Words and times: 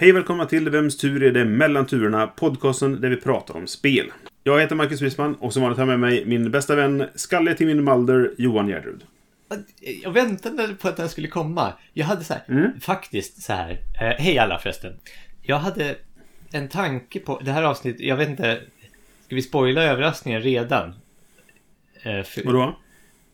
Hej 0.00 0.12
välkomna 0.12 0.46
till 0.46 0.70
Vems 0.70 0.96
tur 0.96 1.22
är 1.22 1.32
det 1.32 1.44
mellan 1.44 1.86
turerna? 1.86 2.26
Podcasten 2.26 3.00
där 3.00 3.08
vi 3.08 3.16
pratar 3.16 3.56
om 3.56 3.66
spel. 3.66 4.12
Jag 4.44 4.60
heter 4.60 4.74
Marcus 4.74 5.00
Wissman 5.02 5.34
och 5.34 5.52
som 5.52 5.62
vanligt 5.62 5.78
har 5.78 5.82
jag 5.86 6.00
med 6.00 6.10
mig 6.10 6.24
min 6.26 6.50
bästa 6.50 6.74
vän, 6.74 7.04
Skalle 7.14 7.54
till 7.54 7.66
min 7.66 7.84
Mulder, 7.84 8.34
Johan 8.38 8.68
Gärdrud. 8.68 9.04
Jag 10.02 10.10
väntade 10.10 10.74
på 10.74 10.88
att 10.88 10.96
den 10.96 11.08
skulle 11.08 11.28
komma. 11.28 11.72
Jag 11.92 12.06
hade 12.06 12.24
så 12.24 12.34
här, 12.34 12.42
Mm. 12.48 12.80
faktiskt 12.80 13.42
så 13.42 13.52
här. 13.52 13.70
Eh, 14.00 14.06
hej 14.18 14.38
alla 14.38 14.58
förresten. 14.58 14.92
Jag 15.42 15.56
hade 15.58 15.96
en 16.52 16.68
tanke 16.68 17.18
på 17.20 17.40
det 17.44 17.50
här 17.52 17.62
avsnittet. 17.62 18.00
Jag 18.00 18.16
vet 18.16 18.28
inte. 18.28 18.60
Ska 19.26 19.34
vi 19.34 19.42
spoila 19.42 19.82
överraskningen 19.82 20.42
redan? 20.42 20.94
Eh, 22.02 22.22
för, 22.22 22.44
Vadå? 22.44 22.78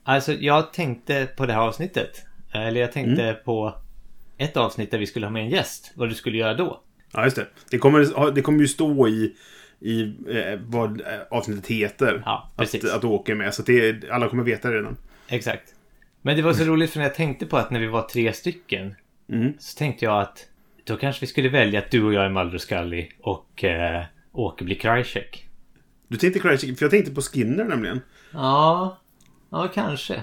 Alltså 0.05 0.33
jag 0.33 0.73
tänkte 0.73 1.29
på 1.37 1.47
det 1.47 1.53
här 1.53 1.61
avsnittet. 1.61 2.27
Eller 2.53 2.81
jag 2.81 2.93
tänkte 2.93 3.23
Mm. 3.23 3.37
på 3.45 3.75
ett 4.39 4.57
avsnitt 4.57 4.91
där 4.91 4.99
vi 4.99 5.07
skulle 5.07 5.27
ha 5.27 5.31
med 5.31 5.43
en 5.43 5.51
gäst. 5.51 5.93
Vad 5.95 6.09
du 6.09 6.15
skulle 6.15 6.39
göra 6.39 6.55
då. 6.55 6.83
Ja, 7.13 7.25
just 7.25 7.37
det. 7.37 7.47
Det 7.71 7.79
kommer, 7.79 8.31
det 8.31 8.43
kommer 8.43 8.61
ju 8.61 8.69
stå 8.69 9.09
i, 9.09 9.37
i 9.81 10.03
eh, 10.29 10.61
vad 10.67 11.01
eh, 11.01 11.07
avsnittet 11.31 11.67
heter. 11.67 12.23
Ja, 12.25 12.53
precis. 12.57 12.85
Att, 12.85 12.91
att 12.91 13.01
du 13.01 13.07
åker 13.07 13.35
med. 13.35 13.55
Så 13.55 13.63
att 13.63 13.67
det, 13.67 14.11
alla 14.11 14.29
kommer 14.29 14.45
veta 14.45 14.71
det 14.71 14.77
redan. 14.77 14.97
Exakt. 15.29 15.75
Men 16.23 16.37
det 16.37 16.43
var 16.43 16.53
så 16.53 16.65
roligt 16.65 16.91
för 16.91 16.99
när 16.99 17.07
jag 17.07 17.15
tänkte 17.15 17.47
på 17.47 17.57
att 17.57 17.71
när 17.71 17.81
vi 17.81 17.87
var 17.87 18.03
tre 18.03 18.33
stycken. 18.33 18.95
Mm. 19.33 19.53
Så 19.59 19.79
tänkte 19.79 20.05
jag 20.05 20.21
att 20.21 20.47
då 20.85 20.97
kanske 20.97 21.21
vi 21.21 21.27
skulle 21.27 21.49
välja 21.49 21.79
att 21.79 21.91
du 21.91 22.05
och 22.05 22.15
jag 22.15 22.25
är 22.25 22.29
Mulder 22.29 22.55
och 22.55 22.61
Scully 22.61 23.09
och 23.21 23.65
eh, 23.65 24.05
Åke 24.33 24.65
blir 24.65 24.77
Krycek. 24.77 25.49
Du 26.09 26.17
tänkte 26.17 26.41
Krychik, 26.41 26.79
för 26.79 26.85
jag 26.85 26.91
tänkte 26.91 27.15
på 27.15 27.23
Skinner 27.23 27.65
nämligen. 27.65 28.01
Ja, 28.33 28.99
ja 29.51 29.69
kanske. 29.75 30.23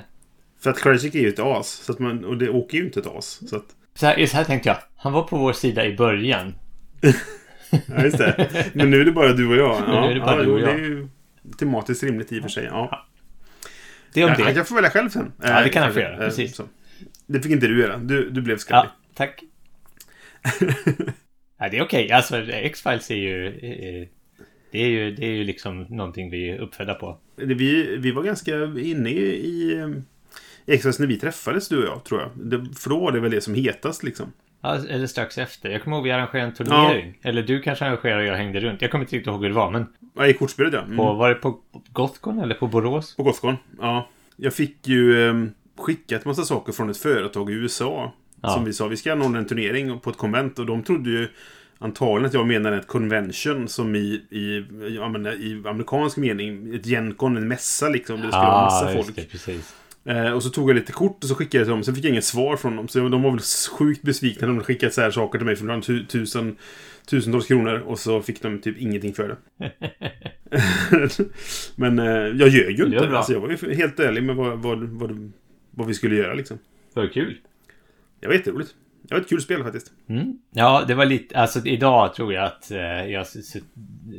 För 0.59 0.69
att 0.69 0.81
Krychik 0.81 1.16
är 1.16 1.19
ju 1.19 1.29
ett 1.29 1.39
as. 1.39 1.67
Så 1.67 1.91
att 1.91 1.99
man, 1.99 2.25
och 2.25 2.38
det 2.38 2.49
åker 2.49 2.77
ju 2.77 2.83
inte 2.85 2.99
ett 2.99 3.07
as. 3.07 3.49
Så 3.49 3.55
att, 3.55 3.66
Så 3.95 4.05
här, 4.05 4.25
så 4.25 4.38
här 4.38 4.44
tänkte 4.44 4.69
jag. 4.69 4.77
Han 4.95 5.13
var 5.13 5.23
på 5.23 5.38
vår 5.38 5.53
sida 5.53 5.86
i 5.86 5.95
början. 5.95 6.55
ja, 7.02 8.03
just 8.03 8.17
det. 8.17 8.50
Men 8.73 8.89
nu 8.89 9.02
är 9.02 9.05
det 9.05 9.11
bara 9.11 9.33
du 9.33 9.47
och 9.47 9.55
jag. 9.55 9.83
Ja, 9.88 10.02
Nu 10.05 10.11
är 10.11 10.16
det 10.16 10.19
bara 10.22 10.38
ja, 10.38 10.44
du 10.44 10.52
och 10.52 10.59
jag. 10.59 10.67
Det 10.67 10.73
är 10.73 10.77
ju 10.77 11.08
tematiskt 11.59 12.03
rimligt 12.03 12.31
i 12.31 12.39
och 12.39 12.44
för 12.44 12.50
sig. 12.50 12.63
Ja. 12.66 13.08
Det 14.13 14.23
om 14.23 14.30
Ja, 14.39 14.45
det. 14.45 14.52
jag 14.52 14.67
får 14.67 14.75
välja 14.75 14.89
själv 14.89 15.09
sen. 15.09 15.31
Ja, 15.44 15.61
det 15.63 15.69
kan 15.69 15.83
han 15.83 15.94
få 15.94 16.00
göra, 16.00 16.13
eh, 16.13 16.19
precis. 16.19 16.55
så. 16.55 16.63
Det 17.27 17.39
fick 17.41 17.52
inte 17.52 17.67
du 17.67 17.81
göra. 17.81 17.97
Du, 17.97 18.30
du 18.30 18.41
blev 18.41 18.58
Scully. 18.58 18.77
Ja, 18.77 18.88
tack. 19.13 19.44
ja, 21.59 21.69
det 21.69 21.78
är 21.78 21.81
okej. 21.83 22.11
Alltså, 22.11 22.38
X-Files 22.52 23.11
är 23.11 23.16
ju... 23.16 23.47
eh, 23.47 24.07
Det 24.72 24.80
är 24.83 24.88
ju, 24.88 25.16
det 25.16 25.25
är 25.25 25.31
ju 25.31 25.44
liksom 25.44 25.81
någonting 25.89 26.30
vi 26.31 26.50
är 26.50 26.57
uppfödda 26.57 26.94
på. 26.94 27.17
Det- 27.35 27.45
Vi, 27.53 27.97
vi 27.97 28.11
var 28.11 28.23
ganska 28.23 28.55
inne 28.63 29.09
i, 29.09 29.81
X-Files 30.66 31.00
när 31.00 31.08
vi 31.08 31.19
träffades, 31.19 31.69
du 31.69 31.78
och 31.78 31.86
jag, 31.86 32.03
tror 32.03 32.22
jag. 32.22 32.30
Det, 32.36 32.75
för 32.80 32.89
då 32.89 33.00
var 33.00 33.11
det 33.11 33.19
väl 33.19 33.31
det 33.31 33.42
som 33.42 33.53
hetast, 33.53 34.03
liksom. 34.03 34.31
Ja, 34.61 34.75
eller 34.89 35.08
strax 35.08 35.38
efter. 35.38 35.69
Jag 35.69 35.83
kommer 35.83 35.97
ihåg 35.97 36.03
vi 36.03 36.11
arrangerade 36.11 36.47
en 36.50 36.53
turnering. 36.56 37.17
Eller 37.22 37.44
du 37.44 37.61
kanske 37.61 37.86
arrangerade 37.86 38.22
och 38.22 38.28
jag 38.28 38.36
hängde 38.36 38.59
runt. 38.59 38.81
Jag 38.81 38.91
kommer 38.91 39.03
inte 39.06 39.16
riktigt 39.16 39.28
ihåg 39.28 39.41
hur 39.41 39.50
det 39.50 39.56
var. 39.56 39.72
Men 39.72 39.86
Ja, 40.16 40.28
i 40.28 40.34
kortspelet, 40.34 40.73
ja. 40.73 40.81
Mm. 40.81 40.97
på, 40.97 41.14
var 41.14 41.30
det 41.30 41.36
på 41.36 41.59
Gothcon 41.91 42.39
eller 42.39 42.56
på 42.56 42.67
Borås? 42.67 43.16
På 43.16 43.23
Gothcon. 43.23 43.56
Ja. 43.81 44.09
Jag 44.36 44.53
fick 44.53 44.88
ju 44.88 45.28
eh, 45.30 45.34
skickat 45.78 46.25
massa 46.25 46.44
saker 46.44 46.73
från 46.73 46.90
ett 46.90 46.97
företag 46.97 47.52
i 47.52 47.53
USA. 47.53 48.13
Ja. 48.41 48.50
Som 48.50 48.66
vi 48.66 48.73
sa, 48.73 48.88
vi 48.88 48.97
ska 48.97 49.12
anordna 49.12 49.40
en 49.40 49.46
turnering 49.47 50.00
på 50.00 50.09
ett 50.09 50.18
konvent. 50.18 50.59
Och 50.59 50.66
de 50.66 50.84
trodde 50.84 51.09
ju 51.09 51.28
antagligen 51.79 52.25
att 52.25 52.34
jag 52.34 52.47
menade 52.47 52.78
ett 52.78 52.88
convention 52.88 53.68
som 53.68 53.96
i, 53.96 54.00
i, 54.29 54.66
menar, 55.12 55.31
i 55.34 55.63
amerikansk 55.68 56.18
mening. 56.18 56.75
Ett 56.75 56.85
gencon, 56.85 57.38
en 57.38 57.47
mässa 57.47 57.90
liksom. 57.90 58.16
Det 58.16 58.22
skulle 58.28 58.38
vara 58.46 58.62
massa 58.66 58.85
Ah, 58.90 58.94
folk. 58.94 59.16
det, 59.16 59.31
precis. 59.31 59.75
Eh, 60.06 60.31
och 60.31 60.44
så 60.44 60.50
tog 60.50 60.69
jag 60.69 60.75
lite 60.75 60.91
kort 60.91 61.24
och 61.24 61.30
så 61.30 61.36
skickade 61.36 61.58
jag 61.58 61.66
till 61.66 61.72
dem. 61.72 61.84
Sen 61.84 61.96
fick 61.96 62.03
jag 62.06 62.12
inget 62.12 62.24
svar 62.24 62.58
från 62.58 62.75
dem. 62.75 62.88
Så 62.88 63.09
de 63.09 63.22
var 63.22 63.31
väl 63.31 63.40
sjukt 63.80 64.02
besvikna 64.02 64.47
när 64.47 64.53
de 64.56 64.64
skickade 64.64 64.91
så 64.91 65.02
här 65.02 65.12
saker 65.12 65.40
till 65.40 65.46
mig 65.46 65.56
för 65.56 65.81
tu- 65.81 66.06
tusen, 66.06 66.56
tusentals 67.08 67.47
kronor. 67.47 67.80
Och 67.80 68.00
så 68.00 68.22
fick 68.22 68.41
de 68.41 68.59
typ 68.62 68.78
ingenting 68.78 69.14
för 69.14 69.28
det. 69.28 69.72
Men 71.75 72.00
eh, 72.00 72.06
jag 72.16 72.50
ljög 72.50 72.80
ju 72.80 72.86
inte. 72.86 73.08
bra. 73.08 73.18
Alltså, 73.18 73.34
jag 73.34 73.40
var 73.40 73.50
ju 73.50 73.75
helt 73.75 74.00
ärlig 74.00 74.24
med 74.24 74.36
vad, 74.36 74.59
vad, 74.59 74.84
vad, 74.84 75.31
vad 75.72 75.88
vi 75.88 75.94
skulle 75.94 76.16
göra 76.16 76.34
liksom. 76.34 76.58
Det 76.94 77.00
var 77.00 77.08
kul. 77.08 77.38
Det 78.20 78.28
var 78.28 78.34
jätteroligt. 78.34 78.75
Det 79.08 79.14
var 79.14 79.22
ett 79.22 79.30
kul 79.30 79.41
spel 79.41 79.64
faktiskt. 79.64 79.91
Mm. 80.09 80.38
Ja, 80.53 80.84
det 80.88 80.96
var 80.96 81.06
lite... 81.06 81.38
Alltså 81.38 81.66
idag 81.66 82.14
tror 82.14 82.34
jag 82.34 82.46
att 82.46 82.72
eh, 82.72 82.78
jag 83.12 83.25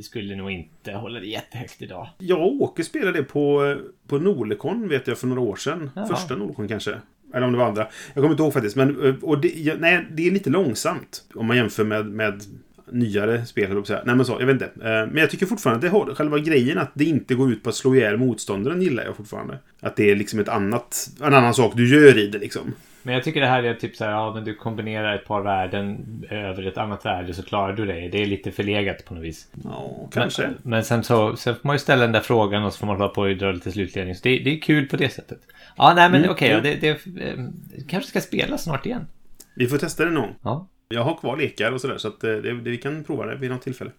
skulle 0.03 0.37
nog 0.37 0.51
inte 0.51 0.93
hålla 0.93 1.21
det 1.21 1.27
jättehögt 1.27 1.83
idag. 1.83 2.09
Jag 2.19 2.41
och 2.41 2.63
Åke 2.63 2.85
spelade 2.85 3.19
det 3.19 3.25
på, 3.25 3.77
på 4.07 4.19
Nordicon 4.19 4.89
vet 4.89 5.07
jag 5.07 5.19
för 5.19 5.27
några 5.27 5.41
år 5.41 5.57
sedan. 5.57 5.91
Jaha. 5.95 6.07
Första 6.07 6.37
Nordicon 6.37 6.69
kanske. 6.69 6.99
Eller 7.35 7.47
om 7.47 7.53
det 7.53 7.59
var 7.59 7.67
andra. 7.67 7.87
Jag 8.15 8.23
kommer 8.23 8.31
inte 8.31 8.43
ihåg 8.43 8.53
faktiskt. 8.53 8.77
Men 8.77 9.07
eh, 9.07 9.15
och 9.23 9.41
det, 9.41 9.49
ja, 9.49 9.75
nej, 9.79 10.07
det 10.11 10.27
är 10.27 10.31
lite 10.31 10.51
långsamt. 10.51 11.25
Om 11.35 11.47
man 11.47 11.57
jämför 11.57 11.85
med, 11.85 12.07
med 12.07 12.43
nyare 12.91 13.47
spel. 13.47 13.71
jag 13.71 13.79
att 13.79 13.87
säga. 13.87 14.03
Nej 14.07 14.17
men 14.17 14.27
så, 14.27 14.37
jag 14.41 14.47
vet 14.47 14.53
inte. 14.53 14.65
Eh, 14.65 15.07
Men 15.07 15.17
jag 15.17 15.31
tycker 15.31 15.47
fortfarande 15.47 15.77
att 15.87 15.93
det 15.93 15.99
har, 15.99 16.15
själva 16.15 16.39
grejen 16.39 16.79
att 16.79 16.91
det 16.95 17.05
inte 17.05 17.35
går 17.35 17.53
ut 17.53 17.63
på 17.63 17.69
att 17.69 17.75
slå 17.75 17.95
ihjäl 17.95 18.17
motståndaren 18.17 18.83
gillar 18.83 19.05
jag 19.05 19.17
fortfarande. 19.17 19.59
Att 19.81 19.97
det 19.97 20.11
är 20.11 20.17
liksom 20.17 20.39
ett 20.39 20.49
annat, 20.49 21.11
en 21.21 21.35
annan 21.35 21.55
sak 21.55 21.73
du 21.77 21.89
gör 21.89 22.19
i 22.19 22.27
det 22.27 22.39
liksom. 22.39 22.75
Men 23.07 23.15
jag 23.15 23.25
tycker 23.25 23.41
det 23.41 23.47
här 23.47 23.63
är 23.63 23.75
typ 23.75 23.97
så 23.97 24.05
här, 24.05 24.11
ja 24.11 24.35
men 24.35 24.45
du 24.45 24.55
kombinerar 24.55 25.15
ett 25.15 25.25
par 25.25 25.41
värden 25.41 26.05
över 26.31 26.67
ett 26.67 26.79
annat 26.79 27.05
värde 27.05 27.35
så 27.35 27.43
klarar 27.43 27.73
du 27.73 27.87
det. 27.87 28.09
Det 28.09 28.23
är 28.23 28.27
lite 28.27 28.53
förlegat 28.53 29.05
på 29.05 29.15
något 29.15 29.25
vis. 29.25 29.49
Ja, 29.65 30.09
kanske. 30.13 30.43
Men, 30.43 30.57
men 30.63 30.85
sen 30.85 31.05
så 31.05 31.37
sen 31.37 31.55
får 31.55 31.69
man 31.69 31.75
ju 31.75 31.79
ställa 31.79 32.03
den 32.03 32.13
där 32.13 32.21
frågan 32.21 32.65
och 32.65 32.73
så 32.73 32.79
får 32.79 32.87
man 32.87 32.97
hålla 32.97 33.09
på 33.09 33.23
och 33.23 33.37
dra 33.37 33.53
lite 33.53 33.73
slutledning. 33.73 34.15
Så 34.15 34.21
det, 34.25 34.39
det 34.39 34.57
är 34.57 34.61
kul 34.61 34.89
på 34.89 34.97
det 34.97 35.09
sättet. 35.09 35.39
Ja, 35.77 35.93
nej 35.95 36.11
men 36.11 36.21
Mm, 36.21 36.31
okej, 36.31 36.49
ja. 36.51 36.57
ja, 36.57 36.63
det, 36.63 36.75
det 36.75 36.89
eh, 37.29 37.45
kanske 37.89 38.11
ska 38.11 38.21
spela 38.21 38.59
snart 38.59 38.87
igen. 38.87 39.07
Vi 39.55 39.67
får 39.67 39.79
testa 39.79 40.05
det 40.05 40.11
någon 40.11 40.23
gång. 40.23 40.35
Ja. 40.43 40.69
Jag 40.89 41.05
har 41.05 41.15
kvar 41.17 41.37
lekar 41.37 41.73
och 41.73 41.81
sådär 41.81 41.99
så 41.99 42.09
att 42.09 42.25
eh, 42.25 42.31
det, 42.31 42.41
det, 42.41 42.71
vi 42.71 42.77
kan 42.77 43.05
prova 43.05 43.27
det 43.27 43.37
vid 43.37 43.51
något 43.51 43.63
tillfälle. 43.63 43.91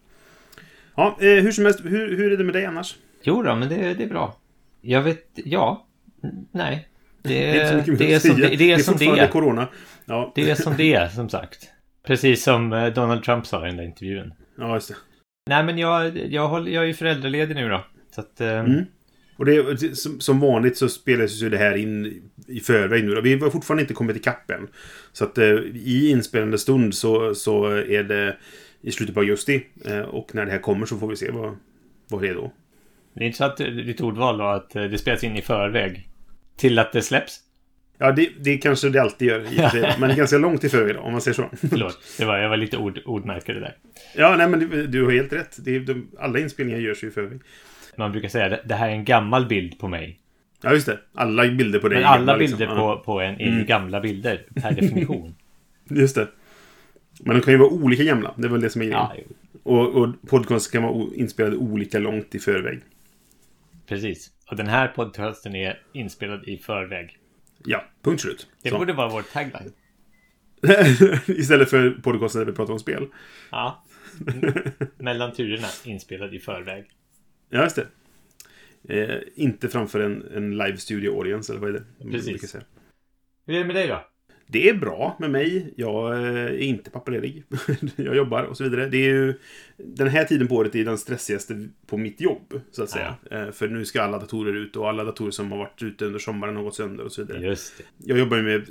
Ja, 0.94 1.16
eh, 1.20 1.26
hur 1.26 1.52
som 1.52 1.64
helst. 1.64 1.80
Hur, 1.84 2.16
hur 2.16 2.32
är 2.32 2.36
det 2.36 2.44
med 2.44 2.54
dig 2.54 2.66
annars? 2.66 2.96
Jo 3.22 3.42
då, 3.42 3.54
men 3.54 3.68
det, 3.68 3.94
det 3.94 4.04
är 4.04 4.08
bra. 4.08 4.36
Jag 4.80 5.02
vet, 5.02 5.30
ja. 5.34 5.86
Nej. 6.50 6.88
Det, 7.28 7.58
är 7.58 7.96
det 7.98 8.12
är 8.14 8.18
som 8.18 8.40
det, 8.40 8.56
det 8.56 8.72
är 8.72 8.78
som 8.78 8.96
det 8.98 9.06
är. 9.06 9.28
corona. 9.28 9.68
Ja, 10.04 10.32
Det 10.34 10.50
är 10.50 10.54
som 10.54 10.76
det 10.76 10.94
är, 10.94 11.08
som 11.08 11.28
sagt. 11.28 11.68
Precis 12.06 12.42
som 12.42 12.72
eh, 12.72 12.86
Donald 12.86 13.22
Trump 13.24 13.46
sa 13.46 13.64
i 13.64 13.68
den 13.68 13.76
där 13.76 13.84
intervjun. 13.84 14.34
ja 14.58 14.74
just 14.74 14.88
det. 14.88 14.94
Nej, 15.50 15.64
men 15.64 15.78
jag, 15.78 16.16
jag, 16.32 16.48
håller, 16.48 16.70
jag 16.70 16.82
är 16.82 16.86
ju 16.86 16.94
föräldraledig 16.94 17.54
nu 17.56 17.68
då. 17.68 17.84
Så 18.14 18.20
att... 18.20 18.40
eh, 18.40 18.48
Mm. 18.58 18.84
Och 19.38 19.44
det, 19.44 19.96
som, 19.96 20.20
som 20.20 20.40
vanligt 20.40 20.76
så 20.76 20.88
spelas 20.88 21.42
ju 21.42 21.48
det 21.50 21.58
här 21.58 21.76
in 21.76 22.22
i 22.46 22.60
förväg 22.60 23.04
nu 23.04 23.14
då. 23.14 23.20
Vi 23.20 23.34
har 23.38 23.50
fortfarande 23.50 23.82
inte 23.82 23.94
kommit 23.94 24.16
ikapp 24.16 24.50
än. 24.50 24.68
Så 25.12 25.24
att 25.24 25.38
eh, 25.38 25.44
i 25.74 26.10
inspelande 26.10 26.58
stund 26.58 26.94
så, 26.94 27.34
så 27.34 27.66
är 27.66 28.02
det 28.04 28.36
i 28.80 28.90
slutet 28.92 29.14
på 29.14 29.20
augusti. 29.20 29.62
Och 30.10 30.34
när 30.34 30.44
det 30.46 30.50
här 30.52 30.58
kommer 30.58 30.86
så 30.86 30.96
får 30.96 31.08
vi 31.08 31.16
se 31.16 31.30
vad, 31.30 31.56
vad 32.08 32.22
det 32.22 32.28
är 32.28 32.34
då. 32.34 32.52
Det 33.14 33.20
är 33.22 33.26
inte 33.26 33.38
så 33.38 33.44
att 33.44 33.60
eh, 33.60 33.66
ditt 33.66 34.00
ordval 34.00 34.38
då 34.38 34.44
att 34.44 34.70
det 34.70 34.98
spelas 34.98 35.24
in 35.24 35.36
i 35.36 35.42
förväg. 35.42 36.08
Till 36.56 36.78
att 36.78 36.92
det 36.92 37.02
släpps. 37.02 37.40
Ja, 37.98 38.12
det, 38.12 38.28
det 38.40 38.56
kanske 38.58 38.88
det 38.88 39.02
alltid 39.02 39.28
gör. 39.28 39.40
Men 40.00 40.08
det 40.08 40.14
är 40.14 40.16
ganska 40.16 40.38
långt 40.38 40.64
i 40.64 40.68
förväg 40.68 40.96
om 40.96 41.12
man 41.12 41.20
säger 41.20 41.34
så. 41.34 41.50
Förlåt, 41.70 41.98
det 42.18 42.24
var, 42.24 42.38
jag 42.38 42.48
var 42.48 42.56
lite 42.56 42.76
ord, 42.76 43.00
ordmärkare 43.04 43.60
där. 43.60 43.76
Ja, 44.16 44.36
nej 44.36 44.48
men 44.48 44.60
du, 44.60 44.86
du 44.86 45.04
har 45.04 45.12
helt 45.12 45.32
rätt. 45.32 45.56
Det 45.64 45.78
de, 45.78 46.10
alla 46.18 46.38
inspelningar 46.38 46.78
görs 46.80 47.04
ju 47.04 47.08
i 47.08 47.10
förväg. 47.10 47.40
Man 47.96 48.12
brukar 48.12 48.28
säga 48.28 48.48
det, 48.48 48.60
det 48.64 48.74
här 48.74 48.88
är 48.88 48.92
en 48.92 49.04
gammal 49.04 49.46
bild 49.46 49.78
på 49.78 49.88
mig. 49.88 50.20
Ja, 50.62 50.72
just 50.72 50.86
det. 50.86 50.98
Alla 51.14 51.48
bilder 51.48 51.78
på 51.78 51.88
dig. 51.88 51.98
Men 51.98 52.06
alla 52.06 52.16
gamla, 52.18 52.36
liksom. 52.36 52.58
bilder 52.58 52.74
Ja, 52.74 52.96
på, 52.96 53.02
på 53.04 53.20
en 53.20 53.34
är 53.34 53.44
ju 53.44 53.52
Mm. 53.52 53.66
gamla 53.66 54.00
bilder 54.00 54.46
per 54.54 54.70
definition. 54.80 55.34
Just 55.90 56.14
det. 56.14 56.28
Men 57.20 57.36
de 57.36 57.42
kan 57.42 57.52
ju 57.52 57.58
vara 57.58 57.68
olika 57.70 58.02
gamla. 58.04 58.34
Det 58.36 58.44
är 58.46 58.48
väl 58.50 58.60
det 58.60 58.70
som 58.70 58.82
är 58.82 58.86
grejen. 58.86 59.00
ja, 59.00 59.16
Och, 59.62 59.94
och 59.94 60.08
podcast 60.28 60.72
kan 60.72 60.82
vara 60.82 61.06
inspelade 61.14 61.56
olika 61.56 61.98
långt 61.98 62.34
i 62.34 62.38
förväg. 62.38 62.80
precis. 63.88 64.30
Och 64.50 64.56
den 64.56 64.66
här 64.66 64.88
podcasten 64.88 65.54
är 65.54 65.82
inspelad 65.92 66.48
i 66.48 66.58
förväg. 66.58 67.18
Ja, 67.64 67.84
punkt 68.02 68.20
slut. 68.20 68.48
Det 68.62 68.70
Så. 68.70 68.78
borde 68.78 68.92
vara 68.92 69.08
vår 69.08 69.22
tagline. 69.22 69.72
Istället 71.40 71.70
för 71.70 71.90
podcasten 71.90 72.38
där 72.38 72.46
vi 72.46 72.52
pratar 72.52 72.72
om 72.72 72.78
spel. 72.78 73.06
Ja. 73.50 73.84
Mellan 74.98 75.32
turerna 75.32 75.68
inspelad 75.84 76.34
i 76.34 76.38
förväg. 76.38 76.90
Ja, 77.50 77.62
just 77.62 77.76
det. 77.76 77.86
Eh, 78.88 79.20
inte 79.34 79.68
framför 79.68 80.00
en, 80.00 80.22
en 80.34 80.58
live 80.58 80.76
studio 80.76 81.10
audience, 81.18 81.52
eller 81.52 81.60
vad 81.60 81.70
är 81.70 81.84
det? 81.98 82.10
Precis. 82.10 82.54
Hur 83.46 83.54
är 83.54 83.58
det 83.58 83.64
med 83.64 83.76
dig 83.76 83.88
då? 83.88 84.06
Det 84.46 84.68
är 84.68 84.74
bra 84.74 85.16
med 85.20 85.30
mig. 85.30 85.72
Jag 85.76 86.12
eh, 86.12 86.44
är 86.44 86.58
inte 86.58 86.90
pappaledig. 86.90 87.44
jag 87.96 88.16
jobbar 88.16 88.42
och 88.42 88.56
så 88.56 88.64
vidare. 88.64 88.88
Det 88.88 88.96
är 88.96 89.08
ju, 89.08 89.34
den 89.76 90.08
här 90.08 90.24
tiden 90.24 90.48
på 90.48 90.54
året 90.54 90.74
är 90.74 90.84
den 90.84 90.98
stressigaste 90.98 91.68
på 91.86 91.96
mitt 91.96 92.20
jobb, 92.20 92.60
så 92.70 92.82
att 92.82 92.90
säga. 92.90 93.14
Eh, 93.30 93.50
För 93.50 93.68
nu 93.68 93.84
ska 93.84 94.02
alla 94.02 94.18
datorer 94.18 94.56
ut 94.56 94.76
och 94.76 94.88
alla 94.88 95.04
datorer 95.04 95.30
som 95.30 95.52
har 95.52 95.58
varit 95.58 95.82
ute 95.82 96.04
under 96.04 96.18
sommaren 96.18 96.56
har 96.56 96.62
gått 96.62 96.74
sönder 96.74 97.04
och 97.04 97.12
så 97.12 97.24
vidare. 97.24 97.40
Just 97.40 97.78
det. 97.78 97.84
Jag 98.04 98.18
jobbar 98.18 98.36
ju 98.36 98.42
med 98.42 98.66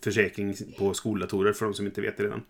försäkring 0.00 0.54
på 0.78 0.94
skoldatorer 0.94 1.52
för 1.52 1.64
de 1.64 1.74
som 1.74 1.86
inte 1.86 2.00
vet 2.00 2.16
det 2.16 2.22
redan. 2.22 2.42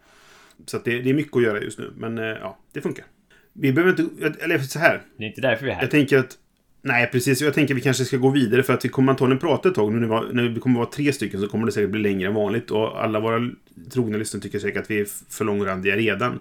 Så 0.67 0.79
det, 0.79 1.03
det 1.03 1.11
är 1.11 1.15
mycket 1.15 1.37
att 1.37 1.43
göra 1.43 1.61
just 1.61 1.79
nu, 1.79 1.93
men 1.97 2.19
eh, 2.19 2.25
ja, 2.25 2.59
det 2.73 2.81
funkar. 2.81 3.05
Vi 3.53 3.73
behöver 3.73 4.03
inte... 4.03 4.45
Eller 4.45 4.59
så 4.59 4.79
här. 4.79 5.03
Det 5.17 5.25
är 5.25 5.29
inte 5.29 5.41
därför 5.41 5.65
vi 5.65 5.71
är 5.71 5.75
här. 5.75 5.83
Jag 5.83 5.91
tänker 5.91 6.19
att... 6.19 6.39
Nej, 6.83 7.09
precis. 7.13 7.41
Jag 7.41 7.55
tänker 7.55 7.75
att 7.75 7.79
vi 7.79 7.83
kanske 7.83 8.05
ska 8.05 8.17
gå 8.17 8.31
vidare 8.31 8.63
för 8.63 8.75
att 8.75 8.85
vi 8.85 8.89
kommer 8.89 9.13
antagligen 9.13 9.41
prata 9.41 9.69
ett 9.69 9.75
tag. 9.75 9.93
Nu 9.93 10.07
när 10.07 10.49
vi, 10.49 10.61
kommer 10.61 10.79
vara 10.79 10.91
tre 10.91 11.13
stycken 11.13 11.41
så 11.41 11.49
kommer 11.49 11.67
det 11.67 11.73
säkert 11.73 11.91
bli 11.91 12.01
längre 12.01 12.29
än 12.29 12.35
vanligt. 12.35 12.71
Och 12.71 13.05
alla 13.05 13.21
våra 13.21 13.51
trogna 13.93 14.19
lyssnare 14.19 14.43
tycker 14.43 14.59
säkert 14.59 14.83
att 14.83 14.91
vi 14.91 15.01
är 15.01 15.07
för 15.31 15.45
långrandiga 15.45 15.97
redan. 15.97 16.39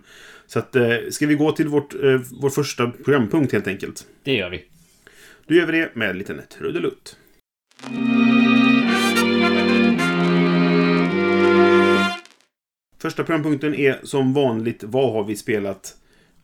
Så 0.48 0.60
att, 0.60 0.75
eh, 0.75 0.95
ska 1.10 1.28
vi 1.28 1.36
gå 1.36 1.51
till 1.51 1.68
vårt, 1.68 1.94
eh, 1.94 2.22
vår 2.42 2.50
första 2.50 2.92
programpunkt 3.06 3.54
helt 3.54 3.68
enkelt? 3.68 4.06
Det 4.24 4.34
gör 4.34 4.50
vi. 4.50 4.63
Då 5.48 5.56
gör 5.56 5.66
vi 5.66 5.80
det 5.80 5.95
med 5.95 6.10
en 6.10 6.18
liten 6.18 6.42
trudelutt. 6.57 7.18
Första 13.01 13.24
programpunkten 13.24 13.75
är 13.75 14.00
som 14.04 14.33
vanligt 14.33 14.83
Vad 14.83 15.13
har 15.13 15.24
vi 15.24 15.36
spelat? 15.36 15.95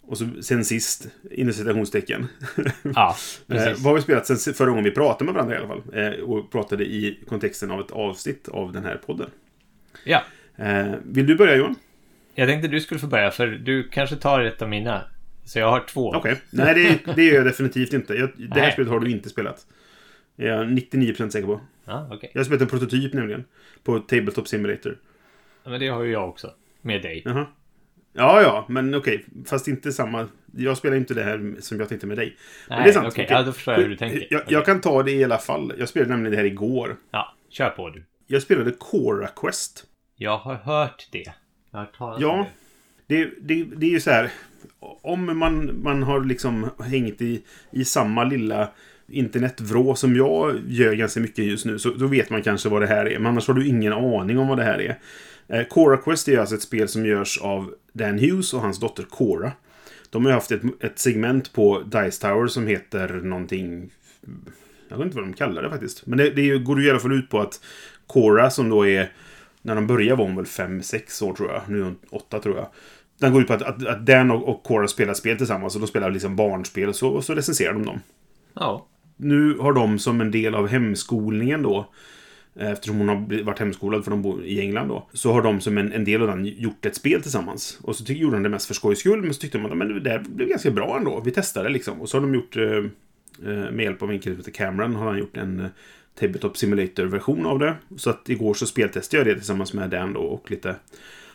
Och 0.08 0.18
så 0.18 0.30
sen 0.42 0.66
sist, 0.66 1.08
inom 1.32 1.54
citationstecken. 1.54 2.28
Ja, 2.96 3.16
Eh, 3.50 3.66
vad 3.66 3.84
har 3.84 3.94
vi 3.94 4.02
spelat 4.02 4.28
sen 4.28 4.54
förra 4.54 4.70
gången 4.70 4.84
vi 4.84 4.92
pratade 4.92 5.26
med 5.26 5.34
varandra 5.34 5.56
i 5.56 5.58
alla 5.58 5.68
fall? 5.68 5.82
Eh, 5.94 6.12
och 6.20 6.52
pratade 6.52 6.86
i 6.86 7.20
kontexten 7.28 7.72
av 7.72 7.80
ett 7.80 7.92
avsnitt 7.92 8.48
av 8.48 8.72
den 8.74 8.84
här 8.84 9.02
podden. 9.06 9.30
Ja. 10.04 10.24
Eh, 10.56 10.94
vill 11.04 11.28
du 11.28 11.36
börja 11.36 11.56
Johan? 11.56 11.76
Jag 12.36 12.48
tänkte 12.48 12.68
du 12.68 12.80
skulle 12.82 13.00
få 13.00 13.08
börja, 13.08 13.32
för 13.32 13.48
du 13.48 13.90
kanske 13.90 14.16
tar 14.16 14.42
ett 14.42 14.62
av 14.62 14.70
mina. 14.70 15.02
Så 15.46 15.60
jag 15.60 15.72
har 15.72 15.80
två. 15.80 16.14
Okej. 16.16 16.42
Nej, 16.50 17.00
det, 17.06 17.14
det 17.16 17.24
gör 17.24 17.36
jag 17.36 17.46
definitivt 17.46 17.94
inte. 17.94 18.14
Jag, 18.14 18.30
det 18.38 18.54
här 18.54 18.62
Nej. 18.62 18.72
spelet 18.72 18.92
har 18.92 19.00
du 19.00 19.12
inte 19.12 19.30
spelat. 19.30 19.68
Det 20.36 20.48
är 20.48 20.48
jag 20.48 20.68
99% 20.68 21.30
säker 21.30 21.48
på. 21.48 21.62
Ja, 21.86 22.10
okej. 22.12 22.32
Jag 22.34 22.40
har 22.40 22.46
spelat 22.46 22.62
en 22.62 22.68
prototyp 22.68 23.14
nämligen. 23.14 23.44
På 23.84 24.00
Tabletop 24.00 24.48
Simulator. 24.48 24.98
Ja, 25.64 25.70
Men 25.70 25.80
det 25.80 25.88
har 25.88 26.04
ju 26.04 26.12
jag 26.12 26.30
också. 26.30 26.54
Med 26.82 27.02
dig. 27.02 27.22
Jaha. 27.26 27.46
Ja, 28.14 28.42
ja, 28.42 28.66
men 28.70 28.96
okej. 28.96 29.26
Fast 29.46 29.68
inte 29.68 29.92
samma. 29.92 30.28
Jag 30.56 30.78
spelar 30.78 30.96
inte 30.98 31.14
det 31.14 31.24
här 31.24 31.56
som 31.60 31.80
jag 31.80 31.90
tänkte 31.90 32.08
med 32.08 32.18
dig. 32.18 32.38
men 32.68 32.78
Nej, 32.78 32.84
det 32.86 32.90
är 32.90 32.94
sant. 32.94 33.08
okej. 33.08 33.26
Okej. 33.26 33.38
Ja, 33.38 33.44
då 33.44 33.52
förstår 33.52 33.74
jag 33.74 33.82
hur 33.82 33.90
du 33.90 33.96
tänker. 33.98 34.28
Jag, 34.30 34.42
jag 34.48 34.66
kan 34.66 34.82
ta 34.82 35.04
det 35.04 35.12
i 35.12 35.24
alla 35.24 35.38
fall. 35.38 35.74
Jag 35.78 35.90
spelade 35.90 36.10
nämligen 36.12 36.32
det 36.32 36.38
här 36.38 36.46
igår. 36.46 36.96
Ja, 37.12 37.34
kör 37.50 37.70
på 37.70 37.90
du. 37.90 38.04
Jag 38.28 38.42
spelade 38.42 38.72
Cora 38.72 39.28
Quest. 39.28 39.84
Jag 40.16 40.38
har 40.38 40.56
hört 40.56 41.08
det. 41.12 41.32
Jag 41.72 41.80
har 41.80 41.86
talas 41.86 42.22
Ja. 42.22 42.30
om 42.32 42.46
det. 43.08 43.24
Det, 43.26 43.32
det, 43.42 43.64
det 43.76 43.86
är 43.86 43.90
ju 43.92 44.00
så 44.00 44.12
här. 44.12 44.32
Om 44.80 45.38
man, 45.40 45.82
man 45.84 46.04
har 46.04 46.22
liksom 46.26 46.70
hängt 46.80 47.22
i, 47.22 47.44
i 47.72 47.86
samma 47.86 48.24
lilla 48.24 48.70
internetvrå 49.08 49.96
som 49.96 50.16
jag 50.16 50.60
gör 50.68 50.94
ganska 50.94 51.20
mycket 51.20 51.46
just 51.46 51.66
nu 51.66 51.80
så 51.80 51.90
då 51.90 52.08
vet 52.08 52.30
man 52.30 52.42
kanske 52.42 52.70
vad 52.70 52.82
det 52.82 52.88
här 52.88 53.06
är. 53.06 53.20
Men 53.20 53.26
annars 53.28 53.48
har 53.48 53.54
du 53.54 53.68
ingen 53.68 53.94
aning 53.94 54.40
om 54.40 54.48
vad 54.48 54.58
det 54.58 54.64
här 54.64 54.82
är. 54.82 55.00
Eh, 55.48 55.68
Cora 55.68 55.98
Quest 55.98 56.28
är 56.28 56.38
alltså 56.38 56.56
ett 56.56 56.62
spel 56.62 56.88
som 56.88 57.06
görs 57.06 57.42
av 57.42 57.74
Dan 57.94 58.20
Hughes 58.20 58.54
och 58.54 58.62
hans 58.62 58.80
dotter 58.80 59.04
Cora. 59.04 59.52
De 60.10 60.26
har 60.26 60.32
ju 60.32 60.36
haft 60.36 60.52
ett, 60.52 60.62
ett 60.80 61.00
segment 61.00 61.54
på 61.54 61.80
Dice 61.80 62.22
Tower 62.22 62.48
som 62.48 62.68
heter 62.68 63.10
någonting... 63.10 63.92
Jag 64.90 64.98
vet 64.98 65.06
inte 65.06 65.18
vad 65.18 65.26
de 65.26 65.34
kallar 65.34 65.64
det 65.64 65.70
faktiskt. 65.70 66.06
Men 66.06 66.18
det, 66.18 66.30
det 66.30 66.58
går 66.58 66.82
ju 66.82 66.88
i 66.88 66.90
alla 66.90 67.00
fall 67.00 67.14
ut 67.14 67.30
på 67.30 67.40
att 67.40 67.62
Cora 68.08 68.50
som 68.50 68.70
då 68.70 68.88
är... 68.88 69.12
När 69.62 69.76
de 69.76 69.88
började 69.88 70.16
var 70.16 70.26
hon 70.26 70.36
väl 70.36 70.46
5-6 70.46 71.24
år 71.24 71.34
tror 71.34 71.52
jag. 71.52 71.62
Nu 71.68 71.80
är 71.80 71.84
hon 71.84 71.98
8 72.10 72.40
tror 72.40 72.58
jag. 72.58 72.68
Den 73.20 73.34
går 73.34 73.42
ut 73.42 73.48
på 73.48 73.54
att, 73.54 73.62
att, 73.62 73.88
att 73.88 74.06
Dan 74.06 74.32
och, 74.32 74.50
och 74.50 74.64
Cora 74.64 74.88
spelar 74.88 75.14
spel 75.14 75.38
tillsammans. 75.38 75.76
Och 75.76 75.82
de 75.82 75.88
spelar 75.88 76.12
liksom 76.12 76.36
barnspel 76.36 76.90
och 76.90 76.96
så, 76.96 77.10
och 77.10 77.24
så 77.24 77.36
recenserar 77.36 77.74
de 77.74 77.86
dem. 77.86 78.00
Ja. 78.54 78.88
Nu 79.18 79.58
har 79.58 79.74
de 79.74 80.00
som 80.00 80.22
en 80.22 80.32
del 80.32 80.56
av 80.56 80.68
hemskolningen 80.68 81.64
då 81.64 81.90
Eftersom 82.56 82.98
hon 82.98 83.10
har 83.10 83.44
varit 83.44 83.60
hemskolad 83.60 84.04
för 84.04 84.12
de 84.12 84.22
bor 84.22 84.46
i 84.46 84.60
England 84.60 84.88
då. 84.88 85.10
Så 85.14 85.34
har 85.34 85.42
de 85.42 85.62
som 85.62 85.78
en, 85.78 85.92
en 85.92 86.06
del 86.06 86.22
av 86.22 86.28
den 86.28 86.46
gjort 86.46 86.86
ett 86.86 86.96
spel 86.96 87.22
tillsammans. 87.22 87.80
Och 87.82 87.96
så 87.96 88.06
tycker, 88.06 88.22
gjorde 88.22 88.36
de 88.36 88.44
det 88.44 88.50
mest 88.50 88.66
för 88.66 88.74
skojs 88.74 89.00
skull. 89.00 89.22
Men 89.22 89.34
så 89.34 89.40
tyckte 89.40 89.58
de 89.58 89.66
att 89.66 89.78
men 89.78 89.88
det 89.88 90.00
där 90.00 90.20
blev 90.20 90.48
ganska 90.48 90.72
bra 90.72 90.98
ändå. 90.98 91.22
Vi 91.26 91.32
testade 91.32 91.70
liksom. 91.70 92.02
Och 92.02 92.10
så 92.10 92.18
har 92.18 92.22
de 92.22 92.34
gjort 92.36 92.58
eh, 92.58 92.64
eh, 93.52 93.72
med 93.72 93.84
hjälp 93.84 94.02
av 94.02 94.12
en 94.12 94.20
kille 94.20 94.36
som 94.36 94.42
heter 94.42 94.52
Cameron 94.52 94.96
har 94.96 95.06
han 95.06 95.20
gjort 95.20 95.38
en 95.38 95.60
eh, 95.60 95.68
Tabletop 96.20 96.58
Simulator-version 96.58 97.46
av 97.46 97.60
det. 97.60 97.76
Så 97.98 98.10
att 98.10 98.30
igår 98.30 98.54
så 98.54 98.66
speltestade 98.66 99.18
jag 99.18 99.28
det 99.28 99.40
tillsammans 99.40 99.74
med 99.74 99.90
Dan 99.90 100.14
då 100.14 100.20
och 100.20 100.52
lite 100.52 100.76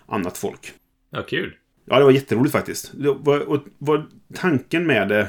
annat 0.07 0.39
folk. 0.39 0.73
Ja, 1.11 1.23
kul. 1.23 1.55
Ja, 1.85 1.99
det 1.99 2.05
var 2.05 2.11
jätteroligt 2.11 2.53
faktiskt. 2.53 2.93
Det 2.95 3.13
var, 3.13 3.41
och, 3.41 3.65
var 3.79 4.07
tanken 4.35 4.87
med 4.87 5.09
det, 5.09 5.29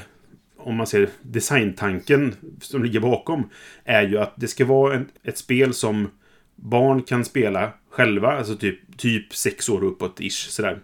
om 0.59 0.75
man 0.75 0.87
ser 0.87 1.09
designtanken 1.21 2.35
som 2.61 2.83
ligger 2.83 2.99
bakom, 2.99 3.49
är 3.83 4.01
ju 4.01 4.17
att 4.17 4.33
det 4.35 4.47
ska 4.47 4.65
vara 4.65 4.95
en, 4.95 5.09
ett 5.23 5.37
spel 5.37 5.73
som 5.73 6.09
barn 6.55 7.03
kan 7.03 7.25
spela 7.25 7.71
själva, 7.89 8.37
alltså 8.37 8.55
typ, 8.55 8.97
typ 8.97 9.35
sex 9.35 9.69
år 9.69 9.83
uppåt 9.83 10.19
ish 10.19 10.49
sådär. 10.49 10.79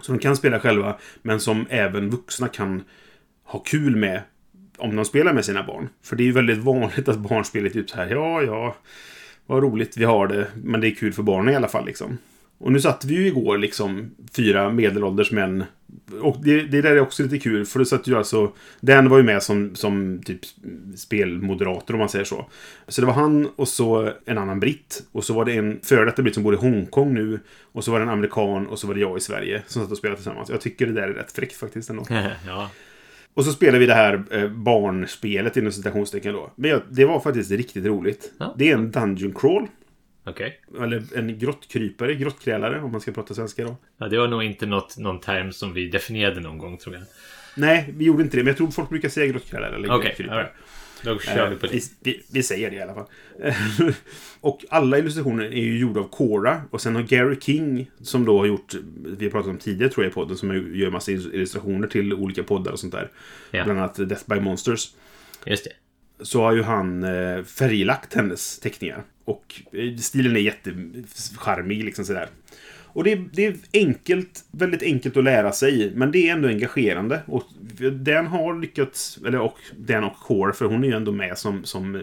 Så 0.00 0.12
de 0.12 0.18
kan 0.18 0.36
spela 0.36 0.60
själva, 0.60 0.98
men 1.22 1.40
som 1.40 1.66
även 1.70 2.10
vuxna 2.10 2.48
kan 2.48 2.84
ha 3.44 3.58
kul 3.58 3.96
med 3.96 4.22
om 4.78 4.96
de 4.96 5.04
spelar 5.04 5.32
med 5.32 5.44
sina 5.44 5.62
barn. 5.62 5.88
För 6.02 6.16
det 6.16 6.22
är 6.22 6.24
ju 6.26 6.32
väldigt 6.32 6.58
vanligt 6.58 7.08
att 7.08 7.18
barn 7.18 7.44
spelar 7.44 7.68
typ 7.68 7.90
så 7.90 7.96
här, 7.96 8.06
ja, 8.06 8.42
ja, 8.42 8.76
vad 9.46 9.62
roligt 9.62 9.96
vi 9.96 10.04
har 10.04 10.26
det, 10.26 10.46
men 10.54 10.80
det 10.80 10.88
är 10.88 10.94
kul 10.94 11.12
för 11.12 11.22
barnen 11.22 11.52
i 11.54 11.56
alla 11.56 11.68
fall 11.68 11.86
liksom. 11.86 12.18
Och 12.58 12.72
nu 12.72 12.80
satt 12.80 13.04
vi 13.04 13.14
ju 13.14 13.26
igår 13.26 13.58
liksom 13.58 14.10
fyra 14.36 14.70
medelålders 14.70 15.30
män. 15.30 15.64
Och 16.20 16.36
det, 16.42 16.62
det 16.62 16.82
där 16.82 16.90
är 16.90 17.00
också 17.00 17.22
lite 17.22 17.38
kul 17.38 17.66
för 17.66 17.78
det 17.78 17.86
satt 17.86 18.06
ju 18.06 18.16
alltså... 18.16 18.52
Den 18.80 19.08
var 19.08 19.16
ju 19.16 19.22
med 19.22 19.42
som, 19.42 19.74
som 19.74 20.22
typ 20.24 20.40
spelmoderator 20.96 21.94
om 21.94 21.98
man 21.98 22.08
säger 22.08 22.24
så. 22.24 22.50
Så 22.88 23.00
det 23.00 23.06
var 23.06 23.14
han 23.14 23.46
och 23.56 23.68
så 23.68 24.12
en 24.24 24.38
annan 24.38 24.60
britt. 24.60 25.02
Och 25.12 25.24
så 25.24 25.34
var 25.34 25.44
det 25.44 25.52
en 25.52 25.80
före 25.82 26.04
detta 26.04 26.22
britt 26.22 26.34
som 26.34 26.42
bor 26.42 26.54
i 26.54 26.56
Hongkong 26.56 27.14
nu. 27.14 27.40
Och 27.72 27.84
så 27.84 27.92
var 27.92 27.98
det 27.98 28.04
en 28.04 28.10
amerikan 28.10 28.66
och 28.66 28.78
så 28.78 28.86
var 28.86 28.94
det 28.94 29.00
jag 29.00 29.16
i 29.16 29.20
Sverige 29.20 29.62
som 29.66 29.82
satt 29.82 29.90
och 29.90 29.98
spelade 29.98 30.16
tillsammans. 30.16 30.50
Jag 30.50 30.60
tycker 30.60 30.86
det 30.86 30.92
där 30.92 31.08
är 31.08 31.12
rätt 31.12 31.32
fräckt 31.32 31.56
faktiskt 31.56 31.90
ändå. 31.90 32.04
ja. 32.46 32.70
Och 33.36 33.44
så 33.44 33.52
spelade 33.52 33.78
vi 33.78 33.86
det 33.86 33.94
här 33.94 34.24
eh, 34.30 34.48
barnspelet 34.48 35.56
inom 35.56 35.72
citationstecken 35.72 36.32
då. 36.32 36.52
Men 36.56 36.70
jag, 36.70 36.82
det 36.90 37.04
var 37.04 37.20
faktiskt 37.20 37.50
riktigt 37.50 37.84
roligt. 37.84 38.32
Ja. 38.38 38.54
Det 38.58 38.70
är 38.70 38.74
en 38.74 38.90
dungeon 38.90 39.34
crawl. 39.34 39.66
Okej. 40.26 40.60
Eller 40.80 41.02
en 41.14 41.38
grottkrypare, 41.38 42.14
grottkrälare 42.14 42.82
om 42.82 42.92
man 42.92 43.00
ska 43.00 43.12
prata 43.12 43.34
svenska 43.34 43.64
då. 43.64 43.76
Ja, 43.98 44.08
det 44.08 44.18
var 44.18 44.28
nog 44.28 44.42
inte 44.42 44.66
något, 44.66 44.96
någon 44.98 45.20
term 45.20 45.52
som 45.52 45.72
vi 45.74 45.88
definierade 45.88 46.40
någon 46.40 46.58
gång, 46.58 46.76
tror 46.78 46.94
jag. 46.94 47.04
Nej, 47.56 47.94
vi 47.96 48.04
gjorde 48.04 48.22
inte 48.22 48.36
det. 48.36 48.42
Men 48.42 48.48
jag 48.48 48.56
tror 48.56 48.70
folk 48.70 48.88
brukar 48.88 49.08
säga 49.08 49.26
grottkrällare 49.32 49.74
eller 49.76 49.90
Okej, 49.90 50.04
grottkrypare. 50.08 50.38
right. 50.38 50.52
Då 51.02 51.18
kör 51.18 51.48
vi 51.48 51.54
Eh, 51.54 51.60
på 51.60 51.66
vi, 51.66 51.78
det. 51.78 52.10
vi, 52.10 52.22
vi 52.32 52.42
säger 52.42 52.70
det 52.70 52.76
i 52.76 52.80
alla 52.82 52.94
fall. 52.94 53.06
och 54.40 54.64
alla 54.70 54.98
illustrationer 54.98 55.44
är 55.44 55.62
ju 55.62 55.78
gjorda 55.78 56.00
av 56.00 56.08
Cora. 56.08 56.62
Och 56.70 56.80
sen 56.80 56.94
har 56.94 57.02
Gary 57.02 57.40
King, 57.40 57.90
som 58.02 58.24
då 58.24 58.38
har 58.38 58.46
gjort, 58.46 58.74
vi 59.18 59.24
har 59.24 59.30
pratat 59.30 59.50
om 59.50 59.58
tidigare 59.58 59.92
tror 59.92 60.04
jag 60.04 60.10
i 60.10 60.14
podden, 60.14 60.36
som 60.36 60.74
gör 60.76 60.90
massa 60.90 61.12
illustrationer 61.12 61.88
till 61.88 62.14
olika 62.14 62.42
poddar 62.42 62.72
och 62.72 62.80
sånt 62.80 62.92
där. 62.92 63.10
Ja. 63.50 63.64
Bland 63.64 63.78
annat 63.78 63.94
Death 64.08 64.22
by 64.28 64.40
Monsters. 64.40 64.88
Just 65.46 65.64
det. 65.64 65.70
Så 66.20 66.42
har 66.42 66.52
ju 66.52 66.62
han 66.62 67.04
eh, 67.04 67.44
färglagt 67.44 68.14
hennes 68.14 68.58
teckningar. 68.58 69.02
Och 69.24 69.62
eh, 69.72 69.96
stilen 69.96 70.36
är 70.36 70.40
jättecharmig 70.40 71.84
liksom 71.84 72.04
sådär. 72.04 72.28
Och 72.96 73.04
det 73.04 73.12
är, 73.12 73.24
det 73.32 73.46
är 73.46 73.56
enkelt, 73.72 74.44
väldigt 74.50 74.82
enkelt 74.82 75.16
att 75.16 75.24
lära 75.24 75.52
sig, 75.52 75.92
men 75.94 76.12
det 76.12 76.28
är 76.28 76.32
ändå 76.32 76.48
engagerande. 76.48 77.22
Och 77.26 77.44
den 77.92 78.26
har 78.26 78.60
lyckats, 78.60 79.18
eller 79.26 79.40
och 79.40 79.58
den 79.76 80.04
och 80.04 80.16
Core, 80.16 80.52
för 80.52 80.64
hon 80.64 80.84
är 80.84 80.88
ju 80.88 80.94
ändå 80.94 81.12
med 81.12 81.38
som, 81.38 81.64
som 81.64 81.94
eh, 81.94 82.02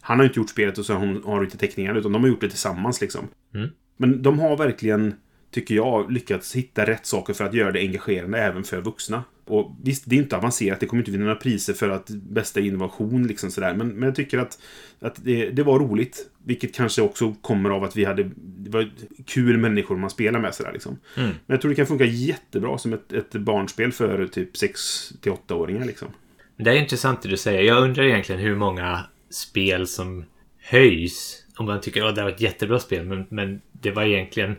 han 0.00 0.18
har 0.18 0.24
ju 0.24 0.28
inte 0.28 0.40
gjort 0.40 0.50
spelet 0.50 0.78
och 0.78 0.86
så 0.86 0.92
har 0.92 1.00
hon 1.00 1.22
har 1.24 1.44
inte 1.44 1.58
teckningar, 1.58 1.94
utan 1.94 2.12
de 2.12 2.22
har 2.22 2.28
gjort 2.28 2.40
det 2.40 2.48
tillsammans 2.48 3.00
liksom. 3.00 3.28
Mm. 3.54 3.68
Men 3.96 4.22
de 4.22 4.38
har 4.38 4.56
verkligen, 4.56 5.14
tycker 5.50 5.74
jag, 5.74 6.12
lyckats 6.12 6.56
hitta 6.56 6.86
rätt 6.86 7.06
saker 7.06 7.34
för 7.34 7.44
att 7.44 7.54
göra 7.54 7.72
det 7.72 7.80
engagerande 7.80 8.38
även 8.38 8.64
för 8.64 8.80
vuxna. 8.80 9.24
Och 9.44 9.76
visst, 9.82 10.02
det 10.06 10.16
är 10.16 10.18
inte 10.18 10.36
avancerat, 10.36 10.80
det 10.80 10.86
kommer 10.86 11.00
inte 11.00 11.10
vinna 11.10 11.24
några 11.24 11.36
priser 11.36 11.72
för 11.72 11.88
att 11.88 12.08
bästa 12.08 12.60
innovation 12.60 13.26
liksom 13.26 13.50
sådär. 13.50 13.74
Men, 13.74 13.88
men 13.88 14.02
jag 14.02 14.14
tycker 14.14 14.38
att, 14.38 14.58
att 15.00 15.24
det, 15.24 15.50
det 15.50 15.62
var 15.62 15.78
roligt. 15.78 16.30
Vilket 16.44 16.74
kanske 16.74 17.02
också 17.02 17.34
kommer 17.40 17.70
av 17.70 17.84
att 17.84 17.96
vi 17.96 18.04
hade 18.04 18.30
det 18.34 18.70
var 18.70 18.90
kul 19.26 19.58
människor 19.58 19.96
man 19.96 20.10
spelar 20.10 20.40
med 20.40 20.54
sådär 20.54 20.72
liksom. 20.72 20.98
Mm. 21.16 21.28
Men 21.28 21.54
jag 21.54 21.60
tror 21.60 21.68
det 21.68 21.74
kan 21.74 21.86
funka 21.86 22.04
jättebra 22.04 22.78
som 22.78 22.92
ett, 22.92 23.12
ett 23.12 23.32
barnspel 23.32 23.92
för 23.92 24.26
typ 24.26 24.54
6-8-åringar 24.54 25.84
liksom. 25.84 26.08
Det 26.56 26.70
är 26.70 26.74
intressant 26.74 27.22
det 27.22 27.28
du 27.28 27.36
säger. 27.36 27.62
Jag 27.62 27.82
undrar 27.82 28.04
egentligen 28.04 28.40
hur 28.40 28.56
många 28.56 29.00
spel 29.30 29.86
som 29.86 30.24
höjs. 30.58 31.44
Om 31.56 31.66
man 31.66 31.80
tycker 31.80 32.04
att 32.04 32.16
det 32.16 32.22
var 32.22 32.30
ett 32.30 32.40
jättebra 32.40 32.78
spel. 32.78 33.04
Men, 33.06 33.26
men 33.28 33.60
det 33.72 33.90
var 33.90 34.02
egentligen 34.02 34.56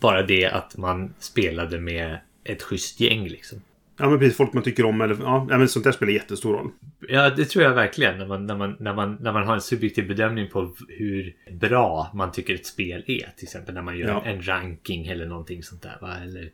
bara 0.00 0.22
det 0.22 0.46
att 0.46 0.76
man 0.76 1.14
spelade 1.18 1.80
med 1.80 2.18
ett 2.44 2.62
schysst 2.62 3.00
gäng 3.00 3.28
liksom. 3.28 3.62
Ja, 3.96 4.10
men 4.10 4.18
precis. 4.18 4.36
Folk 4.36 4.52
man 4.52 4.62
tycker 4.62 4.84
om 4.84 5.00
eller... 5.00 5.16
Ja, 5.20 5.46
men 5.48 5.68
sånt 5.68 5.84
där 5.84 5.92
spelar 5.92 6.12
jättestor 6.12 6.52
roll. 6.52 6.70
Ja, 7.08 7.30
det 7.30 7.44
tror 7.44 7.64
jag 7.64 7.74
verkligen. 7.74 8.18
När 8.18 8.26
man, 8.26 8.46
när, 8.46 8.56
man, 8.56 8.76
när, 8.80 8.94
man, 8.94 9.16
när 9.20 9.32
man 9.32 9.46
har 9.46 9.54
en 9.54 9.60
subjektiv 9.60 10.08
bedömning 10.08 10.48
på 10.48 10.74
hur 10.88 11.36
bra 11.50 12.10
man 12.14 12.32
tycker 12.32 12.54
ett 12.54 12.66
spel 12.66 13.04
är. 13.06 13.32
Till 13.36 13.44
exempel 13.44 13.74
när 13.74 13.82
man 13.82 13.98
gör 13.98 14.08
Ja. 14.08 14.24
en 14.24 14.46
ranking 14.46 15.06
eller 15.06 15.26
någonting 15.26 15.62
sånt 15.62 15.82
där. 15.82 15.98
Va? 16.00 16.16
Eller 16.22 16.50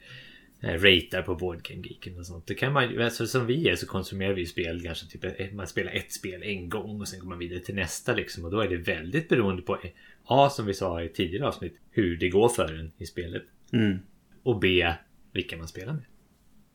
eh, 0.62 0.72
ratear 0.72 1.22
på 1.22 1.34
Board 1.34 1.62
Game 1.62 1.82
Geeken 1.86 2.18
och 2.18 2.26
sånt. 2.26 2.46
Det 2.46 2.54
kan 2.54 2.72
man 2.72 3.02
alltså, 3.02 3.26
som 3.26 3.46
vi 3.46 3.68
är 3.68 3.76
så 3.76 3.86
konsumerar 3.86 4.34
vi 4.34 4.46
spel 4.46 4.82
kanske 4.82 5.06
typ 5.06 5.52
man 5.52 5.66
spelar 5.66 5.92
ett 5.92 6.12
spel 6.12 6.42
en 6.42 6.68
gång 6.68 7.00
och 7.00 7.08
sen 7.08 7.20
går 7.20 7.28
man 7.28 7.38
vidare 7.38 7.60
till 7.60 7.74
nästa 7.74 8.14
liksom. 8.14 8.44
Och 8.44 8.50
då 8.50 8.60
är 8.60 8.68
det 8.68 8.76
väldigt 8.76 9.28
beroende 9.28 9.62
på 9.62 9.78
A, 10.24 10.50
som 10.50 10.66
vi 10.66 10.74
sa 10.74 11.02
i 11.02 11.08
tidigare 11.08 11.46
avsnitt, 11.48 11.76
hur 11.90 12.16
det 12.16 12.28
går 12.28 12.48
för 12.48 12.74
en 12.80 12.92
i 12.98 13.06
spelet. 13.06 13.42
Mm. 13.72 13.98
Och 14.42 14.58
B, 14.60 14.92
vilka 15.32 15.56
man 15.56 15.68
spelar 15.68 15.92
med. 15.92 16.02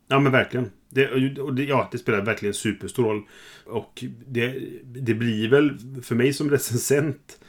Ja, 0.08 0.20
men 0.20 0.32
verkligen. 0.32 0.72
Det, 0.90 1.10
och 1.40 1.56
det, 1.56 1.64
ja, 1.64 1.90
det 1.92 1.98
spelar 1.98 2.22
verkligen 2.22 2.54
superstor 2.54 3.04
roll. 3.04 3.22
Och 3.66 4.04
det, 4.28 4.60
det 4.84 5.14
blir 5.14 5.50
väl, 5.50 5.78
för 6.04 6.16
mig 6.16 6.34
som 6.34 6.50
recensent, 6.50 7.40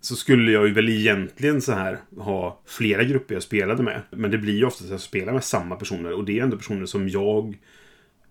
så 0.00 0.16
skulle 0.16 0.52
jag 0.52 0.66
ju 0.66 0.72
väl 0.72 0.88
egentligen 0.88 1.62
så 1.62 1.72
här 1.72 1.98
ha 2.16 2.62
flera 2.66 3.04
grupper 3.04 3.34
jag 3.34 3.42
spelade 3.42 3.82
med. 3.82 4.02
Men 4.10 4.30
det 4.30 4.38
blir 4.38 4.56
ju 4.56 4.64
ofta 4.64 4.84
att 4.84 4.90
jag 4.90 5.00
spelar 5.00 5.32
med 5.32 5.44
samma 5.44 5.76
personer. 5.76 6.12
Och 6.12 6.24
det 6.24 6.38
är 6.38 6.42
ändå 6.42 6.56
personer 6.56 6.86
som 6.86 7.08
jag 7.08 7.56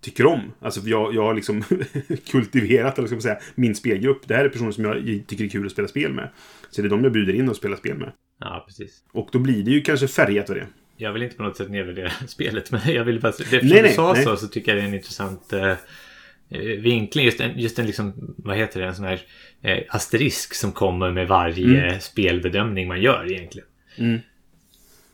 tycker 0.01 0.25
om. 0.25 0.41
Alltså 0.59 0.81
jag, 0.81 1.15
jag 1.15 1.21
har 1.21 1.33
liksom 1.33 1.63
kultiverat, 2.31 2.97
eller 2.97 3.07
ska 3.07 3.15
man 3.15 3.21
säga, 3.21 3.39
min 3.55 3.75
spelgrupp. 3.75 4.27
Det 4.27 4.35
här 4.35 4.45
är 4.45 4.49
personer 4.49 4.71
som 4.71 4.85
jag 4.85 5.23
tycker 5.27 5.45
är 5.45 5.49
kul 5.49 5.65
att 5.65 5.71
spela 5.71 5.87
spel 5.87 6.13
med. 6.13 6.29
Så 6.69 6.81
det 6.81 6.87
är 6.87 6.89
de 6.89 7.03
jag 7.03 7.13
bjuder 7.13 7.33
in 7.33 7.49
och 7.49 7.55
spelar 7.55 7.77
spel 7.77 7.97
med. 7.97 8.11
Ja, 8.39 8.63
precis. 8.67 9.03
Och 9.11 9.29
då 9.31 9.39
blir 9.39 9.63
det 9.63 9.71
ju 9.71 9.81
kanske 9.81 10.07
färgat 10.07 10.49
av 10.49 10.55
det. 10.55 10.67
Jag 10.97 11.13
vill 11.13 11.23
inte 11.23 11.35
på 11.35 11.43
något 11.43 11.57
sätt 11.57 11.69
nedvärdera 11.71 12.11
spelet, 12.27 12.71
men 12.71 12.93
jag 12.93 13.03
vill 13.03 13.19
bara... 13.21 13.33
Det, 13.51 13.63
Nej, 13.63 13.81
du 13.83 13.89
sa 13.89 14.13
nej. 14.13 14.23
så, 14.23 14.37
så 14.37 14.47
tycker 14.47 14.71
jag 14.71 14.77
det 14.81 14.85
är 14.85 14.87
en 14.87 14.93
intressant 14.93 15.53
eh, 15.53 15.69
eh, 16.49 16.59
vinkling. 16.59 17.25
Just 17.25 17.39
en, 17.39 17.59
just 17.59 17.79
en 17.79 17.85
liksom, 17.85 18.35
vad 18.37 18.57
heter 18.57 18.81
det, 18.81 18.87
en 18.87 18.95
sån 18.95 19.05
här 19.05 19.21
eh, 19.61 19.83
asterisk 19.89 20.53
som 20.53 20.71
kommer 20.71 21.11
med 21.11 21.27
varje 21.27 21.87
Mm. 21.87 21.99
spelbedömning 21.99 22.87
man 22.87 23.01
gör 23.01 23.31
egentligen. 23.31 23.67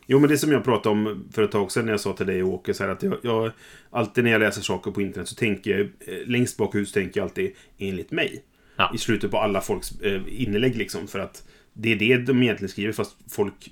Jo, 0.08 0.20
men 0.20 0.30
det 0.30 0.38
som 0.38 0.52
jag 0.52 0.64
pratade 0.64 0.90
om 0.94 1.28
för 1.34 1.44
ett 1.44 1.52
tag 1.52 1.72
sedan 1.72 1.86
när 1.86 1.92
jag 1.94 2.00
sa 2.00 2.14
till 2.14 2.26
dig 2.26 2.44
och 2.44 2.54
Åke 2.54 2.74
så 2.74 2.84
här 2.84 2.90
att 2.92 3.04
jag, 3.04 3.18
jag 3.24 3.52
alltid 3.90 4.24
när 4.24 4.32
jag 4.32 4.40
läser 4.40 4.62
saker 4.62 4.92
på 4.92 5.02
internet 5.02 5.28
så 5.28 5.36
tänker 5.36 5.72
jag 5.72 5.80
eh, 5.82 6.28
längst 6.28 6.58
bak 6.58 6.76
huvudet 6.76 6.94
tänker 6.94 7.20
jag 7.20 7.26
alltid 7.26 7.52
enligt 7.78 8.12
mig. 8.12 8.44
Ja. 8.76 8.92
I 8.96 8.98
slutet 8.98 9.32
på 9.32 9.38
alla 9.38 9.62
folks 9.62 10.02
eh, 10.02 10.22
inlägg 10.28 10.76
liksom 10.76 11.08
för 11.08 11.20
att 11.20 11.48
det 11.74 11.92
är 11.92 11.96
det 11.96 12.18
de 12.18 12.44
egentligen 12.44 12.70
skriver 12.70 12.94
fast 12.94 13.18
folk 13.32 13.72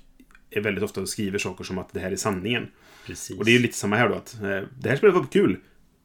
är 0.50 0.60
väldigt 0.60 0.84
ofta 0.84 1.06
skriver 1.06 1.38
saker 1.38 1.64
som 1.64 1.78
att 1.78 1.92
det 1.92 2.00
här 2.00 2.12
är 2.12 2.16
sanningen. 2.16 2.68
Precis. 3.06 3.38
Och 3.38 3.44
det 3.44 3.50
är 3.50 3.52
ju 3.52 3.58
lite 3.58 3.76
samma 3.76 3.96
här 3.96 4.08
då 4.08 4.14
att 4.14 4.34
eh, 4.34 4.62
det 4.78 4.88
här 4.88 4.96
spelet 4.96 5.14
var 5.14 5.24
kul 5.24 5.56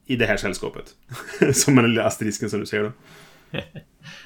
i 0.06 0.16
det 0.16 0.26
här 0.26 0.38
sällskapet. 0.38 0.96
som 1.54 1.76
den 1.76 1.90
lilla 1.90 2.04
asterisken 2.04 2.50
som 2.50 2.60
du 2.60 2.66
säger 2.66 2.84
då. 2.84 2.92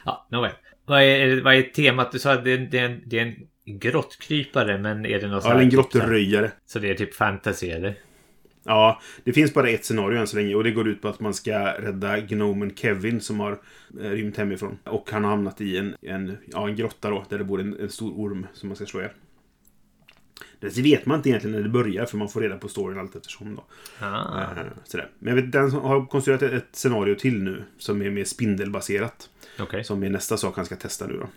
Ja, 0.05 0.27
nåväl. 0.31 0.51
Vad 0.85 1.03
är, 1.03 1.41
vad 1.41 1.55
är 1.55 1.61
temat? 1.61 2.11
Du 2.11 2.19
sa 2.19 2.33
att 2.33 2.43
det, 2.43 2.57
det, 2.57 2.79
är 2.79 2.85
en, 2.85 3.01
det 3.05 3.19
är 3.19 3.25
en 3.25 3.35
grottkrypare, 3.79 4.77
men 4.77 5.05
är 5.05 5.19
det 5.19 5.27
något 5.27 5.43
Ja, 5.45 5.61
en 5.61 5.69
grottröjare. 5.69 6.51
Så 6.65 6.79
det 6.79 6.89
är 6.89 6.95
typ 6.95 7.15
fantasy, 7.15 7.69
eller? 7.69 7.95
Ja, 8.63 9.01
det 9.23 9.33
finns 9.33 9.53
bara 9.53 9.69
ett 9.69 9.85
scenario 9.85 10.19
än 10.19 10.27
så 10.27 10.37
länge 10.37 10.55
och 10.55 10.63
det 10.63 10.71
går 10.71 10.87
ut 10.87 11.01
på 11.01 11.07
att 11.07 11.19
man 11.19 11.33
ska 11.33 11.73
rädda 11.73 12.19
gnomen 12.19 12.75
Kevin 12.75 13.21
som 13.21 13.39
har 13.39 13.51
eh, 14.01 14.09
rymt 14.09 14.37
hemifrån. 14.37 14.77
Och 14.83 15.11
han 15.11 15.23
har 15.23 15.31
hamnat 15.31 15.61
i 15.61 15.77
en, 15.77 15.95
en, 16.01 16.37
ja, 16.45 16.67
en 16.67 16.75
grotta 16.75 17.09
då, 17.09 17.25
där 17.29 17.37
det 17.37 17.43
bor 17.43 17.61
en, 17.61 17.79
en 17.79 17.89
stor 17.89 18.11
orm 18.11 18.47
som 18.53 18.69
man 18.69 18.75
ska 18.75 18.85
slå 18.85 18.99
ihjäl. 18.99 19.11
Det 20.59 20.77
vet 20.81 21.05
man 21.05 21.17
inte 21.19 21.29
egentligen 21.29 21.55
när 21.55 21.63
det 21.63 21.69
börjar 21.69 22.05
för 22.05 22.17
man 22.17 22.29
får 22.29 22.41
reda 22.41 22.57
på 22.57 22.67
storyn 22.67 22.99
allt 22.99 23.15
eftersom 23.15 23.55
då. 23.55 23.63
Ah. 24.05 24.41
Eh, 24.41 24.47
sådär. 24.83 25.09
Men 25.19 25.35
jag 25.35 25.41
vet, 25.43 25.51
den 25.51 25.71
har 25.71 26.05
konstruerat 26.05 26.41
ett, 26.41 26.65
scenario 26.71 27.15
till 27.15 27.43
nu 27.43 27.63
som 27.77 28.01
är 28.01 28.09
mer 28.09 28.23
spindelbaserat. 28.23 29.29
Okej. 29.59 29.83
Som 29.83 30.03
är 30.03 30.09
nästa 30.09 30.37
sak 30.37 30.55
han 30.55 30.65
ska 30.65 30.75
testa 30.75 31.07
nu 31.07 31.13
då. 31.13 31.27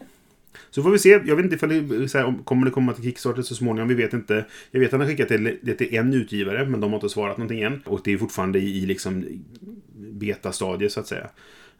Så 0.71 0.83
får 0.83 0.91
vi 0.91 0.99
se. 0.99 1.09
Jag 1.25 1.37
vet 1.37 1.45
inte 1.45 1.55
ifall 1.57 1.89
det, 1.89 2.09
så 2.09 2.19
här, 2.19 2.25
om- 2.25 2.45
kommer 2.45 2.65
det 2.65 2.71
komma 2.73 2.93
till 2.93 3.05
Kickstarter 3.05 3.43
så 3.43 3.55
småningom. 3.55 3.89
Vi 3.89 3.95
vet 3.95 4.13
inte. 4.13 4.45
Jag 4.71 4.81
vet 4.81 4.87
att 4.89 4.93
han 4.93 5.01
har 5.01 5.09
skickat 5.09 5.29
det, 5.29 5.57
det 5.63 5.75
till 5.75 5.95
en 5.95 6.15
utgivare, 6.15 6.67
men 6.67 6.81
de 6.81 6.91
har 6.93 6.97
inte 6.97 7.09
svarat 7.09 7.37
någonting 7.39 7.63
än. 7.63 7.83
Och 7.87 8.01
det 8.05 8.13
är 8.13 8.19
fortfarande 8.19 8.59
i, 8.59 8.79
i 8.83 8.87
liksom 8.87 9.25
betastadiet 9.97 10.93
så 10.93 11.01
att 11.01 11.07
säga. 11.07 11.29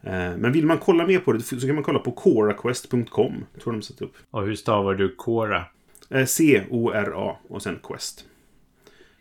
Eh, 0.03 0.37
Men 0.37 0.51
vill 0.51 0.65
man 0.65 0.77
kolla 0.77 1.07
mer 1.07 1.19
på 1.19 1.33
det 1.33 1.41
så 1.41 1.59
kan 1.59 1.75
man 1.75 1.83
kolla 1.83 1.99
på 1.99 2.11
coraquest.com. 2.11 3.45
Tror 3.63 3.73
de 3.73 3.81
satt 3.81 4.01
upp. 4.01 4.13
Och 4.31 4.45
hur 4.45 4.55
stavar 4.55 4.95
du 4.95 5.15
Cora? 5.15 5.65
Eh, 6.13 6.25
C-O-R-A 6.25 7.37
och 7.47 7.61
sen 7.63 7.79
Quest. 7.83 8.25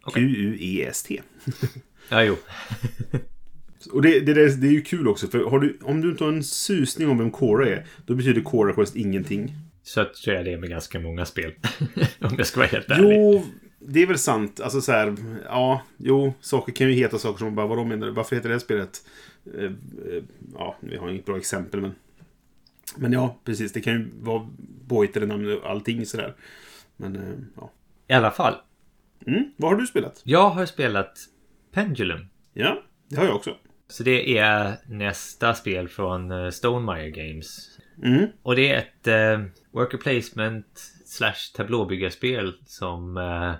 Okej. 0.02 0.22
Q-U-E-S-T. 0.22 1.22
Ja, 2.08 2.24
jo. 2.24 2.36
Och 3.92 4.02
det, 4.02 4.20
det, 4.20 4.34
det, 4.34 4.66
är 4.66 4.72
ju 4.72 4.82
kul 4.82 5.08
också, 5.08 5.26
för 5.26 5.58
du, 5.58 5.78
om 5.82 6.00
du 6.00 6.10
inte 6.10 6.24
har 6.24 6.32
en 6.32 6.44
susning 6.44 7.08
om 7.08 7.18
vem 7.18 7.30
Cora 7.30 7.68
är, 7.68 7.86
då 8.06 8.14
betyder 8.14 8.42
Cora 8.42 8.72
Quest 8.72 8.96
ingenting. 8.96 9.56
Så 9.82 10.04
tror 10.04 10.36
jag 10.36 10.44
det 10.44 10.52
är 10.52 10.58
med 10.58 10.70
ganska 10.70 11.00
många 11.00 11.26
spel. 11.26 11.54
Om 12.20 12.34
jag 12.38 12.46
ska 12.46 12.60
vara 12.60 12.68
helt 12.68 12.90
ärlig. 12.90 13.16
Jo, 13.16 13.44
det 13.78 14.02
är 14.02 14.06
väl 14.06 14.18
sant. 14.18 14.60
Alltså 14.60 14.80
så 14.80 14.92
här, 14.92 15.16
ja, 15.44 15.82
jo, 15.96 16.34
saker 16.40 16.72
kan 16.72 16.88
ju 16.88 16.92
heta 16.92 17.18
saker 17.18 17.38
som 17.38 17.54
bara, 17.54 17.66
vadå 17.66 17.84
menar 17.84 18.06
du? 18.06 18.12
Varför 18.12 18.36
heter 18.36 18.48
det 18.48 18.54
här 18.54 18.60
spelet? 18.60 19.06
Eh, 19.58 19.64
eh, 19.64 20.22
ja, 20.54 20.76
vi 20.80 20.96
har 20.96 21.10
inget 21.10 21.26
bra 21.26 21.36
exempel, 21.36 21.80
men... 21.80 21.94
Men 22.96 23.12
ja, 23.12 23.38
precis. 23.44 23.72
Det 23.72 23.80
kan 23.80 23.92
ju 23.92 24.08
vara 24.20 24.48
påhittade 24.88 25.26
namn 25.26 25.52
och 25.52 25.70
allting 25.70 26.06
sådär. 26.06 26.34
Men, 26.96 27.16
eh, 27.16 27.38
ja. 27.56 27.70
I 28.08 28.12
alla 28.12 28.30
fall. 28.30 28.54
Mm, 29.26 29.44
vad 29.56 29.70
har 29.70 29.78
du 29.78 29.86
spelat? 29.86 30.20
Jag 30.24 30.50
har 30.50 30.66
spelat 30.66 31.18
Pendulum. 31.72 32.26
Ja, 32.52 32.82
det 33.08 33.16
har 33.16 33.24
jag 33.24 33.36
också. 33.36 33.56
Så 33.88 34.02
det 34.02 34.38
är 34.38 34.74
nästa 34.86 35.54
spel 35.54 35.88
från 35.88 36.30
eh, 36.30 36.50
Stonemaier 36.50 37.08
Games. 37.08 37.78
Mm, 38.02 38.26
Och 38.42 38.56
det 38.56 38.72
är 38.72 38.78
ett 38.78 39.06
eh, 39.06 39.44
worker 39.70 39.98
placement 39.98 40.66
slash 41.06 41.52
tablåbyggarspel 41.56 42.52
som 42.66 43.16
eh, 43.16 43.54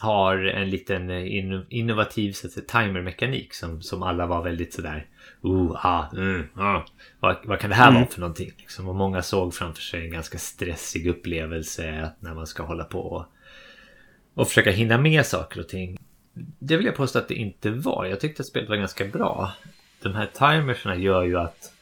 har 0.00 0.36
en 0.44 0.70
liten 0.70 1.10
eh, 1.10 1.36
in, 1.36 1.66
innovativ 1.68 2.32
så 2.32 2.46
att 2.46 2.52
säga, 2.52 2.66
timermekanik 2.66 3.54
som, 3.54 3.82
som 3.82 4.02
alla 4.02 4.26
var 4.26 4.42
väldigt 4.42 4.74
sådär 4.74 5.06
oh, 5.40 5.86
ah, 5.86 6.06
mm, 6.12 6.48
ah. 6.54 6.84
Vad, 7.20 7.36
vad 7.44 7.60
kan 7.60 7.70
det 7.70 7.76
här 7.76 7.92
vara 7.92 8.06
för 8.06 8.20
någonting? 8.20 8.52
Liksom, 8.56 8.88
och 8.88 8.94
många 8.94 9.22
såg 9.22 9.54
framför 9.54 9.82
sig 9.82 10.04
en 10.04 10.10
ganska 10.10 10.38
stressig 10.38 11.06
upplevelse 11.06 12.10
när 12.20 12.34
man 12.34 12.46
ska 12.46 12.62
hålla 12.62 12.84
på 12.84 13.00
och, 13.00 13.26
och 14.34 14.48
försöka 14.48 14.70
hinna 14.70 14.98
med 14.98 15.26
saker 15.26 15.60
och 15.60 15.68
ting. 15.68 15.98
Det 16.58 16.76
vill 16.76 16.86
jag 16.86 16.96
påstå 16.96 17.18
att 17.18 17.28
det 17.28 17.34
inte 17.34 17.70
var. 17.70 18.04
Jag 18.04 18.20
tyckte 18.20 18.42
att 18.42 18.46
spelet 18.46 18.68
var 18.68 18.76
ganska 18.76 19.04
bra. 19.04 19.52
De 20.02 20.14
här 20.14 20.26
timerserna 20.26 20.96
gör 20.96 21.24
ju 21.24 21.38
att 21.38 21.72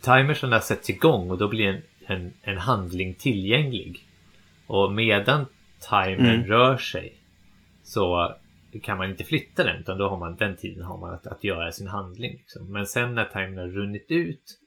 timerserna 0.00 0.60
sätts 0.60 0.90
igång 0.90 1.30
och 1.30 1.38
då 1.38 1.48
blir 1.48 1.66
en, 1.66 1.82
en, 2.06 2.32
en 2.42 2.58
handling 2.58 3.14
tillgänglig. 3.14 4.04
Och 4.66 4.92
medan 4.92 5.46
timern 5.90 6.26
Mm. 6.26 6.46
rör 6.46 6.76
sig 6.76 7.14
så 7.84 8.34
kan 8.82 8.98
man 8.98 9.10
inte 9.10 9.24
flytta 9.24 9.64
den 9.64 9.80
utan 9.80 9.98
då 9.98 10.08
har 10.08 10.18
man 10.18 10.36
den 10.36 10.56
tiden 10.56 10.84
har 10.84 10.98
man 10.98 11.14
att, 11.14 11.26
att 11.26 11.44
göra 11.44 11.72
sin 11.72 11.86
handling. 11.86 12.32
Liksom. 12.32 12.72
Men 12.72 12.86
sen 12.86 13.14
när 13.14 13.24
timern 13.24 13.58
har 13.58 13.66
runnit 13.66 14.06
ut 14.08 14.60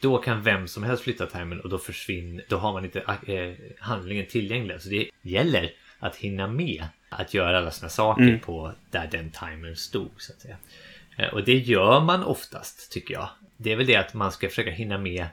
då 0.00 0.18
kan 0.18 0.42
vem 0.42 0.68
som 0.68 0.82
helst 0.82 1.02
flytta 1.02 1.26
timern 1.26 1.60
och 1.60 1.68
då 1.68 1.78
försvinner, 1.78 2.44
då 2.48 2.56
har 2.56 2.72
man 2.72 2.84
inte 2.84 3.00
eh, 3.26 3.54
handlingen 3.78 4.26
tillgänglig. 4.26 4.80
Så 4.80 4.88
det 4.88 5.08
gäller 5.22 5.70
att 5.98 6.16
hinna 6.16 6.46
med 6.48 6.84
att 7.08 7.34
göra 7.34 7.58
alla 7.58 7.70
sina 7.70 7.88
saker 7.88 8.22
Mm. 8.22 8.40
på 8.40 8.72
där 8.90 9.08
den 9.10 9.30
timern 9.30 9.76
stod 9.76 10.10
så 10.16 10.32
att 10.32 10.40
säga. 10.40 10.56
Eh, 11.18 11.28
Och 11.34 11.44
det 11.44 11.54
gör 11.58 12.00
man 12.00 12.22
oftast 12.24 12.92
tycker 12.92 13.14
jag. 13.14 13.28
Det 13.56 13.72
är 13.72 13.76
väl 13.76 13.86
det 13.86 13.96
att 13.96 14.14
man 14.14 14.32
ska 14.32 14.48
försöka 14.48 14.70
hinna 14.70 14.98
med 14.98 15.26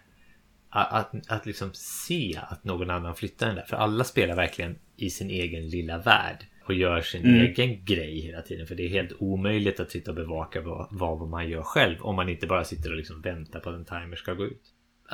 att, 0.70 0.94
att, 0.94 1.32
att 1.32 1.46
liksom 1.46 1.70
se 1.74 2.40
att 2.50 2.64
någon 2.64 2.90
annan 2.90 3.16
flyttar 3.16 3.48
den 3.48 3.56
där. 3.56 3.64
För 3.66 3.78
alla 3.78 4.04
spelar 4.04 4.36
verkligen 4.36 4.80
i 4.98 5.10
sin 5.10 5.30
egen 5.30 5.68
lilla 5.70 5.98
värld. 5.98 6.46
Och 6.66 6.74
gör 6.74 7.02
sin 7.02 7.26
Mm. 7.26 7.42
egen 7.46 7.86
grej 7.86 8.20
hela 8.20 8.42
tiden. 8.42 8.68
För 8.68 8.76
det 8.76 8.84
är 8.84 8.90
helt 8.90 9.12
omöjligt 9.20 9.80
att 9.80 9.92
sitta 9.92 10.12
och 10.12 10.16
bevaka 10.16 10.62
vad, 10.62 10.88
vad 10.92 11.30
man 11.30 11.50
gör 11.50 11.62
själv. 11.64 11.96
Om 12.02 12.16
man 12.16 12.30
inte 12.30 12.48
bara 12.48 12.64
sitter 12.64 12.92
och 12.92 12.98
liksom 12.98 13.22
väntar 13.22 13.60
på 13.60 13.70
att 13.70 13.76
en 13.76 13.86
timer 13.86 14.16
ska 14.16 14.34
gå 14.34 14.46
ut. 14.46 14.62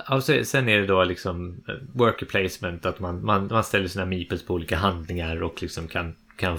Och 0.09 0.23
så- 0.23 0.43
sen 0.43 0.69
är 0.69 0.79
det 0.79 0.85
då 0.87 1.03
liksom 1.03 1.63
eh, 1.67 1.75
worker 1.93 2.25
placement. 2.25 2.85
Att 2.85 2.99
man, 2.99 3.25
man, 3.25 3.47
man 3.47 3.63
ställer 3.63 3.87
sina 3.87 4.05
meeples 4.05 4.43
på 4.45 4.53
olika 4.53 4.75
handlingar 4.77 5.43
och 5.43 5.61
liksom 5.61 5.87
kan, 5.87 6.15
kan 6.37 6.57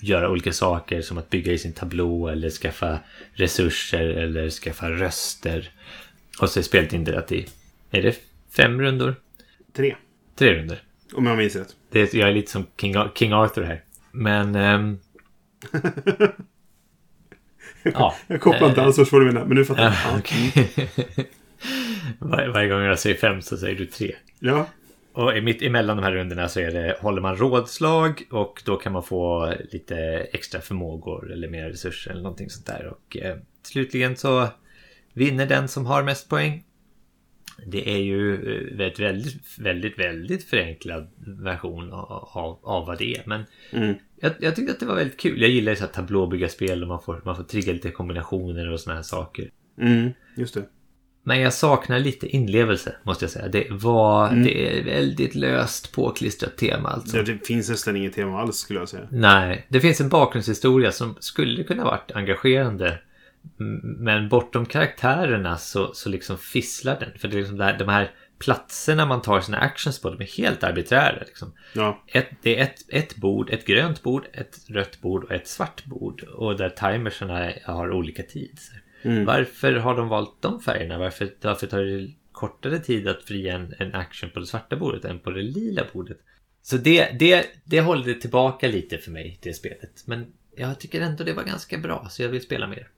göra 0.00 0.30
olika 0.30 0.52
saker 0.52 1.00
som 1.02 1.18
att 1.18 1.30
bygga 1.30 1.52
i 1.52 1.58
sin 1.58 1.72
tablå 1.72 2.28
eller 2.28 2.50
skaffa 2.50 2.98
resurser 3.32 4.04
eller 4.08 4.50
skaffa 4.50 4.90
röster. 4.90 5.70
Och 6.40 6.48
så 6.50 6.58
är 6.60 6.62
spelet 6.64 6.92
indelat 6.92 7.32
i, 7.32 7.46
är 7.90 8.02
det 8.02 8.16
fem 8.56 8.80
rundor? 8.80 9.14
tre. 9.72 9.94
Tre 10.36 10.54
rundor. 10.54 10.76
Om 11.14 11.26
jag 11.26 11.38
minns 11.38 11.56
rätt. 11.56 11.76
Det 11.90 12.14
är, 12.14 12.18
jag 12.18 12.28
är 12.28 12.34
lite 12.34 12.50
som 12.50 12.66
King, 12.80 12.94
King 13.14 13.32
Arthur 13.32 13.62
här. 13.62 13.82
Men... 14.14 14.54
ehm, 14.54 14.98
ja. 17.82 18.14
Jag 18.26 18.40
kopplar 18.40 18.68
inte 18.68 18.82
alls 18.82 19.12
vad 19.12 19.22
du 19.22 19.26
menar, 19.26 19.44
men 19.44 19.56
nu 19.56 19.64
fattar 19.64 19.82
jag. 19.84 20.22
Var, 22.18 22.48
varje 22.48 22.68
gång 22.68 22.82
jag 22.82 22.98
säger 22.98 23.16
fem 23.16 23.42
så 23.42 23.56
säger 23.56 23.76
du 23.76 23.86
tre. 23.86 24.14
ja. 24.38 24.66
Och 25.12 25.42
mitt 25.42 25.62
emellan 25.62 25.96
de 25.96 26.02
här 26.02 26.12
rundorna 26.12 26.48
så 26.48 26.60
är 26.60 26.70
det, 26.70 26.96
håller 27.00 27.22
man 27.22 27.36
rådslag 27.36 28.22
och 28.30 28.62
då 28.64 28.76
kan 28.76 28.92
man 28.92 29.02
få 29.02 29.54
lite 29.70 29.96
extra 30.32 30.60
förmågor 30.60 31.32
eller 31.32 31.48
mer 31.48 31.70
resurser 31.70 32.10
eller 32.10 32.22
någonting 32.22 32.50
sånt 32.50 32.66
där. 32.66 32.86
Och 32.86 33.16
eh, 33.16 33.36
slutligen 33.62 34.16
så 34.16 34.48
vinner 35.12 35.46
den 35.46 35.68
som 35.68 35.86
har 35.86 36.02
mest 36.02 36.28
poäng. 36.28 36.64
Det 37.66 37.90
är 37.94 37.98
ju 37.98 38.34
eh, 38.80 38.86
ett 38.86 39.00
väldigt, 39.00 39.58
väldigt, 39.58 39.98
väldigt 39.98 40.44
förenklad 40.44 41.08
version 41.42 41.92
av, 41.92 42.58
av, 42.62 42.86
vad 42.86 42.98
det 42.98 43.14
är. 43.16 43.22
Men 43.26 43.44
Mm. 43.72 43.94
jag, 44.20 44.32
jag 44.40 44.56
tyckte 44.56 44.72
att 44.72 44.80
det 44.80 44.86
var 44.86 44.94
väldigt 44.94 45.20
kul. 45.20 45.40
Jag 45.40 45.50
gillar 45.50 45.72
ju 45.72 45.76
så 45.76 45.84
här 45.84 45.92
tablåbyggarspel 45.92 46.82
och 46.82 46.88
man 46.88 47.02
får, 47.02 47.22
man 47.24 47.36
får 47.36 47.44
trigga 47.44 47.72
lite 47.72 47.90
kombinationer 47.90 48.70
och 48.72 48.80
såna 48.80 48.96
här 48.96 49.02
saker. 49.02 49.50
Mm, 49.80 50.10
just 50.36 50.54
det. 50.54 50.62
Men 51.26 51.40
jag 51.40 51.52
saknar 51.52 51.98
lite 51.98 52.26
inlevelse 52.26 52.96
måste 53.02 53.24
jag 53.24 53.30
säga. 53.30 53.48
Det 53.48 53.66
var 53.70 54.28
Mm. 54.28 54.44
det 54.44 54.78
är 54.78 54.84
väldigt 54.84 55.34
löst 55.34 55.92
påklistrat 55.92 56.56
tema 56.56 56.88
alltså. 56.88 57.16
Det, 57.16 57.22
det 57.32 57.46
finns 57.46 57.70
nästan 57.70 57.96
inget 57.96 58.12
tema 58.14 58.40
alls 58.40 58.56
skulle 58.56 58.78
jag 58.78 58.88
säga. 58.88 59.08
Nej, 59.10 59.66
det 59.68 59.80
finns 59.80 60.00
en 60.00 60.08
bakgrundshistoria 60.08 60.92
som 60.92 61.16
skulle 61.20 61.64
kunna 61.64 61.84
varit 61.84 62.12
engagerande. 62.14 62.98
Men 63.82 64.28
bortom 64.28 64.66
karaktärerna 64.66 65.56
så, 65.58 65.94
så 65.94 66.08
liksom 66.08 66.38
fisslar 66.38 67.00
den. 67.00 67.18
För 67.18 67.28
det 67.28 67.36
är 67.36 67.38
liksom 67.38 67.56
där, 67.56 67.78
de 67.78 67.88
här 67.88 68.10
platserna 68.38 69.06
man 69.06 69.22
tar 69.22 69.40
sina 69.40 69.58
actions 69.58 70.00
på, 70.00 70.10
de 70.10 70.22
är 70.22 70.36
helt 70.36 70.64
arbiträra. 70.64 71.22
Liksom. 71.26 71.52
Ja, 71.72 72.02
Ett, 72.06 72.28
det 72.42 72.58
är 72.58 72.62
ett, 72.62 72.78
ett 72.88 73.16
bord, 73.16 73.50
ett 73.50 73.66
grönt 73.66 74.02
bord, 74.02 74.26
ett 74.32 74.58
rött 74.68 75.00
bord 75.00 75.24
och 75.24 75.32
ett 75.32 75.48
svart 75.48 75.84
bord. 75.84 76.22
Och 76.22 76.56
där 76.56 76.70
timersarna 76.70 77.52
har 77.64 77.92
olika 77.92 78.22
tid. 78.22 78.58
Mm. 79.02 79.24
Varför 79.24 79.72
har 79.72 79.96
de 79.96 80.08
valt 80.08 80.42
de 80.42 80.60
färgerna? 80.60 80.98
Varför, 80.98 81.30
varför 81.40 81.66
tar 81.66 81.80
det 81.80 82.10
kortare 82.32 82.78
tid 82.78 83.08
att 83.08 83.22
fria 83.22 83.54
en, 83.54 83.74
en 83.78 83.94
action 83.94 84.30
på 84.30 84.40
det 84.40 84.46
svarta 84.46 84.76
bordet 84.76 85.04
än 85.04 85.18
på 85.18 85.30
det 85.30 85.42
lila 85.42 85.82
bordet? 85.92 86.18
Så 86.62 86.76
det, 86.76 87.18
det, 87.18 87.46
det 87.64 87.80
håller 87.80 88.14
tillbaka 88.14 88.68
lite 88.68 88.98
för 88.98 89.10
mig, 89.10 89.38
det 89.42 89.52
spelet. 89.52 90.02
Men 90.06 90.32
jag 90.56 90.80
tycker 90.80 91.00
ändå 91.00 91.24
det 91.24 91.32
var 91.32 91.44
ganska 91.44 91.78
bra, 91.78 92.06
så 92.10 92.22
jag 92.22 92.28
vill 92.28 92.42
spela 92.42 92.66
mer. 92.66 92.88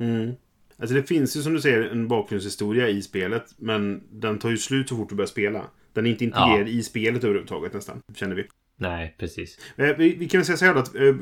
Mm. 0.00 0.32
Alltså 0.76 0.94
det 0.94 1.02
finns 1.02 1.36
ju 1.36 1.42
som 1.42 1.54
du 1.54 1.60
säger 1.60 1.82
en 1.82 2.08
bakgrundshistoria 2.08 2.88
i 2.88 3.02
spelet. 3.02 3.44
Men 3.58 4.02
den 4.10 4.38
tar 4.38 4.50
ju 4.50 4.56
slut 4.56 4.88
så 4.88 4.96
fort 4.96 5.08
du 5.08 5.14
börjar 5.14 5.28
spela. 5.28 5.64
Den 5.92 6.06
är 6.06 6.10
inte 6.10 6.24
integrerad 6.24 6.68
i 6.68 6.82
spelet 6.82 7.24
överhuvudtaget 7.24 7.72
nästan. 7.74 8.02
Känner 8.14 8.34
vi. 8.36 8.46
Nej, 8.76 9.14
precis. 9.18 9.58
Eh, 9.76 9.96
Vi, 9.98 10.14
vi 10.14 10.28
kan 10.28 10.38
väl 10.38 10.46
säga 10.46 10.56
så 10.56 10.64
här 10.64 10.74
då 10.74 10.80
att 10.80 10.94
eh, 10.94 11.02
eh, 11.02 11.14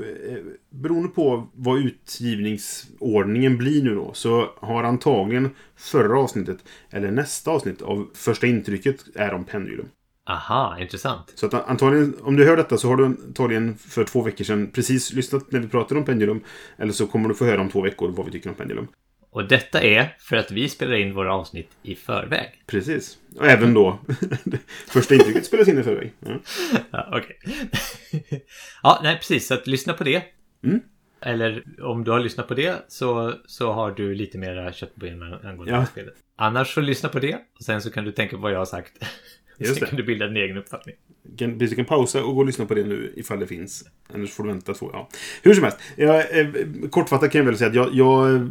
beroende 0.70 1.08
på 1.08 1.48
vad 1.54 1.78
utgivningsordningen 1.78 3.58
blir 3.58 3.82
nu 3.82 3.94
då 3.94 4.12
så 4.14 4.50
har 4.56 4.84
antagligen 4.84 5.50
förra 5.76 6.20
avsnittet 6.20 6.58
eller 6.90 7.10
nästa 7.10 7.50
avsnitt 7.50 7.82
av 7.82 8.10
första 8.14 8.46
intrycket 8.46 9.04
är 9.14 9.34
om 9.34 9.44
Pendulum. 9.44 9.88
Aha, 10.28 10.76
intressant. 10.80 11.32
Så 11.34 11.46
att 11.46 11.54
antagligen, 11.54 12.14
om 12.22 12.36
du 12.36 12.44
hör 12.44 12.56
detta 12.56 12.76
så 12.78 12.88
har 12.88 12.96
du 12.96 13.04
antagligen 13.04 13.76
för 13.78 14.04
två 14.04 14.22
veckor 14.22 14.44
sedan 14.44 14.70
precis 14.70 15.12
lyssnat 15.12 15.52
när 15.52 15.60
vi 15.60 15.68
pratade 15.68 16.00
om 16.00 16.06
Pendulum. 16.06 16.40
Eller 16.78 16.92
så 16.92 17.06
kommer 17.06 17.28
du 17.28 17.34
få 17.34 17.44
höra 17.44 17.60
om 17.60 17.70
två 17.70 17.80
veckor 17.82 18.08
vad 18.08 18.26
vi 18.26 18.32
tycker 18.32 18.48
om 18.50 18.54
Pendulum. 18.56 18.88
Och 19.30 19.48
detta 19.48 19.82
är 19.82 20.16
för 20.18 20.36
att 20.36 20.50
vi 20.50 20.68
spelar 20.68 20.94
in 20.94 21.14
våra 21.14 21.34
avsnitt 21.34 21.70
i 21.82 21.94
förväg. 21.94 22.62
Precis. 22.66 23.18
Och 23.38 23.46
även 23.46 23.74
då 23.74 23.98
första 24.88 25.14
intrycket 25.14 25.46
spelas 25.46 25.68
in 25.68 25.78
i 25.78 25.82
förväg. 25.82 26.12
Ja. 26.20 26.32
Ja, 26.90 27.08
okej. 27.12 27.38
ja, 28.82 29.00
nej, 29.02 29.16
precis. 29.16 29.46
Så 29.46 29.54
att 29.54 29.66
lyssna 29.66 29.92
på 29.92 30.04
det. 30.04 30.22
Mm. 30.64 30.80
Eller 31.20 31.64
om 31.82 32.04
du 32.04 32.10
har 32.10 32.20
lyssnat 32.20 32.48
på 32.48 32.54
det 32.54 32.84
så, 32.88 33.34
så 33.46 33.72
har 33.72 33.90
du 33.90 34.14
lite 34.14 34.38
mera 34.38 34.72
kött 34.72 34.94
på 34.94 35.00
benen 35.00 35.32
angående 35.46 35.72
Ja. 35.74 35.86
spelet. 35.86 36.14
Annars 36.36 36.74
så 36.74 36.80
lyssna 36.80 37.08
på 37.08 37.18
det 37.18 37.34
och 37.58 37.64
sen 37.64 37.82
så 37.82 37.90
kan 37.90 38.04
du 38.04 38.12
tänka 38.12 38.36
på 38.36 38.42
vad 38.42 38.52
jag 38.52 38.58
har 38.58 38.64
sagt. 38.66 38.92
Just 39.58 39.74
sen 39.74 39.80
det. 39.80 39.86
kan 39.86 39.96
du 39.96 40.02
bilda 40.02 40.26
din 40.26 40.36
egen 40.36 40.56
uppfattning. 40.56 40.94
Du 41.22 41.36
kan, 41.36 41.58
du 41.58 41.68
kan 41.68 41.84
pausa 41.84 42.24
och 42.24 42.34
gå 42.34 42.40
och 42.40 42.46
lyssna 42.46 42.66
på 42.66 42.74
det 42.74 42.84
nu 42.84 43.12
ifall 43.16 43.40
det 43.40 43.46
finns. 43.46 43.84
Annars 44.14 44.30
får 44.30 44.44
du 44.44 44.48
vänta 44.50 44.74
två. 44.74 44.90
Ja. 44.92 45.08
Hur 45.42 45.54
som 45.54 45.62
helst. 45.64 45.78
Jag, 45.96 46.38
eh, 46.40 46.46
kortfattat 46.90 47.32
kan 47.32 47.38
jag 47.38 47.46
väl 47.46 47.56
säga 47.58 47.70
att 47.70 47.76
jag, 47.76 47.94
jag 47.94 48.50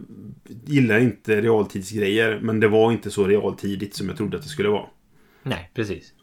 gillar 0.66 1.00
inte 1.00 1.42
realtidsgrejer. 1.42 2.40
Men 2.42 2.60
det 2.60 2.68
var 2.68 2.92
inte 2.92 3.12
så 3.12 3.28
realtidigt 3.28 3.96
som 3.96 4.08
jag 4.08 4.18
trodde 4.18 4.38
att 4.38 4.44
det 4.44 4.50
skulle 4.50 4.70
vara. 4.70 4.86
Nej, 5.44 5.72
precis. 5.74 6.14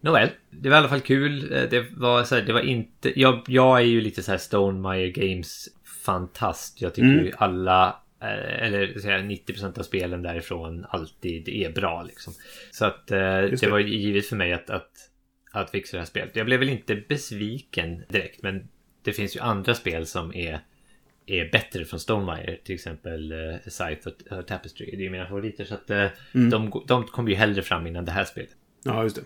Nåväl, 0.00 0.28
det 0.50 0.68
var 0.68 0.76
i 0.76 0.78
alla 0.78 0.88
fall 0.88 1.00
kul. 1.00 1.52
Eh, 1.52 1.62
Det 1.70 1.86
var, 1.96 2.24
så 2.24 2.34
här, 2.34 2.42
det 2.42 2.52
var 2.52 2.60
inte... 2.60 3.20
Jag, 3.20 3.42
jag 3.46 3.78
är 3.78 3.84
ju 3.84 4.00
lite 4.00 4.22
så 4.22 4.30
här 4.30 4.38
Stonemaier 4.38 5.08
Games 5.08 5.68
fantast. 6.04 6.80
Jag 6.82 6.94
tycker 6.94 7.08
Mm. 7.08 7.24
ju 7.24 7.32
alla, 7.38 7.96
eller 8.20 8.98
så 8.98 9.08
här, 9.08 9.18
90% 9.18 9.78
av 9.78 9.82
spelen 9.82 10.22
därifrån 10.22 10.86
alltid 10.88 11.48
är 11.48 11.70
bra 11.72 12.02
liksom. 12.02 12.32
Så 12.70 12.84
att 12.84 13.10
eh, 13.10 13.18
det 13.18 13.60
det. 13.60 13.68
var 13.70 13.78
givet 13.78 14.26
för 14.26 14.36
mig 14.36 14.52
att, 14.52 14.70
att, 14.70 14.90
att 15.52 15.70
fixa 15.70 15.96
det 15.96 16.00
här 16.00 16.06
spelet. 16.06 16.36
Jag 16.36 16.46
blev 16.46 16.58
väl 16.60 16.68
inte 16.68 16.96
besviken 16.96 18.02
direkt, 18.08 18.42
men 18.42 18.68
det 19.02 19.12
finns 19.12 19.36
ju 19.36 19.40
andra 19.40 19.74
spel 19.74 20.06
som 20.06 20.34
är 20.34 20.60
är 21.28 21.50
bättre 21.52 21.84
från 21.84 22.00
Stonemaier. 22.00 22.60
Till 22.64 22.74
exempel 22.74 23.32
uh, 23.32 23.56
Scythe 23.68 24.10
och, 24.10 24.38
och 24.38 24.46
Tapestry. 24.46 24.96
Det 24.96 25.06
är 25.06 25.10
mina 25.10 25.26
favoriter. 25.26 25.64
Så 25.64 25.74
att 25.74 25.90
eh, 25.90 26.06
Mm. 26.34 26.50
de, 26.50 26.84
de 26.88 27.04
kom 27.04 27.28
ju 27.28 27.34
hellre 27.34 27.62
fram 27.62 27.86
innan 27.86 28.04
det 28.04 28.12
här 28.12 28.24
spelet. 28.24 28.50
Ja, 28.84 29.02
just 29.02 29.16
det. 29.16 29.22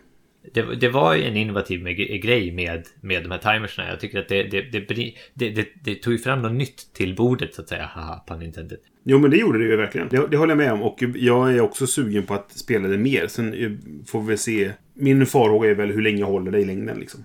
Det, 0.53 0.62
det 0.62 0.88
var 0.88 1.14
ju 1.14 1.24
en 1.24 1.37
innovativ 1.37 1.85
grej 2.22 2.53
med, 2.53 2.87
med 3.00 3.22
de 3.22 3.31
här 3.31 3.38
timersna. 3.38 3.88
Jag 3.88 4.00
tycker 4.00 4.18
att 4.18 4.29
det, 4.29 4.42
det, 4.42 5.68
det, 5.85 5.94
tog 5.94 6.12
ju 6.12 6.18
fram 6.18 6.42
något 6.42 6.53
nytt 6.53 6.92
till 6.92 7.16
bordet 7.16 7.55
så 7.55 7.62
att 7.62 7.68
säga. 7.68 7.87
Haha, 7.87 8.24
pun 8.26 8.42
intended. 8.42 8.79
Jo, 9.05 9.18
men 9.18 9.31
det 9.31 9.37
gjorde 9.37 9.59
det 9.59 9.64
ju 9.64 9.76
verkligen. 9.76 10.09
Det, 10.09 10.26
det 10.26 10.37
håller 10.37 10.50
jag 10.50 10.59
med 10.59 10.72
om. 10.72 10.83
Och 10.83 11.03
jag 11.14 11.55
är 11.55 11.61
också 11.61 11.87
sugen 11.87 12.26
på 12.26 12.35
att 12.35 12.53
spela 12.53 12.88
det 12.88 12.98
mer. 12.98 13.26
Sen 13.26 13.55
eh, 13.55 13.70
får 14.07 14.22
vi 14.22 14.37
se. 14.37 14.72
Min 14.94 15.26
farhåga 15.26 15.70
är 15.70 15.74
väl 15.74 15.90
hur 15.90 16.03
länge 16.03 16.18
jag 16.18 16.26
håller 16.26 16.50
det 16.50 16.61
i 16.61 16.64
längden 16.64 16.98
liksom. 16.98 17.24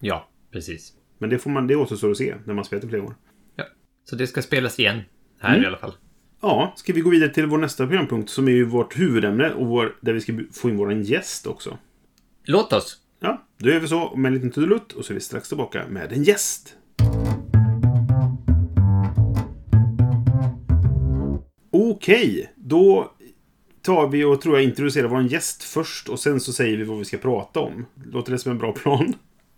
Ja, 0.00 0.28
precis. 0.52 0.92
Men 1.18 1.30
det, 1.30 1.38
får 1.38 1.50
man, 1.50 1.66
det 1.66 1.76
återstår 1.76 2.10
att 2.10 2.16
se 2.16 2.34
när 2.44 2.54
man 2.54 2.64
spelar 2.64 2.82
det 2.82 2.88
flera 2.88 3.02
gånger. 3.02 3.16
Ja. 3.56 3.64
Så 4.04 4.16
det 4.16 4.26
ska 4.26 4.42
spelas 4.42 4.78
igen. 4.78 5.00
Här 5.40 5.50
Mm. 5.50 5.64
i 5.64 5.66
alla 5.66 5.76
fall. 5.76 5.92
Ja, 6.40 6.72
ska 6.76 6.92
vi 6.92 7.00
gå 7.00 7.10
vidare 7.10 7.30
till 7.30 7.46
vår 7.46 7.58
nästa 7.58 7.86
programpunkt 7.86 8.30
som 8.30 8.48
är 8.48 8.52
ju 8.52 8.64
vårt 8.64 8.98
huvudämne 8.98 9.52
och 9.52 9.66
vår, 9.66 9.96
där 10.00 10.12
vi 10.12 10.20
ska 10.20 10.38
få 10.52 10.70
in 10.70 10.76
vår 10.76 10.92
gäst 10.92 11.46
också. 11.46 11.78
Låt 12.48 12.72
oss. 12.72 12.96
Ja, 13.20 13.46
då 13.58 13.70
gör 13.70 13.80
vi 13.80 13.88
så 13.88 14.16
med 14.16 14.28
en 14.28 14.34
liten 14.34 14.50
trudelutt 14.50 14.92
och 14.92 15.04
så 15.04 15.12
är 15.12 15.14
vi 15.14 15.20
strax 15.20 15.48
tillbaka 15.48 15.86
med 15.88 16.12
en 16.12 16.22
gäst. 16.22 16.76
Okej, 21.70 22.52
då 22.56 23.12
tar 23.82 24.08
vi 24.08 24.24
och 24.24 24.40
tror 24.40 24.54
jag 24.54 24.64
introducerar 24.64 25.08
vår 25.08 25.22
gäst 25.22 25.62
först 25.64 26.08
och 26.08 26.20
sen 26.20 26.40
så 26.40 26.52
säger 26.52 26.76
vi 26.76 26.84
vad 26.84 26.98
vi 26.98 27.04
ska 27.04 27.16
prata 27.16 27.60
om. 27.60 27.86
Låter 28.04 28.32
det 28.32 28.38
som 28.38 28.52
en 28.52 28.58
bra 28.58 28.72
plan? 28.72 29.14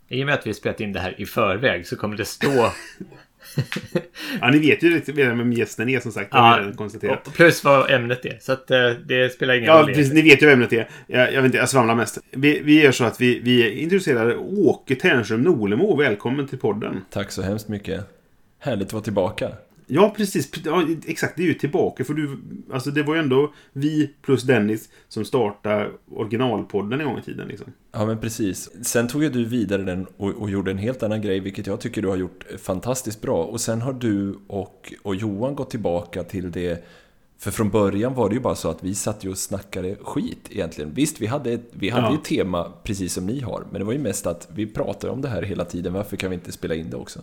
I 0.08 0.22
och 0.22 0.26
med 0.26 0.34
att 0.34 0.46
vi 0.46 0.54
spelat 0.54 0.80
in 0.80 0.92
det 0.92 1.00
här 1.00 1.20
i 1.20 1.26
förväg 1.26 1.86
så 1.86 1.96
kommer 1.96 2.16
det 2.16 2.24
stå... 2.24 2.72
Ja, 4.40 4.50
ni 4.50 4.58
vet 4.58 4.82
ju 4.82 5.00
redan 5.00 5.38
vem 5.38 5.52
gästen 5.52 5.88
är 5.88 6.00
som 6.00 6.12
sagt. 6.12 6.34
Redan 6.34 6.72
konstaterat. 6.76 7.34
plus 7.34 7.64
vad 7.64 7.90
ämnet 7.90 8.24
är. 8.24 8.38
Så 8.40 8.52
att 8.52 8.70
eh, 8.70 8.90
det 9.06 9.32
spelar 9.32 9.54
ingen 9.54 9.66
Ja, 9.66 9.78
roll. 9.78 9.86
precis. 9.86 10.12
Ni 10.12 10.22
vet 10.22 10.42
ju 10.42 10.46
vad 10.46 10.52
ämnet 10.52 10.72
är. 10.72 10.88
Jag, 11.06 11.32
jag 11.32 11.42
vet 11.42 11.44
inte, 11.44 11.58
jag 11.58 11.68
svamlar 11.68 11.94
mest. 11.94 12.18
Vi, 12.30 12.60
vi 12.64 12.82
gör 12.82 12.92
så 12.92 13.04
att 13.04 13.20
vi, 13.20 13.38
vi 13.38 13.70
introducerar 13.80 14.36
Åke 14.38 14.94
Ternström 14.94 15.42
Nolemo. 15.42 15.96
Välkommen 15.96 16.48
till 16.48 16.58
podden. 16.58 17.00
Tack 17.10 17.30
så 17.30 17.42
hemskt 17.42 17.68
mycket. 17.68 18.00
Härligt 18.58 18.86
att 18.86 18.92
vara 18.92 19.02
tillbaka. 19.02 19.48
Ja, 19.90 20.14
precis. 20.16 20.50
Ja, 20.64 20.86
exakt, 21.06 21.36
det 21.36 21.42
är 21.42 21.46
ju 21.46 21.54
tillbaka. 21.54 22.04
För 22.04 22.14
du, 22.14 22.38
alltså 22.72 22.90
det 22.90 23.02
var 23.02 23.14
ju 23.14 23.20
ändå 23.20 23.52
vi 23.72 24.14
plus 24.22 24.42
Dennis 24.42 24.88
som 25.08 25.24
startade 25.24 25.90
originalpodden 26.10 27.00
en 27.00 27.06
gång 27.06 27.18
i 27.18 27.22
tiden. 27.22 27.48
Liksom. 27.48 27.72
Ja, 27.92 28.06
men 28.06 28.18
precis. 28.18 28.86
Sen 28.86 29.08
tog 29.08 29.22
ju 29.22 29.28
du 29.30 29.44
vidare 29.44 29.82
den 29.82 30.06
och, 30.16 30.28
och 30.30 30.50
gjorde 30.50 30.70
en 30.70 30.78
helt 30.78 31.02
annan 31.02 31.22
grej, 31.22 31.40
vilket 31.40 31.66
jag 31.66 31.80
tycker 31.80 32.02
du 32.02 32.08
har 32.08 32.16
gjort 32.16 32.44
fantastiskt 32.58 33.20
bra. 33.20 33.44
Och 33.44 33.60
sen 33.60 33.82
har 33.82 33.92
du 33.92 34.38
och, 34.46 34.92
och 35.02 35.14
Johan 35.16 35.54
gått 35.54 35.70
tillbaka 35.70 36.22
till 36.24 36.50
det 36.50 36.84
För 37.38 37.50
från 37.50 37.70
början 37.70 38.14
var 38.14 38.28
det 38.28 38.34
ju 38.34 38.40
bara 38.40 38.54
så 38.54 38.70
att 38.70 38.84
vi 38.84 38.94
satt 38.94 39.24
ju 39.24 39.30
och 39.30 39.38
snackade 39.38 39.96
skit 40.02 40.48
egentligen. 40.50 40.94
Visst, 40.94 41.20
vi 41.20 41.26
hade, 41.26 41.52
ett, 41.52 41.68
vi 41.72 41.88
hade 41.90 42.06
Ja. 42.06 42.12
ju 42.12 42.18
ett 42.18 42.24
tema 42.24 42.72
precis 42.82 43.12
som 43.12 43.26
ni 43.26 43.40
har. 43.40 43.64
Men 43.70 43.78
det 43.80 43.84
var 43.84 43.92
ju 43.92 43.98
mest 43.98 44.26
att 44.26 44.48
vi 44.54 44.66
pratade 44.66 45.12
om 45.12 45.20
det 45.22 45.28
här 45.28 45.42
hela 45.42 45.64
tiden. 45.64 45.92
Varför 45.92 46.16
kan 46.16 46.30
vi 46.30 46.34
inte 46.34 46.52
spela 46.52 46.74
in 46.74 46.90
det 46.90 46.96
också? 46.96 47.20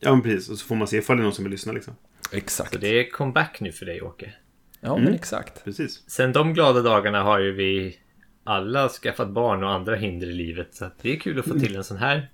Ja, 0.00 0.10
men 0.10 0.22
precis. 0.22 0.48
Och 0.50 0.58
så 0.58 0.66
får 0.66 0.76
man 0.76 0.88
se 0.88 0.96
ifall 0.96 1.16
det 1.16 1.20
är 1.20 1.24
någon 1.24 1.32
som 1.32 1.44
vill 1.44 1.50
lyssna 1.52 1.72
liksom. 1.72 1.94
Exakt. 2.32 2.72
Så 2.72 2.78
det 2.78 2.88
är 3.00 3.10
comeback 3.10 3.60
nu 3.60 3.72
för 3.72 3.86
dig 3.86 4.02
Åke. 4.02 4.32
Ja, 4.80 4.92
Mm. 4.92 5.04
men 5.04 5.14
exakt. 5.14 5.64
Precis. 5.64 6.02
Sen 6.10 6.32
de 6.32 6.54
glada 6.54 6.82
dagarna 6.82 7.22
har 7.22 7.38
ju 7.38 7.52
vi 7.52 7.96
alla 8.44 8.88
skaffat 8.88 9.28
barn 9.30 9.64
och 9.64 9.70
andra 9.70 9.94
hinder 9.96 10.26
i 10.26 10.32
livet. 10.32 10.74
Så 10.74 10.84
att 10.84 10.98
det 11.02 11.12
är 11.12 11.16
kul 11.16 11.38
att 11.38 11.44
få 11.48 11.58
till 11.58 11.76
en 11.76 11.84
sån 11.84 11.96
här 11.96 12.28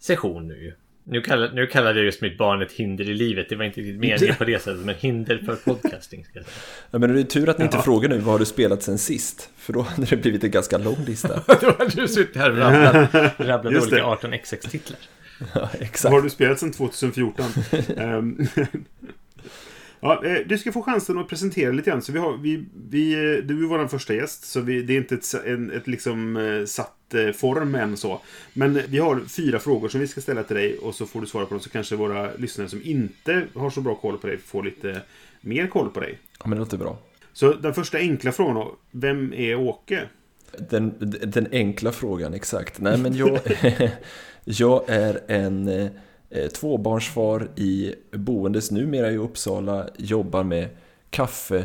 session 0.00 0.48
nu. 0.48 0.74
Nu 1.04 1.20
kallar, 1.20 1.52
nu 1.52 1.66
kallar 1.66 1.94
jag 1.94 2.04
just 2.04 2.20
mitt 2.22 2.38
barn 2.38 2.62
ett 2.62 2.72
hinder 2.72 3.10
i 3.10 3.14
livet. 3.14 3.48
Det 3.48 3.56
var 3.56 3.64
inte 3.64 3.80
meningen 3.80 4.34
på 4.38 4.44
det 4.44 4.62
sättet, 4.62 4.84
men 4.86 4.94
hinder 4.94 5.38
för 5.38 5.54
podcasting. 5.56 6.24
Ska 6.24 6.38
jag 6.38 6.44
säga. 6.46 6.56
Ja, 6.90 6.98
men 6.98 7.14
det 7.14 7.20
är 7.20 7.24
tur 7.24 7.48
att 7.48 7.58
ni 7.58 7.64
inte 7.64 7.76
Ja. 7.76 7.82
frågar 7.82 8.08
nu 8.08 8.18
vad 8.18 8.32
har 8.34 8.38
du 8.38 8.44
spelat 8.44 8.82
sen 8.82 8.98
sist? 8.98 9.50
För 9.56 9.72
då 9.72 9.80
hade 9.82 10.06
det 10.06 10.16
blivit 10.16 10.44
en 10.44 10.50
ganska 10.50 10.78
lång 10.78 11.04
lista. 11.06 11.42
Då 11.60 11.66
hade 11.78 11.90
du 12.02 12.08
suttit 12.08 12.36
här 12.36 12.50
och 12.50 12.56
rabblat, 12.58 13.14
rabblat 13.38 13.82
olika 13.82 13.96
det. 13.96 14.02
18xx-titlar. 14.02 14.98
Ja, 15.54 15.70
exakt. 15.80 16.12
har 16.12 16.22
du 16.22 16.30
spelat 16.30 16.60
sedan 16.60 16.72
2014? 16.72 17.46
Ehm, 17.96 18.46
ja, 20.00 20.24
eh, 20.24 20.46
du 20.46 20.58
ska 20.58 20.72
få 20.72 20.82
chansen 20.82 21.18
att 21.18 21.28
presentera 21.28 21.72
lite 21.72 21.90
grann. 21.90 22.02
Så 22.02 22.12
vi 22.12 22.18
har, 22.18 22.36
vi, 22.36 22.64
vi, 22.90 23.12
eh, 23.12 23.44
du 23.44 23.64
är 23.64 23.68
vår 23.68 23.88
första 23.88 24.14
gäst, 24.14 24.44
så 24.44 24.60
vi, 24.60 24.82
det 24.82 24.92
är 24.92 24.98
inte 24.98 25.14
ett, 25.14 25.34
en, 25.46 25.70
ett 25.70 25.86
liksom 25.86 26.36
eh, 26.36 26.64
satt 26.64 26.94
debattform 27.08 27.74
än 27.74 27.96
så. 27.96 28.20
Men 28.52 28.80
vi 28.88 28.98
har 28.98 29.20
fyra 29.28 29.58
frågor 29.58 29.88
som 29.88 30.00
vi 30.00 30.06
ska 30.06 30.20
ställa 30.20 30.42
till 30.42 30.56
dig 30.56 30.78
och 30.78 30.94
så 30.94 31.06
får 31.06 31.20
du 31.20 31.26
svara 31.26 31.46
på 31.46 31.54
dem 31.54 31.60
så 31.60 31.70
kanske 31.70 31.96
våra 31.96 32.30
lyssnare 32.36 32.68
som 32.68 32.82
inte 32.84 33.46
har 33.54 33.70
så 33.70 33.80
bra 33.80 33.94
koll 33.94 34.18
på 34.18 34.26
dig 34.26 34.38
får 34.38 34.62
lite 34.62 35.00
mer 35.40 35.66
koll 35.66 35.90
på 35.90 36.00
dig. 36.00 36.18
Ja, 36.38 36.44
men 36.46 36.50
det 36.50 36.58
låter 36.58 36.78
bra. 36.78 36.98
Så 37.32 37.52
den 37.52 37.74
första 37.74 37.98
enkla 37.98 38.32
frågan 38.32 38.54
då. 38.54 38.76
Vem 38.90 39.32
är 39.32 39.54
Åke? 39.54 40.08
Den, 40.70 40.94
den 41.26 41.48
enkla 41.52 41.92
frågan, 41.92 42.34
exakt. 42.34 42.80
Nej, 42.80 42.98
men 42.98 43.16
jag, 43.16 43.40
jag 44.48 44.84
är 44.86 45.20
en 45.26 45.68
eh, 45.68 46.48
tvåbarnsfar 46.48 47.48
i 47.56 47.94
boendes 48.12 48.70
numera 48.70 49.10
i 49.10 49.16
Uppsala, 49.16 49.88
jobbar 49.96 50.42
med 50.42 50.68
kaffe 51.10 51.64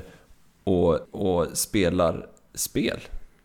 och, 0.63 1.15
och 1.15 1.57
spelar 1.57 2.27
spel, 2.53 2.99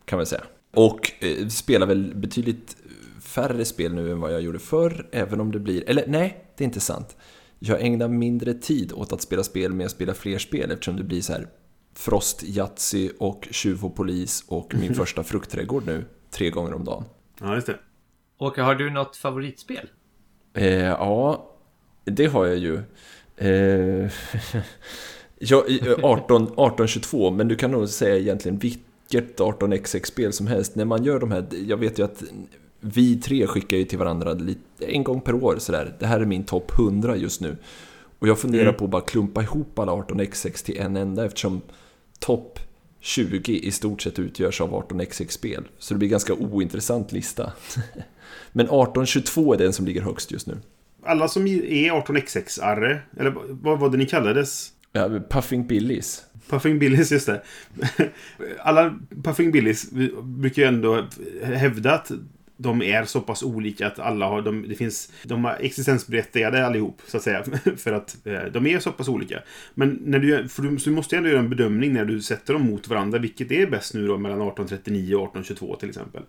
kan 0.04 0.16
man 0.16 0.26
säga. 0.26 0.44
Och 0.74 1.12
eh, 1.20 1.48
spelar 1.48 1.86
väl 1.86 2.14
betydligt 2.14 2.76
färre 3.20 3.64
spel 3.64 3.94
nu 3.94 4.12
än 4.12 4.20
vad 4.20 4.32
jag 4.32 4.40
gjorde 4.40 4.58
förr, 4.58 5.08
även 5.12 5.40
om 5.40 5.52
det 5.52 5.58
blir... 5.58 5.90
Eller 5.90 6.04
nej, 6.06 6.44
det 6.56 6.64
är 6.64 6.66
inte 6.66 6.80
sant. 6.80 7.16
Jag 7.58 7.80
ägnar 7.80 8.08
mindre 8.08 8.54
tid 8.54 8.92
åt 8.92 9.12
att 9.12 9.22
spela 9.22 9.44
spel, 9.44 9.70
men 9.70 9.80
jag 9.80 9.90
spelar 9.90 10.14
fler 10.14 10.38
spel 10.38 10.70
eftersom 10.70 10.96
det 10.96 11.04
blir 11.04 11.20
så 11.20 11.32
här 11.32 11.48
Frost, 11.94 12.42
Yatzy 12.42 13.10
och 13.18 13.48
Tjuv 13.50 13.84
och 13.84 13.96
polis 13.96 14.44
och 14.48 14.74
min 14.74 14.94
första 14.94 15.24
fruktträdgård 15.24 15.86
nu 15.86 16.04
tre 16.30 16.50
gånger 16.50 16.74
om 16.74 16.84
dagen. 16.84 17.04
Ja, 17.40 17.54
just 17.54 17.66
det. 17.66 17.78
Åke, 18.38 18.62
har 18.62 18.74
du 18.74 18.90
något 18.90 19.16
favoritspel? 19.16 19.86
Eh, 20.54 20.74
ja, 20.74 21.50
det 22.04 22.26
har 22.26 22.46
jag 22.46 22.56
ju. 22.58 22.80
Eh, 23.36 24.10
ja, 25.38 25.64
18, 26.02 26.42
1822, 26.42 27.30
men 27.30 27.48
du 27.48 27.56
kan 27.56 27.70
nog 27.70 27.88
säga 27.88 28.16
egentligen 28.18 28.58
vilket 28.58 29.40
18xx-spel 29.40 30.32
som 30.32 30.46
helst. 30.46 30.74
När 30.74 30.84
man 30.84 31.04
gör 31.04 31.20
de 31.20 31.32
här, 31.32 31.46
jag 31.66 31.76
vet 31.76 31.98
ju 31.98 32.04
att 32.04 32.22
vi 32.80 33.16
tre 33.20 33.46
skickar 33.46 33.76
ju 33.76 33.84
till 33.84 33.98
varandra 33.98 34.32
lite, 34.32 34.60
en 34.78 35.04
gång 35.04 35.20
per 35.20 35.34
år 35.34 35.56
sådär. 35.58 35.96
Det 35.98 36.06
här 36.06 36.20
är 36.20 36.24
min 36.26 36.44
topp 36.44 36.72
100 36.78 37.16
just 37.16 37.40
nu. 37.40 37.56
Och 38.18 38.28
jag 38.28 38.38
funderar 38.38 38.62
Mm. 38.62 38.74
på 38.74 38.84
att 38.84 38.90
bara 38.90 39.02
klumpa 39.02 39.42
ihop 39.42 39.78
alla 39.78 39.92
18xx 39.92 40.64
till 40.64 40.78
en 40.78 40.96
enda 40.96 41.24
eftersom 41.24 41.60
topp 42.18 42.58
20 43.00 43.52
i 43.58 43.70
stort 43.70 44.02
sett 44.02 44.18
utgörs 44.18 44.60
av 44.60 44.72
18xx-spel. 44.74 45.64
Så 45.78 45.94
det 45.94 45.98
blir 45.98 46.08
ganska 46.08 46.34
ointressant 46.34 47.12
lista. 47.12 47.52
Men 48.52 48.66
1822 48.66 49.54
är 49.54 49.58
den 49.58 49.72
som 49.72 49.86
ligger 49.86 50.02
högst 50.02 50.32
just 50.32 50.46
nu. 50.46 50.58
Alla 51.02 51.28
som 51.28 51.46
är 51.46 51.90
18xx-arre, 51.90 52.98
eller 53.18 53.34
vad 53.48 53.78
var 53.78 53.90
det 53.90 53.96
ni 53.96 54.06
kallades? 54.06 54.72
Ja, 54.92 55.20
Puffing 55.30 55.66
Billies. 55.66 56.24
Puffing 56.48 56.78
Billies, 56.78 57.12
just 57.12 57.26
det. 57.26 57.42
Alla 58.58 58.98
Puffing 59.24 59.50
Billies 59.50 59.90
brukar 60.22 60.62
ju 60.62 60.68
ändå 60.68 61.04
hävda 61.42 61.94
att 61.94 62.10
de 62.60 62.82
är 62.82 63.04
så 63.04 63.20
pass 63.20 63.42
olika 63.42 63.86
att 63.86 63.98
alla 63.98 64.26
har, 64.26 64.42
de, 64.42 64.68
det 64.68 64.74
finns, 64.74 65.12
de 65.22 65.44
har 65.44 65.56
existensberättigade 65.60 66.66
allihop, 66.66 67.00
så 67.06 67.16
att 67.16 67.22
säga. 67.22 67.44
För 67.76 67.92
att 67.92 68.26
eh, 68.26 68.42
de 68.52 68.66
är 68.66 68.78
så 68.78 68.92
pass 68.92 69.08
olika. 69.08 69.42
Men 69.74 69.98
när 70.04 70.18
du, 70.18 70.48
för 70.48 70.62
du, 70.62 70.78
så 70.78 70.90
du 70.90 70.96
måste 70.96 71.14
ju 71.14 71.16
ändå 71.16 71.28
göra 71.28 71.40
en 71.40 71.50
bedömning 71.50 71.92
när 71.92 72.04
du 72.04 72.22
sätter 72.22 72.52
dem 72.52 72.62
mot 72.62 72.88
varandra. 72.88 73.18
Vilket 73.18 73.52
är 73.52 73.66
bäst 73.66 73.94
nu 73.94 74.06
då 74.06 74.18
mellan 74.18 74.38
1839 74.38 75.14
och 75.14 75.22
1822 75.22 75.76
till 75.76 75.88
exempel. 75.88 76.22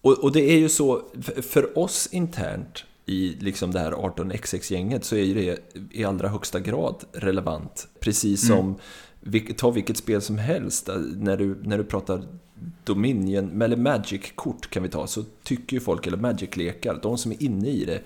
Och, 0.00 0.12
och 0.24 0.32
det 0.32 0.40
är 0.52 0.58
ju 0.58 0.68
så, 0.68 1.02
för- 1.42 1.78
oss 1.78 2.08
internt 2.12 2.84
i 3.06 3.36
liksom 3.40 3.70
det 3.70 3.78
här 3.80 3.92
18xx-gänget 3.92 5.04
så 5.04 5.16
är 5.16 5.22
ju 5.24 5.34
det 5.34 5.58
i 5.90 6.04
allra 6.04 6.28
högsta 6.28 6.60
grad 6.60 7.04
relevant. 7.12 7.88
Precis 8.00 8.46
som, 8.46 8.74
vilk- 9.20 9.54
ta 9.56 9.70
vilket 9.70 9.96
spel 9.96 10.20
som 10.22 10.38
helst, 10.38 10.88
när 11.16 11.36
du, 11.36 11.56
när 11.62 11.78
du 11.78 11.84
pratar 11.84 12.22
Dominion, 12.84 13.62
eller 13.62 13.76
Magic-kort 13.76 14.70
kan 14.70 14.82
vi 14.82 14.88
ta, 14.88 15.06
så 15.06 15.24
tycker 15.42 15.74
ju 15.76 15.80
folk, 15.80 16.06
eller 16.06 16.16
Magic-lekar, 16.18 16.98
de 17.02 17.18
som 17.18 17.32
är 17.32 17.42
inne 17.42 17.68
i 17.68 17.84
det 17.84 18.00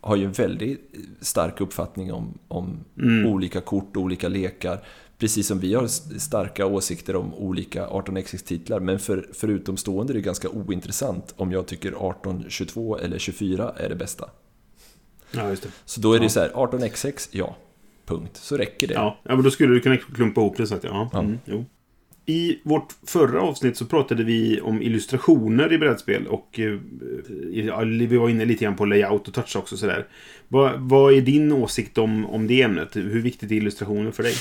har 0.00 0.16
ju 0.16 0.24
en 0.24 0.32
väldigt 0.32 0.90
stark 1.20 1.60
uppfattning 1.60 2.12
om, 2.12 2.38
om 2.48 2.84
olika 3.26 3.60
kort 3.60 3.96
och 3.96 4.02
olika 4.02 4.28
lekar. 4.28 4.84
Precis 5.22 5.46
som 5.46 5.58
vi 5.58 5.74
har 5.74 5.86
starka 6.18 6.66
åsikter 6.66 7.16
om 7.16 7.34
olika 7.34 7.86
18xx-titlar. 7.86 8.80
Men 8.80 8.98
för, 8.98 9.28
för 9.32 9.48
utomstående 9.48 10.12
är 10.12 10.14
det 10.14 10.20
ganska 10.20 10.48
ointressant 10.48 11.34
om 11.36 11.52
jag 11.52 11.66
tycker 11.66 11.92
18, 11.92 12.44
22 12.48 12.98
eller 12.98 13.18
24 13.18 13.72
är 13.76 13.88
det 13.88 13.94
bästa. 13.94 14.30
Ja, 15.32 15.48
just 15.48 15.62
det. 15.62 15.68
Så 15.84 16.00
då 16.00 16.12
är 16.12 16.18
det 16.18 16.24
Ja. 16.24 16.28
så 16.30 16.40
här, 16.40 16.48
18xx, 16.50 17.28
ja. 17.32 17.56
Punkt. 18.06 18.36
Så 18.36 18.56
räcker 18.56 18.88
det. 18.88 18.94
Ja, 18.94 19.18
ja 19.22 19.34
men 19.34 19.44
då 19.44 19.50
skulle 19.50 19.74
du 19.74 19.80
kunna 19.80 19.96
klumpa 19.96 20.40
ihop 20.40 20.56
det 20.56 20.66
så 20.66 20.74
att 20.74 20.84
ja. 20.84 21.08
Ja. 21.12 21.18
Mm, 21.18 21.38
jo. 21.44 21.64
I 22.26 22.58
vårt 22.62 22.94
förra 23.06 23.42
avsnitt 23.42 23.76
så 23.76 23.86
pratade 23.86 24.24
vi 24.24 24.60
om 24.60 24.82
illustrationer 24.82 25.72
i 25.72 25.78
brädspel 25.78 26.26
och 26.26 26.60
eh, 26.60 26.78
ja, 27.52 27.80
vi 27.80 28.16
var 28.16 28.28
inne 28.28 28.44
lite 28.44 28.64
grann 28.64 28.76
på 28.76 28.84
layout 28.84 29.28
och 29.28 29.34
touch 29.34 29.56
också 29.56 29.76
sådär. 29.76 30.06
Vad, 30.48 30.80
vad 30.80 31.14
är 31.14 31.20
din 31.20 31.52
åsikt 31.52 31.98
om, 31.98 32.26
om 32.26 32.46
det 32.46 32.62
ämnet? 32.62 32.96
Hur 32.96 33.22
viktigt 33.22 33.50
är 33.50 33.54
illustrationer 33.54 34.10
för 34.10 34.22
dig? 34.22 34.34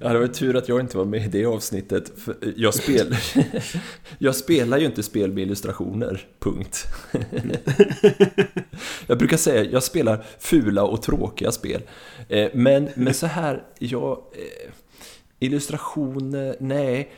Ja, 0.00 0.12
det 0.12 0.18
var 0.18 0.26
tur 0.26 0.56
att 0.56 0.68
jag 0.68 0.80
inte 0.80 0.96
var 0.96 1.04
med 1.04 1.24
i 1.24 1.28
det 1.28 1.46
avsnittet. 1.46 2.12
För 2.16 2.36
jag, 2.56 2.74
spel... 2.74 3.16
jag 4.18 4.36
spelar 4.36 4.78
ju 4.78 4.86
inte 4.86 5.02
spel 5.02 5.32
med 5.32 5.42
illustrationer, 5.42 6.20
punkt. 6.38 6.86
jag 9.06 9.18
brukar 9.18 9.36
säga 9.36 9.64
jag 9.64 9.82
spelar 9.82 10.24
fula 10.38 10.84
och 10.84 11.02
tråkiga 11.02 11.52
spel. 11.52 11.82
Eh, 12.28 12.48
men, 12.54 12.88
men 12.94 13.14
så 13.14 13.26
här, 13.26 13.62
jag... 13.78 14.10
Eh, 14.12 14.72
Illustrationer, 15.38 16.56
nej. 16.60 17.12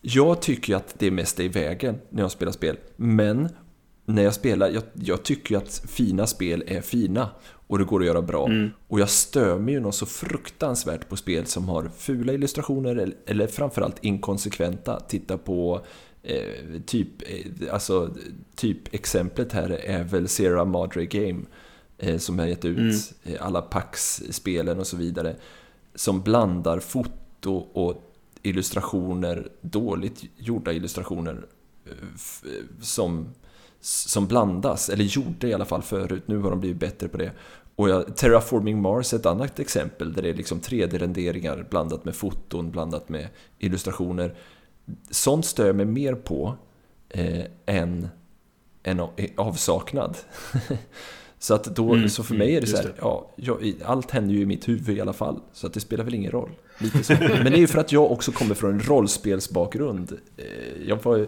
Jag 0.00 0.42
tycker 0.42 0.72
ju 0.72 0.76
att 0.76 0.94
det 0.98 1.10
mesta 1.10 1.42
är 1.42 1.46
i 1.46 1.48
vägen 1.48 2.00
när 2.10 2.22
jag 2.22 2.30
spelar 2.30 2.52
spel. 2.52 2.76
Men 2.96 3.48
när 4.04 4.22
jag 4.22 4.34
spelar, 4.34 4.70
jag, 4.70 4.82
jag 4.92 5.22
tycker 5.22 5.56
att 5.56 5.82
fina 5.88 6.26
spel 6.26 6.64
är 6.66 6.80
fina. 6.80 7.28
Och 7.66 7.78
det 7.78 7.84
går 7.84 8.00
att 8.00 8.06
göra 8.06 8.22
bra. 8.22 8.50
Och 8.88 9.00
jag 9.00 9.10
stör 9.10 9.58
mig 9.58 9.74
ju 9.74 9.80
något 9.80 9.94
så 9.94 10.06
fruktansvärt 10.06 11.08
på 11.08 11.16
spel 11.16 11.46
som 11.46 11.68
har 11.68 11.90
fula 11.98 12.32
illustrationer 12.32 12.90
eller, 12.90 13.16
eller 13.26 13.46
framförallt 13.46 14.04
inkonsekventa. 14.04 15.00
Titta 15.00 15.38
på 15.38 15.86
eh, 16.22 16.80
typ, 16.86 17.08
eh, 17.22 17.74
alltså, 17.74 18.14
typ 18.56 18.94
exemplet 18.94 19.52
här 19.52 19.70
är 19.70 20.04
väl 20.04 20.28
Sierra 20.28 20.64
Madre 20.64 21.06
Game. 21.06 21.40
Eh, 21.98 22.18
som 22.18 22.38
har 22.38 22.46
gett 22.46 22.64
ut 22.64 23.12
eh, 23.22 23.46
alla 23.46 23.62
Pax-spelen 23.62 24.78
och 24.78 24.86
så 24.86 24.96
vidare. 24.96 25.36
Som 25.94 26.22
blandar 26.22 26.78
foto 26.78 27.54
och 27.72 28.10
illustrationer, 28.42 29.48
dåligt 29.60 30.24
gjorda 30.36 30.72
illustrationer 30.72 31.46
eh, 31.86 31.92
som, 32.80 33.28
som 33.80 34.26
blandas, 34.26 34.88
eller 34.88 35.04
gjorde 35.04 35.48
i 35.48 35.54
alla 35.54 35.64
fall 35.64 35.82
förut, 35.82 36.22
nu 36.26 36.38
har 36.38 36.50
de 36.50 36.60
blivit 36.60 36.80
bättre 36.80 37.08
på 37.08 37.16
det. 37.16 37.32
Och 37.76 37.88
jag, 37.88 38.16
Terraforming 38.16 38.82
Mars 38.82 39.12
är 39.12 39.18
ett 39.18 39.26
annat 39.26 39.58
exempel 39.58 40.12
där 40.12 40.22
det 40.22 40.28
är 40.28 40.34
liksom 40.34 40.60
3D-renderingar 40.60 41.66
blandat 41.70 42.04
med 42.04 42.14
foton, 42.14 42.70
blandat 42.70 43.08
med 43.08 43.28
illustrationer. 43.58 44.34
Sånt 45.10 45.46
stör 45.46 45.66
jag 45.66 45.76
mig 45.76 45.86
mer 45.86 46.14
på 46.14 46.56
eh, 47.08 47.44
än, 47.66 48.08
än 48.82 49.00
eh, 49.00 49.30
avsaknad. 49.36 50.16
så, 51.44 51.54
att 51.54 51.64
då, 51.64 51.94
Mm, 51.94 52.08
så 52.08 52.22
för 52.22 52.34
mig 52.34 52.56
är 52.56 52.60
det 52.60 52.66
så 52.66 52.76
här, 52.76 52.94
ja, 53.00 53.30
jag, 53.36 53.74
allt 53.84 54.10
händer 54.10 54.34
ju 54.34 54.40
i 54.40 54.46
mitt 54.46 54.68
huvud 54.68 54.96
i 54.96 55.00
alla 55.00 55.12
fall. 55.12 55.40
Så 55.52 55.66
att 55.66 55.72
det 55.74 55.80
spelar 55.80 56.04
väl 56.04 56.14
ingen 56.14 56.30
roll. 56.30 56.50
Men 57.18 57.44
det 57.44 57.56
är 57.56 57.60
ju 57.60 57.66
för 57.66 57.78
att 57.80 57.92
jag 57.92 58.12
också 58.12 58.32
kommer 58.32 58.54
från 58.54 58.72
en 58.74 58.80
rollspelsbakgrund. 58.80 60.12
Eh, 60.36 60.44
Jag, 60.88 61.02
var, 61.04 61.18
Ja. 61.18 61.26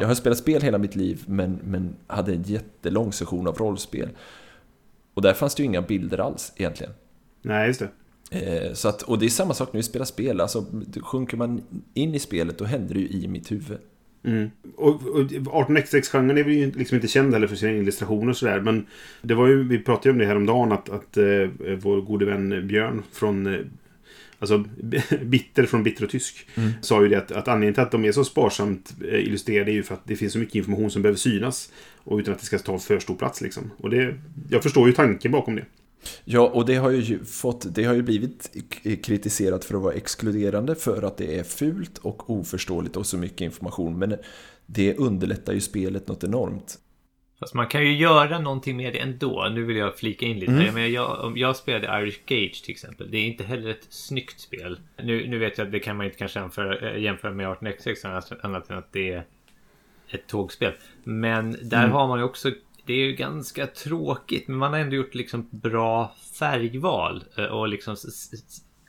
jag 0.00 0.08
har 0.08 0.14
spelat 0.14 0.38
spel 0.38 0.62
hela 0.62 0.78
mitt 0.78 0.96
liv, 0.96 1.22
men, 1.26 1.58
men 1.64 1.96
hade 2.06 2.32
en 2.32 2.42
jättelång 2.42 3.12
session 3.12 3.46
av 3.46 3.56
rollspel. 3.58 4.08
Och 5.14 5.22
där 5.22 5.34
fanns 5.34 5.54
det 5.54 5.62
ju 5.62 5.66
inga 5.66 5.82
bilder 5.82 6.18
alls 6.20 6.52
egentligen. 6.56 6.92
Nej, 7.42 7.66
just 7.66 7.82
det. 8.30 8.66
Eh, 8.66 8.72
Så 8.74 8.88
att, 8.88 9.02
och 9.02 9.18
det 9.18 9.24
är 9.26 9.30
samma 9.30 9.54
sak 9.54 9.72
när 9.72 9.78
vi 9.78 9.82
spelar 9.82 10.06
spel. 10.06 10.40
Alltså, 10.40 10.64
sjunker 11.02 11.36
man 11.36 11.62
in 11.94 12.14
i 12.14 12.18
spelet, 12.18 12.58
då 12.58 12.64
händer 12.64 12.94
det 12.94 13.00
ju 13.00 13.08
i 13.08 13.28
mitt 13.28 13.52
huvud. 13.52 13.78
Mm. 14.24 14.50
Och, 14.76 15.06
och 15.06 15.20
18xx-genren 15.20 16.38
är 16.38 16.44
ju 16.44 16.72
liksom 16.72 16.94
inte 16.94 17.08
känd 17.08 17.32
heller 17.32 17.46
för 17.46 17.56
sina 17.56 17.72
illustrationer 17.72 18.30
och 18.30 18.36
sådär. 18.36 18.60
Men 18.60 18.86
det 19.22 19.34
var 19.34 19.46
ju, 19.46 19.68
vi 19.68 19.78
pratade 19.78 20.08
ju 20.08 20.12
om 20.12 20.18
det 20.18 20.26
här 20.26 20.36
om 20.36 20.46
dagen 20.46 20.72
att, 20.72 20.88
att 20.88 21.16
eh, 21.16 21.48
vår 21.78 22.00
gode 22.00 22.24
vän 22.24 22.68
Björn 22.68 23.02
från 23.12 23.46
eh, 23.46 23.60
Alltså 24.38 24.64
Bitter 25.22 25.66
från 25.66 25.82
Bitter 25.82 26.04
och 26.04 26.10
Tysk 26.10 26.46
sa 26.80 27.02
ju 27.02 27.08
det 27.08 27.16
att, 27.16 27.32
att 27.32 27.48
anledningen 27.48 27.74
till 27.74 27.82
att 27.82 27.90
de 27.90 28.04
är 28.04 28.12
så 28.12 28.24
sparsamt 28.24 28.94
eh, 29.08 29.20
illustrerade 29.20 29.70
är 29.70 29.74
ju 29.74 29.82
för 29.82 29.94
att 29.94 30.06
det 30.06 30.16
finns 30.16 30.32
så 30.32 30.38
mycket 30.38 30.54
information 30.54 30.90
som 30.90 31.02
behöver 31.02 31.18
synas. 31.18 31.72
Och 31.96 32.18
utan 32.18 32.34
att 32.34 32.40
det 32.40 32.46
ska 32.46 32.58
ta 32.58 32.78
för 32.78 32.98
stor 32.98 33.14
plats 33.14 33.40
liksom. 33.40 33.70
Och 33.76 33.90
det, 33.90 34.14
jag 34.50 34.62
förstår 34.62 34.86
ju 34.88 34.92
tanken 34.92 35.32
bakom 35.32 35.56
det. 35.56 35.64
Ja, 36.24 36.40
och 36.40 36.66
det 36.66 36.74
har 36.76 36.90
ju 36.90 37.24
fått, 37.24 37.74
det 37.74 37.84
har 37.84 37.94
ju 37.94 38.02
blivit 38.02 38.50
kritiserat 39.04 39.64
för 39.64 39.74
att 39.74 39.82
vara 39.82 39.94
exkluderande 39.94 40.74
för 40.74 41.02
att 41.02 41.16
det 41.16 41.38
är 41.38 41.44
fult 41.44 41.98
och 41.98 42.30
oförståeligt 42.30 42.96
och 42.96 43.06
så 43.06 43.16
mycket 43.18 43.40
information. 43.40 43.98
Men 43.98 44.16
det 44.66 44.96
underlättar 44.96 45.52
ju 45.52 45.60
spelet 45.60 46.08
något 46.08 46.24
enormt. 46.24 46.78
Fast 47.40 47.54
man 47.54 47.66
kan 47.66 47.82
ju 47.82 47.96
göra 47.96 48.38
någonting 48.38 48.76
med 48.76 48.92
det 48.92 48.98
ändå. 48.98 49.48
Nu 49.52 49.64
vill 49.64 49.76
jag 49.76 49.96
flika 49.98 50.26
in 50.26 50.38
lite. 50.38 50.52
Mm. 50.52 50.92
Jag, 50.92 51.24
om 51.24 51.36
jag 51.36 51.56
spelade 51.56 52.02
Irish 52.02 52.20
Gage 52.26 52.62
till 52.64 52.72
exempel. 52.72 53.10
Det 53.10 53.18
är 53.18 53.26
inte 53.26 53.44
heller 53.44 53.70
ett 53.70 53.86
snyggt 53.88 54.40
spel. 54.40 54.80
Nu, 55.02 55.26
nu 55.28 55.38
vet 55.38 55.58
jag 55.58 55.64
att 55.64 55.72
det 55.72 55.80
kan 55.80 55.96
man 55.96 56.06
inte 56.06 56.18
kanske 56.18 56.40
jämföra, 56.40 56.90
eh, 56.90 57.02
jämföra 57.02 57.32
med 57.32 57.46
18xx 57.48 58.04
annat- 58.42 58.70
än 58.70 58.78
att 58.78 58.92
det 58.92 59.12
är 59.12 59.24
ett 60.08 60.26
tågspel. 60.26 60.72
Men 61.04 61.56
där 61.62 61.88
har 61.88 62.08
man 62.08 62.18
ju 62.18 62.24
också 62.24 62.50
det 62.86 62.92
är 62.92 63.06
ju 63.06 63.12
ganska 63.12 63.66
tråkigt 63.66 64.48
men 64.48 64.56
man 64.56 64.72
har 64.72 64.80
ändå 64.80 64.96
gjort 64.96 65.14
liksom 65.14 65.48
bra 65.50 66.14
färgval 66.38 67.24
eh, 67.36 67.44
och 67.44 67.68
liksom 67.68 67.96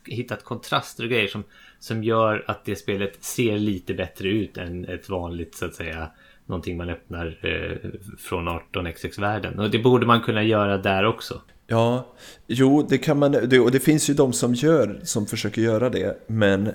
hittat 0.06 0.44
kontraster 0.44 1.04
och 1.04 1.10
grejer 1.10 1.28
som, 1.28 1.44
som 1.80 2.04
gör 2.04 2.44
att 2.48 2.66
det 2.66 2.76
spelet 2.76 3.24
ser 3.24 3.58
lite 3.58 3.94
bättre 3.94 4.30
ut 4.30 4.58
än 4.58 4.86
ett 4.86 5.10
vanligt 5.10 5.56
så 5.56 5.66
att 5.66 5.76
säga 5.76 6.12
någonting 6.46 6.78
man 6.78 6.90
öppnar 6.90 7.40
eh, 7.42 7.90
från 8.20 8.50
18xx-världen. 8.50 9.60
Och 9.60 9.70
det 9.70 9.80
borde 9.80 10.06
man 10.06 10.22
kunna 10.22 10.44
göra 10.44 10.78
där 10.78 11.06
också. 11.06 11.42
Ja, 11.68 12.16
jo, 12.48 12.86
det 12.90 12.98
kan 12.98 13.20
man, 13.20 13.32
det, 13.32 13.60
och 13.60 13.72
det 13.72 13.80
finns 13.80 14.10
ju 14.10 14.14
de 14.14 14.34
som 14.34 14.54
gör, 14.54 15.00
som 15.04 15.26
försöker 15.26 15.62
göra 15.62 15.90
det, 15.90 16.24
men 16.28 16.68
eh, 16.68 16.74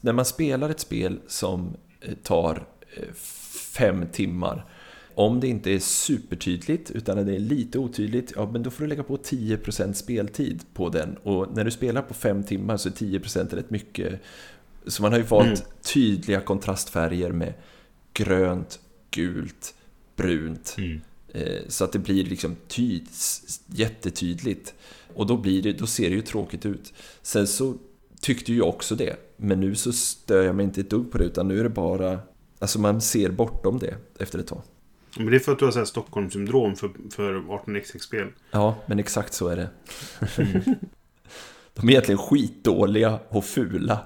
när 0.00 0.12
man 0.12 0.24
spelar 0.24 0.70
ett 0.70 0.80
spel 0.80 1.18
som 1.26 1.76
eh, 2.00 2.14
tar 2.22 2.66
eh, 2.96 3.14
fem 3.76 4.06
timmar, 4.12 4.64
om 5.14 5.40
det 5.40 5.48
inte 5.48 5.70
är 5.70 5.78
supertydligt 5.78 6.90
utan 6.90 7.26
det 7.26 7.34
är 7.34 7.38
lite 7.38 7.78
otydligt, 7.78 8.32
ja 8.36 8.50
men 8.52 8.62
då 8.62 8.70
får 8.70 8.84
du 8.84 8.88
lägga 8.88 9.02
på 9.02 9.16
10% 9.16 9.92
speltid 9.92 10.62
på 10.74 10.88
den. 10.88 11.16
Och 11.22 11.56
när 11.56 11.64
du 11.64 11.70
spelar 11.70 12.02
på 12.02 12.14
fem 12.14 12.42
timmar 12.42 12.76
så 12.76 12.88
är 12.88 12.92
10% 12.92 13.54
rätt 13.54 13.70
mycket. 13.70 14.20
Så 14.86 15.02
man 15.02 15.12
har 15.12 15.18
ju 15.18 15.24
valt 15.24 15.66
tydliga 15.82 16.40
kontrastfärger 16.40 17.32
med 17.32 17.54
grönt, 18.12 18.78
gult, 19.10 19.74
brunt. 20.16 20.76
Eh, 21.32 21.62
Så 21.68 21.84
att 21.84 21.92
det 21.92 21.98
blir 21.98 22.24
liksom 22.24 22.56
tyd, 22.68 23.08
jättetydligt. 23.66 24.74
Och 25.14 25.26
då, 25.26 25.36
blir 25.36 25.62
det, 25.62 25.72
då 25.72 25.86
ser 25.86 26.10
det 26.10 26.16
ju 26.16 26.22
tråkigt 26.22 26.66
ut. 26.66 26.92
Sen 27.22 27.46
så 27.46 27.74
tyckte 28.20 28.54
jag 28.54 28.68
också 28.68 28.94
det. 28.94 29.16
Men 29.36 29.60
nu 29.60 29.74
så 29.74 29.92
stör 29.92 30.42
jag 30.42 30.54
mig 30.56 30.64
inte 30.64 30.80
ett 30.80 30.90
dugg 30.90 31.10
på 31.12 31.18
det. 31.18 31.24
Utan 31.24 31.48
nu 31.48 31.58
är 31.58 31.62
det 31.62 31.68
bara... 31.70 32.18
Alltså 32.58 32.80
man 32.80 33.00
ser 33.00 33.30
bortom 33.30 33.78
det 33.78 33.96
efter 34.18 34.38
ett 34.38 34.46
tag. 34.46 34.62
Men 35.16 35.26
det 35.26 35.36
är 35.36 35.38
för 35.38 35.52
att 35.52 35.58
du 35.58 35.64
har 35.64 35.72
så 35.72 35.78
här 35.78 35.86
Stockholmssyndrom 35.86 36.76
för, 36.76 36.90
för 37.14 37.34
18xx-spel. 37.34 38.28
Ja, 38.50 38.76
men 38.86 38.98
exakt 38.98 39.32
så 39.34 39.48
är 39.48 39.56
det. 39.56 39.68
De 41.74 41.88
är 41.88 41.92
egentligen 41.92 42.18
skitdåliga 42.18 43.18
och 43.28 43.44
fula. 43.44 44.00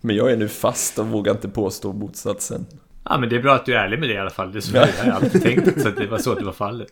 Men 0.00 0.16
jag 0.16 0.32
är 0.32 0.36
nu 0.36 0.48
fast 0.48 0.98
och 0.98 1.06
vågar 1.06 1.32
inte 1.32 1.48
påstå 1.48 1.92
motsatsen. 1.92 2.66
Ja 3.04 3.18
men 3.18 3.28
det 3.28 3.36
är 3.36 3.42
bra 3.42 3.54
att 3.54 3.66
du 3.66 3.74
är 3.74 3.84
ärlig 3.84 3.98
med 3.98 4.08
det 4.08 4.14
i 4.14 4.18
alla 4.18 4.30
fall. 4.30 4.52
Det 4.52 4.58
är 4.58 4.60
så 4.60 4.76
jag 4.76 4.86
har 4.86 5.10
alltid 5.10 5.42
tänkt 5.42 5.80
så 5.82 5.88
att 5.88 5.96
det 5.96 6.06
var 6.06 6.18
så 6.18 6.32
att 6.32 6.38
det 6.38 6.44
var 6.44 6.52
fallet. 6.52 6.88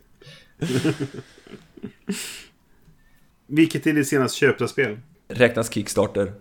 Vilket 3.47 3.87
är 3.87 3.93
ditt 3.93 4.09
senast 4.09 4.35
köpta 4.35 4.69
spel? 4.69 4.99
Räknas 5.29 5.73
Kickstarter? 5.73 6.33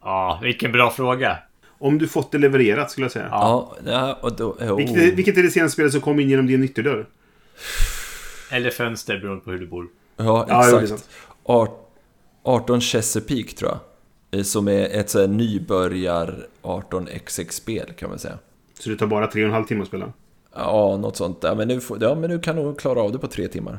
Ja, 0.00 0.40
vilken 0.42 0.72
bra 0.72 0.90
fråga. 0.90 1.38
Om 1.82 1.98
du 1.98 2.08
fått 2.08 2.32
det 2.32 2.38
levererat 2.38 2.90
skulle 2.90 3.04
jag 3.04 3.12
säga. 3.12 3.28
Ja, 3.30 3.76
ja 3.86 4.18
och 4.20 4.36
då... 4.36 4.50
Oh. 4.50 4.76
Vilket, 4.76 4.96
är, 4.96 5.12
vilket 5.16 5.36
är 5.38 5.42
det 5.42 5.50
senaste 5.50 5.72
spelet 5.74 5.92
som 5.92 6.00
kom 6.00 6.20
in 6.20 6.28
genom 6.30 6.46
din 6.46 6.64
ytterdörr? 6.64 7.06
Eller 8.50 8.70
fönster 8.70 9.18
beroende 9.18 9.44
på 9.44 9.50
hur 9.50 9.58
du 9.58 9.66
bor. 9.66 9.86
Ja, 10.16 10.46
Ja, 10.48 10.64
exakt. 10.64 10.88
sant. 10.88 11.08
Art- 11.42 11.86
18 12.42 12.80
Chesapeake 12.80 13.56
tror 13.56 13.70
jag. 13.70 13.80
Eh, 14.40 14.44
Som 14.44 14.68
är 14.68 14.88
ett 15.00 15.10
så 15.10 15.26
nybörjar 15.26 16.46
18xx-spel 16.62 17.92
kan 17.92 18.08
man 18.10 18.18
säga. 18.18 18.38
Så 18.80 18.90
det 18.90 18.96
tar 18.96 19.06
bara 19.06 19.26
tre 19.26 19.42
och 19.42 19.48
en 19.48 19.54
halv 19.54 19.64
timme 19.64 19.82
att 19.82 19.88
spela? 19.88 20.12
Ja, 20.54 20.96
något 20.96 21.16
sånt. 21.16 21.38
Ja, 21.42 21.54
men 21.54 21.68
nu, 21.68 21.80
får, 21.80 22.02
ja, 22.02 22.14
men 22.14 22.30
nu 22.30 22.38
kan 22.38 22.56
du 22.56 22.74
klara 22.74 23.00
av 23.00 23.12
det 23.12 23.18
på 23.18 23.26
tre 23.26 23.48
timmar. 23.48 23.78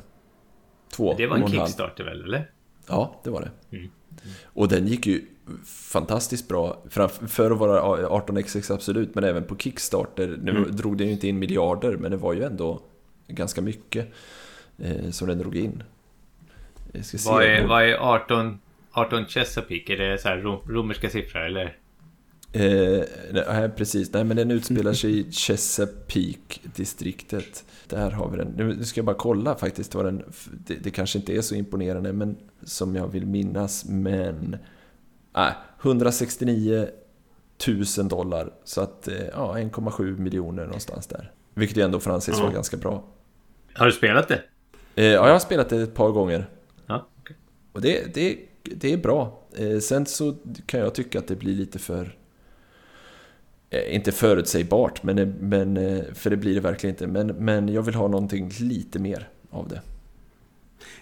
Två 0.94 1.14
Det 1.18 1.28
var 1.28 1.36
en 1.36 1.42
halv. 1.42 1.52
Kickstarter 1.54 2.04
väl, 2.04 2.24
eller? 2.24 2.50
Ja, 2.88 3.22
det 3.24 3.30
var 3.30 3.42
det. 3.70 3.78
Och 4.46 4.68
den 4.68 4.88
gick 4.88 5.08
ju 5.08 5.26
fantastiskt 5.66 6.48
bra. 6.48 6.84
För 6.90 7.52
att 7.52 7.58
vara 7.58 7.82
18xx 7.82 8.74
absolut, 8.74 9.16
men 9.16 9.24
även 9.24 9.44
på 9.44 9.58
Kickstarter. 9.58 10.40
Nu 10.42 10.66
drog 10.66 10.98
den 10.98 11.08
ju 11.08 11.14
inte 11.14 11.28
in 11.28 11.40
miljarder, 11.40 11.98
men 11.98 12.12
det 12.12 12.18
var 12.18 12.34
ju 12.34 12.44
ändå 12.44 12.82
ganska 13.28 13.62
mycket 13.62 14.08
eh, 14.78 15.10
som 15.10 15.28
den 15.28 15.38
drog 15.38 15.56
in. 15.56 15.84
Jag 16.92 17.06
ska 17.06 17.18
se. 17.18 17.30
Vad 17.30 17.44
är, 17.44 17.68
vad 17.68 17.84
är 17.84 17.94
18, 17.94 18.60
18 18.92 19.26
Chesapeake? 19.26 19.94
Är 19.94 19.98
det 19.98 20.18
så 20.18 20.28
här 20.28 20.38
rom, 20.38 20.60
romerska 20.68 21.10
siffror 21.10 21.42
eller? 21.42 21.78
Eh, 22.54 23.04
nej, 23.32 23.70
precis. 23.70 24.14
Nej, 24.14 24.24
men 24.24 24.38
den 24.38 24.52
utspelar 24.52 24.94
sig 24.94 25.20
i 25.20 25.24
Chesapeake-distriktet. 25.32 27.66
Där 27.88 28.12
har 28.12 28.30
vi 28.30 28.38
den. 28.38 28.48
Nu 28.48 28.84
ska 28.84 29.00
jag 29.00 29.06
bara 29.06 29.16
kolla 29.16 29.56
faktiskt. 29.56 29.96
Vad 29.96 30.06
den, 30.06 30.24
det, 30.68 30.76
det 30.76 30.92
kanske 30.92 31.20
inte 31.20 31.38
är 31.38 31.42
så 31.42 31.56
imponerande 31.56 32.14
men, 32.14 32.38
som 32.64 32.96
jag 32.96 33.08
vill 33.08 33.26
minnas, 33.26 33.86
men... 33.86 34.58
Nej, 35.34 35.54
169 35.82 36.88
000 37.98 38.08
dollar. 38.08 38.54
Så 38.64 38.82
att, 38.82 39.08
eh, 39.08 39.16
ja, 39.34 39.58
1,7 39.58 40.18
miljoner 40.18 40.66
någonstans 40.66 41.08
där. 41.08 41.32
Vilket 41.54 41.78
ju 41.78 41.82
ändå 41.82 42.00
får 42.00 42.12
anses 42.12 42.40
vara 42.40 42.52
ganska 42.52 42.78
bra. 42.78 43.04
Har 43.74 43.86
du 43.86 43.92
spelat 43.92 44.28
det? 44.28 44.42
Eh, 44.96 45.06
ja, 45.06 45.26
jag 45.26 45.34
har 45.34 45.40
spelat 45.40 45.70
det 45.70 45.82
ett 45.82 45.96
par 45.96 46.10
gånger. 46.10 46.50
Ja, 46.86 47.08
okej. 47.20 47.36
Och 47.72 47.82
det, 47.82 48.14
det, 48.14 48.38
det 48.64 48.94
är 48.94 48.98
bra. 48.98 49.44
Eh, 49.56 49.80
sen 49.80 50.06
så 50.06 50.36
kan 50.66 50.80
jag 50.80 50.96
tycka 50.96 51.20
att 51.20 51.28
det 51.28 51.36
blir 51.36 51.56
lite 51.56 51.80
för... 51.80 52.18
Inte 53.90 54.12
förutsägbart, 54.12 55.04
men, 55.04 55.30
men, 55.30 55.76
för 56.14 56.30
det 56.30 56.38
blir 56.38 56.56
det 56.56 56.60
verkligen 56.60 56.94
inte. 56.94 57.08
Men, 57.08 57.28
men 57.28 57.70
jag 57.70 57.82
vill 57.82 57.96
ha 57.96 58.08
någonting 58.08 58.50
lite 58.60 59.00
mer 59.00 59.30
av 59.50 59.68
det. 59.68 59.82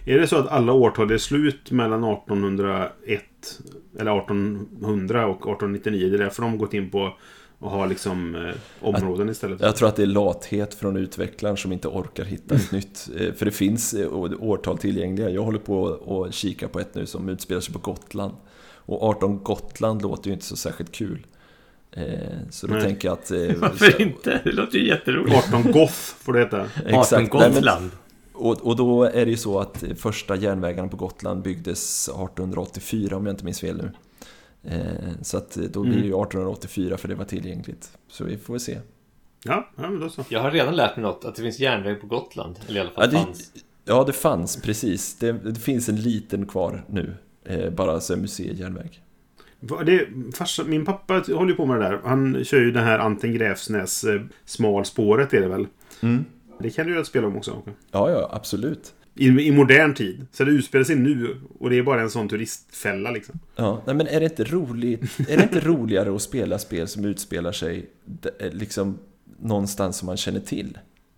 Är 0.06 0.20
det 0.20 0.28
så 0.28 0.36
att 0.38 0.48
alla 0.48 0.74
årtal 0.74 1.12
är 1.12 1.18
slut 1.18 1.72
mellan 1.72 2.04
1801 2.04 3.22
eller 4.00 4.18
1800 4.18 5.26
och 5.28 5.36
1899? 5.36 6.10
Det 6.10 6.16
är 6.16 6.20
därför 6.20 6.42
de 6.42 6.58
gått 6.58 6.74
in 6.74 6.90
på 6.90 7.06
att 7.62 7.72
ha 7.72 7.86
liksom 7.86 8.36
eh, 8.36 8.54
områden 8.82 9.30
istället? 9.30 9.62
Jag 9.62 9.76
tror 9.76 9.88
att 9.88 9.96
det 9.96 10.02
är 10.02 10.08
lathet 10.08 10.74
från 10.74 10.98
utvecklaren 10.98 11.58
som 11.58 11.72
inte 11.72 11.88
orkar 11.88 12.26
hitta 12.26 12.56
ett 12.56 12.72
nytt. 12.72 13.10
Eh, 13.20 13.34
För 13.34 13.46
det 13.46 13.52
finns 13.52 13.94
eh, 13.94 14.14
årtal 14.40 14.78
tillgängliga. 14.78 15.30
Jag 15.30 15.44
håller 15.44 15.60
på 15.60 15.88
att 16.28 16.34
kika 16.34 16.68
på 16.68 16.80
ett 16.80 16.96
nu 16.96 17.06
som 17.06 17.30
utspelar 17.30 17.62
sig 17.62 17.74
på 17.74 17.80
Gotland. 17.80 18.34
Och 18.76 19.04
18 19.04 19.44
Gotland 19.44 20.02
låter 20.02 20.28
ju 20.28 20.34
inte 20.34 20.46
så 20.46 20.56
särskilt 20.56 20.92
kul. 20.92 21.26
Eh, 21.92 22.04
Så 22.50 22.68
då 22.68 22.74
Nej. 22.74 22.84
tänker 22.84 23.08
jag 23.08 23.14
att... 23.14 23.32
Varför 23.60 24.02
inte? 24.02 24.42
Det 24.44 24.52
låter 24.52 24.78
ju 24.78 24.88
jätteroligt. 24.88 25.36
18 25.48 25.72
Goth 25.72 25.94
får 25.94 26.34
det 26.34 26.40
heta. 26.40 26.62
18 26.62 26.70
Exakt. 27.00 27.12
Nej, 27.34 27.42
men- 27.42 27.52
Gotland. 27.54 27.92
Och, 28.40 28.68
och 28.68 28.76
då 28.76 29.04
är 29.04 29.26
det 29.26 29.32
ju 29.32 29.38
så 29.38 29.60
att 29.60 29.84
första 29.96 30.36
järnvägarna 30.36 30.88
på 30.88 30.98
Gotland 30.98 31.44
byggdes 31.44 32.08
1884 32.08 33.18
om 33.18 33.26
jag 33.26 33.34
inte 33.34 33.46
minns 33.46 33.60
fel 33.60 33.78
nu. 33.78 33.92
Eh, 34.64 35.12
så 35.22 35.38
att 35.38 35.56
då 35.56 35.82
blir 35.82 35.92
det 35.94 36.08
ju 36.08 36.22
1884 36.22 36.98
för 36.98 37.08
det 37.08 37.16
var 37.16 37.26
tillgängligt. 37.26 37.92
Så 38.08 38.24
vi 38.24 38.38
får 38.38 38.54
väl 38.54 38.60
se. 38.60 38.78
Ja, 39.44 39.70
ja 39.76 39.90
men 39.90 40.00
då 40.00 40.10
så. 40.10 40.24
Jag 40.30 40.42
har 40.42 40.52
redan 40.52 40.76
lärt 40.76 40.96
mig 40.96 41.04
något. 41.04 41.26
Att 41.26 41.36
det 41.36 41.42
finns 41.42 41.60
järnväg 41.60 42.02
på 42.02 42.08
Gotland. 42.08 42.60
Eller 42.68 42.78
i 42.78 42.82
alla 42.82 42.90
fall 42.90 43.04
Ja, 43.04 43.20
det, 43.20 43.26
fanns. 43.26 43.52
ja, 43.86 44.04
det 44.04 44.14
fanns 44.14 44.62
precis. 44.62 45.18
Det, 45.20 45.32
det 45.32 45.60
finns 45.60 45.90
en 45.90 46.02
liten 46.02 46.46
kvar 46.46 46.86
nu. 46.90 47.14
Eh, 47.46 47.70
bara 47.70 48.00
som 48.00 48.22
museijärnväg. 48.22 49.02
Det, 49.86 50.08
farsa, 50.34 50.64
min 50.64 50.86
pappa 50.86 51.14
håller 51.14 51.50
ju 51.50 51.56
på 51.56 51.66
med 51.66 51.80
det 51.80 51.84
där. 51.84 52.00
Han 52.04 52.44
kör 52.44 52.60
ju 52.60 52.72
den 52.72 52.84
här 52.84 53.00
Anten 53.00 53.34
Gräfsnäs 53.34 54.04
eh, 54.04 54.22
smalspåret 54.46 55.34
är 55.34 55.42
det 55.42 55.48
väl? 55.48 55.68
Mm. 56.02 56.26
Det 56.60 56.70
kan 56.70 56.86
du 56.86 56.92
göra 56.92 57.02
ett 57.02 57.08
spel 57.08 57.26
om 57.26 57.38
också. 57.38 57.62
Ja, 57.92 58.12
ja, 58.12 58.30
absolut. 58.34 58.94
I, 59.16 59.28
I 59.28 59.52
modern 59.52 59.94
tid. 59.94 60.26
Så 60.32 60.44
det 60.44 60.52
utspelar 60.52 60.84
sig 60.84 60.96
nu. 60.96 61.36
Och 61.60 61.70
det 61.70 61.78
är 61.78 61.84
bara 61.84 62.02
en 62.02 62.10
sån 62.10 62.30
turistfälla 62.30 63.12
liksom. 63.12 63.40
Ja, 63.56 63.82
nej, 63.86 63.96
men 63.96 64.08
är 64.08 64.20
det, 64.20 64.26
inte 64.26 64.44
roligt, 64.44 65.20
är 65.30 65.38
det 65.38 65.44
inte 65.44 65.60
roligare 65.60 66.16
att 66.16 66.22
spela 66.22 66.60
spel 66.60 66.88
som 66.88 67.06
utspelar 67.06 67.52
sig 67.52 67.90
eh, 68.40 68.52
liksom 68.52 68.98
någonstans 69.40 69.98
som 69.98 70.06
man 70.06 70.18
känner 70.18 70.40
till? 70.40 70.78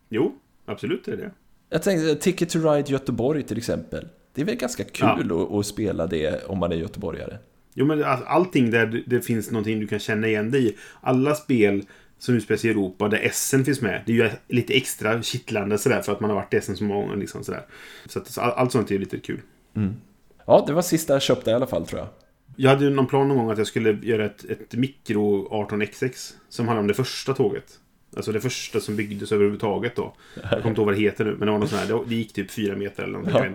Jo, 0.10 0.36
absolut 0.66 1.08
är 1.08 1.18
det. 1.18 1.32
Jag 1.70 1.84
tänkte 1.84 2.16
Ticket 2.16 2.50
to 2.50 2.60
Ride 2.60 2.92
Göteborg 2.92 3.44
till 3.44 3.58
exempel. 3.58 4.08
Det 4.34 4.42
är 4.42 4.46
väl 4.46 4.56
ganska 4.56 4.84
kul 4.84 5.32
att, 5.32 5.52
att 5.54 5.66
spela 5.66 6.08
det 6.08 6.44
om 6.48 6.58
man 6.60 6.72
är 6.72 6.76
göteborgare. 6.76 7.38
Jo, 7.74 7.86
men 7.86 8.04
all- 8.04 8.24
allting 8.26 8.72
där 8.72 8.86
det- 8.86 9.04
det 9.06 9.22
finns 9.22 9.52
någonting 9.52 9.80
du 9.80 9.88
kan 9.88 10.00
känna 10.00 10.28
igen 10.28 10.52
dig 10.52 10.68
i. 10.68 10.76
Alla 11.02 11.36
spel 11.36 11.84
som 12.22 12.36
utspelar 12.36 12.58
sig 12.58 12.68
i 12.70 12.72
Europa 12.74 13.08
där 13.08 13.18
Essen 13.20 13.66
finns 13.66 13.82
med. 13.82 14.04
Det 14.06 14.12
är 14.12 14.16
ju 14.16 14.30
lite 14.48 14.74
extra 14.74 15.22
kittlande 15.22 15.78
sådär 15.78 16.02
för 16.02 16.12
att 16.12 16.20
man 16.20 16.30
har 16.30 16.38
varit 16.38 16.54
i 16.54 16.58
Essen 16.58 16.78
så 16.78 16.84
många 16.84 17.02
gånger. 17.02 17.18
Liksom, 17.18 17.44
sådär. 17.44 17.66
Så 18.06 18.20
att, 18.20 18.38
all- 18.38 18.52
allt 18.52 18.72
sånt 18.72 18.92
är 18.92 19.00
lite 19.00 19.20
kul. 19.20 19.40
Ja, 20.46 20.64
det 20.68 20.74
var 20.74 20.82
sista 20.82 21.14
jag 21.14 21.22
köpte 21.22 21.52
i 21.52 21.54
alla 21.54 21.68
fall 21.68 21.86
tror 21.86 22.00
jag. 22.00 22.10
Jag 22.56 22.70
hade 22.70 22.84
ju 22.86 22.90
någon 22.90 23.08
plan 23.08 23.28
någon 23.28 23.38
gång 23.38 23.52
att 23.52 23.58
jag 23.58 23.68
skulle 23.68 23.92
göra 24.04 24.26
ett, 24.26 24.44
ett 24.46 24.74
mikro 24.74 25.48
18XX. 25.70 26.34
Som 26.50 26.68
handlar 26.68 26.82
om 26.82 26.88
det 26.88 26.94
första 26.94 27.34
tåget. 27.34 27.80
Alltså 28.16 28.32
det 28.32 28.42
första 28.42 28.80
som 28.80 28.96
byggdes 28.96 29.32
överhuvudtaget 29.32 29.96
då. 29.96 30.14
Jag 30.36 30.50
kommer 30.50 30.68
inte 30.68 30.82
ihåg 30.82 30.86
vad 30.86 30.96
det 30.96 31.02
heter 31.02 31.26
nu. 31.26 31.32
Men 31.32 31.46
det 31.46 31.52
var 31.52 31.60
något 31.60 31.70
sånt 31.70 31.82
här. 31.82 32.04
Det, 32.08 32.16
gick 32.16 32.34
typ 32.34 32.52
fyra 32.52 32.76
meter 32.76 33.04
eller 33.04 33.14
någonting. 33.14 33.36
Ja, 33.36 33.46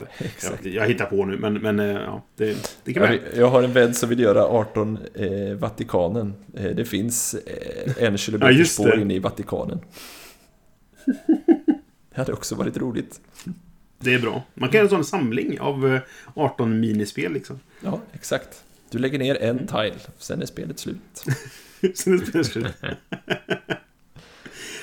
jag, 0.42 0.53
inte. 0.53 0.69
jag, 0.69 0.83
jag 0.85 0.88
hittar 0.88 1.05
på 1.07 1.25
nu. 1.25 1.37
Men, 1.38 1.55
men 1.55 1.81
eh, 1.81 1.87
ja, 1.87 2.23
det, 2.37 2.77
det 2.85 2.92
kan 2.92 3.03
Jag, 3.03 3.11
vara. 3.11 3.21
jag 3.37 3.49
har 3.49 3.62
en 3.62 3.73
vän 3.73 3.95
som 3.95 4.09
vill 4.09 4.21
göra 4.21 4.45
18 4.45 4.99
eh, 5.14 5.55
Vatikanen. 5.57 6.35
Eh, 6.55 6.71
det 6.71 6.85
finns 6.85 7.35
eh, 7.35 8.03
en 8.05 8.12
Ja, 8.12 8.16
kilometer 8.16 8.51
just 8.53 8.75
spår 8.75 8.99
inne 9.01 9.14
i 9.14 9.19
Vatikanen. 9.19 9.81
Det 12.14 12.21
hade 12.23 12.33
också 12.33 12.55
varit 12.55 12.77
roligt. 12.77 13.21
Det 13.99 14.14
är 14.14 14.19
bra. 14.19 14.42
Man 14.55 14.69
kan 14.69 14.79
göra 14.79 14.85
en 14.85 14.90
sån 14.90 15.05
samling 15.05 15.61
av 15.61 15.95
eh, 15.95 16.01
18 16.35 16.81
minispel 16.81 17.33
liksom. 17.33 17.61
Ja, 17.81 18.01
exakt. 18.12 18.64
Du 18.90 18.99
lägger 18.99 19.19
ner 19.19 19.42
en 19.42 19.66
tile, 19.66 19.95
sen 20.19 20.42
är 20.42 20.47
spelet 20.47 20.79
slut. 20.79 21.25
Sen 21.95 22.14
är 22.14 22.19
spelet 22.27 22.47
slut. 22.47 22.66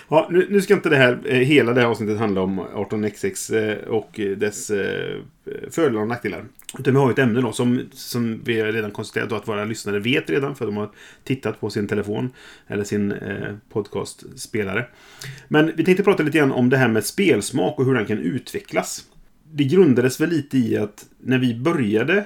Ja, 0.10 0.28
nu, 0.32 0.48
nu 0.50 0.62
ska 0.62 0.74
inte 0.74 0.89
det 0.89 0.96
här, 0.96 1.20
eh, 1.26 1.38
hela 1.38 1.74
det 1.74 1.82
här 1.82 1.88
avsnittet 1.88 2.20
handla 2.20 2.42
om 2.42 2.60
18xx 2.60 3.56
eh, 3.58 3.88
och 3.88 4.20
dess 4.38 4.70
eh, 4.70 5.20
fördelar 5.70 6.02
och 6.02 6.08
nackdelar. 6.08 6.46
Utan 6.80 6.94
vi 6.94 7.00
har 7.00 7.12
ett 7.12 7.20
ämne 7.20 7.42
då 7.42 7.52
som, 7.52 7.82
som 7.92 8.42
vi 8.44 8.63
redan 8.63 8.92
konstaterat 8.92 9.32
att 9.32 9.48
våra 9.48 9.66
lyssnare 9.66 10.00
vet 10.00 10.30
redan 10.30 10.56
för 10.56 10.66
de 10.66 10.78
har 10.78 10.89
tittat 11.24 11.60
på 11.60 11.70
sin 11.70 11.88
telefon 11.88 12.30
eller 12.68 12.84
sin 12.84 13.12
eh, 13.12 13.56
podcastspelare. 13.70 14.86
Men 15.48 15.72
vi 15.76 15.86
tänkte 15.86 16.04
prata 16.04 16.24
lite 16.24 16.38
grann 16.38 16.52
om 16.52 16.70
det 16.70 16.78
här 16.78 16.88
med 16.88 17.06
spelsmak 17.06 17.80
och 17.80 17.86
hur 17.86 17.94
den 17.94 18.06
kan 18.06 18.20
utvecklas. 18.20 19.06
Det 19.52 19.63
grundades 19.63 20.22
väl 20.22 20.30
lite 20.30 20.58
i 20.58 20.78
att 20.78 21.06
när 21.20 21.38
vi 21.38 21.56
började 21.56 22.26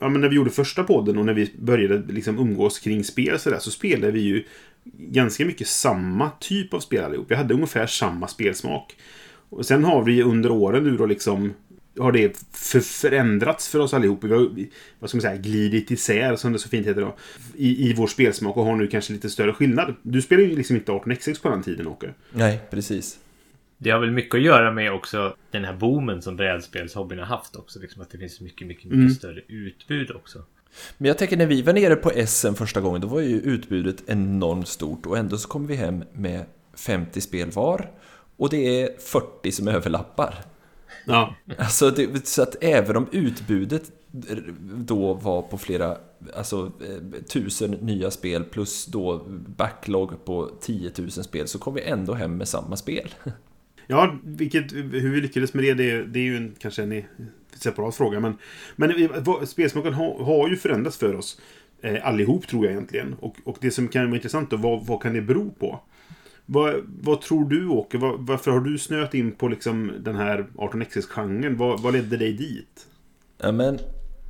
ja, 0.00 0.08
men 0.08 0.20
när 0.20 0.28
vi 0.28 0.36
gjorde 0.36 0.50
första 0.50 0.84
podden 0.84 1.18
och 1.18 1.26
när 1.26 1.34
vi 1.34 1.52
började 1.58 2.12
liksom 2.12 2.38
umgås 2.38 2.78
kring 2.78 3.04
spel 3.04 3.38
så, 3.38 3.50
där, 3.50 3.58
så 3.58 3.70
spelade 3.70 4.12
vi 4.12 4.20
ju 4.20 4.44
ganska 4.84 5.44
mycket 5.44 5.68
samma 5.68 6.30
typ 6.40 6.74
av 6.74 6.80
spel 6.80 7.04
allihop. 7.04 7.30
Vi 7.30 7.34
hade 7.34 7.54
ungefär 7.54 7.86
samma 7.86 8.28
spelsmak. 8.28 8.96
Och 9.50 9.66
sen 9.66 9.84
har 9.84 10.02
vi 10.04 10.22
under 10.22 10.50
åren 10.50 10.84
nu 10.84 10.96
då 10.96 11.06
liksom 11.06 11.54
har 11.98 12.12
det 12.12 12.44
för 12.52 12.80
förändrats 12.80 13.68
för 13.68 13.78
oss 13.78 13.94
allihop. 13.94 14.24
Vi 14.24 14.32
har 14.32 14.48
vad 14.98 15.10
ska 15.10 15.16
man 15.16 15.22
säga, 15.22 15.36
glidit 15.36 15.90
isär, 15.90 16.36
som 16.36 16.52
det 16.52 16.58
så 16.58 16.68
fint 16.68 16.86
heter 16.86 17.00
då, 17.00 17.16
i, 17.56 17.90
i 17.90 17.94
vår 17.94 18.06
spelsmak 18.06 18.56
och 18.56 18.64
har 18.64 18.76
nu 18.76 18.86
kanske 18.86 19.12
lite 19.12 19.30
större 19.30 19.52
skillnad. 19.52 19.94
Du 20.02 20.22
spelar 20.22 20.42
ju 20.42 20.56
liksom 20.56 20.76
inte 20.76 20.92
18xx 20.92 21.42
på 21.42 21.48
den 21.50 21.62
tiden, 21.62 21.86
Åke. 21.86 22.14
Nej, 22.32 22.60
precis. 22.70 23.18
Det 23.78 23.90
har 23.90 24.00
väl 24.00 24.10
mycket 24.10 24.34
att 24.34 24.42
göra 24.42 24.72
med 24.72 24.92
också 24.92 25.36
den 25.50 25.64
här 25.64 25.72
boomen 25.76 26.22
som 26.22 26.36
brädspelshobbyn 26.36 27.18
har 27.18 27.26
haft 27.26 27.56
också. 27.56 27.80
Liksom 27.80 28.02
att 28.02 28.10
det 28.10 28.18
finns 28.18 28.40
mycket, 28.40 28.66
mycket, 28.66 28.84
mycket 28.84 28.98
Mm. 28.98 29.10
större 29.10 29.40
utbud 29.48 30.10
också. 30.10 30.42
Men 30.98 31.08
jag 31.08 31.18
tänker 31.18 31.36
när 31.36 31.46
vi 31.46 31.62
var 31.62 31.72
nere 31.72 31.96
på 31.96 32.12
SM 32.26 32.54
första 32.54 32.80
gången, 32.80 33.00
då 33.00 33.08
var 33.08 33.20
ju 33.20 33.40
utbudet 33.40 34.02
enormt 34.06 34.68
stort 34.68 35.06
och 35.06 35.18
ändå 35.18 35.38
så 35.38 35.48
kom 35.48 35.66
vi 35.66 35.74
hem 35.74 36.04
med 36.12 36.44
50 36.74 37.20
spel 37.20 37.50
var 37.50 37.90
och 38.36 38.50
det 38.50 38.82
är 38.82 39.00
40 39.00 39.52
som 39.52 39.68
överlappar. 39.68 40.34
Ja. 41.06 41.34
Alltså, 41.58 41.90
det, 41.90 42.26
så 42.26 42.42
att 42.42 42.56
även 42.60 42.96
om 42.96 43.06
utbudet 43.12 43.92
då 44.76 45.14
var 45.14 45.42
på 45.42 45.58
flera, 45.58 45.96
alltså 46.34 46.72
eh, 46.80 47.22
tusen 47.22 47.70
nya 47.70 48.10
spel 48.10 48.44
plus 48.44 48.86
då 48.86 49.24
backlog 49.56 50.24
på 50.24 50.50
10 50.60 50.92
000 50.98 51.10
spel 51.10 51.48
så 51.48 51.58
kom 51.58 51.74
vi 51.74 51.82
ändå 51.82 52.14
hem 52.14 52.36
med 52.36 52.48
samma 52.48 52.76
spel. 52.76 53.14
Ja, 53.90 54.18
vilket, 54.24 54.72
hur 54.72 55.10
vi 55.10 55.20
lyckades 55.20 55.54
med 55.54 55.64
det, 55.64 55.74
det, 55.74 56.04
det 56.04 56.18
är 56.18 56.24
ju 56.24 56.36
en, 56.36 56.54
kanske 56.58 56.82
en 56.82 57.04
separat 57.62 57.94
fråga. 57.94 58.20
Men, 58.20 58.38
men 58.76 58.90
eh, 58.90 59.44
spelsmaken 59.44 59.94
har, 59.94 60.24
har 60.24 60.48
ju 60.48 60.56
förändrats 60.56 60.96
för 60.96 61.14
oss 61.14 61.40
eh, 61.82 62.06
allihop, 62.06 62.46
tror 62.46 62.64
jag 62.64 62.72
egentligen. 62.72 63.16
Och, 63.20 63.36
och 63.44 63.56
det 63.60 63.70
som 63.70 63.88
kan 63.88 64.06
vara 64.06 64.16
intressant 64.16 64.50
då, 64.50 64.56
vad, 64.56 64.86
vad 64.86 65.02
kan 65.02 65.12
det 65.12 65.22
bero 65.22 65.50
på? 65.50 65.80
Vad, 66.46 66.74
vad 67.02 67.20
tror 67.20 67.48
du, 67.48 67.68
Åke? 67.68 67.98
Var, 67.98 68.16
varför 68.18 68.50
har 68.50 68.60
du 68.60 68.78
snöat 68.78 69.14
in 69.14 69.32
på 69.32 69.48
liksom 69.48 69.92
den 70.00 70.16
här 70.16 70.46
18xx-genren? 70.54 71.56
Vad, 71.56 71.80
vad 71.80 71.92
ledde 71.92 72.16
dig 72.16 72.32
dit? 72.32 72.86
Ja, 73.38 73.52
men 73.52 73.78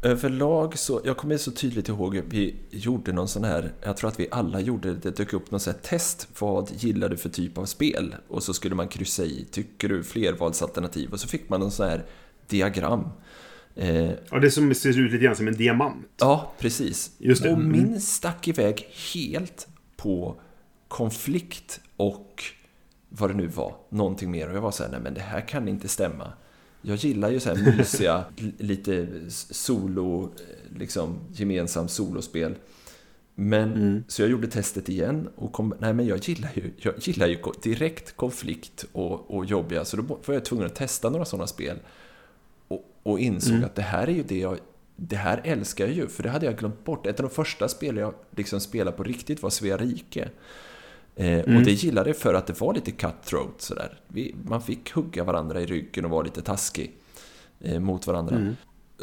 överlag 0.03 0.79
så, 0.79 1.01
jag 1.05 1.17
kommer 1.17 1.37
så 1.37 1.51
tydligt 1.51 1.88
ihåg, 1.88 2.23
vi 2.29 2.57
gjorde 2.71 3.12
någon 3.12 3.29
sån 3.29 3.45
här, 3.45 3.73
jag 3.83 3.97
tror 3.97 4.09
att 4.09 4.21
vi 4.21 4.29
alla 4.31 4.61
gjorde 4.61 4.88
det, 4.88 5.01
det 5.01 5.17
dök 5.17 5.33
upp 5.33 5.51
någon 5.51 5.61
sån 5.61 5.73
här 5.73 5.81
test, 5.81 6.29
vad 6.38 6.71
gillar 6.77 7.09
du 7.09 7.17
för 7.17 7.29
typ 7.29 7.59
av 7.59 7.64
spel? 7.64 8.14
Och 8.29 8.43
så 8.43 8.55
skulle 8.55 8.75
man 8.75 8.88
kryssa 8.88 9.25
i, 9.25 9.47
tycker 9.51 9.88
du 9.88 10.05
flervalsalternativ? 10.05 11.12
Och 11.12 11.21
så 11.21 11.29
fick 11.29 11.49
man 11.49 11.61
någon 11.61 11.71
sån 11.71 11.88
här 11.88 12.05
diagram. 12.49 13.09
Eh, 13.75 14.11
Ja, 14.31 14.39
det 14.43 14.51
som 14.51 14.75
ser 14.75 14.89
ut 15.01 15.13
lite 15.13 15.25
grann 15.25 15.37
som 15.37 15.49
en 15.49 15.55
diamant. 15.57 16.07
ja, 16.21 16.53
precis. 16.59 17.11
Just 17.19 17.43
det. 17.43 17.49
Och 17.53 17.59
Mm. 17.59 17.73
min 17.73 18.01
stack 18.01 18.49
iväg 18.49 18.89
helt 19.15 19.69
på 19.97 20.41
konflikt 20.89 21.81
och 21.97 22.43
vad 23.09 23.31
det 23.31 23.35
nu 23.35 23.47
var, 23.47 23.75
någonting 23.89 24.31
mer. 24.31 24.49
Och 24.51 24.57
jag 24.57 24.61
var 24.61 24.71
så 24.71 24.83
här, 24.83 24.91
nej 24.91 25.01
men 25.01 25.15
det 25.15 25.21
här 25.21 25.41
kan 25.41 25.69
inte 25.69 25.89
stämma. 25.89 26.33
Jag 26.83 26.97
gillar 26.97 27.31
ju 27.31 27.41
så 27.41 27.55
här 27.55 27.77
mysiga, 27.77 28.25
lite 28.59 29.07
solo, 29.29 30.31
liksom 30.77 31.19
gemensam 31.33 31.89
solospel. 31.89 32.55
Men, 33.35 34.05
så 34.09 34.23
jag 34.23 34.31
gjorde 34.31 34.47
testet 34.47 34.89
igen 34.89 35.29
och 35.37 35.53
kom, 35.53 35.75
nej 35.79 35.93
men 35.95 36.07
jag 36.07 36.19
gillar 36.19 36.51
ju, 36.55 36.73
jag 36.77 36.95
gillar 36.99 37.27
ju 37.27 37.39
direkt 37.63 38.17
konflikt 38.17 38.85
och, 38.93 39.31
och 39.37 39.45
jobbiga, 39.47 39.85
så 39.85 39.97
då 39.97 40.03
var 40.27 40.35
jag 40.35 40.45
tvungen 40.45 40.67
att 40.67 40.75
testa 40.75 41.11
några 41.11 41.25
sådana 41.25 41.47
spel. 41.47 41.79
Och, 43.11 43.21
insåg 43.21 43.64
att 43.64 43.75
det 43.75 43.83
här 43.83 44.07
är 44.09 44.12
ju 44.12 44.23
det 44.23 44.38
jag, 44.38 44.59
det 44.97 45.16
här 45.16 45.40
älskar 45.44 45.87
jag 45.87 45.94
ju, 45.94 46.09
för 46.09 46.23
det 46.23 46.29
hade 46.31 46.47
jag 46.47 46.59
glömt 46.59 46.85
bort. 46.85 47.07
Ett 47.07 47.21
av 47.21 47.29
de 47.29 47.35
första 47.35 47.68
spel 47.68 47.97
jag 47.97 48.14
liksom 48.37 48.61
spelade 48.61 48.97
på 48.97 49.03
riktigt 49.03 49.42
var 49.42 49.51
Svea 49.51 49.77
Rike. 49.77 50.29
Eh, 51.16 51.38
Och 51.40 51.62
det 51.64 51.73
gillade 51.73 52.11
jag 52.11 52.16
för 52.16 52.35
att 52.35 52.47
det 52.47 52.61
var 52.61 52.75
lite 52.75 52.90
cutthroat 52.90 53.61
sådär. 53.62 54.01
Vi, 54.09 54.35
man 54.44 54.62
fick 54.62 54.92
hugga 54.92 55.25
varandra 55.25 55.61
i 55.61 55.66
ryggen 55.66 56.05
och 56.05 56.11
vara 56.11 56.23
lite 56.23 56.42
taskig 56.42 56.92
eh, 57.61 57.81
mot 57.81 58.07
varandra. 58.07 58.55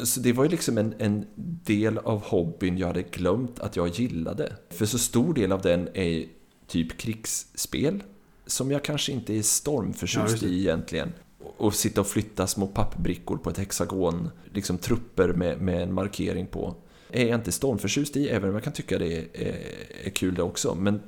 Så 0.02 0.20
det 0.20 0.32
var 0.32 0.44
ju 0.44 0.50
liksom 0.50 0.78
en, 0.78 0.94
en 0.98 1.26
del 1.64 1.98
av 1.98 2.22
hobbyn 2.22 2.78
jag 2.78 2.86
hade 2.86 3.02
glömt 3.02 3.58
att 3.60 3.76
jag 3.76 3.88
gillade. 3.88 4.52
För 4.70 4.86
så 4.86 4.98
stor 4.98 5.34
del 5.34 5.52
av 5.52 5.62
den 5.62 5.88
är 5.94 6.26
typ 6.66 6.96
krigsspel. 6.98 8.02
Som 8.46 8.70
jag 8.70 8.84
kanske 8.84 9.12
inte 9.12 9.32
är 9.32 9.36
Ja, 9.36 9.42
stormförtjust 9.42 10.30
just 10.30 10.42
det. 10.42 10.48
i 10.48 10.60
egentligen. 10.60 11.12
Och 11.38 11.74
sitta 11.74 12.00
och 12.00 12.06
flytta 12.06 12.46
små 12.46 12.66
pappbrickor 12.66 13.36
på 13.36 13.50
ett 13.50 13.58
hexagon. 13.58 14.30
Liksom 14.52 14.78
trupper 14.78 15.28
med, 15.28 15.60
med 15.60 15.82
en 15.82 15.94
markering 15.94 16.46
på. 16.46 16.74
Är 17.10 17.26
jag 17.26 17.34
inte 17.34 17.52
stormförtjust 17.52 18.16
i, 18.16 18.28
även 18.28 18.48
om 18.48 18.54
jag 18.54 18.64
kan 18.64 18.72
tycka 18.72 18.98
det 18.98 19.18
är, 19.18 19.28
är, 20.04 20.10
kul 20.10 20.34
det 20.34 20.42
också. 20.42 20.74
Men 20.74 21.00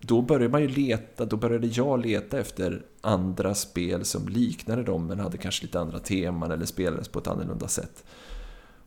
då 0.00 0.22
började 0.22 0.48
man 0.48 0.62
ju 0.62 0.68
leta, 0.68 1.24
då 1.24 1.36
började 1.36 1.66
jag 1.66 2.06
leta 2.06 2.38
efter 2.38 2.82
andra 3.00 3.54
spel 3.54 4.04
som 4.04 4.28
liknade 4.28 4.82
dem 4.82 5.06
men 5.06 5.20
hade 5.20 5.38
kanske 5.38 5.64
lite 5.64 5.80
andra 5.80 5.98
teman 5.98 6.50
eller 6.50 6.66
spelades 6.66 7.08
på 7.08 7.18
ett 7.18 7.26
annorlunda 7.26 7.68
sätt. 7.68 8.04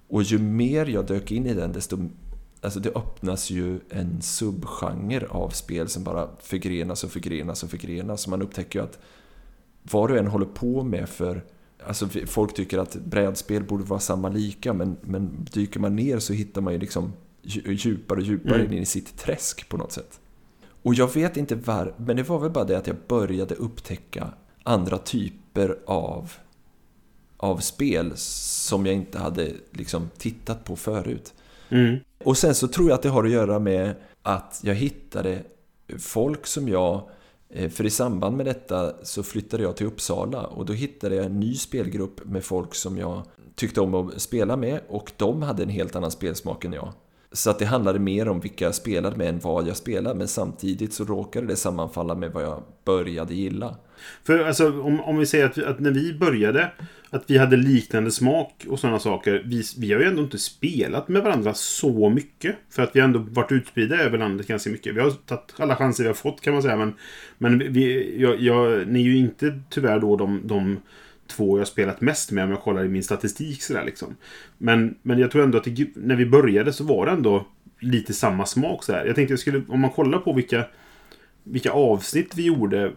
Och 0.08 0.23
ju 0.23 0.39
mer 0.39 0.86
jag 0.86 1.06
dök 1.06 1.32
in 1.32 1.45
i 1.45 1.54
den 1.54 1.71
desto 1.71 1.97
Alltså 2.62 2.80
det 2.80 2.89
öppnas 2.89 3.49
ju 3.49 3.80
en 3.89 4.21
subgenre 4.21 5.28
av 5.28 5.49
spel 5.49 5.88
som 5.88 6.04
bara 6.04 6.30
förgrenas 6.39 7.04
och 7.04 7.12
förgrenas 7.12 7.63
och 7.63 7.69
förgrenas. 7.69 8.21
Så 8.21 8.30
man 8.30 8.41
upptäcker 8.41 8.80
ju 8.80 8.86
att 8.86 8.99
vad 9.84 10.10
du 10.10 10.20
än 10.20 10.28
håller 10.28 10.46
på 10.46 10.84
med 10.84 11.10
för... 11.10 11.44
Alltså 11.88 12.08
folk 12.26 12.54
tycker 12.54 12.78
att 12.78 12.96
brädspel 12.96 13.63
borde 13.63 13.84
vara 13.84 14.00
samma 14.00 14.30
lika 14.30 14.74
men, 14.74 14.98
men 15.02 15.48
dyker 15.52 15.80
man 15.80 15.96
ner 15.96 16.20
så 16.20 16.34
hittar 16.34 16.62
man 16.62 16.74
ju 16.74 16.80
liksom 16.80 17.13
dju- 17.44 17.72
djupare 17.72 18.20
och 18.20 18.26
djupare 18.26 18.60
Mm. 18.62 18.74
in 18.74 18.82
i 18.84 18.86
sitt 18.86 19.18
träsk 19.18 19.70
på 19.70 19.78
något 19.78 19.92
sätt. 19.92 20.20
Och 20.82 20.94
jag 20.94 21.13
vet 21.13 21.38
inte 21.38 21.56
var, 21.56 21.94
men 21.98 22.15
det 22.15 22.24
var 22.24 22.39
väl 22.39 22.52
bara 22.52 22.63
det 22.65 22.78
att 22.78 22.88
jag 22.88 22.96
började 23.08 23.56
upptäcka 23.56 24.28
andra 24.63 24.98
typer 24.98 25.78
av, 25.86 26.32
av 27.38 27.58
spel 27.58 28.12
som 28.15 28.86
jag 28.86 28.96
inte 28.96 29.20
hade 29.20 29.52
liksom 29.72 30.10
tittat 30.18 30.63
på 30.63 30.76
förut. 30.76 31.34
Mm. 31.70 31.98
Och 32.24 32.38
sen 32.38 32.56
så 32.56 32.68
tror 32.68 32.89
jag 32.89 32.96
att 32.96 33.02
det 33.04 33.10
har 33.10 33.24
att 33.24 33.32
göra 33.32 33.60
med 33.60 33.96
att 34.22 34.60
jag 34.63 34.76
hittade 34.76 35.44
folk 36.00 36.48
som 36.48 36.68
jag 36.70 37.10
Eh, 37.54 37.70
för 37.70 37.86
i 37.86 37.90
samband 37.90 38.38
med 38.38 38.46
detta 38.46 38.94
så 39.04 39.24
flyttade 39.24 39.64
jag 39.64 39.78
till 39.78 39.88
Uppsala 39.88 40.44
och 40.44 40.66
då 40.66 40.74
hittade 40.74 41.16
jag 41.16 41.26
en 41.26 41.40
ny 41.40 41.56
spelgrupp 41.56 42.26
med 42.26 42.44
folk 42.44 42.76
som 42.76 42.98
jag 42.98 43.24
tyckte 43.56 43.82
om 43.82 43.96
att 43.96 44.22
spela 44.22 44.58
med 44.58 44.80
och 44.90 45.12
de 45.18 45.42
hade 45.42 45.64
en 45.64 45.70
helt 45.70 45.96
annan 45.96 46.12
spelsmak 46.12 46.66
än 46.66 46.74
jag. 46.74 46.94
Så 47.32 47.50
att 47.50 47.60
det 47.60 47.66
handlade 47.66 48.00
mer 48.00 48.30
om 48.30 48.40
vilka 48.40 48.66
jag 48.66 48.76
spelade 48.76 49.18
med 49.18 49.30
än 49.30 49.40
vad 49.40 49.68
jag 49.68 49.78
spelade 49.78 50.16
men 50.16 50.28
samtidigt 50.28 50.94
så 50.94 51.04
råkade 51.04 51.48
det 51.48 51.56
sammanfalla 51.56 52.16
med 52.16 52.32
vad 52.32 52.44
jag 52.44 52.64
började 52.86 53.36
gilla. 53.36 53.76
För 54.24 54.40
alltså, 54.40 54.82
om, 54.82 55.02
om 55.02 55.18
vi 55.18 55.26
säger 55.26 55.46
att, 55.46 55.58
att 55.58 55.80
när 55.80 55.92
vi 55.92 56.14
började, 56.14 56.72
att 57.10 57.24
vi 57.28 57.38
hade 57.38 57.58
liknande 57.58 58.12
smak 58.12 58.66
och 58.70 58.80
sådana 58.80 59.00
saker. 59.00 59.44
Vi, 59.46 59.64
vi 59.78 59.94
har 59.94 60.00
ju 60.00 60.08
ändå 60.08 60.22
inte 60.22 60.38
spelat 60.38 61.08
med 61.08 61.24
varandra 61.24 61.54
så 61.54 62.10
mycket. 62.10 62.56
För 62.70 62.84
att 62.84 62.96
vi 62.96 63.00
har 63.00 63.08
ändå 63.08 63.20
varit 63.20 63.52
utspridda 63.52 63.98
över 63.98 64.18
landet 64.18 64.48
ganska 64.48 64.70
mycket. 64.70 64.96
Vi 64.96 65.00
har 65.00 65.12
tagit 65.12 65.54
alla 65.58 65.76
chanser 65.76 66.04
vi 66.04 66.08
har 66.08 66.14
fått 66.14 66.42
kan 66.42 66.54
man 66.54 66.62
säga. 66.62 66.78
Men, 66.78 66.94
men 67.38 67.74
vi, 67.74 68.16
jag, 68.22 68.42
jag, 68.42 68.88
ni 68.88 69.00
är 69.00 69.04
ju 69.04 69.18
inte 69.18 69.60
tyvärr 69.70 70.00
då 70.00 70.16
de, 70.16 70.42
de 70.48 70.80
två 71.28 71.58
jag 71.58 71.62
har 71.62 71.66
spelat 71.66 72.02
mest 72.02 72.32
med 72.32 72.44
om 72.44 72.50
jag 72.50 72.62
kollar 72.62 72.86
i 72.86 72.90
min 72.90 73.04
statistik 73.04 73.64
sådär 73.64 73.86
liksom. 73.86 74.16
Men, 74.58 74.96
men 75.02 75.20
jag 75.20 75.32
tror 75.32 75.44
ändå 75.44 75.58
att 75.58 75.64
det, 75.64 75.88
när 75.96 76.16
vi 76.16 76.26
började 76.26 76.74
så 76.74 76.84
var 76.84 77.06
det 77.06 77.12
ändå 77.12 77.48
lite 77.80 78.14
samma 78.14 78.46
smak 78.46 78.84
så 78.84 78.94
här. 78.94 79.06
Jag 79.06 79.16
tänkte 79.16 79.32
jag 79.32 79.40
skulle, 79.40 79.62
om 79.68 79.80
man 79.80 79.92
kollar 79.92 80.20
på 80.20 80.34
vilka 80.34 80.66
vilka 81.44 81.72
avsnitt 81.72 82.36
vi 82.36 82.44
gjorde. 82.46 82.92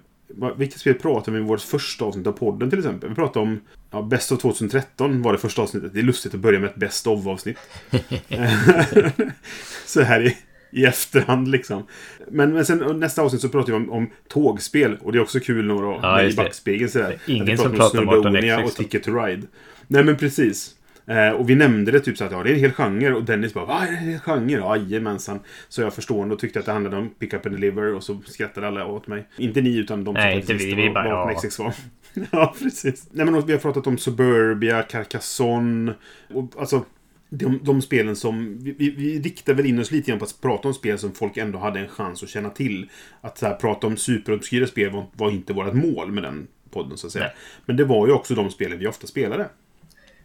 Vilka 0.56 0.78
spel 0.78 0.94
pratade 0.94 1.30
vi 1.30 1.40
om 1.40 1.46
i 1.46 1.48
vårt 1.48 1.60
första 1.60 2.04
avsnitt 2.04 2.26
av 2.26 2.32
podden 2.32 2.70
till 2.70 2.78
exempel? 2.78 3.08
Vi 3.08 3.14
pratade 3.14 3.42
om 3.46 3.60
ja, 3.90 4.02
Best 4.02 4.32
of 4.32 4.40
2013 4.40 5.22
var 5.22 5.32
det 5.32 5.38
första 5.38 5.62
avsnittet. 5.62 5.94
Det 5.94 6.00
är 6.00 6.04
lustigt 6.04 6.34
att 6.34 6.40
börja 6.40 6.60
med 6.60 6.70
ett 6.70 6.76
Best 6.76 7.06
of 7.06 7.26
avsnitt. 7.26 7.58
så 9.86 10.02
här 10.02 10.26
i, 10.26 10.36
i 10.70 10.84
efterhand 10.84 11.48
liksom. 11.48 11.86
Men, 12.30 12.52
men 12.52 12.66
sen 12.66 13.00
nästa 13.00 13.22
avsnitt 13.22 13.42
så 13.42 13.48
pratar 13.48 13.72
vi 13.72 13.76
om, 13.76 13.90
om 13.90 14.10
tågspel. 14.28 14.96
Och 15.00 15.12
det 15.12 15.18
är 15.18 15.22
också 15.22 15.40
kul 15.40 15.64
några 15.64 15.98
Ja, 16.02 16.22
i 16.22 16.34
backspegeln 16.34 16.90
sådär. 16.90 17.18
Ingen 17.26 17.58
som 17.58 17.72
pratar 17.72 18.04
pratar 18.04 18.28
om 18.28 18.36
18xx 18.36 18.64
och 18.64 18.74
Ticket 18.74 19.02
to 19.02 19.14
Ride. 19.14 19.46
Nej 19.86 20.04
men 20.04 20.16
precis. 20.16 20.74
Eh, 21.06 21.30
och 21.30 21.50
vi 21.50 21.54
nämnde 21.54 21.92
det 21.92 22.00
typ 22.00 22.18
så 22.18 22.24
att 22.24 22.32
ja, 22.32 22.42
det 22.42 22.50
är 22.50 22.54
en 22.54 22.60
hel 22.60 22.72
genre. 22.72 23.14
Och 23.14 23.24
Dennis 23.24 23.54
bara, 23.54 23.64
vad 23.64 23.82
är 23.82 23.86
det 23.86 23.96
en 23.96 24.04
hel 24.04 24.20
genre? 24.20 24.58
Ja, 24.58 24.76
jajamensan. 24.76 25.40
Så 25.68 25.82
jag 25.82 25.94
förstående 25.94 26.34
och 26.34 26.40
tyckte 26.40 26.58
att 26.58 26.66
det 26.66 26.72
handlade 26.72 26.96
om 26.96 27.10
Pick 27.10 27.34
Up 27.34 27.46
and 27.46 27.54
Deliver. 27.54 27.94
Och 27.94 28.02
så 28.02 28.20
skrattade 28.26 28.66
alla 28.66 28.86
åt 28.86 29.06
mig. 29.06 29.28
Inte 29.36 29.60
ni, 29.60 29.76
utan 29.76 30.04
de 30.04 30.14
som 30.14 30.14
Nej, 30.14 30.34
faktiskt 30.34 30.64
inte 30.64 30.76
vi, 30.76 30.82
vi 30.82 30.90
bara, 30.90 31.24
vad 31.24 31.34
ja. 31.34 31.50
Var. 31.58 31.74
ja, 32.30 32.54
precis. 32.62 33.08
Nej, 33.10 33.26
men 33.26 33.46
vi 33.46 33.52
har 33.52 33.60
pratat 33.60 33.86
om 33.86 33.98
Suburbia, 33.98 34.82
Carcassonne. 34.82 35.94
Och, 36.34 36.52
alltså, 36.58 36.84
de, 37.28 37.60
de 37.62 37.82
spelen 37.82 38.16
som... 38.16 38.58
Vi, 38.58 38.72
vi, 38.78 38.90
vi 38.90 39.20
riktar 39.20 39.54
väl 39.54 39.66
in 39.66 39.78
oss 39.78 39.90
lite 39.90 40.10
grann 40.10 40.18
på 40.18 40.24
att 40.24 40.40
prata 40.40 40.68
om 40.68 40.74
spel 40.74 40.98
som 40.98 41.12
folk 41.12 41.36
ändå 41.36 41.58
hade 41.58 41.80
en 41.80 41.88
chans 41.88 42.22
att 42.22 42.28
känna 42.28 42.50
till. 42.50 42.88
Att 43.20 43.38
så 43.38 43.46
här, 43.46 43.54
prata 43.54 43.86
om 43.86 43.96
superobskyra 43.96 44.66
spel 44.66 44.90
var, 44.90 45.06
var 45.12 45.30
inte 45.30 45.52
vårt 45.52 45.74
mål 45.74 46.12
med 46.12 46.22
den 46.22 46.46
podden, 46.70 46.98
så 46.98 47.06
att 47.06 47.12
säga. 47.12 47.24
Nej. 47.24 47.34
Men 47.66 47.76
det 47.76 47.84
var 47.84 48.06
ju 48.06 48.12
också 48.12 48.34
de 48.34 48.50
spelen 48.50 48.78
vi 48.78 48.86
ofta 48.86 49.06
spelade. 49.06 49.48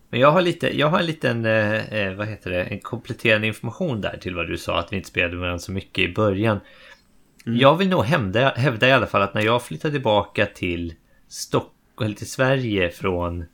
Men 0.10 0.20
jag 0.20 0.32
har, 0.32 0.42
lite, 0.42 0.78
jag 0.80 0.88
har 0.88 1.00
en 1.00 1.06
liten, 1.06 1.46
eh, 1.46 1.94
eh, 1.94 2.14
vad 2.14 2.28
heter 2.28 2.52
det, 2.52 2.64
en 2.64 2.80
kompletterande 2.80 3.48
information 3.48 4.02
där 4.02 4.18
till 4.18 4.36
vad 4.36 4.48
du 4.48 4.58
sa 4.58 4.80
att 4.80 4.94
vi 4.94 4.98
inte 4.98 5.10
spelade 5.10 5.34
med 5.34 5.42
varandra 5.42 5.60
så 5.60 5.72
mycket 5.72 6.10
i 6.10 6.14
början. 6.14 6.60
Jag 7.46 7.78
vill 7.78 7.90
nog 7.90 8.04
hävda, 8.04 8.50
hävda 8.50 8.88
i 8.88 8.92
alla 8.92 9.08
fall 9.08 9.22
att 9.22 9.34
när 9.34 9.42
jag 9.42 9.64
flyttade 9.64 9.92
tillbaka 9.92 10.46
till 10.46 10.94
Stockholm, 11.28 12.14
till 12.14 12.30
Sverige 12.30 12.90
från 12.90 13.46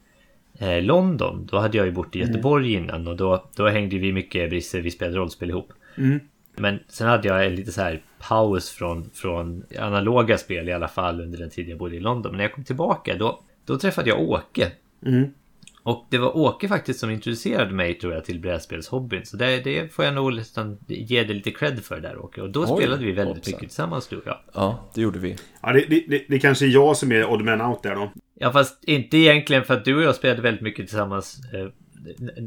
eh, 0.60 0.82
London, 0.82 1.48
då 1.52 1.60
hade 1.60 1.78
jag 1.78 1.86
ju 1.86 1.92
bott 1.92 2.16
i 2.16 2.20
Göteborg 2.20 2.74
innan 2.74 3.08
och 3.08 3.16
då, 3.16 3.50
då 3.56 3.68
hängde 3.68 3.98
vi 3.98 4.14
mycket 4.14 4.50
Brisse, 4.50 4.82
vi 4.82 4.92
spelade 4.92 5.18
rollspel 5.18 5.50
ihop. 5.50 5.74
Mm. 5.98 6.20
Men 6.56 6.80
sen 6.88 7.08
hade 7.08 7.28
jag 7.28 7.46
en 7.46 7.56
lite 7.56 7.72
så 7.72 7.82
här 7.82 8.02
paus 8.20 8.70
från, 8.70 9.10
från 9.14 9.64
analoga 9.80 10.38
spel 10.38 10.70
i 10.70 10.74
alla 10.74 10.88
fall 10.88 11.22
under 11.22 11.38
den 11.38 11.50
tid 11.50 11.70
jag 11.70 11.78
bodde 11.78 11.96
i 11.96 12.00
London. 12.00 12.32
Men 12.32 12.38
när 12.38 12.44
jag 12.44 12.54
kom 12.54 12.64
tillbaka 12.64 13.16
då, 13.16 13.44
då 13.66 13.78
träffade 13.78 14.10
jag 14.10 14.20
Åke. 14.20 14.72
Mm. 15.06 15.34
Och 15.84 16.06
det 16.10 16.18
var 16.18 16.38
Åke 16.38 16.68
faktiskt 16.68 17.00
som 17.00 17.10
introducerade 17.10 17.74
mig 17.74 17.94
tror 17.94 18.14
jag 18.14 18.26
till 18.26 18.40
brädspelshobbyn. 18.40 19.26
Så 19.26 19.38
det, 19.38 19.64
det 19.64 19.94
får 19.94 20.06
jag 20.06 20.14
nog 20.14 20.36
nästan 20.36 20.78
ge 20.88 21.24
dig 21.24 21.36
lite 21.36 21.52
cred 21.52 21.84
för 21.84 22.00
där 22.00 22.18
Åke. 22.18 22.42
Och 22.42 22.50
då 22.50 22.62
Oj, 22.62 22.68
spelade 22.78 23.06
vi 23.06 23.12
väldigt 23.12 23.36
hoppsan. 23.36 23.52
mycket 23.52 23.70
tillsammans 23.70 24.08
du 24.08 24.18
och 24.18 24.24
jag. 24.26 24.38
Ja, 24.54 24.90
det 24.96 25.02
gjorde 25.02 25.20
vi. 25.20 25.36
Ja, 25.62 25.74
det, 25.74 25.86
det, 25.90 26.06
det, 26.08 26.26
det 26.28 26.40
kanske 26.40 26.66
är 26.66 26.70
jag 26.70 26.98
som 26.98 27.12
är 27.12 27.32
odd 27.32 27.46
man 27.46 27.62
out 27.62 27.84
där 27.84 27.96
då. 27.96 28.12
Ja 28.40 28.52
fast 28.52 28.84
inte 28.84 29.18
egentligen 29.18 29.64
för 29.64 29.74
att 29.74 29.86
du 29.86 29.96
och 29.96 30.04
jag 30.04 30.16
spelade 30.16 30.42
väldigt 30.42 30.62
mycket 30.62 30.88
tillsammans 30.88 31.42
eh, 31.54 31.68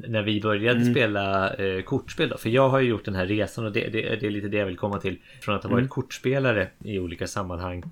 när 0.09 0.22
vi 0.22 0.41
började 0.41 0.84
spela 0.84 1.55
eh, 1.55 1.82
kortspel 1.82 2.28
då. 2.28 2.39
För 2.39 2.49
jag 2.49 2.68
har 2.68 2.80
ju 2.80 2.89
gjort 2.89 3.05
den 3.05 3.14
här 3.14 3.26
resan 3.26 3.64
och 3.66 3.72
det, 3.72 3.89
det, 3.89 4.16
det 4.16 4.26
är 4.26 4.30
lite 4.30 4.49
det 4.49 4.57
jag 4.57 4.66
vill 4.66 4.76
komma 4.76 4.99
till. 4.99 5.18
Från 5.41 5.55
att 5.55 5.62
ha 5.62 5.70
varit 5.70 5.91
kortspelare 5.91 6.68
i 6.84 6.99
olika 6.99 7.26
sammanhang 7.26 7.82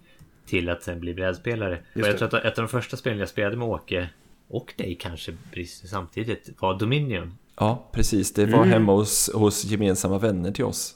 till 0.46 0.68
att 0.68 0.82
sen 0.82 1.00
bli 1.00 1.14
brädspelare. 1.14 1.78
Och 1.94 2.00
jag 2.00 2.18
tror 2.18 2.28
att 2.28 2.44
ett 2.44 2.58
av 2.58 2.64
de 2.64 2.68
första 2.68 2.96
spelen 2.96 3.18
jag 3.18 3.28
spelade 3.28 3.56
med 3.56 3.68
Åke 3.68 4.08
och 4.48 4.74
dig 4.76 4.96
kanske 5.00 5.32
samtidigt 5.90 6.50
var 6.58 6.78
Dominion. 6.78 7.38
Ja, 7.56 7.90
precis. 7.92 8.32
Det 8.32 8.46
var 8.46 8.64
hemma 8.64 8.92
hos, 8.92 9.30
hos 9.34 9.64
gemensamma 9.64 10.18
vänner 10.18 10.52
till 10.52 10.64
oss. 10.64 10.94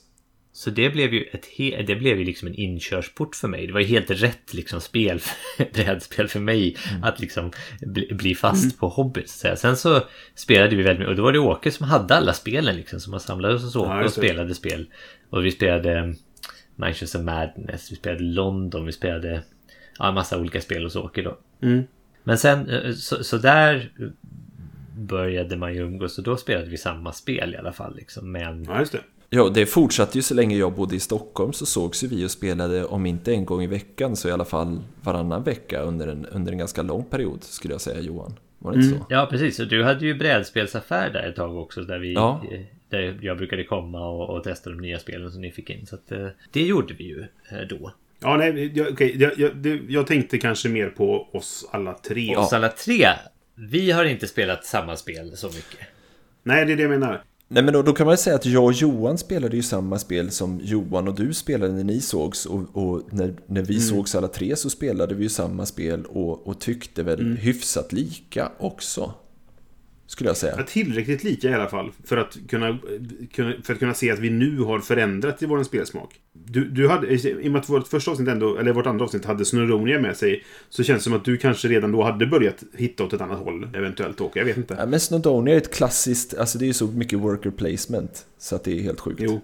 Så 0.53 0.71
det 0.71 0.91
blev 0.91 1.15
ju 1.15 1.23
ett 1.23 1.47
he- 1.57 1.83
det 1.87 1.97
blev 1.97 2.19
ju 2.19 2.25
liksom 2.25 2.49
en 2.49 2.55
inkörsport 2.55 3.37
för 3.37 3.49
mig. 3.49 3.67
Det 3.67 3.73
var 3.73 3.81
ju 3.81 3.87
helt 3.87 4.11
rätt 4.11 4.55
liksom 4.55 4.81
spel, 4.81 5.21
brädspel 5.73 6.29
för 6.29 6.41
mig 6.41 6.77
att 7.03 7.21
liksom 7.21 7.53
bli, 7.81 8.09
bli 8.15 8.35
fast 8.35 8.79
på 8.79 8.89
hobby. 8.89 9.21
Så 9.21 9.25
att 9.25 9.31
säga. 9.31 9.57
Sen 9.57 9.77
så 9.77 10.01
spelade 10.35 10.77
vi 10.77 10.83
väldigt 10.83 10.99
mycket 10.99 11.11
och 11.11 11.17
då 11.17 11.23
var 11.23 11.33
det 11.33 11.39
Åke 11.39 11.71
som 11.71 11.87
hade 11.87 12.17
alla 12.17 12.33
spelen 12.33 12.77
liksom 12.77 13.01
som 13.01 13.11
man 13.11 13.21
samlades 13.21 13.63
hos 13.63 13.77
Åke 13.77 13.89
Ja, 13.91 14.05
och 14.05 14.13
spelade 14.13 14.55
spel. 14.55 14.87
Och 15.31 15.45
vi 15.45 15.51
spelade 15.51 16.01
um, 16.01 16.17
Manchester 16.77 17.23
Madness, 17.23 17.93
vi 17.93 17.97
spelade 17.97 18.23
London, 18.25 18.87
vi 18.87 18.93
spelade 18.93 19.43
ja, 19.99 20.09
en 20.09 20.15
massa 20.15 20.39
olika 20.39 20.61
spel 20.61 20.85
hos 20.85 20.97
Åke 20.97 21.23
då. 21.23 21.39
Mm. 21.63 21.85
Men 22.29 22.39
sen 22.39 22.71
eh, 22.71 22.93
så, 22.93 23.25
så 23.25 23.39
där 23.39 23.93
började 24.97 25.57
man 25.57 25.75
ju 25.75 25.81
umgås 25.81 26.19
och 26.19 26.25
då 26.25 26.37
spelade 26.37 26.71
vi 26.71 26.77
samma 26.77 27.13
spel 27.13 27.55
i 27.55 27.57
alla 27.57 27.73
fall 27.73 27.97
liksom. 27.97 28.33
Men 28.33 28.65
Ja, 28.65 28.79
just 28.79 28.93
det. 28.93 29.01
Ja, 29.31 29.49
det 29.55 29.67
fortsatte 29.67 30.19
ju 30.19 30.23
så 30.23 30.35
länge 30.35 30.57
jag 30.57 30.73
bodde 30.75 30.97
i 30.97 31.01
Stockholm 31.01 31.53
så 31.53 31.67
sågs 31.67 32.05
ju 32.05 32.09
vi 32.09 32.27
och 32.27 32.31
spelade 32.31 32.85
om 32.85 33.07
inte 33.07 33.33
en 33.33 33.45
gång 33.45 33.63
i 33.63 33.67
veckan 33.67 34.17
så 34.17 34.29
i 34.29 34.33
alla 34.33 34.45
fall 34.45 34.81
varannan 35.03 35.43
vecka 35.43 35.81
under 35.83 36.07
en, 36.07 36.27
under 36.27 36.53
en 36.53 36.59
ganska 36.59 36.83
lång 36.83 37.05
period 37.05 37.45
skulle 37.45 37.75
jag 37.75 37.81
säga 37.81 38.01
Johan. 38.01 38.35
Var 38.59 38.73
det 38.73 38.79
inte 38.85 38.99
så? 38.99 39.07
Ja, 39.09 39.27
precis. 39.31 39.61
Och 39.61 39.69
du 39.69 39.85
hade 39.85 40.07
ju 40.07 40.15
brädspelsaffär 40.15 41.11
där 41.11 41.29
ett 41.29 41.37
tag 41.37 41.57
också. 41.57 41.81
Där, 41.83 41.99
vi, 41.99 42.13
Ja. 42.13 42.43
eh, 42.51 42.61
där 42.89 43.19
jag 43.23 43.37
brukade 43.37 43.65
komma 43.65 44.09
och, 44.09 44.37
och 44.37 44.45
testa 44.45 44.71
de 44.71 44.81
nya 44.81 44.99
spelen 44.99 45.31
som 45.31 45.41
ni 45.41 45.51
fick 45.51 45.71
in. 45.71 45.87
Så 45.87 45.95
att, 45.95 46.13
eh, 46.13 46.27
det 46.53 46.63
gjorde 46.63 46.95
vi 46.95 47.05
ju 47.05 47.21
eh, 47.51 47.59
då. 47.69 47.93
Ja, 48.21 48.37
nej, 48.37 48.73
jag, 48.75 48.93
okej, 48.93 49.17
jag, 49.19 49.39
jag, 49.39 49.57
det, 49.57 49.81
jag 49.89 50.07
tänkte 50.07 50.39
kanske 50.39 50.69
mer 50.69 50.89
på 50.89 51.29
oss 51.33 51.69
alla 51.71 51.95
tre. 51.95 52.37
Oss 52.37 52.53
alla 52.53 52.69
tre, 52.69 53.07
vi 53.55 53.91
har 53.91 54.05
inte 54.05 54.27
spelat 54.27 54.65
samma 54.65 54.97
spel 54.97 55.37
så 55.37 55.47
mycket. 55.47 55.87
Nej, 56.43 56.65
det 56.67 56.73
är 56.73 56.77
det 56.77 56.83
jag 56.83 56.91
menar. 56.91 57.23
Nej 57.51 57.63
men 57.63 57.75
då, 57.75 57.83
då 57.83 57.93
kan 57.93 58.07
man 58.07 58.19
säga 58.19 58.37
att 58.37 58.47
jag 58.47 58.65
och 58.65 58.73
Johan 58.73 59.19
spelade 59.19 59.57
ju 59.57 59.63
samma 59.63 59.99
spel 59.99 60.31
som 60.31 60.61
Johan 60.63 61.09
och 61.09 61.15
du 61.15 61.35
spelade 61.35 61.73
när 61.73 61.85
ni 61.85 62.01
sågs 62.01 62.47
och, 62.47 62.77
och 62.77 63.03
när, 63.13 63.35
när 63.47 63.63
vi 63.63 63.81
sågs 63.81 64.15
alla 64.15 64.29
tre 64.29 64.57
så 64.57 64.71
spelade 64.71 65.15
vi 65.15 65.23
ju 65.23 65.29
samma 65.29 65.67
spel 65.67 66.05
och, 66.05 66.47
och 66.47 66.61
tyckte 66.61 67.03
väl 67.03 67.37
hyfsat 67.37 67.93
lika 67.93 68.53
också. 68.59 69.15
Skulle 70.11 70.31
jag 70.31 70.37
säga. 70.37 70.55
Ja, 70.57 70.63
tillräckligt 70.63 71.25
lika 71.25 71.51
i 71.51 71.55
alla 71.55 71.69
fall. 71.69 71.91
För 72.05 72.17
att 72.17 72.39
kunna, 72.49 72.79
kunna, 73.33 73.53
för 73.63 73.73
att 73.73 73.79
kunna 73.79 73.95
se 73.95 74.11
att 74.11 74.19
vi 74.19 74.31
nu 74.31 74.59
har 74.59 74.79
förändrat 74.81 75.43
i 75.43 75.47
vår 75.47 75.63
spelsmak. 75.65 76.15
Du, 76.33 76.65
du 76.65 76.89
hade, 76.89 77.07
I 77.15 77.49
och 77.49 77.53
med 77.53 77.61
att 77.61 77.69
vårt 77.69 77.89
första 77.89 78.11
avsnitt 78.11 78.29
ändå, 78.29 78.57
eller 78.57 78.73
vårt 78.73 78.87
andra 78.87 79.05
avsnitt 79.05 79.25
hade 79.25 79.45
Snurronia 79.45 80.01
med 80.01 80.17
sig. 80.17 80.45
Så 80.69 80.83
känns 80.83 80.99
det 81.01 81.05
som 81.05 81.13
att 81.13 81.25
du 81.25 81.37
kanske 81.37 81.69
redan 81.69 81.93
då 81.93 82.03
hade 82.03 82.27
börjat 82.27 82.63
hitta 82.77 83.05
åt 83.05 83.13
ett 83.13 83.21
annat 83.21 83.39
håll. 83.39 83.69
Eventuellt 83.75 84.21
Åke, 84.21 84.39
jag 84.39 84.47
vet 84.47 84.57
inte. 84.57 84.77
Ja, 84.79 84.87
men 84.87 85.01
Snowdonia 85.01 85.55
är 85.55 85.59
ett 85.59 85.75
klassiskt, 85.75 86.35
alltså 86.35 86.59
det 86.59 86.65
är 86.65 86.67
ju 86.67 86.73
så 86.73 86.87
mycket 86.87 87.19
worker 87.19 87.51
placement 87.51 88.27
så 88.39 88.57
att 88.57 88.65
det 88.65 88.79
är 88.79 88.83
helt 88.83 89.01
sjukt. 89.01 89.21
Jo. 89.23 89.41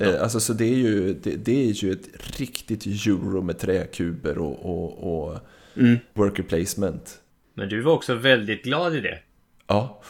Eh, 0.00 0.22
Alltså 0.22 0.40
så 0.40 0.52
det 0.52 0.64
är 0.64 0.76
ju, 0.76 1.14
det, 1.22 1.30
det 1.36 1.68
är 1.68 1.72
ju 1.72 1.92
ett 1.92 2.38
riktigt 2.38 2.86
euro 2.86 3.42
med 3.42 3.58
träkuber 3.58 4.38
och, 4.38 4.64
och, 4.64 5.28
och 5.28 5.38
Mm. 5.78 5.96
worker 6.14 6.42
placement. 6.42 7.18
Men 7.54 7.68
du 7.68 7.80
var 7.80 7.92
också 7.92 8.14
väldigt 8.14 8.62
glad 8.64 8.96
i 8.96 9.00
det. 9.00 9.18
Ja, 9.66 10.02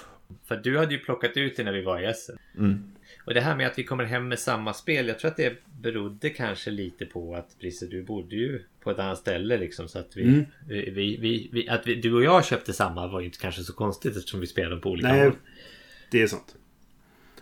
För 0.45 0.57
du 0.57 0.79
hade 0.79 0.95
ju 0.95 0.99
plockat 1.01 1.37
ut 1.37 1.57
det 1.57 1.65
när 1.65 1.73
vi 1.73 1.83
var 1.83 2.01
i 2.01 2.05
Essen. 2.05 2.39
Mm. 2.59 2.91
Och 3.25 3.35
det 3.35 3.41
här 3.41 3.57
med 3.57 3.67
att 3.67 3.79
vi 3.79 3.85
kommer 3.85 4.05
hem 4.05 4.29
med 4.29 4.39
samma 4.39 4.73
spel. 4.75 5.09
Jag 5.09 5.19
tror 5.19 5.31
att 5.31 5.37
det 5.37 5.57
berodde 5.81 6.31
kanske 6.31 6.71
lite 6.71 7.07
på 7.07 7.35
att 7.35 7.59
Brisse, 7.59 7.87
du 7.87 8.03
bodde 8.03 8.37
ju 8.37 8.63
på 8.81 8.91
ett 8.91 8.99
annat 8.99 9.19
ställe 9.19 9.57
liksom. 9.59 9.89
Så 9.89 9.99
att 9.99 10.17
vi, 10.17 10.23
Mm. 10.23 10.45
vi, 10.69 11.17
vi, 11.21 11.49
vi, 11.53 11.69
att 11.69 11.85
du 11.85 12.15
och 12.15 12.23
jag 12.25 12.45
köpte 12.45 12.73
samma 12.73 13.07
var 13.07 13.21
ju 13.21 13.27
inte 13.27 13.39
kanske 13.39 13.63
så 13.63 13.73
konstigt 13.73 14.17
eftersom 14.17 14.41
vi 14.41 14.47
spelade 14.47 14.81
på 14.81 14.91
olika 14.91 15.09
Nej, 15.09 15.21
håll. 15.25 15.33
det 16.11 16.23
är 16.23 16.27
sant. 16.27 16.57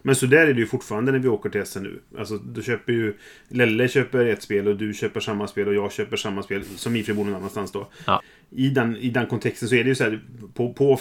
Men 0.06 0.14
så 0.14 0.26
där 0.26 0.46
är 0.46 0.54
det 0.54 0.60
ju 0.60 0.66
fortfarande 0.66 1.12
när 1.12 1.18
vi 1.18 1.28
åker 1.28 1.50
till 1.50 1.60
Essen 1.60 1.82
nu. 1.82 2.00
Alltså, 2.18 2.36
du 2.36 2.62
köper 2.62 2.92
ju... 2.92 3.14
Lelle 3.48 3.88
köper 3.88 4.26
ett 4.26 4.42
spel 4.42 4.68
och 4.68 4.76
du 4.76 4.94
köper 4.94 5.20
samma 5.20 5.46
spel 5.46 5.68
och 5.68 5.74
jag 5.74 5.92
köper 5.92 6.16
samma 6.16 6.42
spel. 6.42 6.64
Som 6.76 6.96
i 6.96 7.02
och 7.02 7.16
bor 7.16 7.24
någon 7.24 7.34
annanstans 7.34 7.72
då. 7.72 7.88
Ja. 8.06 8.22
I, 8.50 8.68
den, 8.68 8.96
I 8.96 9.10
den 9.10 9.26
kontexten 9.26 9.68
så 9.68 9.74
är 9.74 9.84
det 9.84 9.88
ju 9.88 9.94
så 9.94 10.04
här. 10.04 10.20
På, 10.54 10.72
på 10.72 11.00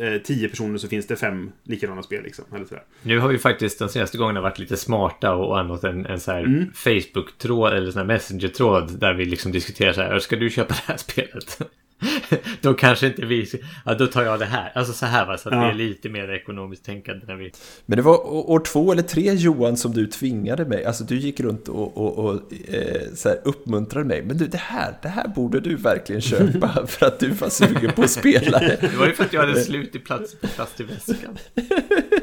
eh, 0.00 0.22
tio 0.22 0.48
personer 0.48 0.78
så 0.78 0.88
finns 0.88 1.06
det 1.06 1.16
fem 1.16 1.50
likadana 1.62 2.02
spel 2.02 2.22
liksom. 2.22 2.44
Eller 2.54 2.64
så 2.64 2.74
där. 2.74 2.84
Nu 3.02 3.18
har 3.18 3.28
vi 3.28 3.38
faktiskt 3.38 3.78
de 3.78 3.88
senaste 3.88 4.18
gångerna 4.18 4.40
varit 4.40 4.58
lite 4.58 4.76
smarta 4.76 5.34
och 5.34 5.58
använt 5.58 5.84
en, 5.84 6.06
en 6.06 6.20
så 6.20 6.32
här 6.32 6.44
Mm. 6.44 6.72
Facebook-tråd 6.74 7.72
eller 7.72 7.90
sån 7.90 7.98
här 7.98 8.06
Messenger-tråd 8.06 8.98
där 9.00 9.14
vi 9.14 9.24
liksom 9.24 9.52
diskuterar 9.52 9.92
så 9.92 10.00
här. 10.00 10.18
Ska 10.18 10.36
du 10.36 10.50
köpa 10.50 10.74
det 10.74 10.82
här 10.86 10.96
spelet? 10.96 11.60
då 12.60 12.74
kanske 12.74 13.06
inte 13.06 13.26
vi... 13.26 13.50
Ja, 13.84 13.94
då 13.94 14.06
tar 14.06 14.22
jag 14.22 14.38
det 14.38 14.44
här. 14.44 14.72
Alltså 14.74 14.92
så 14.92 15.06
här 15.06 15.26
va. 15.26 15.38
Så 15.38 15.48
att 15.48 15.54
Ja. 15.54 15.60
det 15.60 15.66
är 15.70 15.74
lite 15.74 16.08
mer 16.08 16.30
ekonomiskt 16.30 16.84
tänkande 16.84 17.26
när 17.26 17.34
vi... 17.34 17.52
men 17.86 17.96
det 17.96 18.02
var 18.02 18.26
år 18.50 18.60
två 18.60 18.92
eller 18.92 19.02
tre 19.02 19.32
Johan 19.32 19.76
som 19.76 19.92
du 19.92 20.06
tvingade 20.06 20.64
mig, 20.64 20.84
alltså 20.84 21.04
du 21.04 21.16
gick 21.16 21.40
runt 21.40 21.68
och, 21.68 21.96
och, 21.96 22.18
och 22.18 22.34
eh, 22.68 23.02
så 23.14 23.28
här 23.28 23.38
uppmuntrade 23.44 24.06
mig. 24.06 24.22
Men 24.22 24.38
du, 24.38 24.46
det 24.46 24.58
här, 24.58 24.94
det 25.02 25.08
här 25.08 25.28
borde 25.28 25.60
du 25.60 25.76
verkligen 25.76 26.20
köpa 26.22 26.86
för 26.86 27.06
att 27.06 27.20
du 27.20 27.28
var 27.30 27.48
sugen 27.48 27.92
på 27.92 28.02
att 28.02 28.10
spela 28.10 28.58
det. 28.58 28.78
Det 28.80 28.96
var 28.96 29.06
ju 29.06 29.12
för 29.12 29.24
att 29.24 29.32
jag 29.32 29.40
hade 29.40 29.60
slut 29.60 29.94
i 29.94 29.98
plats, 29.98 30.36
plats 30.54 30.80
i 30.80 30.84
väskan. 30.84 31.38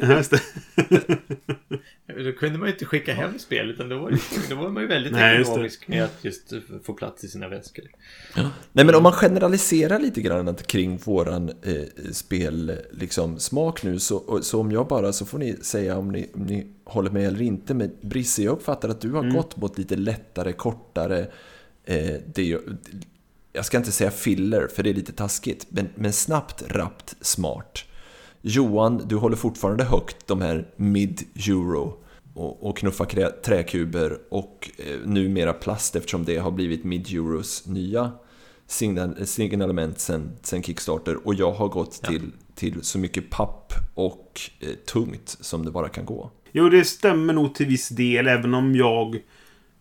Ja, 0.01 0.17
just 0.17 0.31
det. 0.31 0.41
Då 2.23 2.31
kunde 2.31 2.59
man 2.59 2.67
ju 2.67 2.73
inte 2.73 2.85
skicka 2.85 3.13
hem 3.13 3.39
spel 3.39 3.69
utan 3.69 3.89
då 3.89 3.97
var, 3.97 4.11
då 4.49 4.55
var 4.55 4.69
man 4.69 4.83
ju 4.83 4.87
väldigt 4.87 5.13
Nej, 5.13 5.41
ekonomisk 5.41 5.87
med 5.87 6.03
att 6.03 6.17
just 6.21 6.53
få 6.85 6.93
plats 6.93 7.23
i 7.23 7.27
sina 7.27 7.47
väskor. 7.47 7.85
Nej 8.71 8.85
men 8.85 8.95
om 8.95 9.03
man 9.03 9.11
generaliserar 9.11 9.64
lite 9.71 10.21
grann 10.21 10.55
kring 10.55 10.97
våran 10.97 11.49
eh, 11.49 12.11
spel 12.11 12.79
liksom, 12.91 13.39
smak 13.39 13.83
nu 13.83 13.99
så, 13.99 14.39
så 14.41 14.59
om 14.59 14.71
jag 14.71 14.87
bara 14.87 15.13
så 15.13 15.25
får 15.25 15.37
ni 15.37 15.55
säga 15.61 15.97
om 15.97 16.11
ni, 16.11 16.29
om 16.33 16.43
ni 16.43 16.67
håller 16.83 17.11
med 17.11 17.27
eller 17.27 17.41
inte. 17.41 17.73
Men 17.73 17.91
Brisse, 18.01 18.43
jag 18.43 18.51
uppfattar 18.51 18.89
att 18.89 19.01
du 19.01 19.11
har 19.11 19.31
gått 19.31 19.57
mot 19.57 19.77
lite 19.77 19.95
lättare, 19.95 20.53
kortare, 20.53 21.27
eh, 21.83 22.15
det, 22.33 22.57
jag 23.53 23.65
ska 23.65 23.77
inte 23.77 23.91
säga 23.91 24.11
filler 24.11 24.67
för 24.67 24.83
det 24.83 24.89
är 24.89 24.93
lite 24.93 25.13
taskigt, 25.13 25.67
men, 25.69 25.89
men 25.95 26.13
snabbt, 26.13 26.63
rappt, 26.67 27.15
smart. 27.21 27.79
Johan, 28.41 29.01
du 29.05 29.15
håller 29.15 29.35
fortfarande 29.35 29.83
högt 29.83 30.27
de 30.27 30.41
här 30.41 30.67
mid-euro 30.75 31.97
och, 32.33 32.69
och 32.69 32.77
knuffar 32.77 33.05
krä, 33.05 33.29
träkuber 33.29 34.17
och 34.29 34.71
eh, 34.77 34.99
numera 35.05 35.53
plast 35.53 35.95
eftersom 35.95 36.25
det 36.25 36.37
har 36.37 36.51
blivit 36.51 36.83
mid-euros 36.83 37.67
nya 37.67 38.11
signal, 38.67 39.27
signalement 39.27 39.99
sen, 39.99 40.31
sen 40.41 40.63
Kickstarter 40.63 41.27
och 41.27 41.33
jag 41.33 41.51
har 41.51 41.67
gått 41.67 42.03
till, 42.03 42.31
till 42.55 42.83
så 42.83 42.99
mycket 42.99 43.29
papp 43.29 43.73
och 43.93 44.41
eh, 44.59 44.69
tungt 44.69 45.37
som 45.39 45.65
det 45.65 45.71
bara 45.71 45.89
kan 45.89 46.05
gå. 46.05 46.31
Jo, 46.51 46.69
det 46.69 46.85
stämmer 46.85 47.33
nog 47.33 47.55
till 47.55 47.65
viss 47.65 47.89
del, 47.89 48.27
även 48.27 48.53
om 48.53 48.75
jag... 48.75 49.19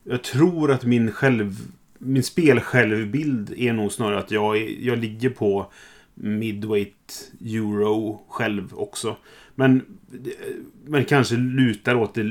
Jag 0.05 0.23
tror 0.23 0.71
att 0.71 0.85
min 0.85 1.13
själv... 1.13 1.57
Min 1.99 2.23
spelsjälvbild 2.23 3.55
är 3.57 3.73
nog 3.73 3.93
snarare 3.93 4.19
att 4.19 4.31
jag, 4.31 4.71
jag 4.71 4.99
ligger 4.99 5.31
på 5.31 5.73
midweight 6.15 7.33
euro 7.41 8.25
själv 8.29 8.75
också. 8.75 9.17
Men, 9.55 9.99
men 10.85 11.05
kanske 11.05 11.37
lutar 11.37 11.95
åt 11.95 12.15
det 12.15 12.23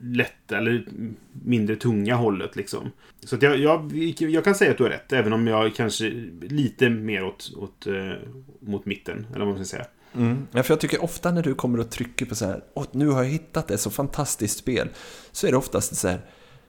lätta 0.00 0.58
eller 0.58 0.86
mindre 1.32 1.76
tunga 1.76 2.14
hållet 2.14 2.56
liksom. 2.56 2.90
Så 3.24 3.36
att 3.36 3.42
jag, 3.42 3.58
jag, 3.58 3.92
jag 4.18 4.44
kan 4.44 4.54
säga 4.54 4.70
att 4.70 4.78
du 4.78 4.82
har 4.82 4.90
rätt, 4.90 5.12
även 5.12 5.32
om 5.32 5.46
jag 5.46 5.74
kanske 5.74 6.10
lite 6.40 6.90
mer 6.90 7.24
åt, 7.24 7.52
åt 7.56 7.86
eh, 7.86 8.12
mot 8.60 8.86
mitten, 8.86 9.26
eller 9.34 9.44
vad 9.44 9.54
man 9.54 9.64
ska 9.64 9.76
säga. 9.76 9.86
Mm. 10.14 10.46
Ja, 10.52 10.62
för 10.62 10.74
jag 10.74 10.80
tycker 10.80 11.04
ofta 11.04 11.30
när 11.30 11.42
du 11.42 11.54
kommer 11.54 11.80
och 11.80 11.90
trycker 11.90 12.26
på 12.26 12.34
så 12.34 12.46
här, 12.46 12.64
Åh, 12.74 12.84
nu 12.92 13.08
har 13.08 13.22
jag 13.22 13.30
hittat 13.30 13.70
ett 13.70 13.80
så 13.80 13.90
fantastiskt 13.90 14.58
spel, 14.58 14.88
så 15.32 15.46
är 15.46 15.50
det 15.50 15.56
oftast 15.56 15.96
så 15.96 16.08
här 16.08 16.20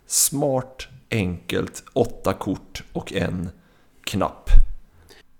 smart, 0.06 0.88
enkelt, 1.12 1.84
åtta 1.94 2.34
kort 2.34 2.84
och 2.94 3.14
en 3.14 3.50
knapp. 4.04 4.50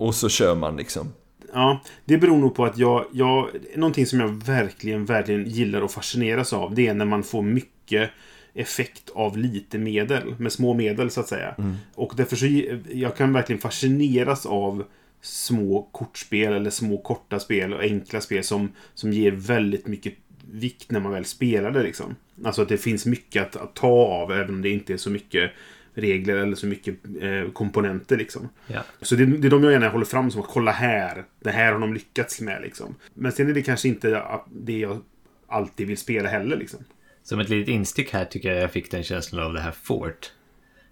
Och 0.02 0.16
så 0.16 0.30
kör 0.30 0.56
man 0.56 0.78
liksom. 0.78 1.14
Ja, 1.54 1.82
det 2.06 2.18
beror 2.18 2.38
nog 2.38 2.56
på 2.56 2.66
att 2.66 2.78
jag, 2.78 3.06
jag... 3.12 3.50
Någonting 3.76 4.06
som 4.06 4.20
jag 4.20 4.44
verkligen, 4.46 5.06
verkligen 5.06 5.46
gillar 5.46 5.82
och 5.82 5.92
fascineras 5.92 6.54
av, 6.54 6.76
det 6.76 6.88
är 6.88 6.94
när 6.94 7.06
man 7.06 7.24
får 7.24 7.42
mycket 7.42 8.10
effekt 8.54 9.10
av 9.14 9.38
lite 9.38 9.78
medel. 9.78 10.36
Med 10.38 10.52
små 10.52 10.74
medel, 10.74 11.10
så 11.10 11.20
att 11.20 11.28
säga. 11.28 11.56
Mm. 11.58 11.76
Och 11.96 12.14
därför 12.18 12.36
så... 12.36 12.46
Jag 12.92 13.16
kan 13.16 13.34
verkligen 13.34 13.62
fascineras 13.62 14.46
av 14.46 14.84
små 15.22 15.90
kortspel 15.92 16.54
eller 16.54 16.70
små 16.70 16.98
korta 16.98 17.40
spel 17.40 17.74
och 17.74 17.82
enkla 17.82 18.22
spel 18.22 18.44
som, 18.44 18.72
som 18.94 19.14
ger 19.14 19.32
väldigt 19.32 19.88
mycket 19.88 20.14
vikt 20.52 20.92
när 20.92 21.00
man 21.00 21.12
väl 21.12 21.26
spelar 21.26 21.72
det. 21.72 21.84
Liksom. 21.84 22.16
Alltså 22.44 22.62
att 22.62 22.70
det 22.70 22.78
finns 22.78 23.06
mycket 23.06 23.42
att, 23.42 23.56
att 23.56 23.76
ta 23.76 23.88
av, 23.88 24.32
även 24.32 24.56
om 24.56 24.62
det 24.62 24.70
inte 24.70 24.94
är 24.94 24.98
så 24.98 25.10
mycket 25.10 25.52
regler 25.94 26.36
eller 26.36 26.56
så 26.56 26.68
mycket 26.68 26.96
eh, 27.22 27.52
komponenter. 27.52 28.18
Liksom. 28.18 28.50
Ja. 28.68 28.84
Så 29.02 29.16
det, 29.16 29.26
det 29.26 29.48
är 29.48 29.50
de 29.50 29.64
jag 29.64 29.72
gärna 29.74 29.90
håller 29.90 30.06
fram 30.06 30.32
som 30.32 30.42
att 30.42 30.48
kolla 30.48 30.72
här. 30.72 31.24
Det 31.40 31.52
här 31.52 31.74
har 31.74 31.80
de 31.80 31.94
lyckats 31.94 32.42
med. 32.42 32.62
Liksom. 32.62 32.96
Men 33.14 33.32
sen 33.32 33.50
är 33.50 33.54
det 33.54 33.62
kanske 33.62 33.88
inte 33.88 34.24
det 34.52 34.80
jag 34.80 35.02
alltid 35.48 35.88
vill 35.88 35.98
spela 35.98 36.30
heller. 36.30 36.58
Liksom. 36.58 36.80
Som 37.24 37.40
ett 37.40 37.50
litet 37.50 37.70
instick 37.70 38.14
här 38.14 38.26
tycker 38.26 38.54
jag 38.54 38.64
jag 38.64 38.72
fick 38.72 38.92
den 38.92 39.04
känslan 39.04 39.46
av 39.46 39.54
det 39.54 39.60
här 39.60 39.72
Fort. 39.72 40.32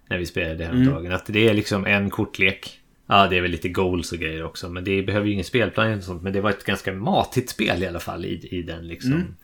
När 0.08 0.18
vi 0.18 0.26
spelade 0.26 0.64
häromdagen. 0.64 1.06
Mm. 1.06 1.12
Att 1.12 1.26
det 1.26 1.48
är 1.48 1.54
liksom 1.54 1.86
en 1.86 2.10
kortlek. 2.10 2.80
Ja, 3.06 3.26
det 3.28 3.36
är 3.36 3.40
väl 3.40 3.50
lite 3.50 3.68
goals 3.68 4.12
och 4.12 4.18
grejer 4.18 4.44
också. 4.44 4.68
Men 4.68 4.84
det 4.84 5.02
behöver 5.02 5.26
ju 5.26 5.32
ingen 5.32 5.44
spelplan 5.44 5.90
eller 5.90 6.02
sånt. 6.02 6.22
Men 6.22 6.32
det 6.32 6.40
var 6.40 6.50
ett 6.50 6.64
ganska 6.64 6.92
matigt 6.92 7.50
spel 7.50 7.82
i 7.82 7.86
alla 7.86 8.00
fall 8.00 8.24
i, 8.24 8.48
i 8.50 8.62
den 8.62 8.88
liksom. 8.88 9.12
Mm. 9.12 9.34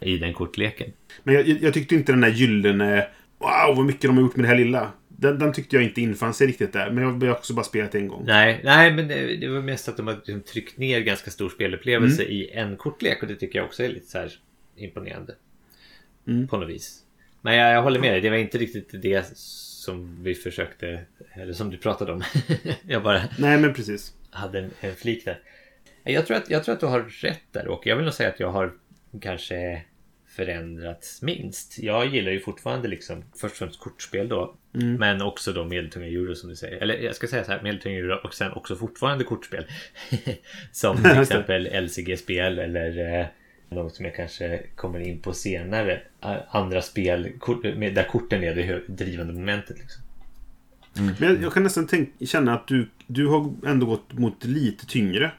I 0.00 0.16
den 0.16 0.34
kortleken. 0.34 0.92
Men 1.22 1.34
jag, 1.34 1.48
jag 1.48 1.74
tyckte 1.74 1.94
inte 1.94 2.12
den 2.12 2.20
där 2.20 2.28
gyllene 2.28 3.06
Wow, 3.38 3.76
vad 3.76 3.86
mycket 3.86 4.02
de 4.02 4.16
har 4.16 4.22
gjort 4.22 4.36
med 4.36 4.44
det 4.44 4.48
här 4.48 4.56
lilla. 4.56 4.92
Den, 5.18 5.38
den 5.38 5.52
tyckte 5.52 5.76
jag 5.76 5.82
inte 5.82 6.00
infann 6.00 6.34
sig 6.34 6.46
riktigt 6.46 6.72
där. 6.72 6.90
Men 6.90 7.04
jag 7.04 7.28
har 7.28 7.38
också 7.38 7.54
bara 7.54 7.64
spelat 7.64 7.94
en 7.94 8.08
gång. 8.08 8.24
Nej, 8.26 8.60
nej 8.64 8.92
men 8.92 9.08
det, 9.08 9.36
det 9.36 9.48
var 9.48 9.62
mest 9.62 9.88
att 9.88 9.96
de 9.96 10.06
har 10.06 10.14
liksom 10.14 10.40
tryckt 10.42 10.78
ner 10.78 11.00
ganska 11.00 11.30
stor 11.30 11.48
spelupplevelse 11.48 12.22
mm. 12.22 12.34
i 12.34 12.50
en 12.50 12.76
kortlek. 12.76 13.22
Och 13.22 13.28
det 13.28 13.34
tycker 13.34 13.58
jag 13.58 13.66
också 13.66 13.82
är 13.82 13.88
lite 13.88 14.06
så 14.06 14.18
här 14.18 14.32
imponerande. 14.76 15.34
Mm. 16.26 16.48
På 16.48 16.56
något 16.56 16.68
vis. 16.68 17.02
Men 17.40 17.54
jag, 17.54 17.74
jag 17.74 17.82
håller 17.82 18.00
med 18.00 18.12
dig. 18.12 18.20
Det 18.20 18.30
var 18.30 18.36
inte 18.36 18.58
riktigt 18.58 19.02
det 19.02 19.26
som 19.36 20.22
vi 20.22 20.34
försökte. 20.34 21.00
Eller 21.32 21.52
som 21.52 21.70
du 21.70 21.76
pratade 21.76 22.12
om. 22.12 22.22
jag 22.86 23.02
bara... 23.02 23.22
Nej, 23.38 23.58
men 23.58 23.74
precis. 23.74 24.14
Hade 24.30 24.58
en, 24.58 24.70
en 24.80 24.94
flik 24.94 25.24
där. 25.24 25.40
Jag 26.04 26.26
tror, 26.26 26.36
att, 26.36 26.50
jag 26.50 26.64
tror 26.64 26.74
att 26.74 26.80
du 26.80 26.86
har 26.86 27.00
rätt 27.00 27.42
där 27.52 27.68
och 27.68 27.86
jag 27.86 27.96
vill 27.96 28.04
nog 28.04 28.14
säga 28.14 28.28
att 28.28 28.40
jag 28.40 28.50
har 28.50 28.72
kanske 29.20 29.82
förändrats 30.36 31.22
minst. 31.22 31.78
Jag 31.78 32.06
gillar 32.06 32.32
ju 32.32 32.40
fortfarande 32.40 32.88
liksom 32.88 33.24
först 33.36 33.52
och 33.52 33.58
främst 33.58 33.80
kortspel 33.80 34.28
då. 34.28 34.54
Mm. 34.74 34.94
Men 34.94 35.22
också 35.22 35.52
då 35.52 35.64
medeltunga 35.64 36.06
euro 36.06 36.34
som 36.34 36.48
du 36.48 36.56
säger. 36.56 36.76
Eller 36.76 36.98
jag 36.98 37.14
ska 37.14 37.26
säga 37.26 37.44
så 37.44 37.52
här, 37.52 37.62
medeltunga 37.62 37.96
euro 37.96 38.20
och 38.24 38.34
sen 38.34 38.52
också 38.52 38.76
fortfarande 38.76 39.24
kortspel. 39.24 39.66
som 40.72 40.96
till 41.02 41.20
exempel 41.20 41.84
LCG-spel 41.84 42.58
eller 42.58 43.20
eh, 43.20 43.26
något 43.68 43.94
som 43.94 44.04
jag 44.04 44.14
kanske 44.14 44.62
kommer 44.74 45.00
in 45.00 45.18
på 45.18 45.32
senare. 45.32 46.00
Andra 46.48 46.82
spel 46.82 47.32
kort, 47.38 47.62
med, 47.62 47.94
där 47.94 48.04
korten 48.04 48.44
är 48.44 48.54
det 48.54 48.82
drivande 48.86 49.32
momentet. 49.32 49.78
Liksom. 49.78 50.02
Mm. 50.98 51.14
Men 51.18 51.28
jag, 51.28 51.42
jag, 51.42 51.52
kan 51.52 51.62
nästan 51.62 51.86
tänk, 51.86 52.08
känna 52.26 52.54
att 52.54 52.68
du, 52.68 52.88
du 53.06 53.26
har 53.26 53.54
ändå 53.66 53.86
gått 53.86 54.12
mot 54.12 54.44
lite 54.44 54.86
tyngre. 54.86 55.30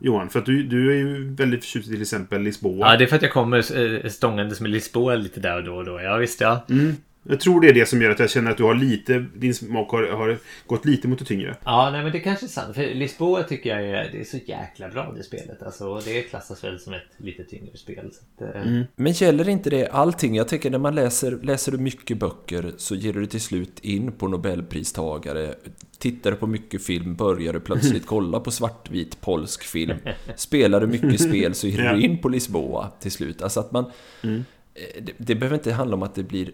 Johan, 0.00 0.30
för 0.30 0.38
att 0.38 0.46
du, 0.46 0.62
du 0.62 0.92
är 0.92 0.96
ju 0.96 1.34
väldigt 1.34 1.64
förtjust 1.64 1.88
i 1.88 1.92
till 1.92 2.02
exempel 2.02 2.42
Lisboa. 2.42 2.90
Ja, 2.90 2.96
det 2.96 3.04
är 3.04 3.06
för 3.06 3.16
att 3.16 3.22
jag 3.22 3.32
kommer 3.32 3.78
eh, 4.04 4.10
stångandes 4.10 4.60
med 4.60 4.70
Lisboa 4.70 5.14
lite 5.14 5.40
där 5.40 5.56
och 5.56 5.64
då 5.64 5.74
och 5.74 5.84
då. 5.84 6.00
Ja, 6.00 6.16
visst 6.16 6.40
ja. 6.40 6.66
Mm. 6.70 6.96
Jag 7.22 7.40
tror 7.40 7.60
det 7.60 7.68
är 7.68 7.72
det 7.72 7.86
som 7.86 8.02
gör 8.02 8.10
att 8.10 8.18
jag 8.18 8.30
känner 8.30 8.50
att 8.50 8.56
du 8.56 8.62
har 8.62 8.74
lite, 8.74 9.26
din 9.34 9.54
smak 9.54 9.90
har, 9.90 10.02
har 10.02 10.38
gått 10.66 10.84
lite 10.84 11.08
mot 11.08 11.18
det 11.18 11.24
tyngre. 11.24 11.56
Ja, 11.64 11.90
nej 11.90 12.02
men 12.02 12.12
det 12.12 12.20
kanske 12.20 12.46
är 12.46 12.48
sant. 12.48 12.74
För 12.74 12.94
Lisboa 12.94 13.42
tycker 13.42 13.70
jag 13.70 13.82
är, 13.82 14.12
det 14.12 14.20
är 14.20 14.24
så 14.24 14.36
jäkla 14.36 14.88
bra 14.88 15.12
det 15.16 15.22
spelet. 15.22 15.62
Alltså, 15.62 16.00
det 16.04 16.22
klassas 16.22 16.64
väl 16.64 16.80
som 16.80 16.92
ett 16.92 17.02
lite 17.16 17.44
tyngre 17.44 17.76
spel. 17.76 18.10
Så 18.12 18.44
att, 18.44 18.54
eh. 18.54 18.62
mm. 18.62 18.84
Men 18.96 19.12
gäller 19.12 19.48
inte 19.48 19.70
det 19.70 19.88
allting? 19.88 20.34
Jag 20.34 20.48
tycker 20.48 20.70
när 20.70 20.78
man 20.78 20.94
läser, 20.94 21.38
läser 21.42 21.72
du 21.72 21.78
mycket 21.78 22.18
böcker 22.18 22.72
så 22.76 22.94
ger 22.94 23.12
du 23.12 23.26
till 23.26 23.40
slut 23.40 23.78
in 23.80 24.12
på 24.12 24.28
Nobelpristagare. 24.28 25.54
Tittar 25.98 26.30
du 26.30 26.36
på 26.36 26.46
mycket 26.46 26.84
film 26.84 27.16
börjar 27.16 27.52
du 27.52 27.60
plötsligt 27.60 28.06
kolla 28.06 28.40
på 28.40 28.50
svartvit 28.50 29.20
polsk 29.20 29.62
film. 29.62 29.98
Spelar 30.36 30.80
du 30.80 30.86
mycket 30.86 31.20
spel 31.20 31.54
så 31.54 31.66
ger 31.66 31.92
du 31.92 32.02
in 32.02 32.18
på 32.18 32.28
Lisboa 32.28 32.90
till 33.00 33.12
slut. 33.12 33.42
Alltså 33.42 33.60
att 33.60 33.72
man... 33.72 33.90
Mm. 34.22 34.44
Eh, 34.74 35.02
det, 35.02 35.12
det 35.16 35.34
behöver 35.34 35.56
inte 35.56 35.72
handla 35.72 35.96
om 35.96 36.02
att 36.02 36.14
det 36.14 36.22
blir 36.22 36.50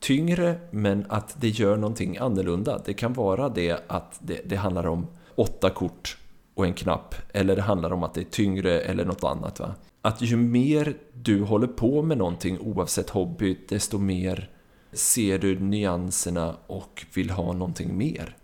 tyngre 0.00 0.54
men 0.70 1.06
att 1.08 1.36
det 1.40 1.48
gör 1.48 1.76
någonting 1.76 2.16
annorlunda. 2.16 2.82
Det 2.84 2.94
kan 2.94 3.12
vara 3.12 3.48
det 3.48 3.84
att 3.86 4.18
det, 4.22 4.40
det, 4.44 4.56
handlar 4.56 4.86
om 4.86 5.06
åtta 5.34 5.70
kort 5.70 6.16
och 6.54 6.66
en 6.66 6.74
knapp 6.74 7.14
eller 7.32 7.56
det 7.56 7.62
handlar 7.62 7.92
om 7.92 8.02
att 8.02 8.14
det 8.14 8.20
är 8.20 8.24
tyngre 8.24 8.80
eller 8.80 9.04
något 9.04 9.24
annat. 9.24 9.60
Va? 9.60 9.74
Att 10.02 10.22
ju 10.22 10.36
mer 10.36 10.94
du 11.12 11.42
håller 11.42 11.66
på 11.66 12.02
med 12.02 12.18
någonting 12.18 12.58
oavsett 12.60 13.10
hobby 13.10 13.58
desto 13.68 13.98
mer 13.98 14.50
ser 14.92 15.38
du 15.38 15.60
nyanserna 15.60 16.56
och 16.66 17.06
vill 17.14 17.30
ha 17.30 17.52
någonting 17.52 17.96
mer. 17.96 18.36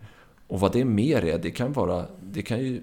Och 0.46 0.60
vad 0.60 0.72
det 0.72 0.84
mer 0.84 1.24
är, 1.24 1.38
det 1.38 1.50
kan 1.50 1.72
vara, 1.72 2.06
det 2.22 2.42
kan 2.42 2.58
ju 2.58 2.82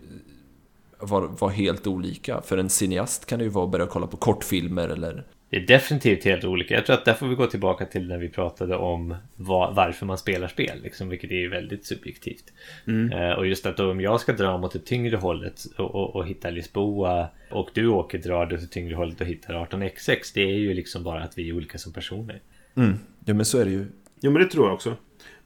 vara, 1.00 1.28
vara 1.28 1.52
helt 1.52 1.88
olika. 1.88 2.42
För 2.42 2.58
en 2.58 2.70
cineast 2.70 3.26
kan 3.26 3.40
det 3.40 3.46
ju 3.46 3.52
vara 3.52 3.66
att 3.66 3.72
börja 3.72 3.86
kolla 3.86 4.08
på 4.08 4.18
kortfilmer 4.18 4.90
eller 4.90 5.26
det 5.54 5.60
är 5.60 5.68
definitivt 5.68 6.26
helt 6.26 6.44
olika. 6.44 6.74
Jag 6.74 6.86
tror 6.86 6.94
att 6.94 7.06
där 7.06 7.14
får 7.14 7.28
vi 7.28 7.36
gå 7.36 7.48
tillbaka 7.48 7.86
till 7.86 8.08
när 8.08 8.18
vi 8.18 8.30
pratade 8.30 8.76
om 8.76 9.16
var, 9.36 9.74
varför 9.74 10.06
man 10.06 10.18
spelar 10.18 10.48
spel, 10.48 10.82
liksom, 10.84 11.10
vilket 11.10 11.32
är 11.32 11.50
väldigt 11.50 11.86
subjektivt. 11.86 12.44
Mm. 12.88 13.14
Uh, 13.14 13.32
och 13.32 13.48
just 13.48 13.66
att 13.66 13.80
om 13.80 14.02
jag 14.02 14.22
ska 14.22 14.34
dra 14.34 14.58
mot 14.58 14.74
det 14.74 14.86
tyngre 14.86 15.16
hållet 15.16 15.66
och, 15.78 15.96
och, 15.96 16.16
och 16.16 16.28
hitta 16.28 16.50
Lisboa 16.50 17.28
och 17.52 17.70
du 17.74 17.88
åker 17.88 18.18
drar 18.18 18.46
det 18.46 18.68
tyngre 18.68 18.96
hållet 18.96 19.22
och 19.22 19.28
hittar 19.28 19.54
18xx, 19.54 20.32
det 20.34 20.42
är 20.42 20.56
ju 20.56 20.74
liksom 20.74 21.04
bara 21.04 21.24
att 21.24 21.38
vi 21.38 21.50
är 21.50 21.54
olika 21.54 21.78
som 21.78 21.94
personer. 21.94 22.42
Mm. 22.76 22.94
Ja, 23.26 23.34
men 23.34 23.46
så 23.46 23.58
är 23.58 23.66
det 23.66 23.72
ju. 23.72 23.86
Jo, 24.22 24.32
men 24.32 24.42
det 24.42 24.50
tror 24.50 24.66
jag 24.66 24.74
också. 24.74 24.96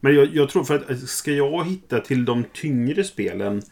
Men 0.00 0.14
jag, 0.14 0.28
jag 0.34 0.48
tror 0.48 0.64
för 0.64 0.74
att 0.74 0.98
ska 0.98 1.32
jag 1.32 1.66
hitta 1.66 2.00
till 2.00 2.24
de 2.24 2.44
tyngre 2.52 3.04
spelen 3.04 3.62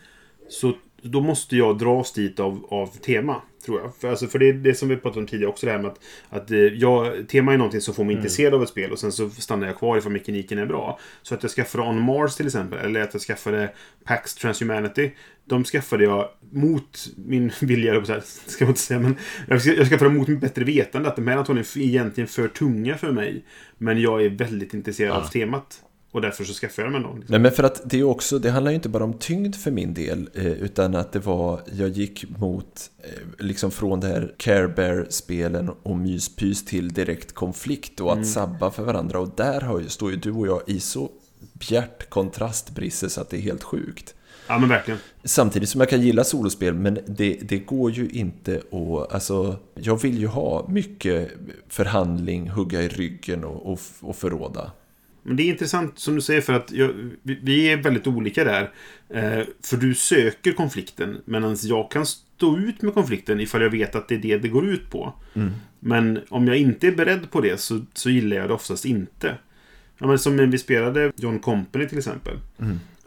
så 0.49 0.73
då 1.03 1.21
måste 1.21 1.57
jag 1.57 1.79
dras 1.79 2.13
dit 2.13 2.41
av, 2.41 2.67
av 2.71 2.87
tema. 2.87 3.43
Tror 3.67 3.81
jag. 3.81 3.97
För, 3.97 4.09
alltså, 4.09 4.27
för 4.27 4.39
det 4.39 4.49
är 4.49 4.53
det 4.53 4.75
som 4.75 4.89
vi 4.89 4.97
pratade 4.97 5.21
om 5.21 5.27
tidigare 5.27 5.51
också. 5.51 5.67
Det 5.67 5.73
här 5.73 5.79
med 5.79 5.91
att, 5.91 6.01
att 6.29 6.51
eh, 6.51 6.59
jag, 6.59 7.29
tema 7.29 7.53
är 7.53 7.57
någonting 7.57 7.81
som 7.81 7.95
får 7.95 8.05
mig 8.05 8.13
mm. 8.13 8.19
intresserad 8.19 8.55
av 8.55 8.63
ett 8.63 8.69
spel. 8.69 8.93
Och 8.93 8.99
sen 8.99 9.13
så 9.13 9.31
stannar 9.31 9.67
jag 9.67 9.79
kvar 9.79 9.99
ifall 9.99 10.13
mekaniken 10.13 10.59
är 10.59 10.67
bra. 10.67 10.99
Så 11.23 11.35
att 11.35 11.43
jag 11.43 11.53
skaffade 11.53 11.85
On 11.85 12.01
Mars 12.01 12.35
till 12.35 12.47
exempel. 12.47 12.79
Eller 12.79 13.01
att 13.01 13.15
jag 13.15 13.23
skaffade 13.23 13.73
Pax 14.05 14.35
Transhumanity. 14.35 15.11
De 15.45 15.65
skaffade 15.65 16.05
jag 16.05 16.29
mot 16.53 17.07
min 17.17 17.53
vilja. 17.61 18.05
Så 18.05 18.13
här, 18.13 18.23
ska 18.25 18.65
man 18.65 18.71
inte 18.71 18.81
säga. 18.81 19.01
Men 19.01 19.17
jag 19.49 19.89
skaffade 19.89 20.11
mot 20.11 20.29
mitt 20.29 20.41
bättre 20.41 20.65
vetande. 20.65 21.09
Att 21.09 21.17
de 21.17 21.29
här 21.29 21.37
antagligen 21.37 21.67
är 21.77 21.89
egentligen 21.89 22.29
för 22.29 22.49
tunga 22.49 22.97
för 22.97 23.13
mig. 23.13 23.45
Men 23.79 24.01
jag 24.01 24.25
är 24.25 24.29
väldigt 24.29 24.75
intresserad 24.75 25.11
ja. 25.11 25.17
av 25.17 25.29
temat. 25.29 25.83
Och 26.17 26.23
därför 26.23 26.45
så 26.45 26.53
skaffade 26.53 26.87
jag 26.87 26.93
mig 26.93 27.01
någon. 27.01 27.17
Liksom. 27.17 27.33
Nej 27.33 27.41
men 27.41 27.53
för 27.53 27.63
att 27.63 27.91
det 27.91 27.99
är 27.99 28.05
också, 28.05 28.39
det 28.39 28.51
handlar 28.51 28.71
ju 28.71 28.75
inte 28.75 28.89
bara 28.89 29.05
om 29.05 29.15
tyngd 29.15 29.55
för 29.55 29.71
min 29.71 29.95
del. 29.95 30.31
Eh, 30.35 30.47
utan 30.47 30.95
att 30.95 31.13
det 31.13 31.19
var, 31.19 31.61
jag 31.73 31.89
gick 31.89 32.25
mot, 32.39 32.91
eh, 33.03 33.45
liksom 33.45 33.71
från 33.71 34.01
det 34.01 34.07
här 34.07 34.35
Care 34.37 34.69
Bear-spelen 34.69 35.71
och 35.83 35.97
myspys 35.97 36.65
till 36.65 36.89
direkt 36.89 37.33
konflikt 37.33 38.01
och 38.01 38.11
att 38.11 38.17
mm. 38.17 38.29
sabba 38.29 38.71
för 38.71 38.83
varandra. 38.83 39.21
Och 39.21 39.31
där 39.37 39.61
har 39.61 39.81
ju, 39.81 39.89
står 39.89 40.11
ju 40.11 40.17
du 40.17 40.33
och 40.33 40.47
jag 40.47 40.63
i 40.67 40.81
så 40.81 41.11
bjärt 41.53 42.11
kontrast 42.11 42.71
Brisse 42.71 43.11
så 43.11 43.21
att 43.21 43.31
det 43.31 43.37
är 43.37 43.43
helt 43.43 43.63
sjukt. 43.63 44.15
Ja 44.47 44.59
men 44.59 44.69
verkligen. 44.69 45.01
Samtidigt 45.25 45.69
som 45.69 45.81
jag 45.81 45.91
kan 45.91 46.01
gilla 46.01 46.25
solospel 46.25 46.75
men 46.75 46.99
det, 47.07 47.39
det 47.43 47.59
går 47.59 47.91
ju 47.91 48.09
inte 48.09 48.57
att... 48.57 49.15
Alltså, 49.15 49.57
jag 49.75 50.03
vill 50.03 50.19
ju 50.19 50.27
ha 50.27 50.69
mycket 50.69 51.31
förhandling, 51.69 52.51
hugga 52.51 52.83
i 52.83 52.89
ryggen 52.89 53.45
och, 53.45 53.73
och, 53.73 53.81
och 54.01 54.17
förråda. 54.17 54.73
Men 55.27 55.37
det 55.37 55.43
är 55.43 55.49
intressant 55.49 55.99
som 55.99 56.15
du 56.15 56.21
säger 56.21 56.41
för 56.41 56.53
att 56.53 56.73
jag, 56.73 56.93
vi, 57.23 57.73
är 57.73 57.77
väldigt 57.77 58.07
olika 58.07 58.45
där. 58.45 58.71
Eh, 59.09 59.45
för 59.63 59.77
du 59.77 59.95
söker 59.95 60.53
konflikten 60.53 61.23
medan 61.25 61.57
jag 61.63 61.91
kan 61.91 62.07
stå 62.07 62.59
ut 62.59 62.83
med 62.83 62.95
konflikten 62.95 63.41
ifall 63.41 63.63
jag 63.63 63.71
vet 63.71 63.95
att 63.95 64.09
det 64.09 64.15
är 64.15 64.19
det 64.19 64.39
det 64.39 64.49
går 64.49 64.69
ut 64.69 64.91
på. 64.91 65.15
Men 65.81 66.21
om 66.29 66.47
jag 66.49 66.57
inte 66.57 66.87
är 66.87 66.93
beredd 66.93 67.31
på 67.31 67.41
det 67.41 67.61
så, 67.61 67.85
så 67.95 68.11
gillar 68.11 68.37
jag 68.37 68.49
det 68.49 68.55
oftast 68.55 68.85
inte. 68.85 69.39
Ja, 69.99 70.07
men 70.07 70.19
som 70.19 70.51
vi 70.51 70.59
spelade 70.59 71.13
John 71.17 71.39
Company 71.39 71.89
till 71.89 71.99
exempel. 71.99 72.39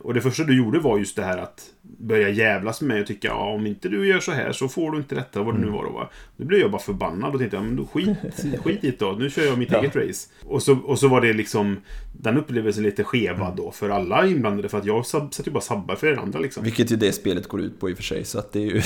Och 0.02 0.14
det 0.14 0.22
första 0.22 0.44
du 0.44 0.58
gjorde 0.58 0.80
var 0.80 0.98
just 0.98 1.16
det 1.16 1.24
här 1.24 1.38
att 1.38 1.62
börja 1.98 2.30
jävlas 2.30 2.82
med 2.82 2.88
mig 2.88 3.02
och 3.02 3.08
tycka 3.08 3.28
ja, 3.28 3.54
om 3.54 3.68
inte 3.68 3.90
du 3.90 4.08
gör 4.08 4.20
så 4.20 4.32
här 4.32 4.52
så 4.52 4.68
får 4.68 4.92
du 4.92 4.98
inte 4.98 5.16
detta, 5.16 5.44
vad 5.44 5.56
det 5.56 5.62
nu 5.62 5.68
var 5.70 5.84
då 5.84 5.90
va. 5.90 6.10
Då 6.38 6.46
blev 6.46 6.60
jag 6.60 6.72
bara 6.72 6.82
förbannad 6.82 7.34
och 7.34 7.40
tänkte 7.40 7.58
ja, 7.58 7.64
men 7.64 7.76
då 7.76 7.86
skit, 7.86 8.18
skit 8.64 8.84
i 8.84 8.92
det 8.92 9.00
då, 9.00 9.12
nu 9.12 9.30
kör 9.30 9.46
jag 9.46 9.58
mitt 9.58 9.72
Ja. 9.72 9.80
eget 9.80 9.96
race. 9.96 10.30
Och 10.46 10.64
så, 10.64 10.78
och 10.78 11.00
så 11.00 11.08
var 11.08 11.22
det 11.22 11.34
liksom 11.34 11.78
den 12.22 12.38
upplevelsen 12.38 12.84
lite 12.84 13.04
skevad 13.04 13.56
då 13.58 13.72
för 13.72 13.90
alla 13.90 14.28
inblandade 14.28 14.70
för 14.70 14.78
att 14.78 14.86
jag 14.86 15.06
satt 15.06 15.42
ju 15.48 15.52
bara 15.52 15.58
och 15.58 15.64
sabbade 15.64 16.00
för 16.00 16.08
er 16.08 16.16
andra 16.18 16.40
liksom. 16.40 16.64
Vilket 16.64 16.92
ju 16.92 16.96
det 16.96 17.12
spelet 17.12 17.48
går 17.48 17.62
ut 17.62 17.80
på 17.80 17.90
i 17.90 17.94
och 17.94 17.98
för 17.98 18.04
sig, 18.04 18.26
så 18.26 18.40
att 18.40 18.54
det 18.54 18.60
är 18.60 18.66
ju... 18.66 18.82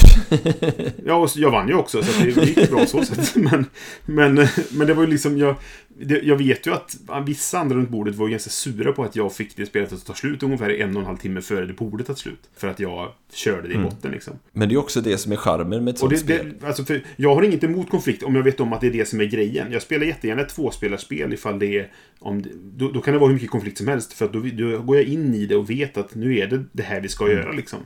Ja, 1.06 1.16
och 1.16 1.30
jag 1.36 1.52
vann 1.52 1.68
ju 1.68 1.74
också 1.74 2.04
så 2.04 2.24
det 2.24 2.46
gick 2.46 2.70
bra 2.70 2.86
så 2.86 3.06
sätt. 3.06 3.36
Men, 3.44 3.66
men, 4.06 4.48
men 4.72 4.88
det 4.88 4.94
var 4.94 5.04
ju 5.04 5.10
liksom, 5.10 5.38
jag, 5.38 5.56
det, 5.88 6.20
jag 6.24 6.36
vet 6.36 6.68
ju 6.68 6.74
att 6.74 6.96
vissa 7.26 7.60
andra 7.60 7.76
runt 7.78 7.90
bordet 7.90 8.16
var 8.16 8.28
ganska 8.28 8.50
sura 8.50 8.92
på 8.92 9.04
att 9.04 9.16
jag 9.16 9.34
fick 9.34 9.56
det 9.58 9.66
spelet 9.66 9.94
att 9.94 10.06
ta 10.06 10.14
slut 10.14 10.44
ungefär 10.44 10.70
en 10.70 10.96
och 10.96 11.02
en 11.02 11.06
halv 11.08 11.18
timme 11.18 11.42
före 11.42 11.66
det 11.66 11.74
borde 11.74 12.04
ta 12.04 12.16
slut. 12.16 12.50
För 12.58 12.68
att 12.68 12.80
jag 12.80 12.93
körde 13.34 13.68
det 13.68 13.74
i 13.74 13.78
botten 13.78 14.12
liksom. 14.12 14.34
Men 14.52 14.70
det 14.70 14.76
är 14.76 14.80
också 14.80 15.02
det 15.02 15.18
som 15.18 15.32
är 15.32 15.36
charmen 15.36 15.84
med 15.84 15.94
ett 15.94 16.00
sånt 16.00 16.20
spel. 16.20 16.54
det, 16.60 16.68
alltså 16.68 16.86
för 16.86 17.04
jag 17.16 17.36
har 17.36 17.44
inget 17.44 17.64
emot 17.64 17.90
konflikt 17.90 18.24
om 18.24 18.36
jag 18.36 18.44
vet 18.44 18.60
om 18.60 18.74
att 18.74 18.82
det 18.82 18.88
är 18.88 18.92
det 18.92 19.06
som 19.06 19.22
är 19.22 19.26
grejen. 19.26 19.72
Jag 19.72 19.82
spelar 19.82 20.06
jättegärna 20.06 20.42
ett 20.42 20.50
tvåspelarspel 20.50 21.34
ifall 21.34 21.60
det 21.60 21.80
är... 21.80 21.92
Om 22.20 22.42
det, 22.42 22.50
då, 22.76 22.92
då 22.92 23.02
kan 23.02 23.14
det 23.14 23.20
vara 23.20 23.28
hur 23.28 23.34
mycket 23.34 23.50
konflikt 23.52 23.78
som 23.78 23.88
helst. 23.88 24.14
För 24.14 24.28
då, 24.28 24.40
då 24.74 24.82
går 24.82 24.96
jag 24.98 25.06
in 25.06 25.34
i 25.34 25.46
det 25.46 25.56
och 25.56 25.70
vet 25.70 25.98
att 25.98 26.16
nu 26.16 26.38
är 26.38 26.48
det 26.48 26.64
det 26.72 26.84
här 26.84 27.02
vi 27.02 27.10
ska 27.10 27.32
göra 27.32 27.52
liksom. 27.52 27.80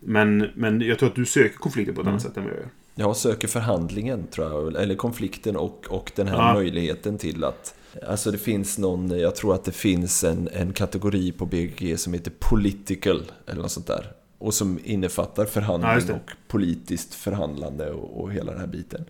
Men, 0.00 0.46
men 0.54 0.80
jag 0.80 0.98
tror 0.98 1.08
att 1.08 1.14
du 1.14 1.26
söker 1.26 1.56
konflikter 1.58 1.92
på 1.92 2.00
ett 2.00 2.06
annat 2.06 2.22
sätt 2.22 2.36
än 2.36 2.42
vad 2.44 2.52
jag 2.52 2.58
gör. 2.60 2.68
Jag 2.94 3.16
söker 3.16 3.48
förhandlingen, 3.48 4.26
tror 4.26 4.48
jag. 4.50 4.82
Eller 4.82 4.94
konflikten 4.94 5.56
och, 5.56 5.86
och 5.88 6.12
den 6.16 6.28
här 6.28 6.36
Ja. 6.36 6.54
möjligheten 6.54 7.18
till 7.18 7.44
att... 7.44 7.74
Alltså 8.08 8.30
det 8.30 8.38
finns 8.38 8.78
någon, 8.78 9.18
jag 9.18 9.36
tror 9.36 9.54
att 9.54 9.64
det 9.64 9.72
finns 9.72 10.24
en, 10.24 10.48
en 10.52 10.72
kategori 10.72 11.32
på 11.32 11.46
BGG 11.46 11.98
som 11.98 12.12
heter 12.12 12.32
political, 12.38 13.22
eller 13.46 13.62
något 13.62 13.70
sånt 13.70 13.86
där. 13.86 14.06
Och 14.40 14.54
som 14.54 14.78
innefattar 14.84 15.42
Ja, 15.42 15.48
förhandling 15.48 16.06
det. 16.06 16.12
och 16.12 16.30
politiskt 16.48 17.14
förhandlande 17.14 17.90
och, 17.90 18.20
och 18.22 18.32
hela 18.32 18.52
den 18.52 18.60
här 18.60 18.66
biten. 18.66 19.04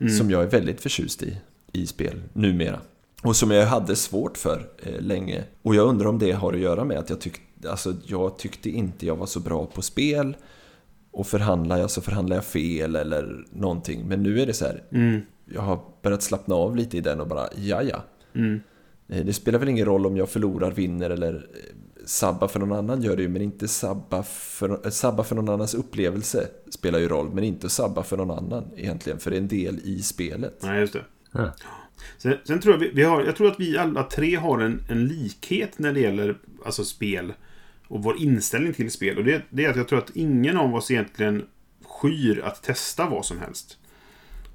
Mm. 0.00 0.12
Som 0.12 0.30
jag 0.30 0.42
är 0.42 0.46
väldigt 0.46 0.80
förtjust 0.80 1.22
i, 1.22 1.36
i 1.72 1.86
spel, 1.86 2.22
numera. 2.32 2.80
Och 3.22 3.36
som 3.36 3.50
jag 3.50 3.66
hade 3.66 3.96
svårt 3.96 4.38
för 4.38 4.68
eh, 4.82 5.00
länge. 5.00 5.44
Och 5.62 5.74
jag 5.74 5.88
undrar 5.88 6.06
om 6.08 6.18
det 6.18 6.32
har 6.32 6.52
att 6.52 6.58
göra 6.58 6.84
med 6.84 6.98
att 6.98 7.10
jag 7.10 7.20
tyckte, 7.20 7.70
alltså 7.70 7.94
jag 8.06 8.38
tyckte 8.38 8.70
inte 8.70 9.06
jag 9.06 9.16
var 9.16 9.26
så 9.26 9.40
bra 9.40 9.66
på 9.66 9.82
spel. 9.82 10.36
Och 11.10 11.26
förhandlar 11.26 11.78
jag 11.78 11.90
så 11.90 12.00
förhandlar 12.00 12.36
jag 12.36 12.44
fel 12.44 12.96
eller 12.96 13.46
någonting. 13.52 14.08
Men 14.08 14.22
nu 14.22 14.40
är 14.40 14.46
det 14.46 14.52
så 14.52 14.64
här, 14.64 14.82
Mm. 14.92 15.20
jag 15.52 15.62
har 15.62 15.80
börjat 16.02 16.22
slappna 16.22 16.54
av 16.54 16.76
lite 16.76 16.96
i 16.96 17.00
den 17.00 17.20
och 17.20 17.26
bara, 17.28 17.48
ja 17.56 17.82
ja. 17.82 18.04
Mm. 18.34 18.60
Eh, 19.08 19.24
Det 19.24 19.32
spelar 19.32 19.58
väl 19.58 19.68
ingen 19.68 19.86
roll 19.86 20.06
om 20.06 20.16
jag 20.16 20.28
förlorar, 20.28 20.70
vinner 20.70 21.10
eller 21.10 21.46
sabbar 22.06 22.48
för 22.48 22.60
någon 22.60 22.72
annan 22.72 23.02
gör 23.02 23.16
det 23.16 23.22
ju, 23.22 23.28
men 23.28 23.42
inte 23.42 23.68
sabba 23.68 24.22
för, 24.22 24.86
eh, 24.86 24.90
sabba 24.90 25.24
för 25.24 25.34
någon 25.34 25.48
annans 25.48 25.74
upplevelse 25.74 26.48
spelar 26.70 26.98
ju 26.98 27.08
roll, 27.08 27.30
men 27.34 27.44
inte 27.44 27.68
sabba 27.68 28.02
för 28.02 28.16
någon 28.16 28.30
annan 28.30 28.70
egentligen, 28.76 29.18
för 29.18 29.30
det 29.30 29.36
är 29.36 29.40
en 29.40 29.48
del 29.48 29.80
i 29.84 30.02
spelet. 30.02 30.58
Nej, 30.62 30.80
just 30.80 30.92
det. 30.92 31.04
Ja. 31.32 31.52
Sen, 32.18 32.36
sen 32.44 32.60
tror 32.60 32.74
jag 32.74 32.80
vi, 32.80 32.90
vi 32.94 33.02
har, 33.02 33.24
jag 33.24 33.36
tror 33.36 33.50
att 33.50 33.60
vi 33.60 33.78
alla 33.78 34.02
tre 34.02 34.36
har 34.36 34.60
en, 34.60 34.82
en 34.88 35.06
likhet 35.06 35.78
när 35.78 35.92
det 35.92 36.00
gäller 36.00 36.38
alltså 36.64 36.84
spel. 36.84 37.32
Och 37.88 38.02
vår 38.02 38.16
inställning 38.16 38.72
till 38.72 38.90
spel. 38.90 39.18
Och 39.18 39.24
det, 39.24 39.42
det 39.50 39.64
är 39.64 39.70
att 39.70 39.76
jag 39.76 39.88
tror 39.88 39.98
att 39.98 40.10
ingen 40.16 40.56
av 40.56 40.74
oss 40.74 40.90
egentligen 40.90 41.44
skyr 41.84 42.40
att 42.44 42.62
testa 42.62 43.08
vad 43.08 43.26
som 43.26 43.38
helst. 43.38 43.78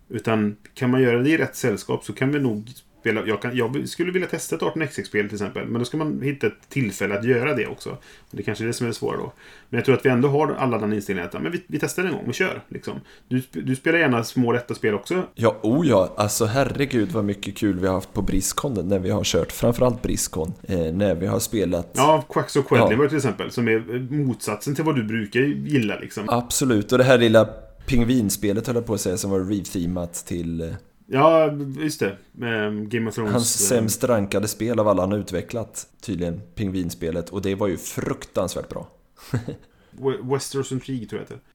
Utan 0.10 0.56
kan 0.74 0.90
man 0.90 1.02
göra 1.02 1.20
det 1.20 1.30
i 1.30 1.38
rätt 1.38 1.56
sällskap 1.56 2.06
så 2.06 2.14
kan 2.14 2.32
vi 2.32 2.40
nog 2.40 2.70
spela... 3.00 3.26
Jag, 3.26 3.42
kan, 3.42 3.58
jag 3.58 3.90
skulle 3.90 4.12
vilja 4.12 4.28
testa 4.28 4.56
ett 4.56 4.62
18xx-spel 4.62 5.26
till 5.26 5.36
exempel. 5.36 5.66
Men 5.66 5.80
då 5.80 5.86
ska 5.86 5.98
man 5.98 6.22
hitta 6.22 6.48
ett 6.48 6.70
tillfälle 6.70 7.20
att 7.20 7.26
göra 7.26 7.56
det 7.56 7.68
också. 7.68 7.98
Det 8.32 8.44
kanske 8.44 8.64
är 8.64 8.68
det 8.68 8.74
som 8.74 8.86
är 8.86 8.90
det 8.90 8.94
svåra 8.94 9.18
då. 9.18 9.34
Men 9.70 9.78
jag 9.78 9.86
tror 9.86 9.96
att 9.96 10.06
vi 10.06 10.10
ändå 10.10 10.28
har 10.28 10.54
alla 10.54 10.78
den 10.78 10.94
inställningen 10.94 11.30
att 11.34 11.42
men 11.42 11.52
vi, 11.52 11.64
vi 11.68 11.80
testar 11.80 12.04
en 12.04 12.12
gång, 12.12 12.24
vi 12.28 12.34
kör. 12.34 12.62
Liksom. 12.68 12.94
Du, 13.28 13.42
du 13.52 13.76
spelar 13.76 14.00
gärna 14.00 14.24
små 14.24 14.52
lätta 14.52 14.76
spel 14.76 14.94
också. 14.94 15.24
Ja, 15.36 15.60
oh 15.62 15.88
ja, 15.88 16.14
alltså 16.18 16.46
herregud 16.46 17.12
vad 17.12 17.26
mycket 17.26 17.58
kul 17.58 17.80
vi 17.80 17.88
har 17.88 17.94
haft 17.94 18.14
på 18.14 18.22
Briskon 18.22 18.88
när 18.90 19.00
vi 19.00 19.10
har 19.10 19.24
kört, 19.24 19.52
framförallt 19.52 20.02
Briskon, 20.02 20.54
eh, 20.64 20.80
när 20.80 21.16
vi 21.16 21.28
har 21.28 21.40
spelat 21.40 21.92
Ja, 21.94 22.26
Quacks 22.30 22.56
och 22.56 22.68
Quedlinburg 22.68 23.06
Ja. 23.06 23.10
till 23.10 23.18
exempel. 23.18 23.52
Som 23.52 23.68
är 23.68 24.12
motsatsen 24.14 24.76
till 24.76 24.84
vad 24.84 24.96
du 24.96 25.04
brukar 25.04 25.40
gilla 25.40 26.00
liksom. 26.00 26.24
Absolut, 26.28 26.92
och 26.92 26.98
det 26.98 27.04
här 27.04 27.18
lilla 27.18 27.50
pingvinspelet 27.86 28.68
höll 28.68 28.76
jag 28.76 28.86
på 28.86 28.94
att 28.94 29.02
säga 29.02 29.18
som 29.18 29.32
var 29.32 29.40
rethemat 29.40 30.14
till 30.14 30.62
eh, 30.62 30.68
Ja, 31.12 31.52
just 31.78 32.00
det. 32.00 32.18
Med 32.32 32.90
Game 32.92 33.10
of 33.10 33.16
Thrones. 33.16 33.32
hans 33.34 33.72
eh, 33.72 33.78
sämst 33.78 34.04
rankade 34.04 34.48
spel 34.48 34.80
av 34.80 34.88
alla 34.88 35.02
han 35.04 35.12
har 35.12 35.20
utvecklat. 35.20 35.88
Tydligen 36.02 36.42
pingvinspelet, 36.56 37.30
och 37.30 37.42
det 37.42 37.56
var 37.56 37.68
ju 37.68 37.78
fruktansvärt 37.78 38.70
bra. 38.70 38.88
We- 39.92 40.32
Westeros 40.34 40.72
Intrigue 40.72 41.08
tror 41.08 41.22
jag 41.22 41.28
det 41.30 41.34
heter. 41.34 41.46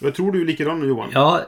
Jag 0.00 0.14
tror 0.14 0.32
du 0.32 0.40
är 0.42 0.46
likadan 0.46 0.88
Johan. 0.88 1.10
Ja, 1.14 1.42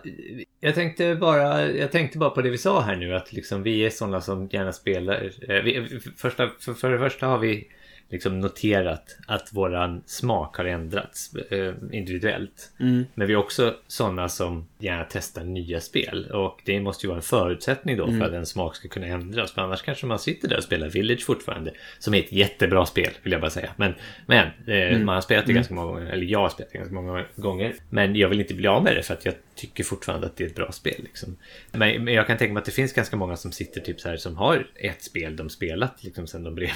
jag 0.60 0.74
tänkte 0.74 1.14
bara, 1.14 1.66
jag 1.70 1.92
tänkte 1.92 2.18
bara 2.18 2.30
på 2.30 2.42
det 2.42 2.50
vi 2.50 2.58
sa 2.58 2.80
här 2.80 2.96
nu 2.96 3.14
att 3.14 3.32
liksom 3.32 3.62
vi 3.62 3.86
är 3.86 3.90
sådana 3.90 4.20
som 4.20 4.48
gärna 4.52 4.72
spelar. 4.72 5.32
eh, 5.48 5.62
Vi, 5.62 6.00
första, 6.16 6.50
för, 6.60 6.74
för 6.74 6.90
det 6.90 6.98
första 6.98 7.26
har 7.26 7.38
vi 7.38 7.68
liksom 8.10 8.40
noterat 8.40 9.16
att 9.26 9.52
våran 9.52 10.02
smak 10.06 10.56
har 10.56 10.64
ändrats 10.64 11.34
eh, 11.34 11.74
individuellt. 11.92 12.72
Mm. 12.80 13.06
Men 13.14 13.26
vi 13.26 13.32
är 13.32 13.36
också 13.36 13.74
sådana 13.86 14.28
som 14.28 14.68
gärna 14.78 15.06
testar 15.10 15.44
nya 15.44 15.80
spel. 15.80 16.30
Och 16.30 16.60
det 16.64 16.80
måste 16.80 17.06
ju 17.06 17.08
vara 17.08 17.16
en 17.16 17.22
förutsättning 17.22 17.96
då 17.96 18.06
för 18.06 18.20
att 18.20 18.32
en 18.32 18.46
smak 18.46 18.76
ska 18.76 18.88
kunna 18.88 19.06
ändras. 19.06 19.52
För 19.52 19.62
annars 19.62 19.82
kanske 19.82 20.06
man 20.06 20.18
sitter 20.18 20.48
där 20.48 20.56
och 20.56 20.64
spelar 20.64 20.88
Village 20.88 21.26
fortfarande. 21.26 21.72
Som 21.98 22.14
är 22.14 22.18
ett 22.18 22.32
jättebra 22.32 22.86
spel, 22.86 23.10
vill 23.22 23.32
jag 23.32 23.40
bara 23.40 23.50
säga. 23.50 23.70
Men, 23.76 23.94
men 24.26 24.46
eh, 24.66 24.98
man 24.98 25.14
har 25.14 25.22
spelat 25.22 25.46
det 25.46 25.52
ganska 25.52 25.74
många 25.74 25.92
gånger. 25.92 26.12
Eller 26.12 26.26
jag 26.26 26.38
har 26.38 26.48
spelat 26.48 26.72
det 26.72 26.78
ganska 26.78 26.94
många 26.94 27.24
gånger. 27.36 27.74
Men 27.90 28.16
jag 28.16 28.28
vill 28.28 28.40
inte 28.40 28.54
bli 28.54 28.68
av 28.68 28.82
med 28.84 28.96
det 28.96 29.02
för 29.02 29.14
att 29.14 29.24
jag 29.24 29.34
tycker 29.54 29.84
fortfarande 29.84 30.26
att 30.26 30.36
det 30.36 30.44
är 30.44 30.48
ett 30.48 30.54
bra 30.54 30.72
spel. 30.72 30.94
Liksom. 30.98 31.36
Men, 31.72 32.04
men 32.04 32.14
jag 32.14 32.26
kan 32.26 32.38
tänka 32.38 32.54
mig 32.54 32.60
att 32.60 32.64
det 32.66 32.72
finns 32.72 32.92
ganska 32.92 33.16
många 33.16 33.36
som 33.36 33.52
sitter 33.52 33.80
typ 33.80 34.00
så 34.00 34.08
här 34.08 34.16
som 34.16 34.36
har 34.36 34.66
ett 34.74 35.02
spel 35.02 35.36
de 35.36 35.50
spelat 35.50 36.04
liksom 36.04 36.26
sen 36.26 36.44
de 36.44 36.54
blev 36.54 36.70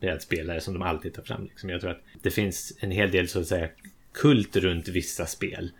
brädspelare 0.00 0.60
som 0.60 0.74
de 0.74 0.82
alltid 0.82 1.14
tar 1.14 1.22
fram. 1.22 1.44
Liksom. 1.44 1.70
Jag 1.70 1.80
tror 1.80 1.90
att 1.90 2.02
det 2.22 2.30
finns 2.30 2.78
en 2.80 2.90
hel 2.90 3.10
del 3.10 3.28
så 3.28 3.40
att 3.40 3.46
säga 3.46 3.68
kult 4.12 4.56
runt 4.56 4.88
vissa 4.88 5.26
spel. 5.26 5.70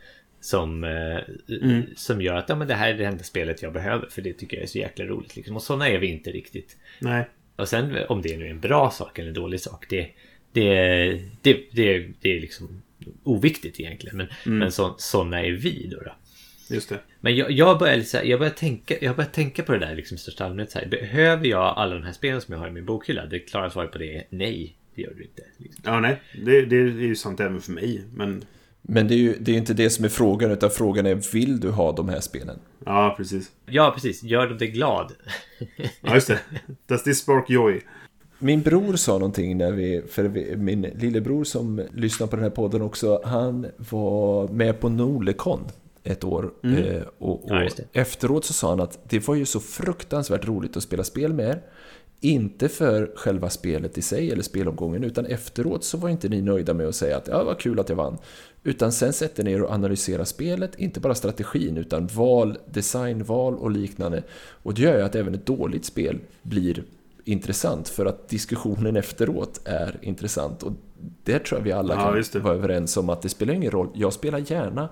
Som, 0.40 0.84
eh, 0.84 1.18
som 1.96 2.22
gör 2.22 2.34
att 2.34 2.48
ja, 2.48 2.56
men 2.56 2.68
det 2.68 2.74
här 2.74 2.94
är 2.94 2.98
det 2.98 3.04
enda 3.04 3.24
spelet 3.24 3.62
jag 3.62 3.72
behöver 3.72 4.08
för 4.08 4.22
det 4.22 4.32
tycker 4.32 4.56
jag 4.56 4.62
är 4.64 4.68
så 4.68 4.78
jäkla 4.78 5.04
roligt. 5.04 5.36
Liksom. 5.36 5.56
Och 5.56 5.62
sådana 5.62 5.88
är 5.88 5.98
vi 5.98 6.06
inte 6.06 6.30
riktigt. 6.30 6.76
Nej. 7.00 7.28
Och 7.56 7.68
sen 7.68 7.96
om 8.08 8.22
det 8.22 8.36
nu 8.36 8.46
är 8.46 8.50
en 8.50 8.60
bra 8.60 8.90
sak 8.90 9.18
eller 9.18 9.28
en 9.28 9.34
dålig 9.34 9.60
sak, 9.60 9.86
det, 9.88 10.10
det, 10.52 11.20
det, 11.42 11.60
det, 11.72 12.08
det 12.20 12.36
är 12.36 12.40
liksom 12.40 12.82
oviktigt 13.22 13.80
egentligen. 13.80 14.16
Men, 14.16 14.28
men 14.44 14.72
så, 14.72 14.94
sådana 14.98 15.42
är 15.42 15.52
vi 15.52 15.88
då. 15.90 16.00
då. 16.00 16.12
Just 16.70 16.88
det. 16.88 17.00
Men 17.20 17.36
jag, 17.36 17.50
jag, 17.50 17.78
börjar, 17.78 18.24
jag, 18.24 18.40
börjar 18.40 18.52
tänka, 18.52 18.94
jag 19.00 19.16
börjar 19.16 19.30
tänka 19.30 19.62
på 19.62 19.72
det 19.72 19.78
där 19.78 19.94
liksom, 19.94 20.14
i 20.14 20.18
största 20.18 20.44
allmänhet. 20.44 20.70
Så 20.70 20.78
här, 20.78 20.86
behöver 20.86 21.46
jag 21.46 21.74
alla 21.76 21.94
de 21.94 22.02
här 22.02 22.12
spelen 22.12 22.40
som 22.40 22.52
jag 22.52 22.60
har 22.60 22.68
i 22.68 22.70
min 22.70 22.84
bokhylla? 22.84 23.26
Det 23.26 23.38
klara 23.38 23.70
svaret 23.70 23.92
på 23.92 23.98
det 23.98 24.16
är 24.16 24.24
nej. 24.30 24.76
Det 24.94 25.02
gör 25.02 25.14
du 25.16 25.22
inte. 25.22 25.42
Liksom. 25.56 25.82
Ja, 25.84 26.00
nej. 26.00 26.22
Det, 26.44 26.62
det 26.62 26.76
är 26.76 26.86
ju 26.86 27.16
sant 27.16 27.40
även 27.40 27.60
för 27.60 27.72
mig. 27.72 28.04
Men 28.14 28.44
Men 28.82 29.08
det 29.08 29.14
är 29.14 29.18
ju 29.18 29.36
det 29.40 29.52
är 29.52 29.56
inte 29.56 29.74
det 29.74 29.90
som 29.90 30.04
är 30.04 30.08
frågan, 30.08 30.50
utan 30.50 30.70
frågan 30.70 31.06
är 31.06 31.32
vill 31.32 31.60
du 31.60 31.70
ha 31.70 31.92
de 31.92 32.08
här 32.08 32.20
spelen? 32.20 32.58
ja, 32.84 33.14
precis. 33.16 33.50
Ja, 33.66 33.90
precis. 33.94 34.22
Gör 34.22 34.48
de 34.48 34.58
dig 34.58 34.68
glad? 34.68 35.12
Ja, 36.00 36.14
just 36.14 36.28
det. 36.28 36.38
Does 36.86 37.02
this 37.02 37.18
spark 37.18 37.50
joy? 37.50 37.80
Min 38.38 38.62
bror 38.62 38.96
sa 38.96 39.12
någonting 39.12 39.58
när 39.58 39.72
vi, 39.72 40.02
för 40.08 40.24
vi, 40.24 40.56
min 40.56 40.82
lillebror 40.82 41.44
som 41.44 41.82
lyssnar 41.94 42.26
på 42.26 42.36
den 42.36 42.42
här 42.42 42.50
podden 42.50 42.82
också, 42.82 43.20
han 43.24 43.66
var 43.76 44.48
med 44.48 44.80
på 44.80 44.88
Nolekon 44.88 45.60
ett 46.10 46.24
år. 46.24 46.50
Eh, 46.62 47.02
och 47.18 47.44
och 47.44 47.50
Ja, 47.50 47.68
efteråt 47.92 48.44
så 48.44 48.52
sa 48.52 48.68
han 48.68 48.80
att 48.80 48.98
det 49.08 49.28
var 49.28 49.34
ju 49.34 49.44
så 49.46 49.60
fruktansvärt 49.60 50.48
roligt 50.48 50.76
att 50.76 50.82
spela 50.82 51.04
spel 51.04 51.32
med 51.32 51.48
er. 51.48 51.62
Inte 52.20 52.68
för 52.68 53.12
själva 53.16 53.50
spelet 53.50 53.98
i 53.98 54.02
sig 54.02 54.30
eller 54.32 54.42
spelomgången, 54.42 55.04
utan 55.04 55.26
efteråt 55.26 55.84
så 55.84 55.98
var 55.98 56.08
inte 56.08 56.28
ni 56.28 56.42
nöjda 56.42 56.74
med 56.74 56.86
att 56.88 56.94
säga 56.94 57.16
att 57.16 57.28
ja, 57.28 57.44
vad 57.44 57.58
kul 57.58 57.80
att 57.80 57.88
jag 57.88 57.96
vann. 57.96 58.18
Utan 58.62 58.92
sen 58.92 59.12
sätter 59.12 59.44
ni 59.44 59.52
er 59.52 59.62
och 59.62 59.70
analyserar 59.72 60.24
spelet, 60.24 60.74
inte 60.78 61.00
bara 61.00 61.14
strategin, 61.14 61.76
utan 61.76 62.06
val, 62.06 62.58
designval 62.72 63.54
och 63.54 63.70
liknande. 63.70 64.22
Och 64.62 64.74
det 64.74 64.82
gör 64.82 64.96
ju 64.98 65.02
att 65.04 65.14
även 65.14 65.34
ett 65.34 65.46
dåligt 65.46 65.84
spel 65.84 66.18
blir 66.42 66.82
intressant 67.24 67.88
för 67.88 68.06
att 68.06 68.28
diskussionen 68.28 68.96
efteråt 68.96 69.60
är 69.64 69.98
intressant 70.02 70.62
och 70.62 70.72
det 71.24 71.38
tror 71.38 71.58
jag 71.60 71.64
vi 71.64 71.72
alla 71.72 71.94
Ja, 71.94 72.00
kan 72.12 72.22
det. 72.32 72.38
vara 72.38 72.54
överens 72.54 72.96
om 72.96 73.08
att 73.10 73.22
det 73.22 73.28
spelar 73.28 73.54
ingen 73.54 73.70
roll. 73.70 73.88
Jag 73.94 74.12
spelar 74.12 74.38
gärna 74.38 74.88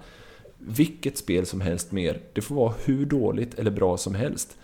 vilket 0.59 1.19
spel 1.19 1.47
som 1.47 1.61
helst 1.61 1.93
mer. 1.93 2.21
Det 2.33 2.41
får 2.41 2.55
vara 2.55 2.75
hur 2.85 3.07
dåligt 3.07 3.59
eller 3.59 3.71
bra 3.71 3.97
som 3.97 4.15
helst. 4.15 4.57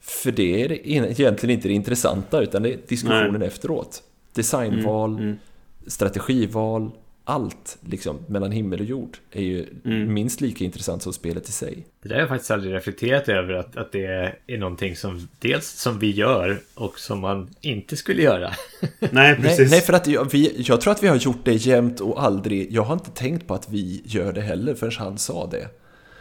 För 0.00 0.32
det 0.32 0.62
är 0.64 0.72
egentligen 0.72 1.50
inte 1.50 1.68
det 1.68 1.74
intressanta 1.74 2.40
utan 2.40 2.62
det 2.62 2.72
är 2.72 2.78
diskussionen 2.88 3.38
Nej. 3.38 3.48
efteråt. 3.48 4.02
Designval, 4.34 5.10
mm, 5.10 5.24
mm. 5.24 5.38
strategival, 5.86 6.90
allt 7.28 7.78
liksom 7.80 8.18
mellan 8.26 8.52
himmel 8.52 8.80
och 8.80 8.86
jord 8.86 9.18
är 9.32 9.42
ju 9.42 9.66
mm. 9.84 10.14
minst 10.14 10.40
lika 10.40 10.64
intressant 10.64 11.02
som 11.02 11.12
spelet 11.12 11.48
i 11.48 11.52
sig. 11.52 11.86
Det 12.02 12.08
där 12.08 12.14
har 12.14 12.20
jag 12.20 12.28
faktiskt 12.28 12.50
aldrig 12.50 12.74
reflekterat 12.74 13.28
över 13.28 13.54
att, 13.54 13.76
att 13.76 13.92
det 13.92 14.34
är 14.46 14.58
någonting 14.58 14.96
som 14.96 15.28
dels 15.38 15.66
som 15.68 15.98
vi 15.98 16.10
gör 16.10 16.58
och 16.74 16.98
som 16.98 17.20
man 17.20 17.48
inte 17.60 17.96
skulle 17.96 18.22
göra. 18.22 18.50
Nej, 19.10 19.36
precis. 19.36 19.58
Nej, 19.58 19.68
nej 19.70 19.80
för 19.80 19.92
att 19.92 20.06
jag, 20.06 20.32
vi, 20.32 20.62
jag 20.62 20.80
tror 20.80 20.92
att 20.92 21.02
vi 21.02 21.08
har 21.08 21.16
gjort 21.16 21.44
det 21.44 21.54
jämt 21.54 22.00
och 22.00 22.22
aldrig. 22.22 22.72
Jag 22.72 22.82
har 22.82 22.94
inte 22.94 23.10
tänkt 23.10 23.46
på 23.46 23.54
att 23.54 23.70
vi 23.70 24.02
gör 24.04 24.32
det 24.32 24.40
heller 24.40 24.74
förrän 24.74 24.92
han 24.98 25.18
sa 25.18 25.46
det. 25.46 25.68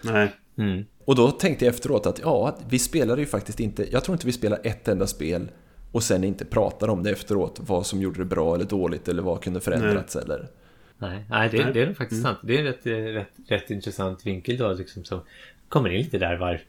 Nej. 0.01 0.31
Mm. 0.57 0.85
Och 1.05 1.15
då 1.15 1.31
tänkte 1.31 1.65
jag 1.65 1.73
efteråt 1.73 2.05
att 2.05 2.19
ja, 2.19 2.57
vi 2.69 2.79
spelade 2.79 3.21
ju 3.21 3.27
faktiskt 3.27 3.59
inte, 3.59 3.87
jag 3.91 4.03
tror 4.03 4.15
inte 4.15 4.25
vi 4.25 4.33
spelar 4.33 4.59
ett 4.63 4.87
enda 4.87 5.07
spel 5.07 5.51
och 5.91 6.03
sen 6.03 6.23
inte 6.23 6.45
pratar 6.45 6.87
om 6.87 7.03
det 7.03 7.11
efteråt, 7.11 7.59
vad 7.59 7.85
som 7.85 8.01
gjorde 8.01 8.19
det 8.19 8.25
bra 8.25 8.55
eller 8.55 8.65
dåligt 8.65 9.07
eller 9.07 9.23
vad 9.23 9.43
kunde 9.43 9.59
förändrats 9.59 10.15
Nej. 10.15 10.23
eller... 10.23 10.47
Nej, 10.99 11.25
nej, 11.29 11.49
det, 11.49 11.71
det 11.73 11.81
är 11.81 11.85
nog 11.85 11.97
faktiskt 11.97 12.25
mm. 12.25 12.33
sant. 12.33 12.39
Det 12.41 12.55
är 12.55 12.59
en 12.59 12.65
rätt, 12.65 12.85
rätt, 13.15 13.33
rätt 13.47 13.71
intressant 13.71 14.25
vinkel 14.25 14.57
då 14.57 14.73
liksom 14.73 15.05
som 15.05 15.21
kommer 15.69 15.89
in 15.89 16.01
lite 16.01 16.17
där 16.17 16.35
var, 16.37 16.61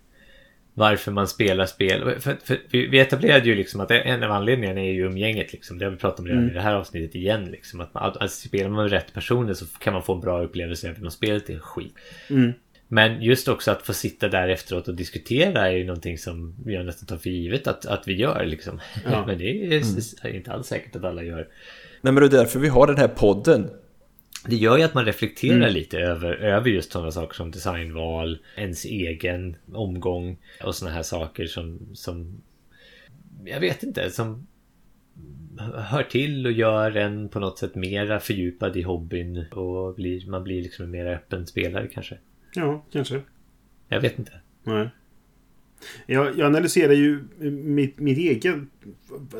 varför 0.75 1.13
man 1.13 1.29
spelar 1.29 1.67
spel. 1.67 2.21
För, 2.21 2.37
för, 2.45 2.59
vi 2.69 2.99
etablerade 2.99 3.47
ju 3.47 3.55
liksom 3.55 3.81
att 3.81 3.91
en 3.91 4.23
av 4.23 4.31
anledningarna 4.31 4.81
är 4.81 4.93
ju 4.93 5.07
umgänget 5.07 5.53
liksom. 5.53 5.79
Det 5.79 5.85
har 5.85 5.93
vi 5.93 5.99
pratat 5.99 6.21
om 6.21 6.27
redan 6.27 6.43
mm. 6.43 6.51
i 6.51 6.55
det 6.55 6.61
här 6.61 6.75
avsnittet 6.75 7.15
igen 7.15 7.45
liksom. 7.45 7.81
Att, 7.81 7.91
att, 7.93 8.17
att 8.17 8.31
spelar 8.31 8.71
man 8.71 8.83
med 8.83 8.91
rätt 8.91 9.15
personer 9.15 9.55
så 9.55 9.67
kan 9.79 9.93
man 9.93 10.03
få 10.03 10.15
en 10.15 10.21
bra 10.21 10.43
upplevelse 10.43 10.89
även 10.89 11.05
om 11.05 11.11
spelet 11.11 11.51
är 11.51 11.59
skit. 11.59 11.95
Mm. 12.31 12.53
Men 12.89 13.23
just 13.23 13.49
också 13.49 13.71
att 13.71 13.83
få 13.83 13.93
sitta 13.93 14.29
där 14.29 14.49
efteråt 14.49 14.89
och 14.89 14.95
diskutera 14.95 15.69
är 15.69 15.73
ju 15.77 15.85
någonting 15.85 16.19
som 16.19 16.55
jag 16.67 16.87
nästan 16.87 17.07
tar 17.07 17.17
för 17.17 17.31
givet 17.31 17.67
att, 17.67 17.87
att 17.87 18.09
vi 18.09 18.17
gör 18.17 18.45
liksom. 18.47 18.81
Ja. 19.05 19.25
men 19.27 19.39
det 19.39 19.45
är 19.45 19.83
mm. 20.25 20.37
inte 20.37 20.53
alls 20.53 20.67
säkert 20.67 20.97
att 20.97 21.05
alla 21.05 21.23
gör. 21.23 21.49
Nej 22.01 22.13
men 22.13 22.15
det 22.15 22.27
är 22.27 22.41
därför 22.41 22.59
vi 22.59 22.69
har 22.69 22.87
den 22.87 22.97
här 22.97 23.09
podden. 23.09 23.71
Det 24.49 24.57
gör 24.57 24.77
ju 24.77 24.83
att 24.83 24.95
man 24.95 25.05
reflekterar 25.05 25.57
mm. 25.57 25.73
lite 25.73 25.99
över, 25.99 26.35
över 26.35 26.71
just 26.71 26.93
sådana 26.93 27.11
saker 27.11 27.35
som 27.35 27.51
designval, 27.51 28.39
ens 28.57 28.85
egen 28.85 29.57
omgång 29.73 30.39
och 30.65 30.75
sådana 30.75 30.97
här 30.97 31.03
saker 31.03 31.47
som, 31.47 31.79
som 31.95 32.43
jag 33.45 33.61
vet 33.61 33.83
inte, 33.83 34.11
som 34.11 34.47
hör 35.75 36.03
till 36.03 36.47
och 36.47 36.53
gör 36.53 36.97
en 36.97 37.29
på 37.29 37.41
något 37.41 37.59
sätt 37.59 37.75
mera 37.75 38.21
fördjupad 38.21 38.77
i 38.77 38.83
hobbyn 38.83 39.45
och 39.51 39.95
blir, 39.95 40.31
man 40.31 40.45
blir 40.45 40.63
liksom 40.63 40.85
en 40.85 40.91
mer 40.91 41.07
öppen 41.07 41.47
spelare 41.47 41.89
kanske. 41.93 42.19
Ja, 42.55 42.85
kanske. 42.93 43.23
Jag 43.89 44.01
vet 44.01 44.19
inte. 44.19 44.33
Nej. 44.65 44.89
Jag, 46.07 46.39
jag 46.39 46.47
analyserar 46.47 46.93
ju 46.93 47.25
mitt, 47.51 47.99
mitt 47.99 48.19
eget... 48.19 48.57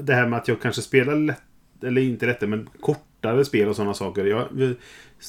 Det 0.01 0.15
här 0.15 0.27
med 0.27 0.39
att 0.39 0.49
jag 0.49 0.63
kanske 0.63 0.83
spelar 0.83 1.17
lätt... 1.17 1.43
Eller 1.83 2.03
inte 2.03 2.27
lättare, 2.27 2.51
men 2.51 2.69
kortare 3.21 3.45
spel 3.45 3.69
och 3.69 3.77
sådana 3.77 3.95
saker. 3.95 4.25
Jag, 4.25 4.47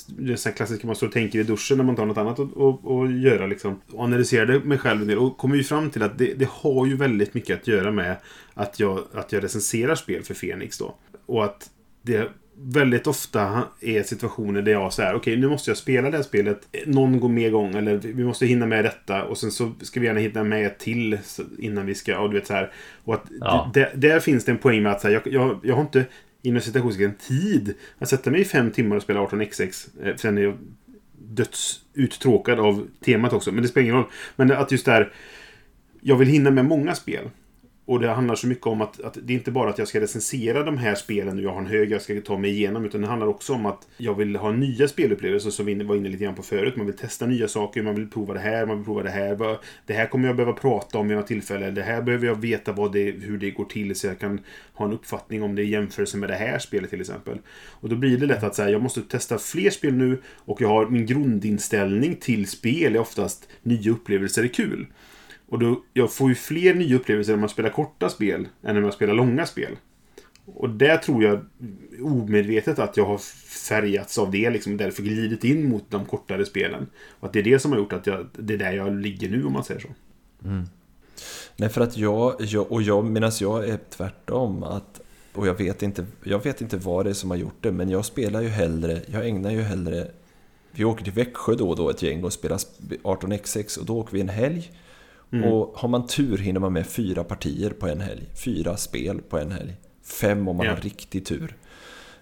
det 0.07 0.33
är 0.33 0.35
så 0.35 0.51
klassiskt 0.51 0.83
man 0.83 0.95
står 0.95 1.07
och 1.07 1.13
tänker 1.13 1.39
i 1.39 1.43
duschen 1.43 1.77
när 1.77 1.83
man 1.83 1.95
tar 1.95 2.05
något 2.05 2.17
annat 2.17 2.39
att 2.39 2.53
och, 2.53 2.85
och 2.85 3.11
göra. 3.11 3.47
Liksom. 3.47 3.81
Och 3.91 4.03
analyserade 4.03 4.59
mig 4.59 4.77
själv 4.77 5.01
en 5.01 5.07
del. 5.07 5.17
Och 5.17 5.37
kommer 5.37 5.55
ju 5.55 5.63
fram 5.63 5.89
till 5.89 6.03
att 6.03 6.17
det, 6.17 6.33
det, 6.33 6.49
har 6.49 6.85
ju 6.85 6.95
väldigt 6.95 7.33
mycket 7.33 7.61
att 7.61 7.67
göra 7.67 7.91
med 7.91 8.15
att 8.53 8.79
jag, 8.79 8.99
att 9.13 9.31
jag 9.31 9.43
recenserar 9.43 9.95
spel 9.95 10.23
för 10.23 10.33
Fenix 10.33 10.77
då. 10.77 10.95
Och 11.25 11.45
att 11.45 11.69
det 12.01 12.29
väldigt 12.61 13.07
ofta 13.07 13.63
är 13.81 14.03
situationer 14.03 14.61
där 14.61 14.71
jag 14.71 14.93
säger 14.93 15.09
okej 15.09 15.19
okay, 15.19 15.41
nu 15.41 15.49
måste 15.49 15.69
jag 15.69 15.77
spela 15.77 16.09
det 16.09 16.17
här 16.17 16.23
spelet 16.23 16.67
någon 16.85 17.19
går 17.19 17.29
med 17.29 17.51
gång 17.51 17.75
eller 17.75 17.97
vi 17.97 18.23
måste 18.23 18.45
hinna 18.45 18.65
med 18.65 18.85
detta 18.85 19.23
och 19.23 19.37
sen 19.37 19.51
så 19.51 19.71
ska 19.81 19.99
vi 19.99 20.05
gärna 20.05 20.19
hinna 20.19 20.43
med 20.43 20.65
ett 20.65 20.79
till 20.79 21.17
innan 21.59 21.85
vi 21.85 21.95
ska, 21.95 22.19
och 22.19 22.29
du 22.29 22.39
vet 22.39 22.47
så 22.47 22.53
här. 22.53 22.71
Och 23.03 23.13
att 23.13 23.23
ja. 23.39 23.71
där 23.93 24.19
finns 24.19 24.45
det 24.45 24.51
en 24.51 24.57
poäng 24.57 24.83
med 24.83 24.91
att 24.91 25.01
så 25.01 25.07
här, 25.07 25.13
jag, 25.13 25.33
jag, 25.33 25.59
jag 25.63 25.75
har 25.75 25.81
inte 25.81 26.05
inom 26.41 26.61
citationstecken 26.61 27.13
tid 27.15 27.73
att 27.97 28.09
sätta 28.09 28.31
mig 28.31 28.41
i 28.41 28.45
fem 28.45 28.71
timmar 28.71 28.95
och 28.95 29.01
spela 29.01 29.19
18xx. 29.19 29.89
Sen 30.17 30.37
eh, 30.37 30.43
är 30.43 30.47
jag 30.47 30.57
dödsuttråkad 31.17 32.59
av 32.59 32.87
temat 33.05 33.33
också, 33.33 33.51
men 33.51 33.61
det 33.61 33.67
spelar 33.67 33.83
ingen 33.83 33.95
roll. 33.95 34.11
Men 34.35 34.51
att 34.51 34.71
just 34.71 34.85
där 34.85 35.13
jag 36.01 36.15
vill 36.15 36.27
hinna 36.27 36.51
med 36.51 36.65
många 36.65 36.95
spel. 36.95 37.29
Och 37.89 37.99
det 37.99 38.09
handlar 38.09 38.35
så 38.35 38.47
mycket 38.47 38.67
om 38.67 38.81
att, 38.81 39.01
att 39.01 39.17
det 39.23 39.33
är 39.33 39.37
inte 39.37 39.51
bara 39.51 39.69
att 39.69 39.77
jag 39.77 39.87
ska 39.87 39.99
recensera 39.99 40.63
de 40.63 40.77
här 40.77 40.95
spelen 40.95 41.37
och 41.37 41.43
jag 41.43 41.51
har 41.51 41.59
en 41.59 41.67
hög 41.67 41.91
jag 41.91 42.01
ska 42.01 42.21
ta 42.21 42.37
mig 42.37 42.51
igenom. 42.51 42.85
Utan 42.85 43.01
det 43.01 43.07
handlar 43.07 43.27
också 43.27 43.53
om 43.53 43.65
att 43.65 43.87
jag 43.97 44.13
vill 44.13 44.35
ha 44.35 44.51
nya 44.51 44.87
spelupplevelser 44.87 45.49
som 45.49 45.65
vi 45.65 45.83
var 45.83 45.95
inne 45.95 46.09
lite 46.09 46.23
grann 46.23 46.35
på 46.35 46.43
förut. 46.43 46.75
Man 46.75 46.85
vill 46.85 46.97
testa 46.97 47.25
nya 47.25 47.47
saker, 47.47 47.83
man 47.83 47.95
vill 47.95 48.09
prova 48.09 48.33
det 48.33 48.39
här, 48.39 48.65
man 48.65 48.77
vill 48.77 48.85
prova 48.85 49.03
det 49.03 49.09
här. 49.09 49.57
Det 49.85 49.93
här 49.93 50.05
kommer 50.05 50.27
jag 50.27 50.35
behöva 50.35 50.53
prata 50.53 50.97
om 50.97 51.07
vid 51.07 51.17
något 51.17 51.27
tillfälle. 51.27 51.71
Det 51.71 51.81
här 51.81 52.01
behöver 52.01 52.27
jag 52.27 52.41
veta 52.41 52.71
vad 52.71 52.93
det, 52.93 53.11
hur 53.11 53.37
det 53.37 53.51
går 53.51 53.65
till 53.65 53.95
så 53.95 54.07
jag 54.07 54.19
kan 54.19 54.39
ha 54.73 54.85
en 54.85 54.93
uppfattning 54.93 55.43
om 55.43 55.55
det 55.55 55.61
i 55.61 55.69
jämförelse 55.69 56.17
med 56.17 56.29
det 56.29 56.35
här 56.35 56.59
spelet 56.59 56.89
till 56.89 57.01
exempel. 57.01 57.37
Och 57.69 57.89
då 57.89 57.95
blir 57.95 58.17
det 58.17 58.25
lätt 58.25 58.43
att 58.43 58.55
säga 58.55 58.69
jag 58.69 58.81
måste 58.81 59.01
testa 59.01 59.37
fler 59.37 59.69
spel 59.69 59.93
nu 59.93 60.21
och 60.35 60.61
jag 60.61 60.67
har 60.67 60.89
min 60.89 61.05
grundinställning 61.05 62.15
till 62.15 62.47
spel 62.47 62.95
är 62.95 62.99
oftast 62.99 63.49
nya 63.63 63.91
upplevelser 63.91 64.43
är 64.43 64.47
kul. 64.47 64.87
Och 65.49 65.59
då, 65.59 65.83
jag 65.93 66.13
får 66.13 66.29
ju 66.29 66.35
fler 66.35 66.73
nya 66.73 66.95
upplevelser 66.95 67.33
när 67.33 67.39
man 67.39 67.49
spelar 67.49 67.69
korta 67.69 68.09
spel 68.09 68.47
än 68.63 68.75
när 68.75 68.81
man 68.81 68.91
spelar 68.91 69.13
långa 69.13 69.45
spel. 69.45 69.77
Och 70.45 70.69
där 70.69 70.97
tror 70.97 71.23
jag 71.23 71.45
omedvetet 72.01 72.79
att 72.79 72.97
jag 72.97 73.05
har 73.05 73.17
färgats 73.67 74.17
av 74.17 74.31
det. 74.31 74.49
Liksom, 74.49 74.77
därför 74.77 75.03
glidit 75.03 75.43
in 75.43 75.69
mot 75.69 75.85
de 75.89 76.05
kortare 76.05 76.45
spelen. 76.45 76.87
Och 77.19 77.27
att 77.27 77.33
det 77.33 77.39
är 77.39 77.43
det 77.43 77.59
som 77.59 77.71
har 77.71 77.79
gjort 77.79 77.93
att 77.93 78.07
jag, 78.07 78.27
det 78.37 78.53
är 78.53 78.57
där 78.57 78.71
jag 78.71 78.95
ligger 78.95 79.29
nu 79.29 79.45
om 79.45 79.53
man 79.53 79.63
säger 79.63 79.81
så. 79.81 79.87
Mm. 80.45 80.63
Nej, 81.55 81.69
för 81.69 81.81
att 81.81 81.97
jag, 81.97 82.35
jag 82.39 82.71
och 82.71 82.81
jag 82.81 83.05
medan 83.05 83.31
jag 83.39 83.69
är 83.69 83.79
tvärtom. 83.89 84.63
Att, 84.63 85.01
och 85.33 85.47
jag 85.47 85.53
vet, 85.53 85.83
inte, 85.83 86.05
jag 86.23 86.43
vet 86.43 86.61
inte 86.61 86.77
vad 86.77 87.05
det 87.05 87.09
är 87.09 87.13
som 87.13 87.29
har 87.29 87.37
gjort 87.37 87.57
det, 87.63 87.71
men 87.71 87.89
jag 87.89 88.05
spelar 88.05 88.41
ju 88.41 88.47
hellre, 88.47 89.01
jag 89.07 89.27
ägnar 89.27 89.51
ju 89.51 89.61
hellre 89.61 90.07
vi 90.71 90.85
åker 90.85 91.03
till 91.03 91.13
Växjö 91.13 91.55
då 91.55 91.69
och 91.69 91.75
då 91.75 91.89
ett 91.89 92.01
gäng 92.01 92.23
och 92.23 92.33
spelar 92.33 92.57
18xx 92.57 93.79
och 93.79 93.85
då 93.85 93.97
åker 93.97 94.13
vi 94.13 94.21
en 94.21 94.29
helg. 94.29 94.71
Mm. 95.31 95.51
Och 95.51 95.77
har 95.77 95.89
man 95.89 96.07
tur 96.07 96.37
hinner 96.37 96.59
man 96.59 96.73
med 96.73 96.87
fyra 96.87 97.23
partier 97.23 97.69
på 97.69 97.87
en 97.87 98.01
helg. 98.01 98.23
Fyra 98.45 98.77
spel 98.77 99.21
på 99.21 99.37
en 99.37 99.51
helg. 99.51 99.75
Fem 100.03 100.47
om 100.47 100.57
man 100.57 100.65
ja. 100.65 100.71
har 100.71 100.81
riktig 100.81 101.25
tur. 101.25 101.57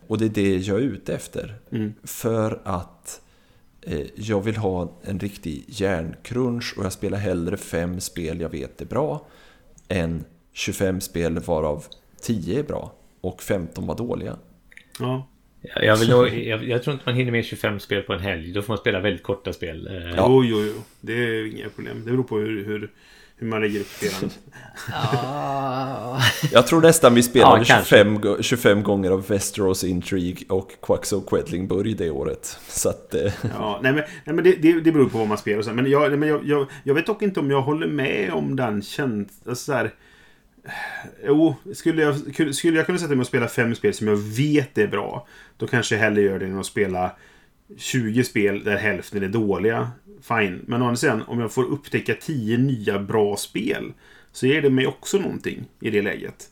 Och 0.07 0.17
det 0.17 0.25
är 0.25 0.29
det 0.29 0.57
jag 0.57 0.77
är 0.77 0.83
ute 0.83 1.15
efter. 1.15 1.55
Mm. 1.71 1.93
För 2.03 2.61
att 2.63 3.21
eh, 3.81 4.05
jag 4.15 4.41
vill 4.41 4.57
ha 4.57 4.99
en 5.01 5.19
riktig 5.19 5.65
hjärnkrunch 5.67 6.73
och 6.77 6.85
jag 6.85 6.93
spelar 6.93 7.17
hellre 7.17 7.57
fem 7.57 7.99
spel 7.99 8.41
jag 8.41 8.49
vet 8.49 8.81
är 8.81 8.85
bra 8.85 9.27
än 9.87 10.23
25 10.53 11.01
spel 11.01 11.39
varav 11.39 11.85
10 12.21 12.59
är 12.59 12.63
bra 12.63 12.93
och 13.21 13.43
15 13.43 13.87
var 13.87 13.95
dåliga. 13.95 14.37
Ja. 14.99 15.27
Jag, 15.75 15.97
vill 15.97 16.09
nog, 16.09 16.27
jag, 16.27 16.63
jag, 16.63 16.83
tror 16.83 16.93
inte 16.93 17.05
man 17.05 17.15
hinner 17.15 17.31
med 17.31 17.45
25 17.45 17.79
spel 17.79 18.01
på 18.01 18.13
en 18.13 18.19
helg. 18.19 18.51
Då 18.51 18.61
får 18.61 18.73
man 18.73 18.77
spela 18.77 18.99
väldigt 18.99 19.23
korta 19.23 19.53
spel. 19.53 19.87
Eh, 19.87 19.93
ja. 19.93 20.13
Jo, 20.17 20.43
jo, 20.43 20.63
jo. 20.75 20.83
Det 21.01 21.13
är 21.13 21.45
inga 21.45 21.69
problem. 21.69 22.01
Det 22.05 22.11
beror 22.11 22.23
på 22.23 22.37
hur, 22.37 22.65
hur, 22.65 22.89
hur 23.37 23.47
man 23.47 23.61
lägger 23.61 23.79
upp 23.79 23.87
spelandet. 23.87 24.39
jag 26.51 26.67
tror 26.67 26.81
nästan 26.81 27.15
vi 27.15 27.23
spelade 27.23 27.65
ja, 27.67 27.83
25, 27.83 28.43
25 28.43 28.83
gånger 28.83 29.11
av 29.11 29.27
Westeros 29.27 29.83
Intrigue 29.83 30.45
och 30.49 30.71
Quaxo 30.81 31.21
Quedlingburg 31.21 31.97
det 31.97 32.09
året. 32.09 32.59
Så 32.67 32.89
att, 32.89 33.13
eh. 33.13 33.21
ja, 33.53 33.79
nej 33.83 33.93
men, 33.93 34.03
nej, 34.25 34.35
men 34.35 34.43
det, 34.43 34.55
det, 34.55 34.79
det 34.81 34.91
beror 34.91 35.09
på 35.09 35.17
vad 35.17 35.27
man 35.27 35.37
spelar. 35.37 35.73
Men, 35.73 35.89
jag, 35.89 36.19
men 36.19 36.29
jag, 36.29 36.45
jag, 36.45 36.67
jag 36.83 36.93
vet 36.93 37.05
dock 37.05 37.21
inte 37.21 37.39
om 37.39 37.51
jag 37.51 37.61
håller 37.61 37.87
med 37.87 38.31
om 38.31 38.55
den 38.55 38.81
känslan. 38.81 39.27
Alltså 39.49 39.73
Jo, 41.25 41.55
skulle 41.73 42.01
jag, 42.01 42.15
skulle 42.55 42.77
jag 42.77 42.85
kunna 42.85 42.97
sätta 42.97 43.09
mig 43.09 43.19
och 43.19 43.27
spela 43.27 43.47
fem 43.47 43.75
spel 43.75 43.93
som 43.93 44.07
jag 44.07 44.17
vet 44.17 44.77
är 44.77 44.87
bra. 44.87 45.27
Då 45.57 45.67
kanske 45.67 45.95
jag 45.95 46.01
hellre 46.01 46.21
gör 46.21 46.39
det 46.39 46.45
än 46.45 46.59
att 46.59 46.65
spela 46.65 47.11
20 47.77 48.23
spel 48.23 48.63
där 48.63 48.77
hälften 48.77 49.23
är 49.23 49.27
dåliga. 49.27 49.91
Fine. 50.21 50.61
Men 50.65 50.81
å 50.81 50.85
andra 50.85 50.95
sidan, 50.95 51.23
om 51.27 51.39
jag 51.39 51.51
får 51.51 51.63
upptäcka 51.63 52.15
10 52.21 52.57
nya 52.57 52.99
bra 52.99 53.37
spel. 53.37 53.93
Så 54.31 54.47
ger 54.47 54.61
det 54.61 54.69
mig 54.69 54.87
också 54.87 55.17
någonting 55.17 55.65
i 55.79 55.89
det 55.89 56.01
läget. 56.01 56.49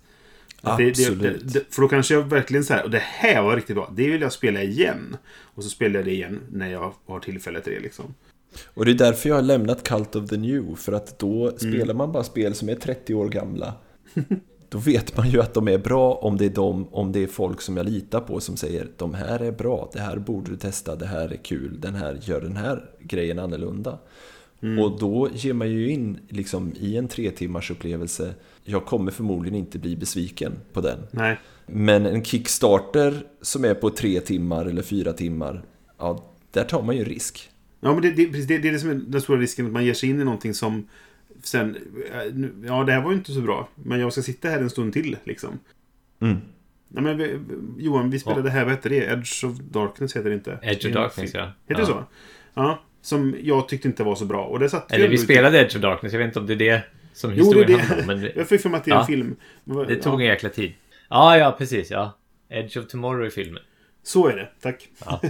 Absolut. 0.62 1.22
Det, 1.22 1.30
det, 1.30 1.54
det, 1.54 1.76
för 1.76 1.82
då 1.82 1.88
kanske 1.88 2.14
jag 2.14 2.24
verkligen 2.24 2.64
så 2.64 2.74
här, 2.74 2.84
och 2.84 2.92
det 2.92 3.04
här 3.04 3.42
var 3.42 3.56
riktigt 3.56 3.76
bra. 3.76 3.94
Det 3.96 4.10
vill 4.10 4.22
jag 4.22 4.34
spela 4.34 4.64
igen. 4.64 5.18
Och 5.42 5.64
så 5.64 5.70
spelar 5.70 5.96
jag 5.96 6.06
det 6.06 6.12
igen 6.12 6.42
när 6.52 6.72
jag 6.72 6.94
har 7.06 7.20
tillfälle 7.20 7.62
till 7.62 7.74
det 7.74 7.80
liksom. 7.80 8.14
Och 8.74 8.86
det 8.86 8.92
är 8.92 8.96
därför 8.96 9.30
jag 9.30 9.36
har 9.36 9.44
lämnat 9.44 9.84
Cult 9.84 10.16
of 10.16 10.30
the 10.30 10.38
New. 10.38 10.76
För 10.76 10.94
att 10.94 11.20
då 11.20 11.48
mm. 11.48 11.58
spelar 11.58 11.94
man 11.94 12.12
bara 12.12 12.24
spel 12.24 12.56
som 12.56 12.70
är 12.70 12.76
30 12.76 13.14
år 13.14 13.30
gamla. 13.30 13.74
Då 14.70 14.78
vet 14.78 15.18
man 15.18 15.30
ju 15.30 15.42
att 15.42 15.54
de 15.54 15.68
är 15.68 15.78
bra 15.78 16.14
om 16.14 16.38
det 16.38 16.46
är, 16.46 16.50
de, 16.50 16.88
om 16.92 17.12
det 17.12 17.24
är 17.24 17.28
folk 17.28 17.62
som 17.62 17.78
jag 17.78 17.86
litar 17.86 18.22
på 18.22 18.40
som 18.40 18.58
säger 18.58 18.88
de 18.98 19.14
här 19.14 19.40
är 19.40 19.52
bra, 19.52 19.90
det 19.94 20.00
här 20.00 20.18
borde 20.18 20.52
du 20.52 20.58
testa, 20.58 20.96
det 20.96 21.06
här 21.06 21.34
är 21.34 21.38
kul, 21.38 21.82
den 21.82 21.96
här 21.96 22.20
gör 22.22 22.42
den 22.42 22.58
här 22.58 22.90
grejen 23.00 23.40
annorlunda. 23.40 23.98
Mm. 24.62 24.80
Och 24.80 25.00
då 25.00 25.30
ger 25.34 25.54
man 25.54 25.72
ju 25.72 25.90
in 25.90 26.20
liksom, 26.30 26.74
i 26.80 26.98
en 26.98 27.08
tre 27.08 27.32
timmars 27.32 27.72
upplevelse. 27.72 28.34
Jag 28.64 28.86
kommer 28.86 29.12
förmodligen 29.12 29.60
inte 29.60 29.80
bli 29.80 29.96
besviken 29.96 30.54
på 30.74 30.82
den. 30.82 31.00
Nej. 31.12 31.40
Men 31.68 32.06
en 32.06 32.24
Kickstarter 32.24 33.26
som 33.42 33.66
är 33.66 33.74
på 33.74 33.90
tre 33.90 34.20
timmar 34.20 34.66
eller 34.66 34.82
fyra 34.82 35.14
timmar, 35.14 35.64
ja, 35.98 36.26
där 36.52 36.64
tar 36.64 36.82
man 36.82 36.98
ju 36.98 37.04
risk. 37.04 37.50
Ja, 37.80 37.94
men 37.94 38.02
det, 38.02 38.12
det, 38.12 38.26
det, 38.26 38.58
det 38.58 38.68
är 38.68 38.72
det 38.72 38.80
som 38.80 38.90
är 38.90 38.96
den 38.96 39.22
stora 39.22 39.40
risken, 39.40 39.66
att 39.66 39.72
man 39.72 39.86
ger 39.86 39.94
sig 39.94 40.10
in 40.10 40.22
i 40.22 40.24
någonting 40.24 40.54
som 40.54 40.88
sen... 41.48 41.76
eh, 42.14 42.68
Ja, 42.68 42.84
det 42.84 42.92
här 42.92 43.02
var 43.02 43.12
ju 43.12 43.18
inte 43.18 43.32
så 43.32 43.42
bra. 43.42 43.70
Men 43.76 44.00
jag 44.00 44.12
ska 44.12 44.22
sitta 44.22 44.50
här 44.50 44.60
en 44.60 44.70
stund 44.70 44.94
till, 44.94 45.18
liksom. 45.24 45.60
Mm. 46.22 46.38
Nej, 46.88 47.04
men 47.04 47.18
vi, 47.18 47.40
Johan, 47.78 48.10
vi 48.10 48.20
spelade 48.20 48.50
här, 48.50 48.64
vad 48.64 48.74
hette 48.74 48.90
det? 48.90 48.96
Edge 49.06 49.44
of 49.46 49.58
Darkness 49.58 50.16
heter 50.16 50.30
det 50.30 50.36
inte? 50.36 50.60
Edge 50.62 50.86
of 50.86 50.94
Darkness 50.94 51.34
ja. 51.34 51.52
Heter 51.68 51.82
det 51.82 51.88
så? 51.88 52.04
Ja. 52.54 52.80
Som 53.02 53.36
jag 53.42 53.68
tyckte 53.70 53.88
inte 53.88 54.04
var 54.04 54.16
så 54.16 54.26
bra. 54.26 54.44
Och 54.46 54.60
det 54.60 54.70
satt 54.70 54.92
Eller 54.92 55.08
vi 55.08 55.18
spelade 55.18 55.60
Edge 55.62 55.76
of 55.76 55.82
Darkness. 55.82 56.14
Jag 56.14 56.20
vet 56.20 56.28
inte 56.28 56.40
om 56.40 56.46
det 56.48 56.54
är 56.54 56.58
det 56.58 56.82
som 57.14 57.30
Jo, 57.36 57.36
det 57.36 57.42
historien 57.60 57.80
handlar 57.80 58.14
om. 58.16 58.22
Men 58.22 58.32
Jag 58.36 58.48
fick 58.48 58.62
för 58.62 58.70
mig 58.70 58.78
att 58.78 58.86
det 58.86 58.92
är 58.92 58.96
en 58.96 59.00
Ja. 59.02 59.06
film. 59.06 59.36
Det 59.88 59.96
tog 59.96 60.14
ja. 60.14 60.20
en 60.20 60.26
jäkla 60.26 60.50
tid. 60.50 60.74
Ja, 61.10 61.38
ja, 61.38 61.56
precis. 61.58 61.92
Ja. 61.92 62.18
Edge 62.50 62.78
of 62.78 62.88
Tomorrow 62.88 63.28
i 63.28 63.30
filmen. 63.30 63.62
Så 64.04 64.28
är 64.28 64.36
det, 64.36 64.50
tack. 64.62 64.90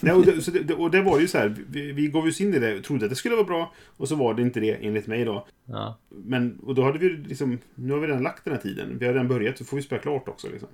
Nej, 0.00 0.12
och, 0.12 0.26
det, 0.26 0.42
så 0.42 0.50
det, 0.50 0.74
och 0.74 0.90
det 0.90 1.02
var 1.02 1.20
ju 1.20 1.28
så 1.28 1.38
här, 1.38 1.54
vi, 1.68 1.92
vi 1.92 2.08
gav 2.08 2.24
oss 2.24 2.40
in 2.40 2.54
i 2.54 2.58
det 2.58 2.76
och 2.76 2.84
trodde 2.84 3.04
att 3.04 3.10
det 3.10 3.16
skulle 3.16 3.34
vara 3.34 3.46
bra. 3.46 3.74
Och 3.96 4.08
så 4.08 4.14
var 4.14 4.34
det 4.34 4.42
inte 4.42 4.60
det, 4.60 4.86
enligt 4.86 5.06
mig 5.06 5.24
då. 5.24 5.46
Ja. 5.64 5.98
Men, 6.08 6.58
och 6.62 6.74
då 6.74 6.82
hade 6.82 6.98
vi 6.98 7.08
liksom, 7.08 7.58
nu 7.74 7.92
har 7.92 8.00
vi 8.00 8.06
redan 8.06 8.22
lagt 8.22 8.44
den 8.44 8.54
här 8.54 8.60
tiden. 8.60 8.98
Vi 8.98 9.06
har 9.06 9.12
redan 9.12 9.28
börjat, 9.28 9.58
så 9.58 9.64
får 9.64 9.76
vi 9.76 9.82
spela 9.82 10.02
klart 10.02 10.28
också 10.28 10.48
liksom. 10.48 10.68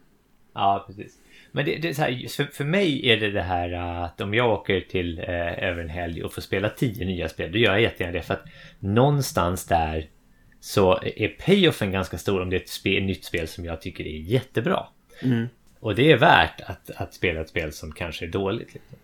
Ja, 0.55 0.85
precis. 0.87 1.19
Men 1.53 1.65
det, 1.65 1.77
det 1.77 1.89
är 1.89 1.93
så 1.93 2.03
här, 2.03 2.29
för, 2.29 2.45
för 2.45 2.65
mig 2.65 3.11
är 3.11 3.17
det 3.17 3.31
det 3.31 3.43
här 3.43 3.73
att 4.05 4.21
om 4.21 4.35
jag 4.35 4.53
åker 4.53 4.81
till 4.81 5.19
eh, 5.19 5.65
över 5.65 5.83
en 5.83 5.89
helg 5.89 6.25
och 6.25 6.33
får 6.33 6.43
spela 6.43 6.69
tio 6.69 7.07
nya 7.07 7.29
spel, 7.29 7.53
då 7.53 7.59
gör 7.59 7.73
jag 7.73 7.83
jättegärna 7.83 8.13
det. 8.13 8.23
För 8.23 8.35
att 8.35 8.47
någonstans 8.79 9.67
där 9.67 10.09
så 10.61 11.01
är 11.03 11.29
payoffen 11.29 11.93
ganska 11.93 12.19
stor 12.19 12.43
om 12.43 12.51
det 12.51 12.57
är 12.57 12.61
ett 12.61 12.69
spel, 12.69 13.03
nytt 13.03 13.25
spel 13.25 13.49
som 13.49 13.65
jag 13.65 13.81
tycker 13.81 14.05
är 14.05 14.19
jättebra. 14.19 14.87
Mm. 15.23 15.47
Och 15.81 15.95
det 15.95 16.13
är 16.13 16.19
värt 16.19 16.61
att, 16.61 16.91
att 16.91 17.15
spela 17.15 17.41
ett 17.41 17.49
spel 17.49 17.73
som 17.73 17.93
kanske 17.93 18.25
är 18.25 18.29
dåligt. 18.31 18.75
Liksom. 18.75 18.99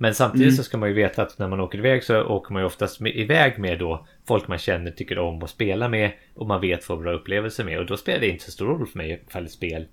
Men 0.00 0.14
samtidigt 0.14 0.56
så 0.56 0.62
ska 0.62 0.78
man 0.78 0.88
ju 0.88 0.94
veta 0.94 1.22
att 1.22 1.38
när 1.38 1.48
man 1.48 1.60
åker 1.60 1.78
iväg 1.78 2.04
så 2.04 2.22
åker 2.22 2.52
man 2.52 2.62
ju 2.62 2.66
oftast 2.66 3.00
med, 3.00 3.16
iväg 3.16 3.58
med 3.58 3.78
då 3.78 4.06
folk 4.28 4.48
man 4.48 4.58
känner, 4.58 4.90
tycker 4.90 5.18
om 5.18 5.42
att 5.42 5.50
spela 5.50 5.88
med 5.88 6.12
och 6.34 6.46
man 6.46 6.60
vet 6.60 6.84
får 6.84 6.96
bra 6.96 7.12
upplevelser 7.12 7.64
med. 7.64 7.78
Och 7.78 7.86
då 7.86 7.96
spelar 7.96 8.20
det 8.20 8.28
inte 8.28 8.44
så 8.44 8.50
stor 8.50 8.66
roll 8.66 8.86
för 8.86 8.98
mig 8.98 9.22
ifall 9.28 9.44
ett 9.44 9.50
spel 9.50 9.86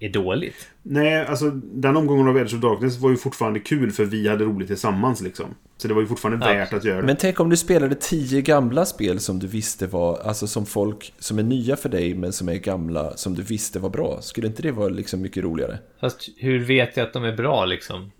är 0.00 0.08
dåligt. 0.08 0.68
Nej, 0.82 1.26
alltså 1.26 1.50
den 1.74 1.96
omgången 1.96 2.28
av 2.28 2.38
Edge 2.38 2.54
of 2.54 2.60
Darkness 2.60 2.98
var 2.98 3.10
ju 3.10 3.16
fortfarande 3.16 3.60
kul 3.60 3.90
för 3.90 4.04
vi 4.04 4.28
hade 4.28 4.44
roligt 4.44 4.68
tillsammans 4.68 5.22
liksom. 5.22 5.46
Så 5.76 5.88
det 5.88 5.94
var 5.94 6.00
ju 6.00 6.06
fortfarande 6.06 6.46
Ja. 6.46 6.52
värt 6.54 6.72
att 6.72 6.84
göra 6.84 6.96
det. 7.00 7.06
Men 7.06 7.16
tänk 7.16 7.40
om 7.40 7.50
du 7.50 7.56
spelade 7.56 7.94
tio 7.94 8.40
gamla 8.40 8.84
spel 8.84 9.20
som 9.20 9.38
du 9.38 9.46
visste 9.46 9.86
var, 9.86 10.18
alltså 10.18 10.46
som 10.46 10.66
folk 10.66 11.14
som 11.18 11.38
är 11.38 11.42
nya 11.42 11.76
för 11.76 11.88
dig 11.88 12.14
men 12.14 12.32
som 12.32 12.48
är 12.48 12.54
gamla, 12.54 13.16
som 13.16 13.34
du 13.34 13.42
visste 13.42 13.78
var 13.78 13.90
bra. 13.90 14.18
Skulle 14.20 14.46
inte 14.46 14.62
det 14.62 14.72
vara 14.72 14.88
liksom 14.88 15.20
mycket 15.22 15.44
roligare? 15.44 15.78
Fast 16.00 16.28
hur 16.36 16.58
vet 16.64 16.96
jag 16.96 17.06
att 17.06 17.12
de 17.12 17.24
är 17.24 17.36
bra 17.36 17.64
liksom? 17.64 18.10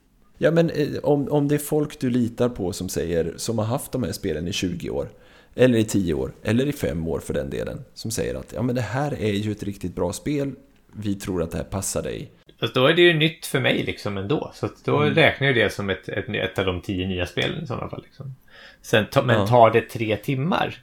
Ja 0.43 0.51
men 0.51 0.71
eh, 0.71 0.89
om, 1.03 1.29
om 1.29 1.49
det 1.49 1.55
är 1.55 1.59
folk 1.59 2.01
du 2.01 2.11
litar 2.11 2.49
på 2.49 2.73
som 2.73 2.89
säger, 2.89 3.35
som 3.37 3.59
har 3.59 3.65
haft 3.65 3.93
de 3.93 4.03
här 4.03 4.13
spelen 4.13 4.49
i 4.49 4.53
20 4.53 4.91
år, 4.91 5.09
eller 5.55 5.79
i 5.79 5.85
10 5.85 6.15
år, 6.15 6.33
eller 6.43 6.67
i 6.67 6.73
5 6.73 7.09
år 7.09 7.21
för 7.21 7.35
den 7.35 7.51
delen, 7.51 7.85
som 7.95 8.11
säger 8.11 8.35
att 8.35 8.53
ja 8.53 8.63
men 8.63 8.75
det 8.75 8.81
här 8.81 9.13
är 9.21 9.33
ju 9.33 9.53
ett 9.53 9.63
riktigt 9.63 9.95
bra 9.95 10.13
spel, 10.13 10.53
vi 10.93 11.15
tror 11.15 11.43
att 11.43 11.51
det 11.51 11.57
här 11.57 11.65
passar 11.65 12.03
dig. 12.03 12.33
Fast 12.61 12.75
då 12.75 12.87
är 12.87 12.95
det 12.95 13.03
ju 13.03 13.15
nytt 13.15 13.47
för 13.47 13.61
mig 13.61 13.83
liksom 13.83 14.19
ändå. 14.19 14.51
Så 14.55 14.69
då 14.85 15.01
räknar 15.01 15.47
jag 15.47 15.57
det 15.57 15.73
som 15.73 15.91
ett, 15.91 16.09
ett, 16.09 16.29
ett 16.29 16.59
av 16.59 16.67
de 16.67 16.81
tio 16.81 17.07
nya 17.07 17.27
spelen 17.27 17.65
i 17.65 17.67
sådana 17.67 17.89
fall. 17.89 18.03
Liksom. 18.05 18.35
Sen, 18.83 19.07
ta, 19.11 19.23
men 19.23 19.47
tar 19.47 19.71
det 19.71 19.81
tre 19.81 20.17
timmar, 20.17 20.83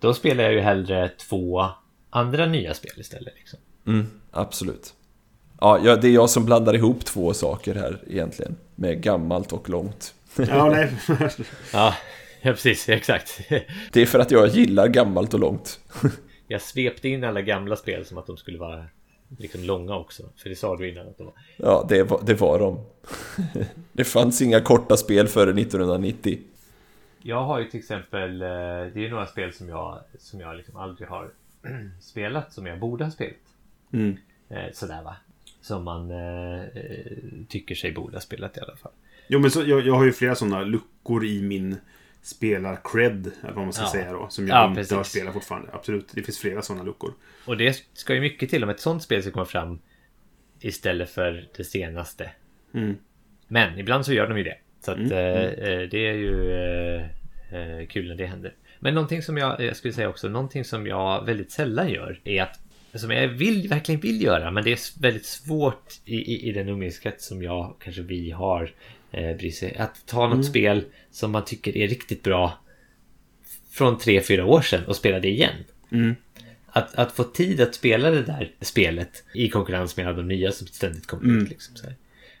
då 0.00 0.14
spelar 0.14 0.44
jag 0.44 0.52
ju 0.52 0.60
hellre 0.60 1.08
två 1.08 1.66
andra 2.10 2.46
nya 2.46 2.74
spel 2.74 2.92
istället. 2.96 3.34
Liksom. 3.36 3.58
Mm, 3.86 4.06
absolut. 4.30 4.94
Ja, 5.60 5.96
det 5.96 6.08
är 6.08 6.12
jag 6.12 6.30
som 6.30 6.44
blandar 6.44 6.74
ihop 6.74 7.04
två 7.04 7.34
saker 7.34 7.74
här 7.74 7.98
egentligen, 8.06 8.56
med 8.74 9.02
gammalt 9.02 9.52
och 9.52 9.68
långt. 9.68 10.14
Ja, 10.36 10.70
nej. 10.70 10.92
Ja, 11.72 11.94
ja 12.40 12.52
precis, 12.52 12.88
exakt. 12.88 13.40
Det 13.92 14.02
är 14.02 14.06
för 14.06 14.18
att 14.18 14.30
jag 14.30 14.48
gillar 14.48 14.88
gammalt 14.88 15.34
och 15.34 15.40
långt. 15.40 15.80
Jag 16.48 16.62
svepte 16.62 17.08
in 17.08 17.24
alla 17.24 17.42
gamla 17.42 17.76
spel 17.76 18.06
som 18.06 18.18
att 18.18 18.26
de 18.26 18.36
skulle 18.36 18.58
vara 18.58 18.84
liksom 19.38 19.64
långa 19.64 19.96
också. 19.96 20.22
För 20.36 20.48
det 20.48 20.56
sa 20.56 20.76
du 20.76 20.88
innan 20.88 21.08
att 21.08 21.18
de 21.18 21.24
var. 21.26 21.34
Ja, 21.56 21.86
det 21.88 22.02
var, 22.02 22.20
det 22.24 22.34
var 22.34 22.58
de. 22.58 22.80
Det 23.92 24.04
fanns 24.04 24.42
inga 24.42 24.60
korta 24.60 24.96
spel 24.96 25.28
före 25.28 25.50
1990. 25.50 26.38
Jag 27.22 27.44
har 27.44 27.58
ju 27.58 27.64
till 27.64 27.80
exempel, 27.80 28.42
eh, 28.42 28.48
det 28.48 29.06
är 29.06 29.10
några 29.10 29.26
spel 29.26 29.52
som 29.52 29.68
jag, 29.68 29.98
som 30.18 30.40
jag 30.40 30.56
liksom 30.56 30.76
aldrig 30.76 31.08
har 31.08 31.30
spelat, 32.00 32.52
som 32.52 32.66
jag 32.66 32.78
borde 32.78 33.04
ha 33.04 33.10
spelat. 33.10 33.36
Mm. 33.92 34.16
Eh, 34.48 34.72
Sådär 34.72 35.02
va. 35.02 35.16
Som 35.60 35.84
man 35.84 36.10
eh, 36.10 36.60
tycker 37.48 37.74
sig 37.74 37.92
borde 37.92 38.16
ha 38.16 38.20
spelat 38.20 38.56
i 38.56 38.60
alla 38.60 38.76
fall. 38.76 38.92
Jo, 39.28 39.38
men 39.38 39.50
så, 39.50 39.62
jag, 39.66 39.86
jag 39.86 39.94
har 39.94 40.04
ju 40.04 40.12
flera 40.12 40.34
sådana 40.34 40.62
luckor 40.62 41.24
i 41.24 41.42
min 41.42 41.76
spelar-cred, 42.22 43.30
eller 43.42 43.52
vad 43.54 43.64
man 43.64 43.72
ska 43.72 43.82
Ja. 43.84 43.90
säga 43.92 44.12
då. 44.12 44.26
Som 44.28 44.48
jag 44.48 44.56
Ja, 44.56 44.68
inte 44.68 44.80
precis. 44.80 44.96
har 44.96 45.04
spelat 45.04 45.32
fortfarande. 45.34 45.68
Absolut, 45.72 46.08
det 46.14 46.22
finns 46.22 46.38
flera 46.38 46.62
sådana 46.62 46.84
luckor. 46.84 47.14
Och 47.46 47.56
det 47.56 47.84
ska 47.92 48.14
ju 48.14 48.20
mycket 48.20 48.50
till 48.50 48.64
om 48.64 48.70
ett 48.70 48.80
sånt 48.80 49.02
spel 49.02 49.22
ska 49.22 49.30
komma 49.32 49.44
fram 49.44 49.78
istället 50.60 51.10
för 51.10 51.48
det 51.56 51.64
senaste. 51.64 52.30
Mm. 52.74 52.96
Men 53.48 53.78
ibland 53.78 54.06
så 54.06 54.12
gör 54.12 54.28
de 54.28 54.38
ju 54.38 54.44
det. 54.44 54.56
Så 54.80 54.90
att 54.92 54.98
Mm, 54.98 55.12
eh, 55.12 55.42
eh, 55.44 55.88
det 55.90 56.08
är 56.08 56.14
ju 56.14 56.52
eh, 56.52 57.02
eh, 57.54 57.86
kul 57.86 58.08
när 58.08 58.14
det 58.14 58.26
händer. 58.26 58.54
Men 58.80 58.94
någonting 58.94 59.22
som 59.22 59.36
jag, 59.36 59.60
jag 59.60 59.76
skulle 59.76 59.94
säga 59.94 60.08
också, 60.08 60.28
någonting 60.28 60.64
som 60.64 60.86
jag 60.86 61.24
väldigt 61.24 61.50
sällan 61.50 61.88
gör 61.90 62.20
är 62.24 62.42
att 62.42 62.60
som 62.94 63.10
jag 63.10 63.28
vill, 63.28 63.68
verkligen 63.68 64.00
vill 64.00 64.22
göra, 64.22 64.50
men 64.50 64.64
det 64.64 64.72
är 64.72 65.00
väldigt 65.02 65.26
svårt 65.26 65.92
i, 66.04 66.16
i, 66.16 66.48
i 66.48 66.52
den 66.52 66.68
umgängeskrets 66.68 67.26
som 67.26 67.42
jag, 67.42 67.74
kanske 67.84 68.02
vi 68.02 68.30
har, 68.30 68.72
eh, 69.10 69.50
sig, 69.50 69.76
att 69.76 70.06
ta 70.06 70.28
något 70.28 70.46
spel 70.46 70.84
som 71.10 71.30
man 71.30 71.44
tycker 71.44 71.76
är 71.76 71.88
riktigt 71.88 72.22
bra 72.22 72.58
från 73.70 73.98
tre 73.98 74.22
fyra 74.22 74.46
år 74.46 74.62
sedan 74.62 74.86
och 74.86 74.96
spela 74.96 75.20
det 75.20 75.28
igen. 75.28 75.54
Mm. 75.92 76.14
Att, 76.66 76.94
att 76.94 77.12
få 77.12 77.24
tid 77.24 77.60
att 77.60 77.74
spela 77.74 78.10
det 78.10 78.22
där 78.22 78.52
spelet 78.60 79.24
i 79.34 79.48
konkurrens 79.48 79.96
med 79.96 80.06
alla 80.06 80.16
de 80.16 80.28
nya 80.28 80.52
som 80.52 80.66
ständigt 80.66 81.06
kommer 81.06 81.24
Mm. 81.24 81.42
ut. 81.42 81.48
Liksom, 81.48 81.76
så 81.76 81.86
här. 81.86 81.96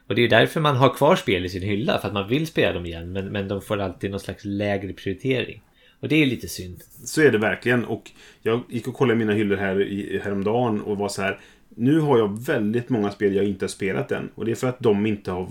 Och 0.06 0.14
det 0.14 0.22
är 0.22 0.28
därför 0.28 0.60
man 0.60 0.76
har 0.76 0.94
kvar 0.94 1.16
spel 1.16 1.44
i 1.44 1.48
sin 1.48 1.62
hylla, 1.62 1.98
för 1.98 2.08
att 2.08 2.14
man 2.14 2.28
vill 2.28 2.46
spela 2.46 2.72
dem 2.72 2.86
igen, 2.86 3.12
men, 3.12 3.26
men 3.26 3.48
de 3.48 3.62
får 3.62 3.80
alltid 3.80 4.10
någon 4.10 4.20
slags 4.20 4.44
lägre 4.44 4.92
prioritering. 4.92 5.62
Och 6.00 6.08
det 6.08 6.22
är 6.22 6.26
lite 6.26 6.48
synd. 6.48 6.82
Så 7.04 7.22
är 7.22 7.32
det 7.32 7.38
verkligen. 7.38 7.84
Och 7.84 8.10
jag 8.42 8.62
gick 8.68 8.88
och 8.88 8.94
kollade 8.94 9.18
mina 9.18 9.32
hyllor 9.32 9.56
här 9.56 9.82
i, 9.82 10.20
häromdagen 10.24 10.80
och 10.80 10.98
var 10.98 11.08
så 11.08 11.22
här. 11.22 11.40
Nu 11.68 11.98
har 12.00 12.18
jag 12.18 12.40
väldigt 12.40 12.88
många 12.88 13.10
spel 13.10 13.34
jag 13.34 13.44
inte 13.44 13.64
har 13.64 13.68
spelat 13.68 14.12
än. 14.12 14.30
Och 14.34 14.44
det 14.44 14.50
är 14.50 14.54
för 14.54 14.68
att 14.68 14.80
de 14.80 15.06
inte 15.06 15.30
har 15.30 15.48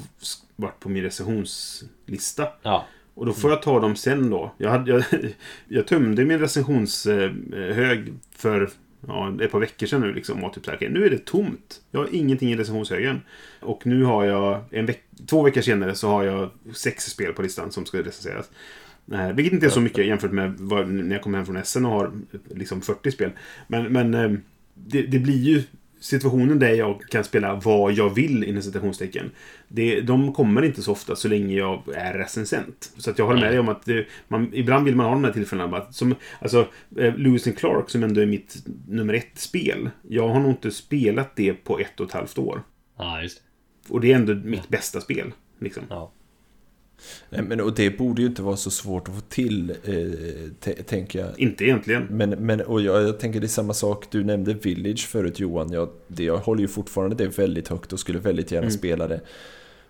varit 0.56 0.80
på 0.80 0.90
min 0.90 1.04
recensionslista. 1.04 2.48
Ja, 2.62 2.86
Och 3.14 3.26
då 3.26 3.34
får 3.34 3.50
jag 3.50 3.62
ta 3.62 3.80
dem 3.80 3.96
sen 3.96 4.30
då. 4.30 4.54
Jag, 4.58 4.70
hade, 4.70 4.92
jag, 4.92 5.04
jag 5.68 5.88
tömde 5.88 6.26
min 6.26 6.40
recensionshög 6.40 8.14
för 8.36 8.70
ja, 9.08 9.38
ett 9.42 9.52
par 9.52 9.60
veckor 9.60 9.88
sedan 9.88 10.02
nu. 10.02 10.14
Liksom, 10.14 10.44
och 10.44 10.54
typ 10.54 10.66
så 10.66 10.72
här, 10.72 10.78
okej, 10.78 10.90
nu 10.90 11.06
är 11.06 11.10
det 11.10 11.26
tomt. 11.26 11.82
Jag 11.92 12.00
har 12.00 12.16
ingenting 12.16 12.52
i 12.52 12.56
recensionshögen. 12.56 13.22
Och 13.60 13.86
nu 13.86 14.04
har 14.04 14.26
jag, 14.26 14.64
en 14.72 14.86
veck, 14.86 15.04
två 15.30 15.42
veckor 15.42 15.62
senare 15.62 15.96
så 15.96 16.08
har 16.08 16.24
jag 16.24 16.50
sex 16.74 17.04
spel 17.04 17.34
på 17.34 17.42
listan 17.42 17.72
som 17.72 17.86
ska 17.86 18.00
recenseras. 18.00 18.50
Eh, 19.14 19.32
vilket 19.32 19.54
inte 19.54 19.66
är 19.66 19.70
så 19.70 19.82
mycket 19.82 20.06
jämfört 20.06 20.32
med 20.32 20.56
vad, 20.58 20.90
när 20.90 21.16
jag 21.16 21.22
kommer 21.22 21.38
hem 21.38 21.46
från 21.46 21.58
Essen 21.58 21.86
och 21.86 21.92
har 21.92 22.12
liksom 22.48 22.82
40 22.82 23.12
spel. 23.12 23.32
Men, 23.68 23.94
men 23.94 24.14
eh, 24.14 24.32
det, 24.74 25.02
det 25.02 25.20
blir 25.20 25.40
ju 25.40 25.64
situationen 26.00 26.60
där 26.60 26.70
jag 26.70 27.02
kan 27.02 27.24
spela 27.24 27.56
vad 27.56 27.94
jag 27.94 28.16
vill 28.16 28.44
inom 28.44 28.62
citationstecken. 28.62 29.32
Det, 29.68 30.02
de 30.02 30.34
kommer 30.34 30.62
inte 30.62 30.82
så 30.82 30.92
ofta 30.92 31.16
så 31.16 31.28
länge 31.28 31.56
jag 31.56 31.84
är 31.96 32.14
recensent. 32.14 32.92
Så 32.98 33.10
att 33.10 33.18
jag 33.20 33.26
håller 33.26 33.42
med 33.42 33.52
dig 33.52 33.60
om 33.60 33.70
att 33.70 33.86
det, 33.86 34.06
man, 34.28 34.50
ibland 34.54 34.86
vill 34.86 34.96
man 34.96 35.06
ha 35.06 35.14
de 35.14 35.24
här 35.24 35.34
tillfällena. 35.34 35.68
Bara, 35.68 35.92
som, 35.92 36.16
alltså, 36.42 36.68
eh, 36.98 37.16
Lewis 37.16 37.48
and 37.48 37.58
Clark 37.58 37.90
som 37.90 38.04
ändå 38.04 38.22
är 38.22 38.26
mitt 38.26 38.64
nummer 38.88 39.14
ett-spel. 39.14 39.90
Jag 40.08 40.28
har 40.28 40.40
nog 40.40 40.52
inte 40.52 40.72
spelat 40.72 41.36
det 41.36 41.54
på 41.54 41.80
ett 41.80 42.00
och 42.00 42.08
ett 42.08 42.14
halvt 42.14 42.38
år. 42.38 42.62
ja 42.98 43.22
just 43.22 43.38
det. 43.38 43.44
Och 43.94 44.02
det 44.02 44.12
är 44.12 44.16
ändå 44.16 44.36
mitt 44.36 44.70
bästa 44.70 45.02
spel. 45.02 45.34
Liksom. 45.60 45.84
Ja. 45.90 46.12
Nej, 47.30 47.42
men, 47.42 47.62
och 47.62 47.76
det 47.76 47.98
borde 47.98 48.22
ju 48.22 48.28
inte 48.28 48.42
vara 48.42 48.58
så 48.58 48.72
svårt 48.72 49.10
att 49.10 49.16
få 49.16 49.22
till, 49.22 49.70
eh, 49.84 50.74
tänker 50.84 51.20
jag. 51.20 51.40
Inte 51.40 51.64
egentligen. 51.64 52.08
Men, 52.10 52.30
men 52.30 52.62
och 52.62 52.82
jag, 52.82 53.04
jag 53.04 53.20
tänker 53.20 53.40
det 53.40 53.46
är 53.46 53.48
samma 53.48 53.74
sak, 53.74 54.06
du 54.12 54.24
nämnde 54.24 54.54
Village 54.54 55.08
förut 55.08 55.40
Johan. 55.40 55.72
Jag, 55.72 55.90
det, 56.08 56.24
jag 56.24 56.38
håller 56.38 56.62
ju 56.62 56.68
fortfarande 56.68 57.16
det 57.16 57.38
väldigt 57.38 57.68
högt 57.68 57.94
och 57.94 58.00
skulle 58.00 58.20
väldigt 58.20 58.52
gärna 58.52 58.70
spela 58.70 59.08
det. 59.08 59.22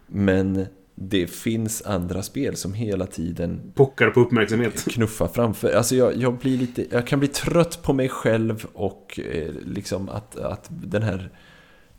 Men 0.07 0.66
det 1.01 1.28
finns 1.28 1.82
andra 1.82 2.24
spel 2.24 2.55
som 2.55 2.74
hela 2.74 3.05
tiden 3.05 3.72
Pockar 3.76 4.10
på 4.10 4.20
uppmärksamhet. 4.20 4.86
knuffar 4.89 5.28
framför. 5.28 5.72
Alltså 5.72 5.95
jag, 5.95 6.18
jag 6.18 6.38
blir 6.38 6.57
lite, 6.57 6.86
jag 6.91 7.07
kan 7.07 7.20
bli 7.20 7.28
trött 7.28 7.84
på 7.84 7.93
mig 7.93 8.10
själv 8.10 8.66
och 8.74 9.20
eh, 9.34 9.53
liksom 9.66 10.10
att, 10.10 10.36
att 10.36 10.68
den 10.70 11.03
här 11.03 11.30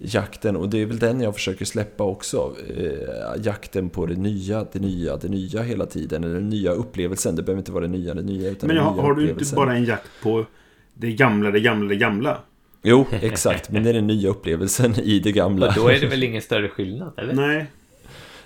jakten, 0.02 0.56
och 0.56 0.68
det 0.68 0.78
är 0.82 0.86
väl 0.86 0.98
den 0.98 1.20
jag 1.20 1.34
försöker 1.34 1.64
släppa 1.64 2.04
också. 2.04 2.56
Eh, 2.76 3.42
jakten 3.44 3.90
på 3.90 4.06
det 4.06 4.16
nya, 4.16 4.66
det 4.72 4.78
nya, 4.78 5.16
det 5.16 5.28
nya 5.28 5.62
hela 5.62 5.86
tiden. 5.86 6.24
Eller 6.24 6.34
den 6.34 6.48
nya 6.48 6.72
upplevelsen. 6.72 7.36
Det 7.36 7.42
behöver 7.42 7.60
inte 7.60 7.72
vara 7.72 7.86
det 7.86 7.92
nya, 7.92 8.14
det 8.14 8.22
nya. 8.22 8.50
Utan 8.50 8.66
Men 8.66 8.76
jag, 8.76 8.94
nya 8.94 9.02
har 9.02 9.14
du 9.14 9.30
inte 9.30 9.54
bara 9.54 9.76
en 9.76 9.84
jakt 9.84 10.08
på 10.22 10.46
det 10.94 11.12
gamla, 11.12 11.50
det 11.50 11.60
gamla, 11.60 11.88
det 11.88 11.96
gamla? 11.96 12.38
Jo, 12.82 13.06
exakt. 13.10 13.70
Men 13.70 13.84
det 13.84 13.90
är 13.90 13.94
den 13.94 14.06
nya 14.06 14.28
upplevelsen 14.28 14.94
i 15.00 15.18
det 15.20 15.32
gamla. 15.32 15.68
Och 15.68 15.74
då 15.74 15.88
är 15.88 16.00
det 16.00 16.06
väl 16.06 16.22
ingen 16.22 16.42
större 16.42 16.68
skillnad, 16.68 17.12
eller? 17.16 17.34
Nej. 17.34 17.66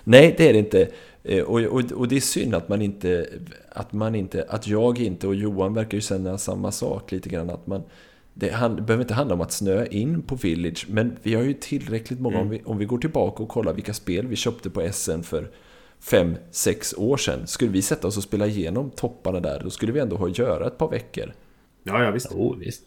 Nej, 0.03 0.35
det 0.37 0.49
är 0.49 0.53
det 0.53 0.59
inte. 0.59 0.87
Eh, 1.23 1.43
Och, 1.43 1.59
och, 1.59 1.91
och 1.91 2.07
det 2.07 2.15
är 2.15 2.21
synd 2.21 2.55
att 2.55 2.69
man 2.69 2.81
inte, 2.81 3.27
att 3.71 3.93
man 3.93 4.15
inte, 4.15 4.45
att 4.49 4.67
jag 4.67 4.99
inte 4.99 5.27
och 5.27 5.35
Johan 5.35 5.73
verkar 5.73 5.97
ju 5.97 6.01
känna 6.01 6.37
samma 6.37 6.71
sak 6.71 7.11
lite 7.11 7.29
grann. 7.29 7.49
Att 7.49 7.67
man, 7.67 7.83
det, 8.37 8.49
han, 8.49 8.75
det 8.75 8.81
behöver 8.81 9.03
inte 9.03 9.13
handla 9.13 9.35
om 9.35 9.41
att 9.41 9.51
snöa 9.51 9.85
in 9.85 10.21
på 10.21 10.35
Village, 10.35 10.85
men 10.89 11.17
vi 11.23 11.33
har 11.33 11.43
ju 11.43 11.53
tillräckligt 11.53 12.19
många, 12.19 12.39
om, 12.39 12.49
vi, 12.49 12.61
om 12.65 12.77
vi 12.77 12.85
går 12.85 12.97
tillbaka 12.97 13.43
och 13.43 13.49
kollar 13.49 13.73
vilka 13.73 13.93
spel 13.93 14.27
vi 14.27 14.35
köpte 14.35 14.69
på 14.69 14.91
SN 14.91 15.21
för 15.23 15.51
fem, 15.99 16.35
sex 16.51 16.93
år 16.93 17.17
sedan. 17.17 17.47
Skulle 17.47 17.71
vi 17.71 17.81
sätta 17.81 18.07
oss 18.07 18.17
och 18.17 18.23
spela 18.23 18.47
igenom 18.47 18.91
topparna 18.91 19.39
där, 19.39 19.61
då 19.63 19.69
skulle 19.69 19.91
vi 19.91 19.99
ändå 19.99 20.15
ha 20.15 20.27
att 20.27 20.37
göra 20.37 20.67
ett 20.67 20.77
par 20.77 20.89
veckor. 20.89 21.33
Ja, 21.83 22.03
ja 22.03 22.11
visst. 22.11 22.27
Jo, 22.31 22.55
visst. 22.59 22.83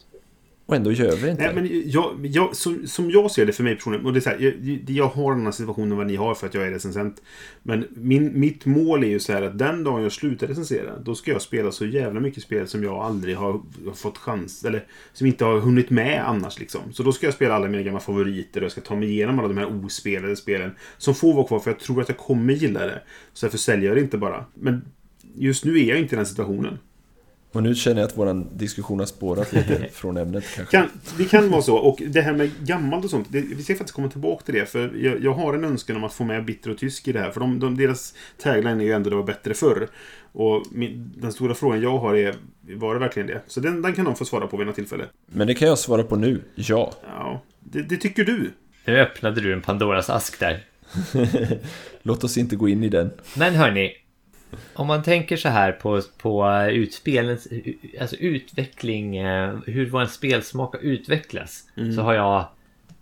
Och 0.69 0.75
ändå 0.75 0.91
gör 0.91 1.15
vi 1.15 1.29
inte 1.29 1.43
Nej, 1.43 1.55
men 1.55 1.81
jag, 1.85 2.25
jag, 2.25 2.55
som, 2.55 2.87
som 2.87 3.11
jag 3.11 3.31
ser 3.31 3.45
det 3.45 3.53
för 3.53 3.63
mig 3.63 3.75
personligen, 3.75 4.05
och 4.05 4.13
det 4.13 4.19
är 4.19 4.21
så 4.21 4.29
här, 4.29 4.39
jag, 4.39 4.89
jag 4.89 5.07
har 5.07 5.33
en 5.33 5.39
annan 5.39 5.53
situation 5.53 5.91
än 5.91 5.97
vad 5.97 6.07
ni 6.07 6.15
har 6.15 6.35
för 6.35 6.47
att 6.47 6.53
jag 6.53 6.67
är 6.67 6.71
recensent. 6.71 7.21
Men 7.63 7.87
min, 7.89 8.39
mitt 8.39 8.65
mål 8.65 9.03
är 9.03 9.07
ju 9.07 9.19
så 9.19 9.33
här 9.33 9.41
att 9.41 9.57
den 9.59 9.83
dagen 9.83 10.03
jag 10.03 10.11
slutar 10.11 10.47
recensera, 10.47 10.99
då 10.99 11.15
ska 11.15 11.31
jag 11.31 11.41
spela 11.41 11.71
så 11.71 11.85
jävla 11.85 12.19
mycket 12.19 12.43
spel 12.43 12.67
som 12.67 12.83
jag 12.83 12.93
aldrig 12.93 13.35
har, 13.35 13.51
har 13.85 13.93
fått 13.93 14.17
chans, 14.17 14.65
eller 14.65 14.85
som 15.13 15.27
inte 15.27 15.45
har 15.45 15.59
hunnit 15.59 15.89
med 15.89 16.29
annars 16.29 16.59
liksom. 16.59 16.81
Så 16.93 17.03
då 17.03 17.11
ska 17.11 17.27
jag 17.27 17.33
spela 17.33 17.55
alla 17.55 17.67
mina 17.67 17.83
gamla 17.83 17.99
favoriter 17.99 18.61
och 18.61 18.65
jag 18.65 18.71
ska 18.71 18.81
ta 18.81 18.95
mig 18.95 19.09
igenom 19.09 19.39
alla 19.39 19.47
de 19.47 19.57
här 19.57 19.85
ospelade 19.85 20.35
spelen. 20.35 20.71
Som 20.97 21.15
får 21.15 21.33
vara 21.33 21.47
kvar, 21.47 21.59
för 21.59 21.71
jag 21.71 21.79
tror 21.79 22.01
att 22.01 22.09
jag 22.09 22.17
kommer 22.17 22.53
gilla 22.53 22.85
det. 22.85 23.01
Så 23.33 23.45
därför 23.45 23.57
säljer 23.57 23.87
jag 23.87 23.97
det 23.97 24.01
inte 24.01 24.17
bara. 24.17 24.45
Men 24.53 24.81
just 25.35 25.65
nu 25.65 25.79
är 25.79 25.89
jag 25.89 25.99
inte 25.99 26.15
i 26.15 26.17
den 26.17 26.25
situationen. 26.25 26.77
Och 27.51 27.63
nu 27.63 27.75
känner 27.75 28.01
jag 28.01 28.07
att 28.07 28.17
vår 28.17 28.57
diskussion 28.57 28.99
har 28.99 29.05
spårat 29.05 29.53
lite 29.53 29.87
från 29.93 30.17
ämnet 30.17 30.43
kanske. 30.55 30.77
Kan, 30.77 30.89
det 31.17 31.25
kan 31.25 31.49
vara 31.49 31.61
så. 31.61 31.77
Och 31.77 32.01
det 32.07 32.21
här 32.21 32.33
med 32.33 32.51
gammalt 32.63 33.05
och 33.05 33.11
sånt. 33.11 33.27
Det, 33.31 33.41
vi 33.41 33.63
ska 33.63 33.73
faktiskt 33.73 33.95
komma 33.95 34.09
tillbaka 34.09 34.43
till 34.43 34.53
det. 34.53 34.65
För 34.65 34.95
jag, 34.95 35.23
jag 35.23 35.33
har 35.33 35.53
en 35.53 35.63
önskan 35.63 35.95
om 35.95 36.03
att 36.03 36.13
få 36.13 36.23
med 36.23 36.45
bitter 36.45 36.71
och 36.71 36.77
tysk 36.77 37.07
i 37.07 37.11
det 37.11 37.19
här. 37.19 37.31
För 37.31 37.39
de, 37.39 37.59
de, 37.59 37.77
deras 37.77 38.13
tagline 38.37 38.81
är 38.81 38.85
ju 38.85 38.91
ändå 38.91 39.09
det 39.09 39.15
var 39.15 39.23
bättre 39.23 39.53
förr. 39.53 39.87
Och 40.31 40.65
min, 40.71 41.13
den 41.17 41.33
stora 41.33 41.55
frågan 41.55 41.81
jag 41.81 41.97
har 41.97 42.15
är, 42.15 42.35
var 42.61 42.93
det 42.93 42.99
verkligen 42.99 43.27
det? 43.27 43.41
Så 43.47 43.59
den, 43.59 43.81
den 43.81 43.93
kan 43.93 44.05
de 44.05 44.15
få 44.15 44.25
svara 44.25 44.47
på 44.47 44.57
vid 44.57 44.67
något 44.67 44.75
tillfälle. 44.75 45.05
Men 45.25 45.47
det 45.47 45.53
kan 45.53 45.67
jag 45.67 45.77
svara 45.77 46.03
på 46.03 46.15
nu, 46.15 46.41
ja. 46.55 46.93
Ja, 47.05 47.41
det, 47.59 47.81
det 47.81 47.97
tycker 47.97 48.23
du. 48.25 48.51
Nu 48.85 48.99
öppnade 48.99 49.41
du 49.41 49.53
en 49.53 49.61
Pandoras 49.61 50.09
ask 50.09 50.39
där. 50.39 50.63
Låt 52.01 52.23
oss 52.23 52.37
inte 52.37 52.55
gå 52.55 52.69
in 52.69 52.83
i 52.83 52.89
den. 52.89 53.11
Men 53.37 53.53
hörni, 53.53 53.91
om 54.73 54.87
man 54.87 55.03
tänker 55.03 55.37
så 55.37 55.49
här 55.49 55.71
på, 55.71 56.01
på 56.17 56.63
utspelens 56.71 57.47
alltså 58.01 58.15
utveckling, 58.15 59.17
eh, 59.17 59.59
hur 59.65 59.89
vår 59.89 60.05
spelsmak 60.05 60.73
har 60.73 60.81
utvecklats, 60.81 61.67
så 61.95 62.01
har 62.01 62.13
jag 62.13 62.47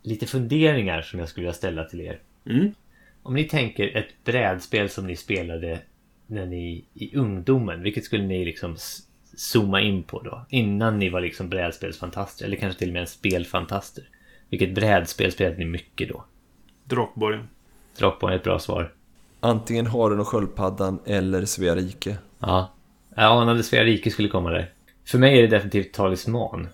lite 0.01 0.25
funderingar 0.25 1.01
som 1.01 1.19
jag 1.19 1.29
skulle 1.29 1.43
vilja 1.43 1.53
ställa 1.53 1.83
till 1.83 2.01
er. 2.01 2.19
Mm. 2.45 2.71
Om 3.23 3.33
ni 3.33 3.43
tänker 3.43 3.97
ett 3.97 4.23
brädspel 4.23 4.89
som 4.89 5.07
ni 5.07 5.15
spelade 5.15 5.79
när 6.27 6.45
ni 6.45 6.85
i 6.93 7.15
ungdomen, 7.15 7.83
vilket 7.83 8.03
skulle 8.03 8.23
ni 8.23 8.45
liksom 8.45 8.75
zooma 9.35 9.81
in 9.81 10.03
på 10.03 10.21
då? 10.21 10.45
Innan 10.49 10.99
ni 10.99 11.09
var 11.09 11.21
liksom 11.21 11.49
brädspelsfantaster, 11.49 12.45
eller 12.45 12.57
kanske 12.57 12.79
till 12.79 12.89
och 12.89 12.93
med 12.93 13.01
en 13.01 13.07
spelfantaster. 13.07 14.03
Vilket 14.49 14.75
brädspel 14.75 15.31
spelade 15.31 15.57
ni 15.57 15.65
mycket 15.65 16.09
då? 16.09 16.25
Drakborgen. 16.83 17.47
Dropborn 17.97 18.31
är 18.31 18.35
ett 18.35 18.43
bra 18.43 18.59
svar. 18.59 18.93
Antingen 19.39 19.87
Haren 19.87 20.19
och 20.19 20.27
Sköldpaddan 20.27 20.99
eller 21.05 21.45
Svea 21.45 21.75
rike. 21.75 22.17
Ja, 22.39 22.73
jag 23.15 23.41
anade 23.41 23.63
Svea 23.63 23.83
rike 23.83 24.11
skulle 24.11 24.29
komma 24.29 24.49
där. 24.49 24.71
För 25.05 25.17
mig 25.17 25.37
är 25.37 25.41
det 25.41 25.47
definitivt 25.47 25.93
Talisman. 25.93 26.67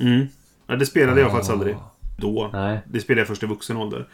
Mm. 0.00 0.26
Ja, 0.66 0.76
det 0.76 0.86
spelade 0.86 1.20
jag 1.20 1.30
faktiskt 1.30 1.52
aldrig. 1.52 1.76
Då. 2.16 2.50
Nej. 2.52 2.78
Det 2.86 3.00
spelade 3.00 3.20
jag 3.20 3.28
först 3.28 3.42
i 3.42 3.46
vuxen 3.46 3.76
ålder. 3.76 4.08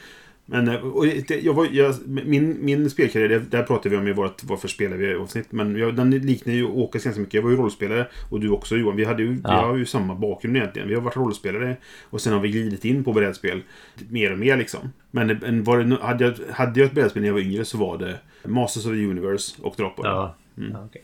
Men 0.50 0.68
eh, 0.68 0.80
det, 1.28 1.40
jag 1.40 1.54
var, 1.54 1.68
jag, 1.72 1.94
min, 2.06 2.64
min 2.64 2.90
spelkarriär, 2.90 3.28
det, 3.28 3.38
där 3.38 3.62
pratade 3.62 3.88
vi 3.88 3.96
om 3.96 4.08
i 4.08 4.12
vårt 4.12 4.44
Varför 4.44 4.68
spelar 4.68 4.96
vi 4.96 5.14
avsnitt. 5.14 5.52
Men 5.52 5.76
jag, 5.76 5.96
den 5.96 6.10
liknar 6.10 6.54
ju 6.54 6.64
Åkes 6.64 7.04
ganska 7.04 7.20
mycket. 7.20 7.34
Jag 7.34 7.42
var 7.42 7.50
ju 7.50 7.56
rollspelare 7.56 8.06
och 8.30 8.40
du 8.40 8.50
också 8.50 8.76
Johan. 8.76 8.96
Vi, 8.96 9.04
hade 9.04 9.22
ju, 9.22 9.28
vi 9.28 9.40
Ja. 9.44 9.50
har 9.66 9.76
ju 9.76 9.86
samma 9.86 10.14
bakgrund 10.14 10.56
egentligen. 10.56 10.88
Vi 10.88 10.94
har 10.94 11.02
varit 11.02 11.16
rollspelare 11.16 11.76
och 12.02 12.20
sen 12.20 12.32
har 12.32 12.40
vi 12.40 12.48
glidit 12.50 12.84
in 12.84 13.04
på 13.04 13.12
brädspel 13.12 13.62
mer 14.08 14.32
och 14.32 14.38
mer 14.38 14.56
liksom. 14.56 14.92
Men 15.10 15.30
en, 15.30 15.64
var 15.64 15.78
det, 15.78 15.96
hade, 16.02 16.24
jag, 16.24 16.34
hade 16.54 16.80
jag 16.80 16.86
ett 16.86 16.92
brädspel 16.94 17.22
när 17.22 17.28
jag 17.28 17.34
var 17.34 17.40
yngre 17.40 17.64
så 17.64 17.78
var 17.78 17.98
det 17.98 18.18
Masters 18.44 18.86
of 18.86 18.92
the 18.92 19.04
Universe 19.06 19.56
och 19.62 19.74
Drakborgen. 19.76 20.12
Ja, 20.14 20.34
ja 20.54 20.84
okej. 20.86 21.02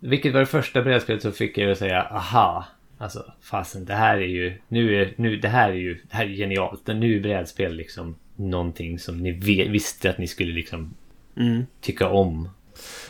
Vilket 0.00 0.32
var 0.32 0.40
det 0.40 0.46
första 0.46 0.82
brädspelet 0.82 1.22
som 1.22 1.32
fick 1.32 1.58
er 1.58 1.68
att 1.68 1.78
säga 1.78 2.02
aha. 2.02 2.64
Alltså 2.98 3.32
fasen 3.42 3.84
det 3.84 3.94
här 3.94 4.16
är 4.16 4.26
ju 4.26 4.52
nu 4.68 4.94
är 5.02 5.12
nu 5.16 5.36
det 5.36 5.48
här 5.48 5.70
är 5.70 5.74
ju 5.74 5.94
det 5.94 6.16
här 6.16 6.24
är 6.24 6.28
genialt. 6.28 6.86
Nu 6.86 7.16
är 7.16 7.20
brädspel 7.20 7.74
liksom 7.76 8.14
någonting 8.38 8.98
som 8.98 9.18
ni 9.22 9.32
visste 9.68 10.10
att 10.10 10.18
ni 10.18 10.26
skulle 10.26 10.52
liksom 10.52 10.94
Mm. 11.36 11.62
tycka 11.80 12.08
om. 12.08 12.48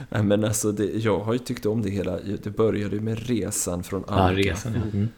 Nej 0.09 0.23
men 0.23 0.45
alltså, 0.45 0.73
det, 0.73 0.85
jag 0.85 1.19
har 1.21 1.33
ju 1.33 1.39
tyckt 1.39 1.67
om 1.67 1.83
det 1.83 1.91
hela. 1.91 2.19
Det 2.43 2.51
började 2.51 2.97
ju 2.97 3.01
med 3.03 3.27
resan 3.29 3.83
från 3.85 4.05
Ja, 4.09 4.15
Anka. 4.15 4.41
resan. 4.43 4.75
Mm. 4.75 5.09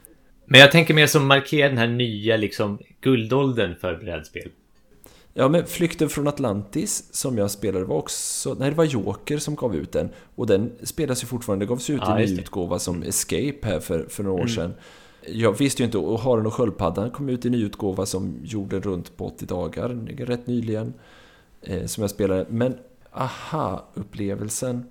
Men 0.46 0.60
jag 0.60 0.72
tänker 0.72 0.94
mer 0.94 1.06
som 1.06 1.26
markerar 1.26 1.68
den 1.68 1.78
här 1.78 1.86
nya 1.88 2.36
liksom 2.36 2.78
guldåldern 3.00 3.74
för 3.80 3.94
brädspel. 3.96 4.48
Ja, 5.34 5.48
men 5.48 5.66
Flykten 5.66 6.08
från 6.08 6.28
Atlantis 6.28 7.04
som 7.10 7.38
jag 7.38 7.50
spelade 7.50 7.84
var 7.84 7.96
också... 7.96 8.54
Nej, 8.54 8.70
det 8.70 8.76
var 8.76 8.84
Joker 8.84 9.38
som 9.38 9.54
gav 9.54 9.76
ut 9.76 9.92
den. 9.92 10.08
Och 10.34 10.46
den 10.46 10.72
spelas 10.82 11.22
ju 11.22 11.26
fortfarande. 11.26 11.64
Det 11.64 11.68
gavs 11.68 11.90
ut 11.90 12.00
Ja, 12.04 12.20
i 12.20 12.26
det. 12.26 12.32
utgåva 12.42 12.78
som 12.78 13.02
Escape 13.02 13.58
här 13.62 13.80
för, 13.80 14.06
för 14.08 14.22
några 14.22 14.42
år 14.42 14.46
sedan. 14.46 14.74
Jag 15.26 15.58
visste 15.58 15.82
ju 15.82 15.86
inte, 15.86 15.98
och 15.98 16.20
Haren 16.20 16.46
och 16.46 16.54
Sköldpaddan 16.54 17.10
kom 17.10 17.28
ut 17.28 17.46
i 17.46 17.50
ny 17.50 17.64
utgåva 17.64 18.06
som 18.06 18.38
gjorde 18.42 18.80
runt 18.80 19.16
på 19.16 19.26
80 19.26 19.46
dagar, 19.46 19.88
rätt 20.26 20.46
nyligen. 20.46 20.94
Eh, 21.62 21.86
som 21.86 22.02
jag 22.02 22.10
spelade. 22.10 22.46
Men 22.48 22.78
aha-upplevelsen. 23.12 24.84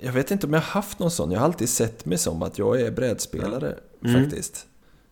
Jag 0.00 0.12
vet 0.12 0.30
inte 0.30 0.46
om 0.46 0.52
jag 0.52 0.60
har 0.60 0.66
haft 0.66 0.98
någon 0.98 1.10
sån. 1.10 1.30
Jag 1.30 1.38
har 1.38 1.44
alltid 1.44 1.68
sett 1.68 2.04
mig 2.04 2.18
som 2.18 2.42
att 2.42 2.58
jag 2.58 2.80
är 2.80 2.90
brädspelare 2.90 3.74
faktiskt. 4.12 4.66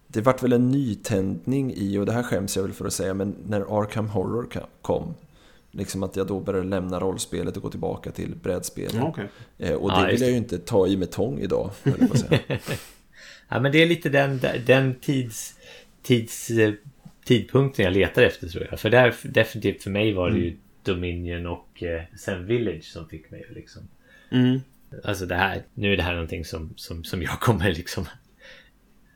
Det 0.06 0.20
vart 0.20 0.42
väl 0.42 0.52
en 0.52 0.70
nytändning 0.70 1.72
i, 1.76 1.98
och 1.98 2.06
det 2.06 2.12
här 2.12 2.22
skäms 2.22 2.56
jag 2.56 2.62
väl 2.62 2.72
för 2.72 2.86
att 2.86 2.92
säga, 2.92 3.14
men 3.14 3.36
när 3.46 3.80
Arkham 3.80 4.08
Horror 4.08 4.48
kom. 4.82 5.14
Liksom 5.70 6.02
att 6.02 6.16
jag 6.16 6.26
då 6.26 6.40
började 6.40 6.68
lämna 6.68 7.00
rollspelet 7.00 7.56
och 7.56 7.62
gå 7.62 7.70
tillbaka 7.70 8.10
till 8.10 8.34
brädspelen. 8.42 8.96
Ja, 8.96 9.08
okej. 9.08 9.28
Eh, 9.58 9.74
och 9.74 9.90
det 9.90 10.00
Ja, 10.00 10.06
vill 10.06 10.20
jag 10.20 10.30
ju 10.30 10.36
inte 10.36 10.58
ta 10.58 10.86
i 10.86 10.96
med 10.96 11.10
tång 11.10 11.38
idag, 11.38 11.70
Ja 13.48 13.60
men 13.60 13.72
det 13.72 13.82
är 13.82 13.86
lite 13.86 14.08
den, 14.08 14.40
den 14.66 14.94
tids, 14.94 15.58
tids, 16.02 16.50
eh, 16.50 16.72
tidpunkten 17.24 17.84
jag 17.84 17.94
letar 17.94 18.22
efter 18.22 18.48
tror 18.48 18.66
jag. 18.70 18.80
För 18.80 18.90
där, 18.90 19.14
definitivt 19.22 19.82
för 19.82 19.90
mig 19.90 20.12
var 20.12 20.30
det 20.30 20.38
ju 20.38 20.56
Dominion 20.82 21.46
och 21.46 21.82
eh, 21.82 22.02
sen 22.16 22.46
Village 22.46 22.84
som 22.84 23.08
fick 23.08 23.30
mig 23.30 23.46
liksom 23.54 23.88
Mm. 24.30 24.60
Alltså 25.04 25.26
det 25.26 25.34
här, 25.34 25.62
nu 25.74 25.92
är 25.92 25.96
det 25.96 26.02
här 26.02 26.12
någonting 26.12 26.44
som, 26.44 26.72
som, 26.76 27.04
som 27.04 27.22
jag 27.22 27.40
kommer 27.40 27.72
liksom... 27.72 28.06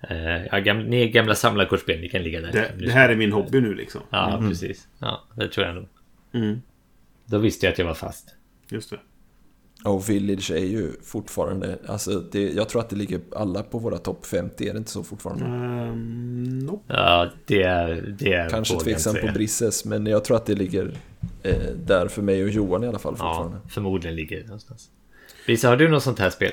Eh, 0.09 0.47
ja, 0.47 0.59
gamla, 0.59 0.85
ni 0.85 1.03
är 1.03 1.07
gamla 1.09 1.35
samlarkortspel, 1.35 2.01
ni 2.01 2.09
kan 2.09 2.23
ligga 2.23 2.41
där. 2.41 2.53
Det, 2.53 2.87
det 2.87 2.93
här 2.93 3.09
är 3.09 3.17
min 3.17 3.33
hobby 3.33 3.61
nu 3.61 3.75
liksom. 3.75 4.01
Ja, 4.11 4.43
precis. 4.49 4.89
Ja, 4.99 5.23
det 5.37 5.49
tror 5.49 5.67
jag 5.67 5.75
nog. 5.75 5.89
Mm. 6.33 6.63
Då 7.25 7.39
visste 7.39 7.67
jag 7.67 7.73
att 7.73 7.79
jag 7.79 7.87
var 7.87 7.95
fast. 7.95 8.35
Just 8.69 8.91
det. 8.91 8.99
Och 9.85 10.11
Village 10.11 10.51
är 10.51 10.65
ju 10.65 10.93
fortfarande, 11.03 11.79
alltså 11.87 12.21
det, 12.21 12.53
jag 12.53 12.69
tror 12.69 12.81
att 12.81 12.91
det 12.91 12.97
ligger 12.97 13.21
alla 13.37 13.63
på 13.63 13.79
våra 13.79 13.99
topp 13.99 14.27
50, 14.27 14.69
är 14.69 14.73
det 14.73 14.79
inte 14.79 14.91
så 14.91 15.05
fortfarande? 15.05 15.45
Um, 15.45 16.59
nope. 16.59 16.85
Ja, 16.87 17.31
det 17.47 17.63
är... 17.63 18.15
Det 18.19 18.33
är 18.33 18.51
Kanske 18.51 18.75
vågar 18.75 18.87
jag 18.87 18.95
tveksam 18.95 19.13
säga. 19.15 19.27
på 19.27 19.33
Brisses, 19.33 19.85
men 19.85 20.07
jag 20.07 20.25
tror 20.25 20.37
att 20.37 20.47
det 20.47 20.55
ligger 20.55 20.95
eh, 21.43 21.57
där 21.87 22.09
för 22.09 22.23
mig 22.23 22.45
och 22.45 22.51
Johan 22.51 22.85
i 22.85 22.89
alla 22.89 22.99
fall 22.99 23.13
fortfarande. 23.13 23.57
Ja, 23.63 23.71
förmodligen 23.71 24.17
ligger 24.17 24.37
det 24.37 24.47
någonstans. 24.47 24.91
Lisa, 25.47 25.69
har 25.69 25.77
du 25.77 25.89
något 25.89 26.03
sånt 26.03 26.19
här 26.19 26.31
spel? 26.31 26.53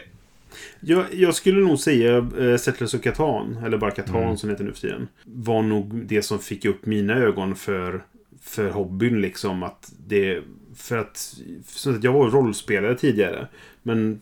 Jag, 0.80 1.06
jag 1.14 1.36
skulle 1.36 1.62
nog 1.62 1.80
säga 1.80 2.18
äh, 2.40 2.58
Settlers 2.58 2.94
of 2.94 3.02
Catan, 3.02 3.58
eller 3.66 3.78
bara 3.78 3.92
Catan 3.92 4.38
som 4.38 4.50
det 4.50 4.54
heter 4.54 4.64
nu 4.64 4.72
för 4.74 4.82
tiden. 4.82 5.08
Var 5.26 5.62
nog 5.62 6.06
det 6.06 6.22
som 6.22 6.40
fick 6.40 6.66
upp 6.66 6.86
mina 6.86 7.14
ögon 7.16 7.56
för, 7.56 8.04
för 8.42 8.70
hobbyn 8.70 9.22
liksom. 9.22 9.64
Att 9.64 9.92
det, 10.08 10.42
för 10.80 10.98
att, 10.98 11.36
så 11.66 11.90
att 11.90 12.04
jag 12.04 12.14
var 12.14 12.30
rollspelare 12.30 12.98
tidigare. 12.98 13.48
Men 13.84 14.22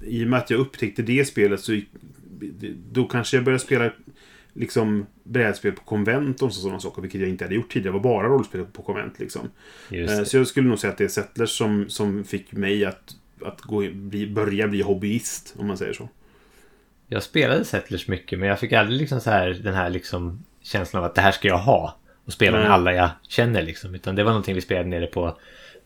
i 0.00 0.24
och 0.24 0.28
med 0.28 0.38
att 0.38 0.50
jag 0.50 0.60
upptäckte 0.60 1.02
det 1.02 1.24
spelet 1.24 1.60
så 1.60 1.80
då 2.92 3.04
kanske 3.04 3.36
jag 3.36 3.44
började 3.44 3.64
spela 3.64 3.90
liksom 4.52 5.06
brädspel 5.22 5.72
på 5.72 5.84
konvent 5.84 6.42
och 6.42 6.52
sådana 6.52 6.80
saker. 6.80 7.02
Vilket 7.02 7.20
jag 7.20 7.30
inte 7.30 7.44
hade 7.44 7.54
gjort 7.54 7.72
tidigare. 7.72 7.92
Det 7.92 7.98
var 7.98 8.14
bara 8.14 8.28
rollspel 8.28 8.64
på 8.64 8.82
konvent 8.82 9.18
liksom. 9.18 9.50
Eh. 9.90 10.24
Så 10.24 10.36
jag 10.36 10.46
skulle 10.46 10.68
nog 10.68 10.78
säga 10.78 10.92
att 10.92 10.98
det 10.98 11.04
är 11.04 11.08
Settlers 11.08 11.50
som, 11.50 11.88
som 11.88 12.24
fick 12.24 12.52
mig 12.52 12.84
att, 12.84 13.16
att 13.42 13.60
gå, 13.60 13.90
bli, 13.92 14.26
börja 14.26 14.68
bli 14.68 14.82
hobbyist. 14.82 15.54
Om 15.58 15.66
man 15.66 15.78
säger 15.78 15.92
så. 15.92 16.08
Jag 17.08 17.22
spelade 17.22 17.64
Settlers 17.64 18.08
mycket, 18.08 18.38
men 18.38 18.48
jag 18.48 18.60
fick 18.60 18.72
aldrig 18.72 19.00
liksom 19.00 19.20
så 19.20 19.30
här, 19.30 19.50
den 19.50 19.74
här 19.74 19.90
liksom 19.90 20.44
känslan 20.62 21.02
av 21.02 21.06
att 21.08 21.14
det 21.14 21.20
här 21.20 21.32
ska 21.32 21.48
jag 21.48 21.58
ha. 21.58 21.98
Och 22.24 22.32
spela 22.32 22.58
med 22.58 22.70
alla 22.70 22.94
jag 22.94 23.10
känner 23.28 23.62
liksom. 23.62 23.94
Utan 23.94 24.14
det 24.14 24.24
var 24.24 24.30
någonting 24.30 24.54
vi 24.54 24.60
spelade 24.60 24.88
nere 24.88 25.06
på, 25.06 25.38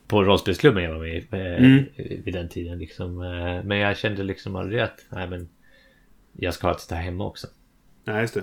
på 0.06 0.24
rollspelsklubben 0.24 0.82
jag 0.84 0.92
var 0.92 1.00
med 1.00 1.14
i 1.16 1.26
eh, 1.30 1.64
Mm. 1.64 1.84
vid 2.24 2.34
den 2.34 2.48
tiden. 2.48 2.78
Liksom. 2.78 3.22
Eh, 3.22 3.64
Men 3.64 3.78
jag 3.78 3.96
kände 3.96 4.22
liksom 4.22 4.56
aldrig 4.56 4.80
att, 4.80 5.04
nej 5.08 5.28
men, 5.28 5.48
jag 6.32 6.54
ska 6.54 6.66
ha 6.66 6.74
ett 6.74 6.88
där 6.88 6.96
hemma 6.96 7.26
också. 7.26 7.46
Nej, 8.04 8.20
just 8.20 8.34
det. 8.34 8.42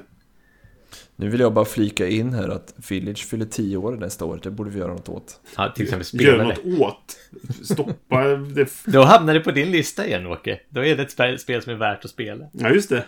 Nu 1.16 1.30
vill 1.30 1.40
jag 1.40 1.54
bara 1.54 1.66
flika 1.66 2.08
in 2.08 2.34
här 2.34 2.50
att 2.50 2.74
Village 2.90 3.28
fyller 3.30 3.46
10 3.46 3.78
år 3.78 3.96
nästa 3.96 4.26
år. 4.26 4.40
Det 4.44 4.52
borde 4.52 4.70
vi 4.70 4.80
göra 4.80 4.94
något 4.94 5.10
åt. 5.10 5.40
Ja, 5.58 5.72
till 5.76 5.84
exempel 5.84 6.08
Gör 6.22 6.34
spelare. 6.34 6.48
något 6.48 6.80
åt. 6.82 7.18
Stoppa 7.64 8.24
det. 8.36 8.70
Då 8.86 9.02
hamnar 9.02 9.34
det 9.34 9.40
på 9.40 9.52
din 9.52 9.72
lista 9.72 10.08
igen, 10.08 10.28
Åke. 10.28 10.60
Då 10.70 10.84
är 10.86 10.96
det 10.98 11.04
ett 11.04 11.12
spel, 11.12 11.40
spel 11.40 11.62
som 11.62 11.74
är 11.74 11.78
värt 11.78 12.06
att 12.06 12.12
spela. 12.12 12.46
Ja, 12.52 12.70
just 12.70 12.90
det. 12.90 13.04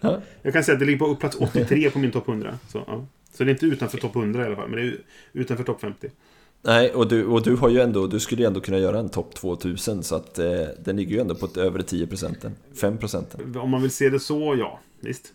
Ja. 0.00 0.20
Jag 0.42 0.52
kan 0.52 0.64
säga 0.64 0.72
att 0.74 0.80
det 0.80 0.86
ligger 0.86 0.98
på 0.98 1.14
plats 1.16 1.36
83 1.36 1.90
på 1.90 1.98
min 1.98 2.10
topp 2.10 2.28
100. 2.28 2.58
Så, 2.68 2.84
ja. 2.86 3.06
så 3.32 3.44
det 3.44 3.50
är 3.50 3.52
inte 3.52 3.66
utanför 3.66 3.98
topp 3.98 4.16
100 4.16 4.42
i 4.42 4.46
alla 4.46 4.56
fall, 4.56 4.68
men 4.68 4.78
det 4.80 4.86
är 4.86 4.96
utanför 5.32 5.64
topp 5.64 5.80
50. 5.80 6.10
Nej, 6.64 6.90
och 6.94 7.08
du, 7.08 7.26
och 7.26 7.42
du 7.42 7.56
har 7.56 7.68
ju 7.68 7.80
ändå, 7.80 8.06
du 8.06 8.20
skulle 8.20 8.42
ju 8.42 8.46
ändå 8.46 8.60
kunna 8.60 8.78
göra 8.78 8.98
en 8.98 9.08
topp 9.08 9.34
2000 9.34 10.02
så 10.02 10.14
att 10.14 10.38
eh, 10.38 10.46
den 10.84 10.96
ligger 10.96 11.14
ju 11.14 11.20
ändå 11.20 11.34
på 11.34 11.46
ett 11.46 11.56
övre 11.56 11.82
10 11.82 12.06
procenten. 12.06 12.54
5 12.80 12.98
procenten. 12.98 13.56
Om 13.56 13.70
man 13.70 13.82
vill 13.82 13.90
se 13.90 14.08
det 14.08 14.20
så, 14.20 14.56
ja. 14.58 14.80
Visst. 15.00 15.32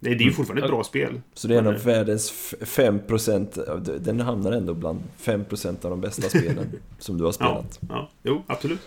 Det 0.00 0.10
är, 0.10 0.14
det 0.14 0.24
är 0.24 0.26
ju 0.26 0.32
fortfarande 0.32 0.62
ett 0.64 0.70
bra 0.70 0.84
spel. 0.84 1.20
Så 1.34 1.48
det 1.48 1.54
är 1.54 1.58
en 1.58 1.66
av 1.66 1.72
Men, 1.72 1.82
världens 1.82 2.30
f- 2.30 2.68
5 2.68 2.98
procent, 3.06 3.58
den 4.00 4.20
hamnar 4.20 4.52
ändå 4.52 4.74
bland 4.74 5.02
5 5.16 5.44
procent 5.44 5.84
av 5.84 5.90
de 5.90 6.00
bästa 6.00 6.28
spelen 6.28 6.66
som 6.98 7.18
du 7.18 7.24
har 7.24 7.28
Ja, 7.28 7.32
spelat. 7.32 7.80
ja, 7.88 8.10
jo, 8.22 8.42
absolut. 8.46 8.80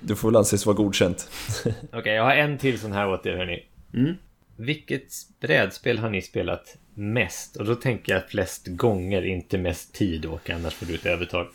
Du 0.00 0.16
får 0.16 0.28
väl 0.28 0.36
anses 0.36 0.66
vara 0.66 0.76
godkänt. 0.76 1.28
Okej, 1.92 2.14
jag 2.14 2.24
har 2.24 2.34
en 2.34 2.58
till 2.58 2.78
sån 2.78 2.92
här 2.92 3.08
åt 3.12 3.26
er, 3.26 3.36
hörni. 3.36 3.66
Mm. 3.94 4.14
Vilket 4.60 5.12
brädspel 5.40 5.98
har 5.98 6.10
ni 6.10 6.22
spelat 6.22 6.76
mest? 6.94 7.56
Och 7.56 7.64
då 7.64 7.74
tänker 7.74 8.12
jag 8.12 8.28
flest 8.28 8.66
gånger, 8.66 9.22
inte 9.22 9.58
mest 9.58 9.94
tid, 9.94 10.26
Åke. 10.26 10.54
Annars 10.54 10.74
får 10.74 10.86
du 10.86 10.94
ett 10.94 11.06
övertag. 11.06 11.46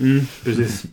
Mm, 0.00 0.20
precis. 0.44 0.84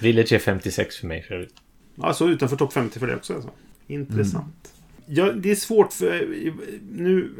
Village 0.00 0.32
är 0.32 0.38
56 0.38 0.96
för 0.96 1.06
mig, 1.06 1.22
för 1.22 1.34
övrigt. 1.34 1.54
Alltså 2.00 2.28
utanför 2.28 2.56
topp 2.56 2.72
50 2.72 2.98
för 2.98 3.06
det 3.06 3.16
också. 3.16 3.34
Alltså. 3.34 3.50
Intressant. 3.86 4.74
Ja, 5.06 5.32
det 5.32 5.50
är 5.50 5.54
svårt 5.54 5.92
för... 5.92 6.26
Nu, 6.90 7.30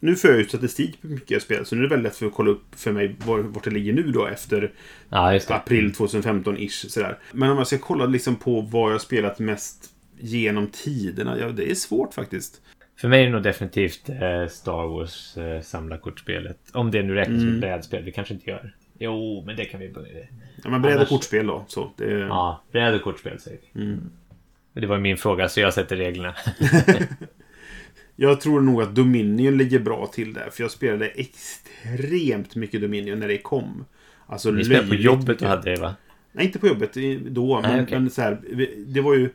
nu 0.00 0.16
för 0.16 0.28
jag 0.28 0.40
ut 0.40 0.48
statistik 0.48 1.02
på 1.02 1.06
mycket 1.06 1.30
jag 1.30 1.42
spelar, 1.42 1.64
så 1.64 1.74
nu 1.74 1.80
är 1.80 1.88
det 1.88 1.94
väldigt 1.94 2.12
lätt 2.12 2.16
för 2.16 2.26
att 2.26 2.34
kolla 2.34 2.50
upp 2.50 2.74
för 2.76 2.92
mig 2.92 3.16
var, 3.26 3.38
vart 3.38 3.64
det 3.64 3.70
ligger 3.70 3.92
nu 3.92 4.02
då 4.02 4.26
efter 4.26 4.72
Ja, 5.08 5.40
april 5.48 5.92
2015-ish. 5.92 6.88
Sådär. 6.88 7.18
Men 7.32 7.50
om 7.50 7.58
jag 7.58 7.66
ska 7.66 7.78
kolla 7.78 8.06
liksom 8.06 8.36
på 8.36 8.60
vad 8.60 8.92
jag 8.92 9.00
spelat 9.00 9.38
mest 9.38 9.94
genom 10.20 10.66
tiderna, 10.66 11.38
ja, 11.38 11.48
det 11.48 11.70
är 11.70 11.74
svårt 11.74 12.14
faktiskt. 12.14 12.60
För 13.00 13.08
mig 13.08 13.20
är 13.20 13.24
det 13.26 13.32
nog 13.32 13.42
definitivt 13.42 14.08
eh, 14.08 14.46
Star 14.50 14.86
Wars 14.88 15.36
eh, 15.36 15.60
samlarkortspelet. 15.60 16.58
Om 16.72 16.90
det 16.90 17.02
nu 17.02 17.14
räknas 17.14 17.38
som 17.40 17.48
Mm. 17.48 17.60
brädspel. 17.60 18.04
Det 18.04 18.10
kanske 18.10 18.34
inte 18.34 18.50
gör. 18.50 18.74
Jo, 18.98 19.42
men 19.46 19.56
det 19.56 19.64
kan 19.64 19.80
vi 19.80 19.88
börja. 19.88 20.24
Ja, 20.64 20.70
men 20.70 20.82
bräd 20.82 20.92
och 20.92 20.98
Annars- 21.00 21.08
kortspel 21.08 21.46
då. 21.46 21.64
Så, 21.68 21.92
det, 21.96 22.04
Ja, 22.10 22.62
bräd 22.72 22.94
och 22.94 23.02
kortspel 23.02 23.40
säger 23.40 23.58
vi. 23.72 23.82
Mm. 23.82 24.00
Det 24.72 24.86
var 24.86 24.98
min 24.98 25.16
fråga, 25.16 25.48
så 25.48 25.60
jag 25.60 25.74
sätter 25.74 25.96
reglerna. 25.96 26.34
Jag 28.16 28.40
tror 28.40 28.60
nog 28.60 28.82
att 28.82 28.94
Dominion 28.94 29.58
ligger 29.58 29.78
bra 29.78 30.06
till 30.06 30.32
där. 30.34 30.48
För 30.52 30.62
jag 30.62 30.70
spelade 30.70 31.06
extremt 31.08 32.56
mycket 32.56 32.80
Dominion 32.80 33.18
när 33.20 33.28
det 33.28 33.38
kom. 33.38 33.84
Alltså 34.26 34.50
Ni 34.50 34.64
spelade 34.64 34.88
på 34.88 34.94
jobbet 34.94 35.28
mycket. 35.28 35.42
och 35.42 35.48
hade 35.48 35.70
det, 35.74 35.80
va? 35.80 35.94
Nej, 36.32 36.46
inte 36.46 36.58
på 36.58 36.66
jobbet 36.66 36.92
då. 37.26 37.60
Nej, 37.62 37.72
Men, 37.72 37.84
okej. 37.84 38.00
men 38.00 38.10
så 38.10 38.22
här, 38.22 38.38
det 38.86 39.00
var 39.00 39.14
ju... 39.14 39.30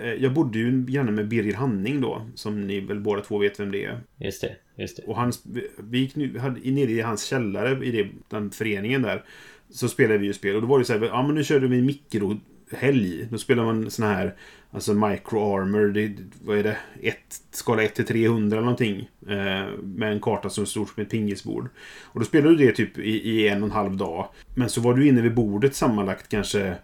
eh, 0.00 0.12
Jag 0.12 0.32
bodde 0.32 0.58
ju 0.58 0.84
granne 0.84 1.10
med 1.10 1.28
Birger 1.28 1.54
Hanning 1.54 2.00
då. 2.00 2.26
Som 2.34 2.66
ni 2.66 2.80
väl 2.80 3.00
båda 3.00 3.22
två 3.22 3.38
vet 3.38 3.60
vem 3.60 3.72
det 3.72 3.84
är. 3.84 4.00
Just 4.18 4.40
det, 4.40 4.56
just 4.76 4.96
det. 4.96 5.02
Och 5.02 5.16
han, 5.16 5.32
vi 5.78 5.98
gick 5.98 6.16
nu, 6.16 6.38
hade, 6.38 6.70
nere 6.70 6.90
i 6.90 7.00
hans 7.00 7.24
källare 7.24 7.84
i 7.86 7.90
det, 7.90 8.08
den 8.28 8.50
föreningen 8.50 9.02
där. 9.02 9.24
Så 9.70 9.88
spelade 9.88 10.18
vi 10.18 10.26
ju 10.26 10.32
spel. 10.32 10.54
Och 10.54 10.62
då 10.62 10.68
var 10.68 10.78
det 10.78 10.84
så 10.84 10.92
här, 10.92 11.06
ja 11.06 11.22
men 11.22 11.34
nu 11.34 11.44
körde 11.44 11.66
vi 11.66 11.82
mikrohelg. 11.82 13.28
Då 13.30 13.38
spelar 13.38 13.64
man 13.64 13.90
såna 13.90 14.08
här, 14.14 14.34
alltså 14.70 14.94
micro 14.94 15.56
armor. 15.56 15.88
Det, 15.88 16.16
vad 16.44 16.58
är 16.58 16.62
det? 16.62 16.76
Ett, 17.02 17.40
skala 17.50 17.82
1 17.82 17.94
till 17.94 18.06
300 18.06 18.56
eller 18.56 18.64
någonting. 18.64 19.08
Eh, 19.28 19.66
med 19.82 20.12
en 20.12 20.20
karta 20.20 20.50
som 20.50 20.62
är 20.62 20.66
stor 20.66 20.86
som 20.86 21.02
ett 21.02 21.10
pingisbord. 21.10 21.68
Och 22.04 22.20
då 22.20 22.26
spelade 22.26 22.56
du 22.56 22.66
det 22.66 22.72
typ 22.72 22.98
i, 22.98 23.30
i 23.30 23.48
en 23.48 23.62
och 23.62 23.68
en 23.68 23.74
halv 23.74 23.96
dag. 23.96 24.28
Men 24.54 24.70
så 24.70 24.80
var 24.80 24.94
du 24.94 25.08
inne 25.08 25.22
vid 25.22 25.34
bordet 25.34 25.74
sammanlagt 25.74 26.28
kanske 26.28 26.74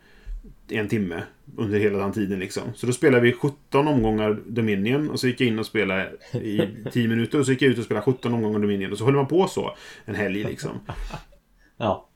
en 0.69 0.89
timme 0.89 1.23
under 1.57 1.79
hela 1.79 1.99
den 1.99 2.13
tiden 2.13 2.39
liksom. 2.39 2.63
Så 2.75 2.87
då 2.87 2.93
spelade 2.93 3.23
vi 3.23 3.33
17 3.33 3.89
omgångar 3.89 4.41
Dominion 4.47 5.11
och 5.11 5.21
så 5.21 5.27
gick 5.27 5.41
jag 5.41 5.49
in 5.49 5.59
och 5.59 5.67
spelade 5.67 6.13
i 6.33 6.61
10 6.93 7.09
minuter 7.09 7.39
och 7.39 7.47
så 7.47 7.53
gick 7.53 7.63
jag 7.63 7.71
ut 7.71 7.79
och 7.79 7.85
spelade 7.85 8.05
17 8.05 8.35
omgångar 8.35 8.59
Dominion 8.59 8.93
och 8.93 8.99
så 8.99 9.05
höll 9.05 9.15
man 9.15 9.29
på 9.29 9.49
så 9.49 9.77
en 10.05 10.15
helg 10.15 10.45
liksom. 10.45 10.71
Ja. 11.77 12.09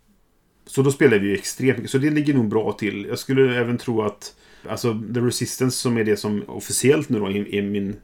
Så 0.66 0.82
då 0.82 0.90
spelade 0.90 1.18
vi 1.18 1.28
ju 1.28 1.34
extremt 1.34 1.76
mycket. 1.78 1.90
Så 1.90 1.98
det 1.98 2.10
ligger 2.10 2.34
nog 2.34 2.48
bra 2.48 2.72
till. 2.72 3.06
Jag 3.08 3.18
skulle 3.18 3.60
även 3.60 3.78
tro 3.78 4.02
att 4.02 4.34
Alltså 4.68 5.00
The 5.14 5.20
Resistance 5.20 5.76
som 5.76 5.96
är 5.96 6.04
det 6.04 6.16
som 6.16 6.42
officiellt 6.46 7.08
nu 7.08 7.18
då 7.18 7.30
i, 7.30 7.58
i 7.58 7.62
min 7.62 7.96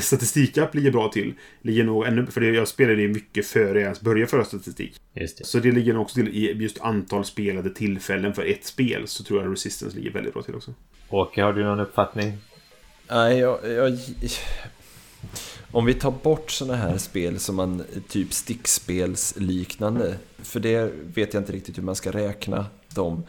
statistikapp 0.00 0.74
ligger 0.74 0.90
bra 0.90 1.08
till. 1.08 1.34
Ligger 1.62 1.84
nog 1.84 2.06
ännu... 2.06 2.26
För 2.26 2.40
det, 2.40 2.46
jag 2.46 2.68
spelade 2.68 2.96
det 2.96 3.08
mycket 3.08 3.46
före 3.46 3.78
jag 3.78 3.82
ens 3.82 4.00
började 4.00 4.30
föra 4.30 4.44
statistik. 4.44 5.00
Just 5.14 5.38
det. 5.38 5.44
Så 5.44 5.58
det 5.58 5.72
ligger 5.72 5.92
nog 5.92 6.02
också 6.02 6.14
till 6.14 6.28
i 6.28 6.52
just 6.52 6.80
antal 6.80 7.24
spelade 7.24 7.70
tillfällen 7.70 8.34
för 8.34 8.44
ett 8.44 8.64
spel. 8.64 9.08
Så 9.08 9.24
tror 9.24 9.42
jag 9.42 9.52
Resistance 9.52 9.96
ligger 9.96 10.10
väldigt 10.10 10.34
bra 10.34 10.42
till 10.42 10.54
också. 10.54 10.74
Åke, 11.08 11.42
har 11.42 11.52
du 11.52 11.64
någon 11.64 11.80
uppfattning? 11.80 12.32
Nej, 13.08 13.38
jag, 13.38 13.58
jag, 13.70 13.98
om 15.70 15.84
vi 15.84 15.94
tar 15.94 16.14
bort 16.22 16.50
sådana 16.50 16.76
här 16.76 16.98
spel 16.98 17.38
som 17.38 17.56
man 17.56 17.84
typ 18.08 18.32
stickspelsliknande, 18.32 20.16
för 20.38 20.60
det 20.60 20.92
vet 21.14 21.34
jag 21.34 21.40
inte 21.40 21.52
riktigt 21.52 21.78
hur 21.78 21.82
man 21.82 21.96
ska 21.96 22.10
räkna 22.10 22.66
dem. 22.94 23.22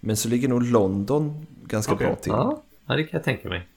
Men 0.00 0.16
så 0.16 0.28
ligger 0.28 0.48
nog 0.48 0.62
London 0.62 1.46
ganska 1.64 1.92
Okej. 1.92 2.06
bra 2.06 2.16
till. 2.16 2.32
Ja, 2.32 2.62
ja, 2.86 2.96
det 2.96 3.02
kan 3.02 3.18
jag 3.18 3.24
tänka 3.24 3.48
mig. 3.48 3.68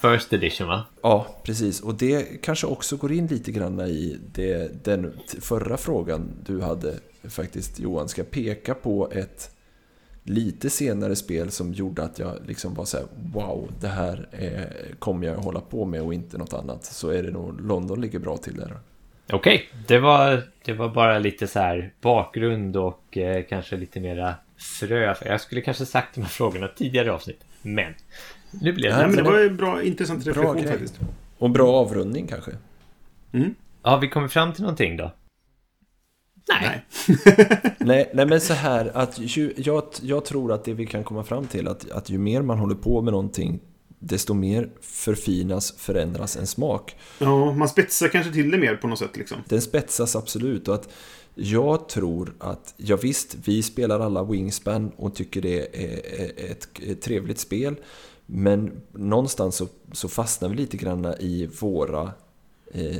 First 0.00 0.32
edition, 0.32 0.68
va? 0.68 0.84
Ja, 1.02 1.26
precis. 1.42 1.80
Och 1.80 1.94
det 1.94 2.42
kanske 2.42 2.66
också 2.66 2.96
går 2.96 3.12
in 3.12 3.26
lite 3.26 3.52
grann 3.52 3.80
i 3.80 4.18
det, 4.32 4.84
den 4.84 5.18
förra 5.40 5.76
frågan 5.76 6.30
du 6.46 6.60
hade 6.60 6.94
faktiskt 7.28 7.80
Johan. 7.80 8.08
Ska 8.08 8.20
jag 8.20 8.30
peka 8.30 8.74
på 8.74 9.10
ett 9.12 9.50
lite 10.22 10.70
senare 10.70 11.16
spel 11.16 11.50
som 11.50 11.72
gjorde 11.72 12.02
att 12.02 12.18
jag 12.18 12.38
liksom 12.46 12.74
var 12.74 12.84
så 12.84 12.96
här: 12.96 13.06
wow, 13.32 13.70
det 13.80 13.88
här 13.88 14.28
är, 14.32 14.72
kommer 14.98 15.26
jag 15.26 15.34
hålla 15.34 15.60
på 15.60 15.84
med 15.84 16.02
och 16.02 16.14
inte 16.14 16.38
något 16.38 16.52
annat. 16.52 16.84
Så 16.84 17.10
är 17.10 17.22
det 17.22 17.30
nog 17.30 17.60
London 17.60 18.00
ligger 18.00 18.18
bra 18.18 18.36
till 18.36 18.56
där. 18.56 18.76
Okej, 19.32 19.68
det, 19.88 19.98
var, 19.98 20.42
det 20.64 20.72
var 20.72 20.88
bara 20.88 21.18
lite 21.18 21.46
så 21.46 21.58
här 21.58 21.92
bakgrund 22.00 22.76
och 22.76 23.18
eh, 23.18 23.44
kanske 23.48 23.76
lite 23.76 24.00
mera 24.00 24.34
frö. 24.56 25.14
Jag 25.24 25.40
skulle 25.40 25.60
kanske 25.60 25.86
sagt 25.86 26.14
de 26.14 26.20
här 26.20 26.28
frågorna 26.28 26.68
tidigare 26.68 27.12
avsnitt. 27.12 27.44
Men 27.62 27.94
nu 28.60 28.72
blev 28.72 28.90
det 28.92 28.96
Nej, 28.96 29.06
men 29.06 29.16
det 29.16 29.22
var 29.22 29.40
en 29.40 29.56
bra, 29.56 29.82
intressant 29.82 30.24
Bra 30.24 30.30
reflektion 30.32 30.56
grej. 30.56 30.68
faktiskt. 30.68 31.00
Och 31.38 31.50
bra 31.50 31.72
avrundning 31.76 32.26
kanske. 32.26 32.50
Mm. 33.32 33.54
Har 33.82 34.00
vi 34.00 34.08
kommit 34.08 34.32
fram 34.32 34.52
till 34.52 34.62
någonting 34.62 34.96
då? 34.96 35.12
Nej. 36.48 36.84
Nej. 37.78 38.10
Nej, 38.14 38.26
men 38.26 38.40
så 38.40 38.54
här 38.54 38.90
att 38.94 39.18
ju, 39.18 39.52
jag, 39.56 39.82
jag 40.02 40.24
tror 40.24 40.52
att 40.52 40.64
det 40.64 40.74
vi 40.74 40.86
kan 40.86 41.04
komma 41.04 41.24
fram 41.24 41.46
till 41.46 41.68
att, 41.68 41.90
att 41.90 42.10
ju 42.10 42.18
mer 42.18 42.42
man 42.42 42.58
håller 42.58 42.74
på 42.74 43.02
med 43.02 43.12
någonting 43.12 43.60
desto 43.98 44.34
mer 44.34 44.70
förfinas, 44.80 45.72
förändras 45.76 46.36
en 46.36 46.46
smak. 46.46 46.96
Ja, 47.18 47.52
man 47.52 47.68
spetsar 47.68 48.08
kanske 48.08 48.32
till 48.32 48.50
det 48.50 48.58
mer 48.58 48.76
på 48.76 48.88
något 48.88 48.98
sätt 48.98 49.16
liksom. 49.16 49.38
Den 49.48 49.62
spetsas 49.62 50.16
absolut 50.16 50.68
och 50.68 50.74
att 50.74 50.88
jag 51.34 51.88
tror 51.88 52.34
att, 52.38 52.74
ja 52.76 52.96
visst, 52.96 53.36
vi 53.44 53.62
spelar 53.62 54.00
alla 54.00 54.24
Wingspan 54.24 54.92
och 54.96 55.14
tycker 55.14 55.42
det 55.42 55.58
är 55.58 56.20
är 56.20 56.50
ett, 56.50 56.68
ett 56.86 57.02
trevligt 57.02 57.38
spel. 57.38 57.76
Men 58.26 58.70
någonstans 58.92 59.56
så, 59.56 59.66
så 59.92 60.08
fastnar 60.08 60.48
vi 60.48 60.56
lite 60.56 60.76
grann 60.76 61.14
i 61.20 61.48
våra, 61.60 62.12
eh, 62.72 62.96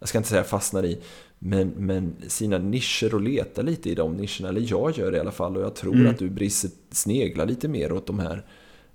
jag 0.00 0.08
ska 0.08 0.18
inte 0.18 0.30
säga 0.30 0.44
fastnar 0.44 0.84
i, 0.84 0.98
men, 1.38 1.68
men 1.68 2.14
sina 2.28 2.58
nischer 2.58 3.14
och 3.14 3.20
letar 3.20 3.62
lite 3.62 3.90
i 3.90 3.94
de 3.94 4.12
nischerna. 4.16 4.48
Eller 4.48 4.70
jag 4.70 4.98
gör 4.98 5.10
det 5.10 5.16
i 5.16 5.20
alla 5.20 5.30
fall 5.30 5.56
och 5.56 5.62
jag 5.62 5.74
tror 5.74 5.94
Mm. 5.94 6.06
att 6.10 6.18
du 6.18 6.30
Brisse 6.30 6.68
sneglar 6.90 7.46
lite 7.46 7.68
mer 7.68 7.92
åt 7.92 8.06
de 8.06 8.18
här 8.18 8.44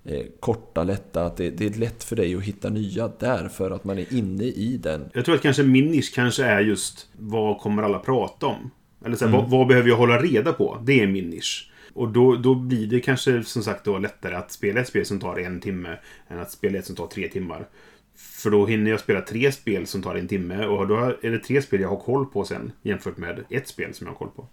eh, 0.04 0.26
korta, 0.40 0.84
lätta. 0.84 1.24
Att 1.24 1.36
det, 1.36 1.50
det 1.50 1.66
är 1.66 1.78
lätt 1.78 2.04
för 2.04 2.16
dig 2.16 2.34
att 2.34 2.42
hitta 2.42 2.68
nya 2.68 3.10
där 3.18 3.48
för 3.48 3.70
att 3.70 3.84
man 3.84 3.98
är 3.98 4.14
inne 4.14 4.44
i 4.44 4.76
den. 4.82 5.04
Jag 5.14 5.24
tror 5.24 5.34
att 5.34 5.42
kanske 5.42 5.62
min 5.62 5.86
nisch 5.90 6.14
kanske 6.14 6.44
är 6.44 6.60
just 6.60 7.06
vad 7.18 7.58
kommer 7.60 7.82
alla 7.82 7.98
prata 7.98 8.46
om? 8.46 8.70
Eller 9.04 9.16
så 9.16 9.26
här, 9.26 9.32
vad, 9.32 9.50
vad 9.50 9.66
behöver 9.66 9.88
jag 9.88 9.96
hålla 9.96 10.22
reda 10.22 10.52
på? 10.52 10.78
Det 10.84 11.00
är 11.00 11.06
min 11.06 11.30
nisch. 11.30 11.70
Och 11.98 12.08
då, 12.08 12.36
då 12.36 12.54
blir 12.54 12.86
det 12.86 13.00
kanske 13.00 13.42
som 13.42 13.62
sagt 13.62 13.84
då 13.84 13.98
lättare 13.98 14.34
att 14.34 14.52
spela 14.52 14.80
ett 14.80 14.88
spel 14.88 15.04
som 15.06 15.20
tar 15.20 15.38
en 15.38 15.60
timme 15.60 15.98
än 16.28 16.38
att 16.38 16.50
spela 16.50 16.78
ett 16.78 16.86
som 16.86 16.96
tar 16.96 17.06
tre 17.06 17.28
timmar. 17.28 17.68
För 18.16 18.50
då 18.50 18.66
hinner 18.66 18.90
jag 18.90 19.00
spela 19.00 19.20
tre 19.20 19.52
spel 19.52 19.86
som 19.86 20.02
tar 20.02 20.14
en 20.14 20.28
timme 20.28 20.66
och 20.66 20.88
då 20.88 20.96
är 21.22 21.30
det 21.30 21.38
tre 21.38 21.62
spel 21.62 21.80
jag 21.80 21.88
har 21.88 21.96
koll 22.00 22.26
på 22.26 22.44
sen 22.44 22.72
jämfört 22.82 23.16
med 23.16 23.44
ett 23.50 23.68
spel 23.68 23.94
som 23.94 24.06
jag 24.06 24.14
har 24.14 24.18
koll 24.18 24.30
på. 24.36 24.46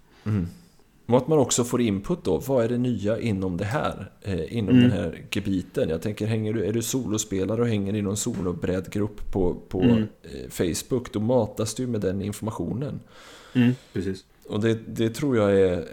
Och 1.07 1.17
att 1.17 1.27
man 1.27 1.39
också 1.39 1.63
får 1.63 1.81
input 1.81 2.23
då. 2.23 2.38
Vad 2.38 2.65
är 2.65 2.69
det 2.69 2.77
nya 2.77 3.19
inom 3.19 3.57
det 3.57 3.65
här? 3.65 4.11
Eh, 4.22 4.57
inom 4.57 4.69
Mm. 4.76 4.89
den 4.89 4.91
här 4.99 5.26
gebiten. 5.31 5.89
Jag 5.89 6.01
tänker, 6.01 6.26
hänger 6.27 6.53
du, 6.53 6.65
är 6.65 6.73
du 6.73 6.81
solospelare 6.81 7.61
och 7.61 7.67
hänger 7.67 7.95
i 7.95 8.01
någon 8.01 8.17
solobrädgrupp 8.17 9.31
på, 9.31 9.55
på 9.69 9.81
Mm. 9.81 10.03
eh, 10.23 10.49
Facebook, 10.49 11.13
då 11.13 11.19
matas 11.19 11.76
du 11.76 11.88
med 11.88 12.01
den 12.01 12.22
informationen. 12.22 12.99
Mm, 13.55 13.72
precis. 13.93 14.26
Och 14.49 14.61
det, 14.61 14.80
det 14.88 15.09
tror 15.09 15.38
jag 15.38 15.59
är... 15.59 15.85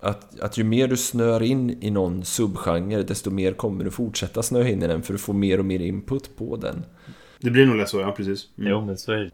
Att, 0.00 0.40
att 0.40 0.58
ju 0.58 0.64
mer 0.64 0.88
du 0.88 0.96
snör 0.96 1.42
in 1.42 1.82
i 1.82 1.90
någon 1.90 2.24
subgenre, 2.24 3.02
desto 3.02 3.30
mer 3.30 3.52
kommer 3.52 3.84
du 3.84 3.90
fortsätta 3.90 4.42
snöa 4.42 4.68
in 4.68 4.82
i 4.82 4.86
den, 4.86 5.02
för 5.02 5.12
du 5.12 5.18
får 5.18 5.34
mer 5.34 5.58
och 5.58 5.64
mer 5.64 5.80
input 5.80 6.36
på 6.36 6.56
den. 6.56 6.84
Det 7.40 7.50
blir 7.50 7.66
nog 7.66 7.76
lätt 7.76 7.88
så, 7.88 8.00
ja 8.00 8.12
precis. 8.12 8.48
Mm. 8.58 8.70
Jo, 8.70 8.84
men 8.84 8.98
så 8.98 9.12
är 9.12 9.16
det. 9.16 9.30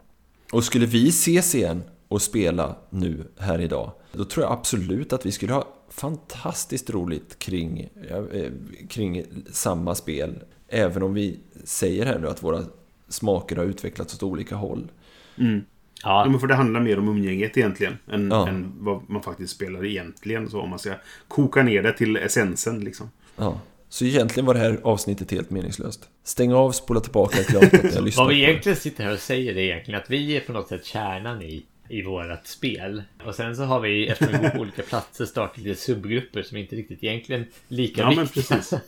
Och 0.51 0.63
skulle 0.63 0.85
vi 0.85 1.09
ses 1.09 1.55
igen 1.55 1.83
och 2.07 2.21
spela 2.21 2.75
nu 2.89 3.23
här 3.37 3.61
idag, 3.61 3.91
då 4.11 4.25
tror 4.25 4.45
jag 4.45 4.53
absolut 4.53 5.13
att 5.13 5.25
vi 5.25 5.31
skulle 5.31 5.53
ha 5.53 5.67
fantastiskt 5.89 6.89
roligt 6.89 7.39
kring, 7.39 7.89
eh, 8.09 8.51
kring 8.89 9.25
samma 9.51 9.95
spel. 9.95 10.43
Även 10.67 11.03
om 11.03 11.13
vi 11.13 11.39
säger 11.63 12.05
här 12.05 12.19
nu 12.19 12.27
att 12.27 12.43
våra 12.43 12.63
smaker 13.07 13.55
har 13.55 13.63
utvecklats 13.63 14.15
åt 14.15 14.23
olika 14.23 14.55
håll. 14.55 14.91
Mm. 15.37 15.61
Ja, 16.03 16.23
Ja, 16.25 16.29
men 16.31 16.39
för 16.39 16.47
det 16.47 16.55
handlar 16.55 16.79
mer 16.79 16.99
om 16.99 17.07
umgänget 17.07 17.57
egentligen. 17.57 17.97
Än, 18.11 18.27
Ja. 18.31 18.47
än 18.47 18.73
vad 18.77 19.09
man 19.09 19.23
faktiskt 19.23 19.55
spelar 19.55 19.85
egentligen. 19.85 20.49
Så 20.49 20.61
om 20.61 20.69
man 20.69 20.79
ska 20.79 20.93
koka 21.27 21.63
ner 21.63 21.83
det 21.83 21.93
till 21.93 22.17
essensen 22.17 22.79
liksom. 22.83 23.11
Ja. 23.37 23.59
Så 23.89 24.05
egentligen 24.05 24.45
var 24.45 24.53
det 24.53 24.59
här 24.59 24.79
avsnittet 24.83 25.31
helt 25.31 25.49
meningslöst. 25.49 26.09
Stäng 26.23 26.53
av, 26.53 26.71
spola 26.71 26.99
tillbaka, 26.99 27.37
glöm 27.47 27.63
att 27.63 27.73
jag 27.95 28.03
lyssnar 28.03 28.23
vad 28.23 28.33
vi 28.33 28.43
egentligen 28.43 28.75
sitter 28.77 29.03
här 29.03 29.13
och 29.13 29.19
säger 29.19 29.53
är 29.57 29.61
egentligen 29.61 29.99
att 30.01 30.09
vi 30.09 30.35
är 30.37 30.39
på 30.41 30.53
något 30.53 30.67
sätt 30.67 30.85
kärnan 30.85 31.41
i, 31.41 31.65
i 31.89 32.01
vårat 32.03 32.47
spel. 32.47 33.03
Och 33.25 33.35
sen 33.35 33.55
så 33.55 33.63
har 33.63 33.79
vi, 33.79 34.07
eftersom 34.07 34.33
vi 34.33 34.39
bor 34.39 34.49
på 34.49 34.59
olika 34.59 34.81
platser, 34.81 35.25
startat 35.25 35.57
lite 35.57 35.79
subgrupper 35.81 36.41
som 36.43 36.57
inte 36.57 36.75
riktigt 36.75 37.03
egentligen 37.03 37.45
lika 37.67 38.01
Ja, 38.01 38.11
men 38.11 38.25
viktiga. 38.25 38.43
precis. 38.57 38.79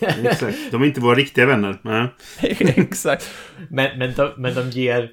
Exakt. 0.00 0.58
De 0.70 0.82
är 0.82 0.86
inte 0.86 1.00
våra 1.00 1.14
riktiga 1.14 1.46
vänner. 1.46 1.78
Nej. 1.82 2.08
Exakt. 2.76 3.30
Men, 3.70 3.98
men, 3.98 4.14
de, 4.16 4.30
men 4.36 4.54
de 4.54 4.70
ger 4.70 5.10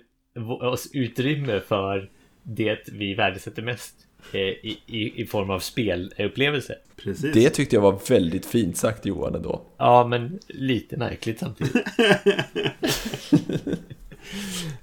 utrymme 0.93 1.59
för 1.59 2.09
det 2.43 2.89
vi 2.91 3.13
värdesätter 3.13 3.61
mest 3.61 3.95
eh, 4.31 4.39
i, 4.41 4.79
i, 4.85 5.21
i 5.21 5.25
form 5.25 5.49
av 5.49 5.59
spelupplevelse. 5.59 6.75
Precis. 7.03 7.33
Det 7.33 7.49
tyckte 7.49 7.75
jag 7.75 7.81
var 7.81 7.99
väldigt 8.09 8.45
fint 8.45 8.77
sagt 8.77 9.05
Johan 9.05 9.35
ändå. 9.35 9.61
Ja, 9.77 10.07
men 10.07 10.39
lite 10.47 10.97
märkligt 10.97 11.39
samtidigt. 11.39 11.75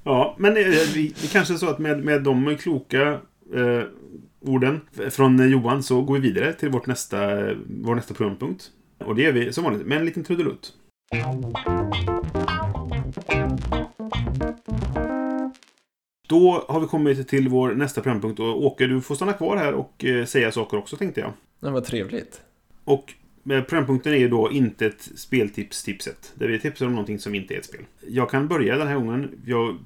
Ja, 0.05 0.37
men 0.39 0.57
eh, 0.57 0.65
vi, 0.95 1.15
det 1.23 1.33
kanske 1.33 1.55
är 1.55 1.59
så 1.59 1.69
att 1.69 1.79
med, 1.79 2.05
med 2.05 2.23
de 2.23 2.57
kloka 2.57 3.21
eh, 3.55 3.83
orden 4.41 4.81
från 5.11 5.51
Johan 5.51 5.83
så 5.83 6.03
går 6.03 6.15
vi 6.15 6.21
vidare 6.21 6.53
till 6.53 6.69
vårt 6.69 6.87
nästa, 6.87 7.19
vår 7.67 7.95
nästa 7.95 8.15
programpunkt. 8.15 8.71
Och 8.99 9.15
det 9.15 9.23
gör 9.23 9.33
vi 9.33 9.53
som 9.53 9.65
vanligt 9.65 9.87
med 9.87 9.99
en 9.99 10.05
liten 10.05 10.25
trudelutt. 10.25 10.73
Då 16.27 16.65
har 16.69 16.81
vi 16.81 16.87
kommit 16.87 17.29
till 17.29 17.49
vår 17.49 17.75
nästa 17.75 18.01
programpunkt 18.01 18.41
och 18.41 18.65
Åke, 18.65 18.87
du 18.87 19.01
får 19.01 19.15
stanna 19.15 19.33
kvar 19.33 19.57
här 19.57 19.73
och 19.75 20.05
eh, 20.05 20.25
säga 20.25 20.53
saker 20.53 20.77
också 20.77 20.97
tänkte 20.97 21.21
jag. 21.21 21.33
Det 21.61 21.71
var 21.71 21.81
trevligt. 21.81 22.41
Och 22.85 23.13
eh, 23.51 23.63
programpunkten 23.63 24.13
är 24.13 24.17
ju 24.17 24.29
då 24.29 24.53
inte 24.53 24.87
ett 24.87 25.09
speltips-tipset. 25.17 26.33
Där 26.35 26.49
vi 26.49 26.59
tipsar 26.59 26.87
om 26.87 26.93
någonting 26.93 27.19
som 27.19 27.35
inte 27.35 27.55
är 27.55 27.59
ett 27.59 27.65
spel. 27.65 27.85
Jag 28.09 28.31
kan 28.31 28.49
börja 28.49 28.77
den 28.77 28.89
här 28.89 28.95
gången. 28.95 29.31
Jag 29.47 29.79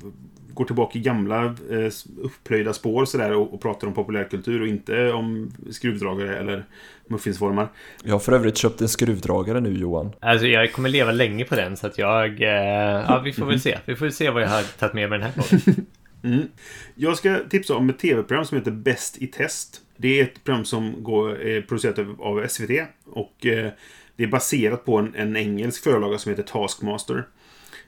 går 0.55 0.65
tillbaka 0.65 0.98
i 0.98 1.02
gamla 1.02 1.44
eh, 1.44 1.93
upplöjda 2.23 2.73
spår 2.73 3.05
sådär 3.05 3.32
och, 3.35 3.55
och 3.55 3.60
pratar 3.60 3.86
om 3.86 3.94
populärkultur 3.94 4.60
och 4.60 4.69
inte 4.69 5.12
om 5.12 5.51
skruvdragare 5.70 6.39
eller 6.39 6.65
muffinsformar. 7.06 7.69
Jag 8.05 8.15
har 8.15 8.19
för 8.20 8.32
övrigt 8.32 8.56
köpt 8.56 8.81
en 8.81 8.89
skruvdragare 8.89 9.60
nu 9.60 9.73
Johan. 9.73 10.12
Alltså 10.20 10.47
jag 10.47 10.73
kommer 10.73 10.89
leva 10.89 11.12
länge 11.12 11.44
på 11.44 11.55
den 11.55 11.77
så 11.77 11.86
att 11.86 11.98
jag... 11.98 12.43
Eh, 12.43 13.05
ja, 13.09 13.20
vi 13.24 13.32
får 13.32 13.47
väl 13.47 13.60
se. 13.69 13.78
Vi 13.85 13.97
får 13.97 14.05
väl 14.05 14.12
se 14.12 14.31
vad 14.31 14.43
jag 14.43 14.48
har 14.48 14.62
tagit 14.78 14.94
med 14.94 15.10
mig 15.10 15.19
den 15.19 15.31
här 15.31 15.35
gången. 15.36 15.86
Mm. 16.24 16.48
Jag 16.94 17.16
ska 17.16 17.38
tipsa 17.50 17.74
om 17.76 17.90
ett 17.90 17.98
tv-program 17.98 18.44
som 18.44 18.58
heter 18.58 18.70
Bäst 18.70 19.22
i 19.22 19.26
test. 19.26 19.80
Det 19.96 20.20
är 20.20 20.24
ett 20.24 20.44
program 20.44 20.64
som 20.64 21.02
går, 21.02 21.40
är 21.40 21.62
producerat 21.62 21.98
av- 22.18 22.46
SVT. 22.48 22.70
Och 23.06 23.46
eh, 23.46 23.70
det 24.16 24.22
är 24.24 24.28
baserat 24.28 24.84
på 24.84 24.96
en, 24.96 25.14
en 25.14 25.36
engelsk 25.36 25.82
förlaga 25.84 26.18
som 26.18 26.30
heter 26.30 26.42
Taskmaster. 26.42 27.24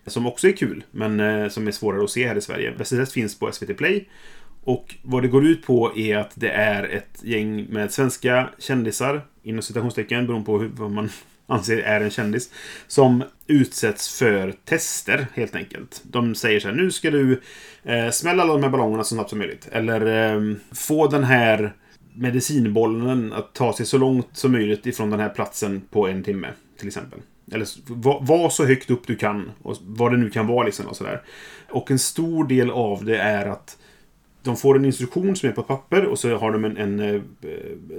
Som 0.06 0.26
också 0.26 0.48
är 0.48 0.52
kul, 0.52 0.84
men 0.90 1.20
eh, 1.20 1.48
som 1.48 1.66
är 1.68 1.72
svårare 1.72 2.04
att 2.04 2.10
se 2.10 2.28
här 2.28 2.36
i 2.36 2.40
Sverige. 2.40 2.74
Bäst 2.78 2.92
i 2.92 2.96
test 2.96 3.12
finns 3.12 3.38
på 3.38 3.52
SVT 3.52 3.76
Play. 3.76 4.08
Och 4.64 4.94
vad 5.02 5.22
det 5.22 5.28
går 5.28 5.46
ut 5.46 5.62
på 5.66 5.96
är 5.96 6.16
att 6.16 6.32
det 6.34 6.50
är 6.50 6.84
ett 6.84 7.20
gäng 7.22 7.64
med 7.70 7.92
svenska 7.92 8.48
kändisar, 8.58 9.26
inom 9.42 9.62
citationstecken, 9.62 10.26
beroende 10.26 10.46
på 10.46 10.58
hur, 10.58 10.68
vad 10.68 10.90
man 10.90 11.08
anser 11.50 11.78
är 11.78 12.00
en 12.00 12.10
kändis, 12.10 12.50
som 12.86 13.24
utsätts 13.46 14.18
för 14.18 14.54
tester, 14.64 15.26
helt 15.34 15.54
enkelt. 15.54 16.02
De 16.04 16.34
säger 16.34 16.60
så 16.60 16.68
här, 16.68 16.74
nu 16.74 16.90
ska 16.90 17.10
du 17.10 17.40
eh, 17.82 18.10
smälla 18.10 18.42
alla 18.42 18.52
de 18.52 18.62
här 18.62 18.70
ballongerna 18.70 19.04
så 19.04 19.14
snabbt 19.14 19.30
som 19.30 19.38
möjligt. 19.38 19.68
Eller 19.72 20.34
eh, 20.36 20.56
få 20.72 21.06
den 21.06 21.24
här 21.24 21.72
medicinbollen 22.14 23.32
att 23.32 23.54
ta 23.54 23.72
sig 23.72 23.86
så 23.86 23.98
långt 23.98 24.28
som 24.32 24.52
möjligt 24.52 24.86
ifrån 24.86 25.10
den 25.10 25.20
här 25.20 25.28
platsen 25.28 25.82
på 25.90 26.08
en 26.08 26.22
timme, 26.22 26.48
till 26.78 26.88
exempel. 26.88 27.18
Eller 27.52 27.66
var, 27.86 28.20
var 28.22 28.50
så 28.50 28.64
högt 28.64 28.90
upp 28.90 29.06
du 29.06 29.16
kan, 29.16 29.50
och 29.62 29.76
vad 29.80 30.12
det 30.12 30.18
nu 30.18 30.30
kan 30.30 30.46
vara 30.46 30.64
liksom. 30.64 30.86
Och, 30.86 30.96
sådär. 30.96 31.22
och 31.70 31.90
en 31.90 31.98
stor 31.98 32.44
del 32.44 32.70
av 32.70 33.04
det 33.04 33.16
är 33.16 33.46
att 33.46 33.76
de 34.42 34.56
får 34.56 34.76
en 34.76 34.84
instruktion 34.84 35.36
som 35.36 35.48
är 35.48 35.52
på 35.52 35.60
ett 35.60 35.66
papper 35.66 36.04
och 36.04 36.18
så 36.18 36.36
har 36.36 36.52
de 36.52 36.64
en, 36.64 36.76
en 36.76 37.00
eh, 37.00 37.20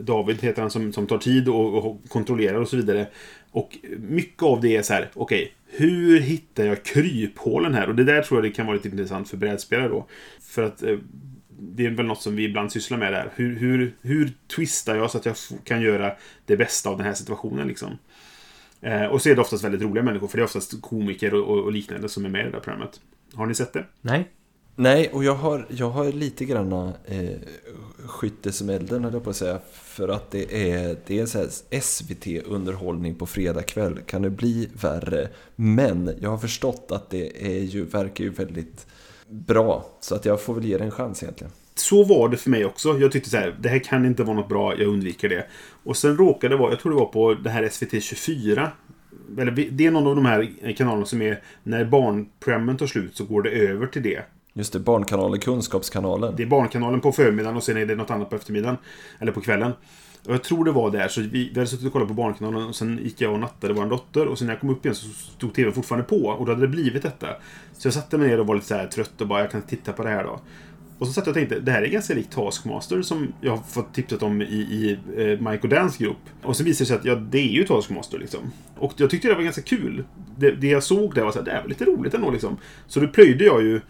David 0.02 0.42
heter 0.42 0.62
han 0.62 0.72
som, 0.72 0.94
som 0.94 1.08
tar 1.08 1.18
tid 1.18 1.50
och, 1.50 1.86
och 1.86 2.02
kontrollerar 2.10 2.58
och 2.58 2.68
så 2.68 2.76
vidare. 2.76 3.08
Och 3.52 3.78
mycket 4.00 4.44
av 4.44 4.62
det 4.62 4.78
är 4.78 4.82
så 4.82 4.94
här, 4.94 5.10
okej, 5.14 5.54
hur 5.68 6.20
hittar 6.20 6.66
jag 6.66 6.84
kryphålen 6.84 7.74
här? 7.74 7.88
Och 7.88 7.96
det 7.96 8.04
där 8.04 8.22
tror 8.22 8.38
jag 8.38 8.52
det 8.52 8.56
kan 8.56 8.66
vara 8.66 8.76
lite 8.76 8.88
intressant 8.88 9.30
för 9.30 9.38
brädspelare 9.38 9.88
då. 9.88 10.08
För 10.42 10.64
att 10.64 10.84
eh, 10.84 10.98
det 11.60 11.86
är 11.86 11.90
väl 11.90 12.06
något 12.06 12.22
som 12.22 12.36
vi 12.36 12.44
ibland 12.44 12.72
sysslar 12.72 12.98
med 12.98 13.14
där. 13.14 13.32
Hur, 13.36 13.56
hur, 13.56 13.96
hur 14.02 14.32
twistar 14.56 14.96
jag 14.96 15.12
så 15.12 15.18
att 15.18 15.26
jag 15.26 15.36
kan 15.64 15.82
göra 15.82 16.16
det 16.46 16.58
bästa 16.58 16.90
av 16.90 16.98
den 16.98 17.06
här 17.06 17.14
situationen 17.14 17.68
liksom? 17.68 17.98
Eh, 18.82 19.06
och 19.06 19.22
så 19.22 19.30
är 19.30 19.36
det 19.36 19.42
oftast 19.42 19.64
väldigt 19.64 19.82
roliga 19.82 20.04
människor, 20.04 20.28
för 20.28 20.38
det 20.38 20.42
är 20.42 20.46
oftast 20.46 20.82
komiker 20.82 21.34
och, 21.34 21.48
och, 21.50 21.64
och 21.64 21.72
liknande 21.72 22.10
som 22.10 22.26
är 22.26 22.30
med 22.30 22.42
i 22.42 22.44
det 22.44 22.52
där 22.52 22.60
programmet. 22.60 23.02
Har 23.34 23.46
ni 23.46 23.56
sett 23.56 23.74
det? 23.74 23.86
Nej? 24.02 24.30
Nej, 24.82 25.10
och 25.14 25.24
jag 25.24 25.36
har, 25.36 25.66
jag 25.70 25.90
har 25.90 26.12
lite 26.12 26.46
granna 26.46 26.94
eh, 27.06 27.30
skytte 28.06 28.52
som 28.52 28.70
elden 28.70 29.04
höll 29.04 29.14
jag 29.14 29.24
på 29.24 29.30
att 29.30 29.36
säga. 29.36 29.60
För 29.74 30.08
att 30.08 30.32
det 30.32 30.72
är, 30.72 30.98
det 31.08 31.18
är 31.18 31.22
en 31.22 31.28
här 31.34 31.82
SVT-underhållning 31.82 33.16
på 33.16 33.26
fredag 33.26 33.64
kväll. 33.64 34.00
Kan 34.06 34.22
det 34.22 34.30
bli 34.30 34.70
värre? 34.82 35.28
Men 35.56 36.16
jag 36.22 36.30
har 36.30 36.38
förstått 36.38 36.88
att 36.92 37.10
det 37.10 37.56
är 37.56 37.60
ju, 37.60 37.86
verkar 37.86 38.24
ju 38.24 38.30
väldigt 38.30 38.88
bra. 39.30 39.86
Så 40.00 40.16
att 40.16 40.26
jag 40.26 40.42
får 40.42 40.54
väl 40.54 40.66
ge 40.66 40.78
det 40.78 40.84
en 40.84 40.92
chans 40.92 41.24
egentligen. 41.24 41.54
Så 41.76 42.04
var 42.04 42.30
det 42.30 42.38
för 42.38 42.50
mig 42.50 42.66
också. 42.66 43.00
Jag 43.00 43.12
tyckte 43.12 43.30
så 43.30 43.38
här, 43.38 43.56
det 43.60 43.70
här 43.70 43.80
kan 43.80 44.06
inte 44.06 44.24
vara 44.24 44.36
något 44.36 44.50
bra, 44.50 44.78
jag 44.78 44.88
undviker 44.88 45.30
det. 45.30 45.46
Och 45.84 45.98
sen 45.98 46.18
råkade 46.18 46.56
det 46.56 46.60
vara, 46.60 46.72
jag 46.72 46.80
tror 46.80 46.92
det 46.92 47.00
var 47.00 47.06
på 47.06 47.34
det 47.34 47.50
här 47.50 47.70
SVT 47.70 48.04
24. 48.04 48.72
Eller 49.38 49.52
det 49.52 49.86
är 49.86 49.92
någon 49.92 50.08
av 50.08 50.16
de 50.16 50.26
här 50.26 50.74
kanalerna 50.78 51.06
som 51.06 51.22
är, 51.22 51.42
när 51.64 51.86
barnprogrammen 51.86 52.78
tar 52.78 52.88
slut 52.88 53.16
så 53.16 53.26
går 53.26 53.42
det 53.42 53.50
över 53.50 53.88
till 53.88 54.04
det. 54.04 54.24
Just 54.54 54.74
det, 54.74 54.80
Barnkanalen, 54.80 55.40
Kunskapskanalen. 55.40 56.34
Det 56.38 56.44
är 56.44 56.48
Barnkanalen 56.48 57.02
på 57.02 57.12
förmiddagen 57.12 57.58
och 57.58 57.64
sen 57.64 57.78
är 57.78 57.86
det 57.86 57.96
något 57.96 58.10
annat 58.10 58.30
på 58.30 58.36
eftermiddagen. 58.36 58.78
Eller 59.20 59.32
på 59.32 59.42
kvällen. 59.42 59.72
Och 60.26 60.34
jag 60.34 60.44
tror 60.44 60.66
det 60.66 60.72
var 60.72 60.92
där, 60.92 61.08
så 61.08 61.22
vi, 61.22 61.28
vi 61.28 61.54
hade 61.54 61.68
suttit 61.68 61.86
och 61.86 61.94
kollat 61.94 62.08
på 62.08 62.14
Barnkanalen 62.14 62.68
och 62.68 62.76
sen 62.76 63.00
gick 63.04 63.22
jag 63.22 63.34
och 63.34 63.40
nattade 63.40 63.74
vår 63.74 63.86
dotter 63.86 64.28
och 64.28 64.38
sen 64.38 64.48
när 64.48 64.54
jag 64.54 64.62
kom 64.62 64.70
upp 64.70 64.86
igen 64.86 64.96
så 64.96 65.08
stod 65.10 65.54
TVn 65.54 65.74
fortfarande 65.74 66.08
på 66.08 66.16
och 66.16 66.46
då 66.46 66.52
hade 66.52 66.62
det 66.62 66.68
blivit 66.68 67.04
detta. 67.04 67.28
Så 67.74 67.88
jag 67.88 67.94
satte 67.94 68.18
mig 68.18 68.28
ner 68.28 68.40
och 68.40 68.48
var 68.48 68.56
lite 68.56 68.68
så 68.68 68.76
här 68.76 68.88
trött 68.88 69.22
och 69.22 69.28
bara, 69.28 69.40
jag 69.40 69.52
kan 69.52 69.62
titta 69.62 69.94
på 69.94 70.04
det 70.04 70.10
här 70.10 70.24
då. 70.24 70.40
Och 70.98 71.08
så 71.08 71.14
satt 71.14 71.26
jag 71.26 71.32
och 71.32 71.36
tänkte, 71.36 71.60
det 71.60 71.72
här 71.72 71.82
är 71.82 71.88
ganska 71.88 72.14
likt 72.14 72.32
Taskmaster 72.32 73.02
som 73.02 73.34
jag 73.42 73.52
har 73.52 73.64
fått 73.64 73.94
tipsat 73.94 74.24
om 74.24 74.42
i, 74.42 74.46
i 74.46 75.00
eh, 75.18 75.52
Mike 75.52 75.64
och 75.64 75.70
Dans 75.70 75.98
grupp. 75.98 76.30
Och 76.44 76.58
så 76.58 76.64
visade 76.64 76.84
det 76.84 76.88
sig 76.88 76.98
att 76.98 77.06
ja, 77.06 77.16
det 77.16 77.40
är 77.40 77.52
ju 77.52 77.64
Taskmaster 77.64 78.20
liksom. 78.20 78.40
Och 78.78 78.94
jag 78.98 79.10
tyckte 79.10 79.28
det 79.28 79.36
var 79.36 79.42
ganska 79.42 79.62
kul. 79.62 80.04
Det, 80.38 80.52
det 80.52 80.68
jag 80.68 80.84
såg 80.84 81.16
där 81.16 81.24
var 81.24 81.32
så 81.32 81.40
här, 81.40 81.46
det 81.46 81.52
här 81.52 81.62
var 81.62 81.70
lite 81.70 81.86
roligt 81.86 82.14
ändå 82.14 82.32
liksom. 82.32 82.58
Så 82.88 83.00
då 83.00 83.08
plöjde 83.08 83.46
jag 83.46 83.62
ju 83.62 83.82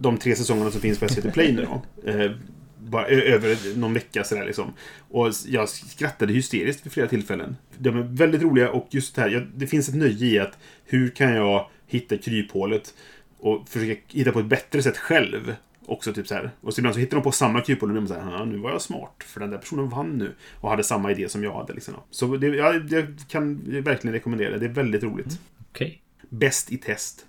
de 0.00 0.18
tre 0.18 0.36
säsongerna 0.36 0.70
som 0.70 0.80
finns 0.80 0.98
på 0.98 1.08
SVT 1.08 1.32
Play 1.32 1.52
nu 1.52 1.64
då. 1.64 2.10
Eh, 2.10 2.30
bara 2.78 3.06
över 3.06 3.76
någon 3.78 3.94
vecka 3.94 4.24
sådär 4.24 4.44
liksom. 4.46 4.72
Och 5.10 5.28
jag 5.46 5.68
skrattade 5.68 6.32
hysteriskt 6.32 6.86
vid 6.86 6.92
flera 6.92 7.06
tillfällen. 7.08 7.56
De 7.78 7.98
är 7.98 8.02
väldigt 8.02 8.42
roliga 8.42 8.70
och 8.70 8.86
just 8.90 9.14
det 9.14 9.22
här, 9.22 9.28
jag, 9.28 9.46
det 9.54 9.66
finns 9.66 9.88
ett 9.88 9.94
nöje 9.94 10.26
i 10.26 10.38
att 10.38 10.58
hur 10.84 11.08
kan 11.08 11.34
jag 11.34 11.68
hitta 11.86 12.16
kryphålet 12.16 12.94
och 13.38 13.68
försöka 13.68 14.00
hitta 14.08 14.32
på 14.32 14.40
ett 14.40 14.46
bättre 14.46 14.82
sätt 14.82 14.98
själv. 14.98 15.54
Också 15.86 16.12
typ 16.12 16.26
så 16.26 16.34
här. 16.34 16.50
Och 16.60 16.74
så 16.74 16.80
ibland 16.80 16.94
så 16.94 17.00
hittar 17.00 17.16
de 17.16 17.22
på 17.22 17.32
samma 17.32 17.60
kryphål 17.60 17.90
och 17.90 17.96
är 17.96 18.00
man 18.00 18.08
så 18.08 18.14
här, 18.14 18.32
"Ja, 18.32 18.44
nu 18.44 18.58
var 18.58 18.70
jag 18.70 18.82
smart. 18.82 19.24
För 19.26 19.40
den 19.40 19.50
där 19.50 19.58
personen 19.58 19.88
vann 19.88 20.18
nu. 20.18 20.34
Och 20.60 20.70
hade 20.70 20.84
samma 20.84 21.10
idé 21.10 21.28
som 21.28 21.44
jag 21.44 21.54
hade 21.54 21.72
liksom. 21.72 21.94
Så 22.10 22.36
det, 22.36 22.46
ja, 22.46 22.74
jag 22.88 23.06
kan 23.28 23.60
verkligen 23.82 24.12
rekommendera 24.14 24.50
det. 24.50 24.58
Det 24.58 24.66
är 24.66 24.70
väldigt 24.70 25.02
roligt. 25.02 25.40
Okej. 25.70 26.02
Bäst 26.28 26.72
i 26.72 26.76
test. 26.76 27.26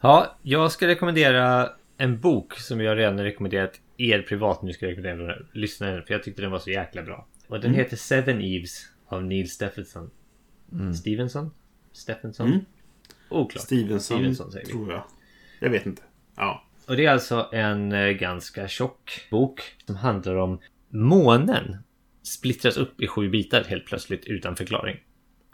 Ja, 0.00 0.36
jag 0.42 0.72
ska 0.72 0.86
rekommendera 0.86 1.68
en 1.96 2.20
bok 2.20 2.58
som 2.58 2.80
jag 2.80 2.98
redan 2.98 3.20
rekommenderat 3.20 3.80
er 3.96 4.22
privat. 4.22 4.62
Nu 4.62 4.72
ska 4.72 4.86
jag 4.86 4.90
rekommendera 4.90 5.36
lyssnaren 5.52 6.02
för 6.02 6.14
jag 6.14 6.22
tyckte 6.22 6.42
den 6.42 6.50
var 6.50 6.58
så 6.58 6.70
jäkla 6.70 7.02
bra. 7.02 7.26
Och 7.48 7.60
den 7.60 7.74
heter 7.74 7.96
Seven 7.96 8.40
Eves 8.40 8.86
av 9.06 9.24
Neil 9.24 9.50
Stephenson. 9.50 10.10
Stevenson? 10.94 11.50
Stephenson? 11.92 12.46
Mm. 12.46 12.64
Oklart. 13.28 13.64
Stevenson, 13.64 14.00
Stevenson 14.00 14.52
säger 14.52 14.66
vi. 14.66 14.72
tror 14.72 14.92
jag. 14.92 15.04
Jag 15.60 15.70
vet 15.70 15.86
inte. 15.86 16.02
Ja. 16.36 16.64
Och 16.86 16.96
det 16.96 17.06
är 17.06 17.10
alltså 17.10 17.48
en 17.52 17.92
eh, 17.92 18.08
ganska 18.08 18.68
tjock 18.68 19.26
bok 19.30 19.60
som 19.86 19.96
handlar 19.96 20.36
om 20.36 20.60
månen 20.88 21.76
splittras 22.22 22.76
upp 22.76 23.00
i 23.00 23.06
sju 23.06 23.28
bitar 23.28 23.64
helt 23.64 23.86
plötsligt 23.86 24.24
utan 24.24 24.56
förklaring. 24.56 24.96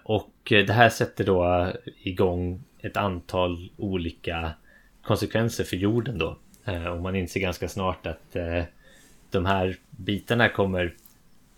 Och 0.02 0.52
eh, 0.52 0.66
det 0.66 0.72
här 0.72 0.88
sätter 0.88 1.24
då 1.24 1.72
igång 2.02 2.64
ett 2.78 2.96
antal 2.96 3.70
olika 3.76 4.52
konsekvenser 5.02 5.64
för 5.64 5.76
jorden 5.76 6.18
då. 6.18 6.36
Eh, 6.64 6.86
och 6.86 7.00
man 7.02 7.16
inser 7.16 7.40
ganska 7.40 7.68
snart 7.68 8.06
att 8.06 8.36
eh, 8.36 8.62
de 9.30 9.46
här 9.46 9.76
bitarna 9.90 10.48
kommer 10.48 10.94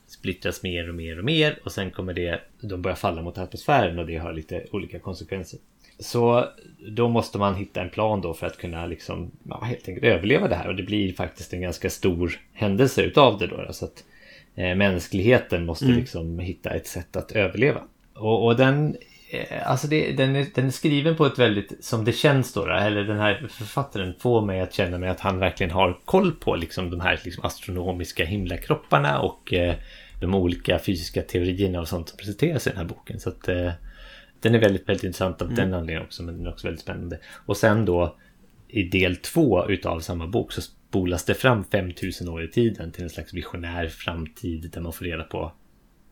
splittras 0.06 0.62
mer 0.62 0.88
och 0.88 0.94
mer 0.94 1.18
och 1.18 1.24
mer 1.24 1.58
och 1.64 1.72
sen 1.72 1.90
kommer 1.90 2.14
det, 2.14 2.40
de 2.60 2.82
börja 2.82 2.96
falla 2.96 3.22
mot 3.22 3.38
atmosfären 3.38 3.98
och 3.98 4.06
det 4.06 4.16
har 4.16 4.32
lite 4.32 4.66
olika 4.70 4.98
konsekvenser. 4.98 5.58
Så 5.98 6.48
då 6.88 7.08
måste 7.08 7.38
man 7.38 7.54
hitta 7.54 7.82
en 7.82 7.90
plan 7.90 8.20
då 8.20 8.34
för 8.34 8.46
att 8.46 8.58
kunna 8.58 8.86
liksom, 8.86 9.30
ja, 9.48 9.60
helt 9.64 9.88
enkelt 9.88 10.06
överleva 10.06 10.48
det 10.48 10.54
här 10.54 10.68
och 10.68 10.76
det 10.76 10.82
blir 10.82 11.12
faktiskt 11.12 11.52
en 11.52 11.60
ganska 11.60 11.90
stor 11.90 12.40
händelse 12.52 13.02
utav 13.02 13.38
det 13.38 13.46
då. 13.46 13.72
Så 13.72 13.84
att 13.84 14.04
eh, 14.54 14.74
mänskligheten 14.74 15.66
måste 15.66 15.84
Mm. 15.84 15.96
liksom 15.98 16.38
hitta 16.38 16.70
ett 16.70 16.86
sätt 16.86 17.16
att 17.16 17.32
överleva. 17.32 17.82
Och, 18.14 18.46
och 18.46 18.56
den, 18.56 18.96
alltså 19.64 19.86
det, 19.86 20.12
den, 20.12 20.36
är, 20.36 20.46
den 20.54 20.66
är 20.66 20.70
skriven 20.70 21.16
på 21.16 21.26
ett 21.26 21.38
väldigt, 21.38 21.84
som 21.84 22.04
det 22.04 22.12
känns 22.12 22.52
då, 22.52 22.66
eller 22.66 23.04
den 23.04 23.18
här 23.18 23.46
författaren 23.50 24.14
får 24.18 24.46
mig 24.46 24.60
att 24.60 24.72
känna 24.72 24.98
mig 24.98 25.08
att 25.08 25.20
han 25.20 25.38
verkligen 25.38 25.70
har 25.70 26.00
koll 26.04 26.32
på 26.32 26.56
liksom 26.56 26.90
de 26.90 27.00
här 27.00 27.20
liksom 27.24 27.44
astronomiska 27.44 28.24
himlakropparna 28.24 29.20
och 29.20 29.52
eh, 29.52 29.74
de 30.20 30.34
olika 30.34 30.78
fysiska 30.78 31.22
teorierna 31.22 31.80
och 31.80 31.88
sånt 31.88 32.08
som 32.08 32.18
presenteras 32.18 32.66
i 32.66 32.70
den 32.70 32.78
här 32.78 32.84
boken. 32.84 33.20
Så 33.20 33.28
att 33.28 33.48
eh, 33.48 33.72
den 34.40 34.54
är 34.54 34.58
väldigt, 34.58 34.88
väldigt 34.88 35.04
intressant 35.04 35.42
av 35.42 35.54
den 35.54 35.74
anledningen 35.74 36.02
också, 36.02 36.22
men 36.22 36.36
den 36.36 36.46
är 36.46 36.50
också 36.50 36.66
väldigt 36.66 36.82
spännande. 36.82 37.18
Och 37.46 37.56
sen 37.56 37.84
då 37.84 38.16
i 38.68 38.82
del 38.82 39.16
två 39.16 39.68
utav 39.68 40.00
samma 40.00 40.26
bok 40.26 40.52
så 40.52 40.62
spolas 40.62 41.24
det 41.24 41.34
fram 41.34 41.64
5000 41.64 42.28
år 42.28 42.44
i 42.44 42.48
tiden 42.48 42.92
till 42.92 43.02
en 43.02 43.10
slags 43.10 43.34
visionär 43.34 43.88
framtid 43.88 44.70
där 44.70 44.80
man 44.80 44.92
får 44.92 45.04
reda 45.04 45.24
på 45.24 45.52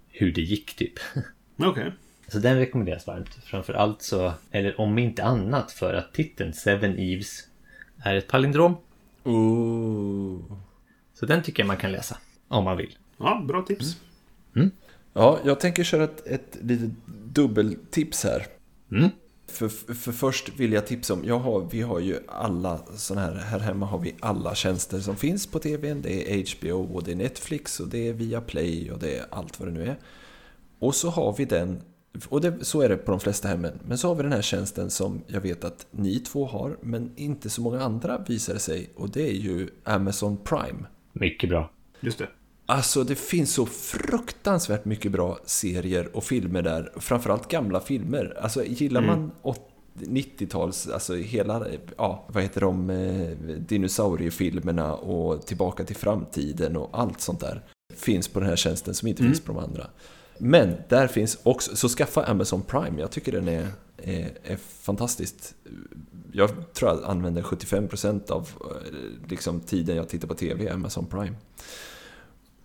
hur 0.08 0.32
det 0.32 0.40
gick 0.40 0.76
typ. 0.76 0.92
Okej. 1.56 1.92
Så 2.32 2.38
den 2.38 2.58
rekommenderas 2.58 3.06
varmt. 3.06 3.28
Framför 3.44 3.74
allt 3.74 4.02
så, 4.02 4.32
eller 4.50 4.80
om 4.80 4.98
inte 4.98 5.24
annat 5.24 5.72
för 5.72 5.94
att 5.94 6.14
titeln 6.14 6.52
Seven 6.52 6.98
Eves 6.98 7.48
är 8.02 8.14
ett 8.14 8.28
palindrom. 8.28 8.76
Ooh. 9.24 10.40
Så 11.14 11.26
den 11.26 11.42
tycker 11.42 11.62
jag 11.62 11.66
man 11.66 11.76
kan 11.76 11.92
läsa. 11.92 12.18
Om 12.48 12.64
man 12.64 12.76
vill. 12.76 12.96
Ja, 13.18 13.44
bra 13.48 13.62
tips. 13.62 13.96
Ja, 15.12 15.38
jag 15.44 15.60
tänker 15.60 15.84
köra 15.84 16.04
ett, 16.04 16.26
ett 16.26 16.58
litet 16.60 16.90
dubbeltips 17.32 18.24
här. 18.24 18.46
Mm. 18.92 19.10
För, 19.46 19.68
för 19.94 20.12
först 20.12 20.48
vill 20.56 20.72
jag 20.72 20.86
tipsa 20.86 21.14
om, 21.14 21.24
jag 21.24 21.38
har, 21.38 21.68
vi 21.70 21.82
har 21.82 22.00
ju 22.00 22.18
alla 22.28 22.80
sådana 22.96 23.26
här, 23.26 23.34
här 23.34 23.58
hemma 23.58 23.86
har 23.86 23.98
vi 23.98 24.14
alla 24.20 24.54
tjänster 24.54 25.00
som 25.00 25.16
finns 25.16 25.46
på 25.46 25.58
tvn. 25.58 26.02
Det 26.02 26.34
är 26.34 26.58
HBO 26.58 26.94
och 26.94 27.04
det 27.04 27.12
är 27.12 27.16
Netflix 27.16 27.80
och 27.80 27.88
det 27.88 28.08
är 28.08 28.12
Viaplay 28.12 28.90
och 28.90 28.98
det 28.98 29.18
är 29.18 29.26
allt 29.30 29.60
vad 29.60 29.68
det 29.68 29.72
nu 29.72 29.82
är. 29.82 29.98
Och 30.78 30.94
så 30.94 31.10
har 31.10 31.36
vi 31.36 31.44
den, 31.44 31.82
och 32.28 32.40
det, 32.40 32.64
så 32.64 32.80
är 32.80 32.88
det 32.88 32.96
på 32.96 33.10
de 33.10 33.20
flesta 33.20 33.48
hemmen, 33.48 33.78
men 33.88 33.98
så 33.98 34.08
har 34.08 34.14
vi 34.14 34.22
den 34.22 34.32
här 34.32 34.42
tjänsten 34.42 34.90
som 34.90 35.22
jag 35.26 35.40
vet 35.40 35.64
att 35.64 35.86
ni 35.90 36.20
två 36.20 36.46
har, 36.46 36.76
men 36.80 37.12
inte 37.16 37.50
så 37.50 37.62
många 37.62 37.80
andra 37.80 38.18
visar 38.28 38.54
det 38.54 38.60
sig. 38.60 38.90
Och 38.96 39.10
det 39.10 39.28
är 39.28 39.34
ju 39.34 39.68
Amazon 39.84 40.36
Prime. 40.36 40.86
Mycket 41.12 41.48
bra. 41.48 41.70
Just 42.00 42.18
det. 42.18 42.28
Alltså 42.66 43.04
det 43.04 43.14
finns 43.14 43.54
så 43.54 43.66
fruktansvärt 43.66 44.84
mycket 44.84 45.12
bra 45.12 45.38
serier 45.44 46.16
och 46.16 46.24
filmer 46.24 46.62
där. 46.62 46.92
Framförallt 46.96 47.48
gamla 47.48 47.80
filmer. 47.80 48.38
Alltså 48.40 48.64
gillar 48.64 49.00
man 49.02 49.30
90-tals, 49.94 50.88
alltså 50.88 51.14
hela, 51.14 51.66
ja 51.96 52.24
vad 52.28 52.42
heter 52.42 52.60
de, 52.60 52.90
eh, 52.90 53.56
dinosauriefilmerna 53.58 54.94
och 54.94 55.46
Tillbaka 55.46 55.84
till 55.84 55.96
framtiden 55.96 56.76
och 56.76 56.90
allt 56.92 57.20
sånt 57.20 57.40
där. 57.40 57.62
Finns 57.94 58.28
på 58.28 58.40
den 58.40 58.48
här 58.48 58.56
tjänsten 58.56 58.94
som 58.94 59.08
inte 59.08 59.22
finns 59.22 59.40
på 59.40 59.52
de 59.52 59.58
andra. 59.58 59.86
Men 60.40 60.76
där 60.88 61.06
finns 61.06 61.38
också, 61.42 61.76
så 61.76 61.88
skaffa 61.88 62.24
Amazon 62.24 62.62
Prime. 62.62 63.00
Jag 63.00 63.10
tycker 63.10 63.32
den 63.32 63.48
är, 63.48 63.66
är, 63.96 64.30
är 64.44 64.56
fantastiskt. 64.56 65.54
Jag 66.32 66.50
tror 66.74 66.90
jag 66.90 67.04
använder 67.04 67.42
75% 67.42 68.30
av 68.30 68.48
eh, 68.60 69.28
liksom, 69.28 69.60
tiden 69.60 69.96
jag 69.96 70.08
tittar 70.08 70.28
på 70.28 70.34
TV 70.34 70.68
Amazon 70.70 71.06
Prime. 71.06 71.34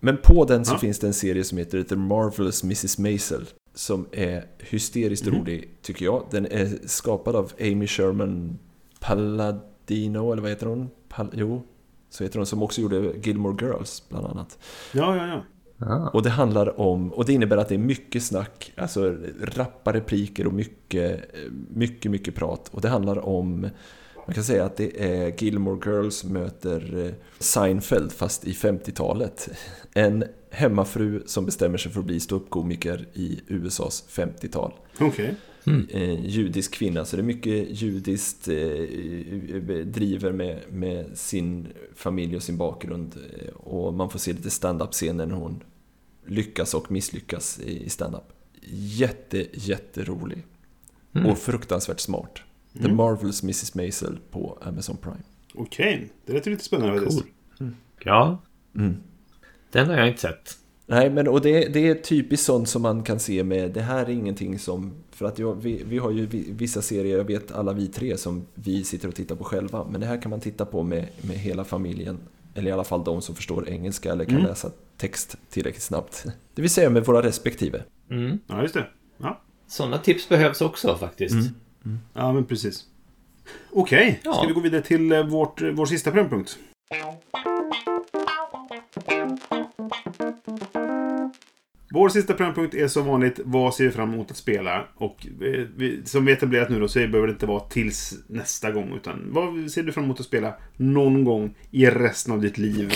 Men 0.00 0.16
på 0.16 0.44
den 0.44 0.64
så 0.64 0.74
Ja. 0.74 0.78
finns 0.78 0.98
det 0.98 1.06
en 1.06 1.14
serie 1.14 1.44
som 1.44 1.58
heter 1.58 1.82
The 1.82 1.96
Marvelous 1.96 2.62
Mrs. 2.64 2.98
Maisel. 2.98 3.46
Som 3.74 4.06
är 4.12 4.44
hysteriskt 4.58 5.26
rolig, 5.26 5.70
tycker 5.82 6.04
jag. 6.04 6.26
Den 6.30 6.46
är 6.46 6.78
skapad 6.86 7.36
av 7.36 7.52
Amy 7.60 7.86
Sherman 7.86 8.58
Palladino, 9.00 10.32
eller 10.32 10.42
vad 10.42 10.50
heter 10.50 10.66
hon? 10.66 10.90
Pal 11.08 11.30
jo, 11.32 11.62
så 12.10 12.24
heter 12.24 12.38
hon. 12.38 12.46
Som 12.46 12.62
också 12.62 12.80
gjorde 12.80 13.12
Gilmore 13.22 13.66
Girls, 13.66 14.02
bland 14.08 14.26
annat. 14.26 14.58
Ja, 14.92 15.16
ja, 15.16 15.26
ja. 15.26 15.44
Ah. 15.78 16.08
Och 16.08 16.22
det 16.22 16.30
handlar 16.30 16.80
om, 16.80 17.12
och 17.12 17.24
det 17.24 17.32
innebär 17.32 17.56
att 17.56 17.68
det 17.68 17.74
är 17.74 17.78
mycket 17.78 18.22
snack, 18.22 18.72
alltså 18.76 19.16
rappa 19.40 19.92
repliker 19.92 20.46
och 20.46 20.52
mycket, 20.52 21.20
mycket, 21.68 22.10
mycket 22.10 22.34
prat. 22.34 22.68
Och 22.70 22.80
det 22.80 22.88
handlar 22.88 23.26
om, 23.26 23.60
man 24.26 24.34
kan 24.34 24.44
säga 24.44 24.64
att 24.64 24.76
det 24.76 25.04
är 25.04 25.42
Gilmore 25.42 25.80
Girls 25.90 26.24
möter 26.24 27.06
eh, 27.06 27.12
Seinfeld 27.38 28.12
fast 28.12 28.44
i 28.46 28.52
50-talet. 28.52 29.48
En 29.94 30.24
hemmafru 30.50 31.22
som 31.26 31.46
bestämmer 31.46 31.78
sig 31.78 31.92
för 31.92 32.00
att 32.00 32.06
bli 32.06 32.20
ståuppkomiker 32.20 33.08
i 33.12 33.40
USAs 33.46 34.04
50-tal. 34.08 34.72
Okej. 35.66 35.86
Eh, 36.02 36.26
judisk 36.26 36.74
kvinna, 36.74 37.04
så 37.04 37.16
det 37.16 37.22
är 37.22 37.24
mycket 37.24 37.82
judiskt 37.82 38.48
eh, 38.48 38.54
driver 39.84 40.32
med, 40.32 40.60
med 40.72 41.18
sin 41.18 41.68
familj 41.94 42.36
och 42.36 42.42
sin 42.42 42.56
bakgrund. 42.56 43.14
Eh, 43.40 43.54
Och 43.54 43.94
man 43.94 44.10
får 44.10 44.18
se 44.18 44.32
lite 44.32 44.50
stand-up 44.50 44.92
scener 44.92 45.26
när 45.26 45.34
hon 45.34 45.62
lyckas 46.26 46.74
och 46.74 46.90
misslyckas 46.90 47.60
i 47.60 47.84
i 47.84 47.88
stand-up. 47.88 48.32
Jätte, 48.70 49.46
jätterolig. 49.52 50.44
Och 51.26 51.38
fruktansvärt 51.38 52.00
smart. 52.00 52.38
The 52.82 52.88
Marvelous 52.92 53.42
Mrs. 53.42 53.74
Maisel 53.74 54.18
på 54.30 54.58
Amazon 54.62 54.96
Prime. 54.96 55.22
Okej. 55.54 56.08
Det 56.26 56.32
lät 56.32 56.46
ju 56.46 56.50
lite 56.50 56.64
spännande 56.64 56.98
faktiskt. 57.00 57.24
Cool. 57.58 57.70
Ja, 58.04 58.42
Mm. 58.74 58.96
den 59.72 59.86
har 59.86 59.96
jag 59.96 60.08
inte 60.08 60.20
sett. 60.20 60.58
Nej, 60.86 61.10
men 61.10 61.28
och 61.28 61.40
det, 61.40 61.68
det 61.68 61.88
är 61.88 61.94
typiskt 61.94 62.46
sånt 62.46 62.68
som 62.68 62.82
man 62.82 63.02
kan 63.02 63.20
se 63.20 63.44
med, 63.44 63.72
det 63.72 63.80
här 63.82 64.06
är 64.06 64.10
ingenting 64.10 64.58
som, 64.58 64.92
för 65.16 65.26
att 65.26 65.38
jag, 65.38 65.54
vi, 65.54 65.82
vi 65.88 65.98
har 65.98 66.10
ju 66.10 66.26
vi- 66.26 66.52
vissa 66.52 66.82
serier, 66.82 67.16
jag 67.18 67.24
vet 67.24 67.52
alla 67.52 67.72
vi 67.72 67.88
tre 67.88 68.16
som 68.16 68.46
vi 68.54 68.84
sitter 68.84 69.08
och 69.08 69.14
tittar 69.14 69.36
på 69.36 69.44
själva, 69.44 69.86
men 69.90 70.00
det 70.00 70.06
här 70.06 70.22
kan 70.22 70.30
man 70.30 70.40
titta 70.40 70.64
på 70.66 70.82
med, 70.82 71.08
med 71.22 71.36
hela 71.38 71.64
familjen, 71.64 72.18
eller 72.54 72.70
i 72.70 72.72
alla 72.72 72.84
fall 72.84 73.04
de 73.04 73.22
som 73.22 73.34
förstår 73.34 73.68
engelska 73.68 74.12
eller 74.12 74.24
kan 74.24 74.40
läsa 74.42 74.70
text 74.96 75.36
tillräckligt 75.50 75.82
snabbt. 75.82 76.24
Det 76.54 76.62
vill 76.62 76.70
säga 76.70 76.90
med 76.90 77.04
våra 77.04 77.22
respektive. 77.22 77.82
Mm. 78.10 78.38
Ja, 78.46 78.62
just 78.62 78.74
det. 78.74 78.86
Ja, 79.18 79.40
Sådana 79.68 79.98
tips 79.98 80.28
behövs 80.28 80.60
också 80.60 80.96
faktiskt. 80.96 81.50
ja 82.12 82.32
men 82.32 82.44
precis. 82.44 82.84
Okej, 83.72 84.20
Ja. 84.24 84.32
ska 84.34 84.46
vi 84.46 84.52
gå 84.52 84.60
vidare 84.60 84.82
till 84.82 85.12
eh, 85.12 85.26
vårt, 85.26 85.62
vår 85.74 85.86
sista 85.86 86.10
programpunkt? 86.10 86.58
Vår 91.90 92.08
sista 92.08 92.34
programpunkt 92.34 92.74
är 92.74 92.88
som 92.88 93.06
vanligt 93.06 93.40
vad 93.44 93.74
ser 93.74 93.84
vi 93.84 93.90
fram 93.90 94.12
emot 94.12 94.30
att 94.30 94.36
spela? 94.36 94.88
Och 94.94 95.26
eh, 95.26 95.66
vi, 95.76 96.00
som 96.04 96.24
vi 96.24 96.32
etablerat 96.32 96.70
nu 96.70 96.80
då 96.80 96.88
så 96.88 96.98
behöver 96.98 97.26
det 97.26 97.32
inte 97.32 97.46
vara 97.46 97.60
tills 97.60 98.14
nästa 98.26 98.70
gång. 98.70 98.96
Utan 98.96 99.26
vad 99.26 99.70
ser 99.70 99.82
du 99.82 99.92
fram 99.92 100.04
emot 100.04 100.20
att 100.20 100.26
spela 100.26 100.54
någon 100.76 101.24
gång 101.24 101.54
i 101.70 101.86
resten 101.86 102.32
av 102.32 102.40
ditt 102.40 102.58
liv? 102.58 102.92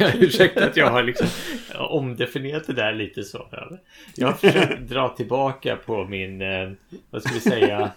Ursäkta 0.14 0.66
att 0.66 0.76
jag 0.76 0.90
har 0.90 1.02
liksom 1.02 1.26
omdefinierat 1.74 2.66
det 2.66 2.72
där 2.72 2.92
lite 2.92 3.24
så. 3.24 3.46
Jag 4.14 4.26
har 4.26 4.34
försökt 4.34 4.80
dra 4.80 5.08
tillbaka 5.08 5.76
på 5.76 6.04
min, 6.04 6.42
eh, 6.42 6.70
vad 7.10 7.22
ska 7.22 7.34
vi 7.34 7.40
säga, 7.40 7.90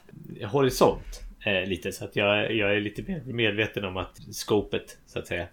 horisont. 0.52 1.22
Eh, 1.46 1.70
lite 1.70 1.92
så 1.92 2.06
att 2.06 2.16
jag, 2.16 2.56
jag 2.56 2.76
är 2.76 2.82
lite 2.82 3.02
mer 3.02 3.34
medveten 3.34 3.86
om 3.86 3.98
att 3.98 4.18
skopet 4.32 4.98
så 5.06 5.20
att 5.20 5.28
säga. 5.28 5.48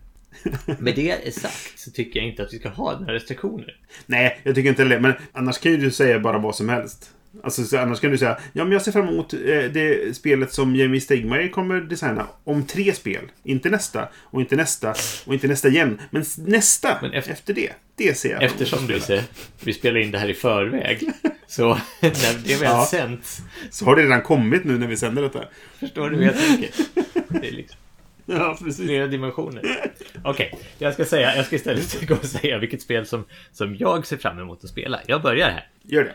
Med 0.79 0.95
det 0.97 1.35
sagt 1.35 1.79
så 1.79 1.91
tycker 1.91 2.21
jag 2.21 2.29
inte 2.29 2.43
att 2.43 2.53
vi 2.55 2.59
ska 2.59 2.69
ha 2.69 2.99
några 2.99 3.15
restriktioner. 3.15 3.77
Nej, 4.07 4.41
jag 4.43 4.55
tycker 4.55 4.69
inte 4.69 4.85
det. 4.85 5.01
Men 5.01 5.13
annars 5.33 5.59
kan 5.59 5.73
ju 5.73 5.79
du 5.79 5.91
säga 5.91 6.19
bara 6.21 6.39
vad 6.39 6.55
som 6.57 6.69
helst. 6.69 7.11
Alltså, 7.43 7.65
så 7.65 7.79
annars 7.79 8.01
kan 8.01 8.11
du 8.11 8.19
säga 8.19 8.39
ja, 8.53 8.65
men 8.65 8.73
jag 8.73 8.83
ser 8.83 8.93
fram 8.93 9.09
emot 9.09 9.33
eh, 9.33 9.39
det 9.73 10.17
spelet 10.17 10.53
som 10.53 10.77
Jamie 10.77 11.01
Stegmaier 11.01 11.49
kommer 11.49 11.81
designa 11.81 12.27
om 12.45 12.67
tre 12.67 12.93
spel. 12.95 13.25
Inte 13.45 13.71
nästa, 13.71 14.09
och 14.15 14.41
inte 14.41 14.57
nästa, 14.57 14.95
och 15.27 15.35
inte 15.35 15.49
nästa 15.49 15.69
igen. 15.69 15.99
Men 16.11 16.25
nästa, 16.47 16.99
Men 17.03 17.13
efter- 17.13 17.33
efter 17.33 17.55
det. 17.55 17.73
Det 17.97 18.19
ser 18.19 18.31
jag 18.31 18.43
Eftersom 18.43 18.87
du 18.87 19.01
ser, 19.01 19.23
vi 19.65 19.73
spelar 19.75 20.01
in 20.01 20.11
det 20.11 20.19
här 20.19 20.29
i 20.29 20.35
förväg. 20.35 21.01
Så 21.47 21.69
när 22.01 22.47
det 22.49 22.55
väl 22.55 22.63
Ja. 22.63 22.87
sänds, 22.91 23.41
Så 23.71 23.85
har 23.85 23.97
det 23.97 24.03
redan 24.03 24.23
kommit 24.23 24.65
nu 24.65 24.79
när 24.79 24.87
vi 24.87 24.97
sänder 24.97 25.23
detta. 25.23 25.45
förstår 25.81 26.11
du 26.11 26.17
hur 26.17 26.25
jag 26.25 26.39
tänker? 26.39 26.71
Det 27.41 27.49
är 27.49 27.53
liksom 27.53 27.77
Ja, 28.35 28.57
precis. 28.65 28.87
flera 28.87 29.07
dimensioner. 29.07 29.63
Okej, 30.25 30.55
jag 30.79 30.95
ska 30.95 31.05
säga, 31.05 31.37
jag 31.37 31.47
ska 31.47 31.57
istället 31.57 32.07
gå 32.09 32.15
och 32.15 32.25
säga 32.25 32.59
vilket 32.59 32.83
spel 32.83 33.07
som, 33.07 33.25
som 33.53 33.77
jag 33.77 34.07
ser 34.07 34.17
fram 34.17 34.39
emot 34.39 34.65
att 34.65 34.71
spela. 34.71 35.01
Jag 35.07 35.23
börjar 35.23 35.51
här. 35.51 35.69
Gör 35.83 36.05
det. 36.05 36.15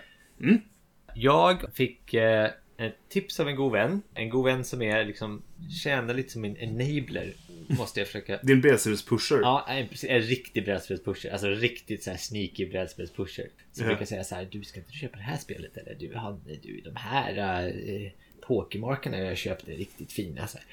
Jag 1.16 1.76
fick 1.76 2.14
eh, 2.14 2.50
ett 2.78 2.96
tips 3.10 3.40
av 3.40 3.48
en 3.48 3.56
god 3.56 3.72
vän. 3.72 4.02
En 4.14 4.30
god 4.30 4.46
vän 4.46 4.64
som 4.64 4.82
är 4.82 5.06
liksom 5.06 5.42
tjänar 5.84 6.14
lite 6.14 6.30
som 6.30 6.46
en 6.46 6.58
enabler. 6.58 7.34
Måste 7.68 8.00
jag 8.00 8.08
försöka 8.08 8.38
Din 8.44 8.62
brädspelspusher. 8.62 9.40
Ja, 9.42 9.66
en, 9.70 9.88
en 10.08 10.22
riktig 10.22 10.66
brädspelspusher. 10.66 11.32
Alltså 11.32 11.48
riktigt 11.48 12.04
så 12.04 12.10
här 12.10 12.18
sneaky 12.18 12.70
brädspelspusher. 12.70 13.48
Som 13.72 13.84
Ja. 13.84 13.88
brukar 13.90 14.06
säga 14.06 14.24
så 14.24 14.36
här, 14.36 14.48
du 14.52 14.64
ska 14.64 14.80
inte 14.80 14.94
köpa 14.94 15.18
det 15.18 15.24
här 15.24 15.38
spelet 15.38 15.78
eller 15.78 15.96
du, 16.00 16.12
han, 16.16 16.42
du 16.64 16.82
de 16.82 16.96
här, 16.96 17.66
eh, 17.68 18.12
pokermarkerna 18.42 19.18
jag 19.20 19.38
köpte 19.38 19.72
riktigt 19.72 20.12
fina. 20.12 20.48
Så 20.48 20.58
här. 20.58 20.66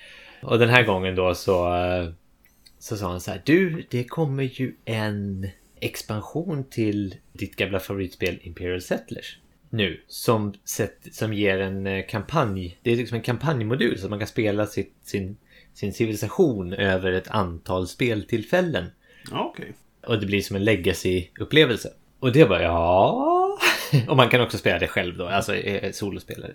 Och 0.42 0.58
den 0.58 0.68
här 0.68 0.82
gången 0.82 1.14
då 1.14 1.34
så, 1.34 1.74
eh, 1.74 2.08
så 2.78 2.96
sa 2.96 3.10
han 3.10 3.20
så 3.20 3.30
här. 3.30 3.42
Du, 3.44 3.86
det 3.90 4.04
kommer 4.04 4.42
ju 4.42 4.74
en 4.84 5.48
expansion 5.80 6.64
till 6.64 7.14
ditt 7.32 7.56
gamla 7.56 7.80
favoritspel 7.80 8.38
Imperial 8.42 8.80
Settlers. 8.80 9.38
Nu, 9.70 10.00
som, 10.06 10.54
sätt, 10.64 10.98
som 11.12 11.32
ger 11.32 11.60
en 11.60 11.86
eh, 11.86 12.06
kampanj. 12.06 12.78
Det 12.82 12.92
är 12.92 12.96
liksom 12.96 13.16
en 13.16 13.22
kampanjmodul 13.22 13.98
så 13.98 14.06
att 14.06 14.10
man 14.10 14.18
kan 14.18 14.28
spela 14.28 14.66
sitt, 14.66 14.94
sin, 15.02 15.36
sin 15.74 15.92
civilisation 15.92 16.72
över 16.72 17.12
ett 17.12 17.28
antal 17.28 17.88
speltillfällen. 17.88 18.84
Okej. 19.32 19.72
Och 20.06 20.20
det 20.20 20.26
blir 20.26 20.42
som 20.42 20.56
en 20.56 20.64
legacy-upplevelse. 20.64 21.88
Och 22.18 22.32
det 22.32 22.44
var 22.44 22.60
ja... 22.60 23.26
Och 24.08 24.16
man 24.16 24.28
kan 24.28 24.40
också 24.40 24.58
spela 24.58 24.78
det 24.78 24.88
själv 24.88 25.16
då, 25.16 25.26
alltså 25.26 25.54
eh, 25.54 25.92
solospelare. 25.92 26.52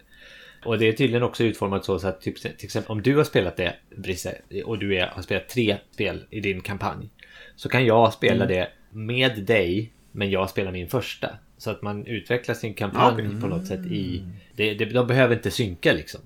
Och 0.66 0.80
det 0.80 0.88
är 0.88 0.94
tydligen 0.94 1.24
också 1.24 1.44
utformat 1.44 1.86
så, 1.86 2.00
så 2.00 2.08
att 2.08 2.22
typ, 2.22 2.42
till 2.42 2.54
exempel 2.60 2.92
om 2.92 3.02
du 3.02 3.18
har 3.18 3.24
spelat 3.24 3.58
det, 3.58 3.76
Brisse, 3.96 4.38
och 4.66 4.80
du 4.80 4.98
är, 4.98 5.08
har 5.08 5.22
spelat 5.22 5.50
tre 5.50 5.78
spel 5.92 6.24
i 6.30 6.40
din 6.40 6.62
kampanj. 6.62 7.10
Så 7.56 7.70
kan 7.70 7.86
jag 7.86 8.14
spela 8.14 8.46
det 8.46 8.70
med 8.90 9.44
dig, 9.44 9.92
men 10.12 10.30
jag 10.30 10.50
spelar 10.50 10.72
min 10.72 10.88
första. 10.88 11.30
Så 11.58 11.72
att 11.72 11.82
man 11.82 12.06
utvecklar 12.06 12.56
sin 12.56 12.74
kampanj 12.74 13.28
okej. 13.28 13.42
på 13.42 13.48
något 13.48 13.68
sätt 13.68 13.86
i... 13.86 14.24
Det, 14.56 14.74
det, 14.74 14.86
de 14.86 15.08
behöver 15.08 15.36
inte 15.36 15.52
synka 15.52 15.94
liksom. 15.94 16.22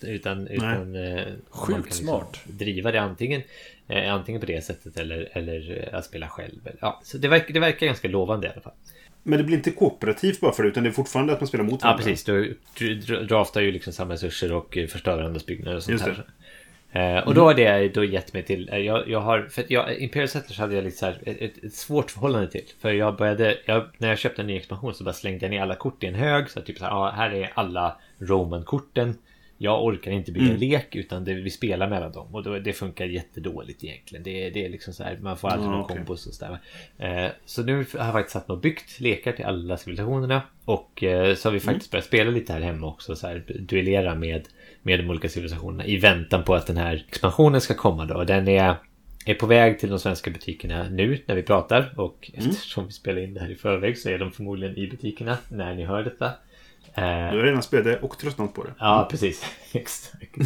Utan, 0.00 0.48
utan 0.48 0.94
eh, 0.94 1.22
Sjukt 1.50 1.84
liksom 1.84 2.06
smart. 2.06 2.40
driva 2.44 2.92
det 2.92 3.00
antingen, 3.00 3.42
eh, 3.88 4.14
antingen 4.14 4.40
på 4.40 4.46
det 4.46 4.64
sättet 4.64 4.96
eller, 4.96 5.28
eller 5.32 5.88
eh, 5.88 5.98
att 5.98 6.04
spela 6.04 6.28
själv. 6.28 6.68
Ja, 6.80 7.00
så 7.04 7.18
det, 7.18 7.28
verkar, 7.28 7.54
det 7.54 7.60
verkar 7.60 7.86
ganska 7.86 8.08
lovande 8.08 8.46
i 8.46 8.50
alla 8.50 8.60
fall. 8.60 8.72
Men 9.22 9.38
det 9.38 9.44
blir 9.44 9.56
inte 9.56 9.70
kooperativt 9.70 10.40
bara 10.40 10.52
för 10.52 10.62
det, 10.62 10.68
utan 10.68 10.82
det 10.82 10.88
är 10.88 10.92
fortfarande 10.92 11.32
att 11.32 11.40
man 11.40 11.46
spelar 11.46 11.64
mot 11.64 11.72
Ja, 11.72 11.78
varandra. 11.86 12.04
precis. 12.04 12.24
Du, 12.24 12.58
du 12.78 12.94
dra- 12.94 13.22
draftar 13.22 13.60
ju 13.60 13.72
liksom 13.72 13.92
samma 13.92 14.14
resurser 14.14 14.52
och 14.52 14.76
eh, 14.76 14.86
förstör 14.86 15.16
varandras 15.16 15.46
byggnader 15.46 15.76
och 15.76 15.82
sånt 15.82 15.92
Just 15.92 16.04
här. 16.04 16.24
Eh, 17.18 17.26
och 17.26 17.34
då 17.34 17.44
har 17.44 17.54
det 17.54 17.88
då 17.88 18.04
gett 18.04 18.32
mig 18.32 18.42
till, 18.42 18.68
eh, 18.72 18.78
jag, 18.78 19.08
jag 19.08 19.20
har, 19.20 19.42
för 19.42 19.64
jag, 19.68 19.98
Imperial 19.98 20.28
Settlers 20.28 20.58
hade 20.58 20.74
jag 20.74 20.84
lite 20.84 20.96
så 20.96 21.06
här, 21.06 21.18
ett, 21.26 21.64
ett, 21.64 21.74
svårt 21.74 22.10
förhållande 22.10 22.50
till. 22.50 22.64
För 22.80 22.92
jag 22.92 23.16
började, 23.16 23.58
jag, 23.64 23.86
när 23.98 24.08
jag 24.08 24.18
köpte 24.18 24.42
en 24.42 24.46
ny 24.46 24.56
expansion 24.56 24.94
så 24.94 25.04
bara 25.04 25.12
slängde 25.12 25.44
jag 25.44 25.50
ner 25.50 25.62
alla 25.62 25.74
kort 25.74 26.04
i 26.04 26.06
en 26.06 26.14
hög. 26.14 26.50
Så 26.50 26.60
typ 26.60 26.78
så 26.78 26.84
här, 26.84 26.90
ja, 26.90 27.10
här 27.16 27.30
är 27.30 27.50
alla 27.54 27.96
Roman-korten. 28.18 29.16
Jag 29.62 29.84
orkar 29.84 30.10
inte 30.10 30.32
bygga 30.32 30.52
en 30.52 30.58
lek 30.58 30.96
utan 30.96 31.24
det, 31.24 31.34
vi 31.34 31.50
spelar 31.50 31.88
mellan 31.88 32.12
dem. 32.12 32.34
Och 32.34 32.42
då, 32.42 32.58
det 32.58 32.72
funkar 32.72 33.04
jättedåligt 33.04 33.84
egentligen. 33.84 34.22
Det, 34.22 34.50
det 34.50 34.64
är 34.64 34.68
liksom 34.68 34.94
så 34.94 35.02
här, 35.04 35.18
man 35.20 35.36
får 35.36 35.48
aldrig 35.48 35.68
Ja, 35.68 35.72
någon 35.72 35.80
okej. 35.80 35.96
kombos 35.96 36.26
och 36.26 36.34
sådär. 36.34 36.58
Eh, 36.98 37.30
så 37.44 37.62
nu 37.62 37.76
har 37.76 37.84
jag 38.04 38.12
faktiskt 38.12 38.32
satt 38.32 38.50
och 38.50 38.58
byggt 38.58 39.00
lekar 39.00 39.32
till 39.32 39.44
alla 39.44 39.76
civilisationerna. 39.76 40.42
Och 40.64 41.02
eh, 41.02 41.34
så 41.34 41.48
har 41.48 41.52
vi 41.52 41.60
faktiskt 41.60 41.90
börjat 41.90 42.04
spela 42.04 42.30
lite 42.30 42.52
här 42.52 42.60
hemma 42.60 42.86
också. 42.86 43.16
Så 43.16 43.26
här, 43.26 43.44
duellera 43.58 44.14
med, 44.14 44.48
med 44.82 44.98
de 45.00 45.10
olika 45.10 45.28
civilisationerna. 45.28 45.84
I 45.86 45.96
väntan 45.96 46.44
på 46.44 46.54
att 46.54 46.66
den 46.66 46.76
här 46.76 47.04
expansionen 47.08 47.60
ska 47.60 47.74
komma 47.74 48.04
då. 48.04 48.24
Den 48.24 48.48
är, 48.48 48.74
är 49.26 49.34
på 49.34 49.46
väg 49.46 49.78
till 49.78 49.90
de 49.90 49.98
svenska 49.98 50.30
butikerna 50.30 50.88
nu 50.90 51.18
när 51.26 51.34
vi 51.34 51.42
pratar. 51.42 51.94
Och 52.00 52.30
eftersom 52.34 52.86
vi 52.86 52.92
spelar 52.92 53.22
in 53.22 53.34
det 53.34 53.40
här 53.40 53.50
i 53.50 53.54
förväg 53.54 53.98
så 53.98 54.08
är 54.08 54.18
de 54.18 54.32
förmodligen 54.32 54.76
i 54.78 54.86
butikerna 54.86 55.38
när 55.48 55.74
ni 55.74 55.84
hör 55.84 56.04
detta. 56.04 56.30
Eh, 56.94 57.02
Du 57.32 57.38
har 57.38 57.44
redan 57.44 57.62
spelat 57.62 57.84
det 57.84 57.98
och 58.00 58.18
tröttnat 58.18 58.54
på 58.54 58.64
det. 58.64 58.74
Ja, 58.78 59.08
precis. 59.10 59.44
Exakt. 59.72 60.36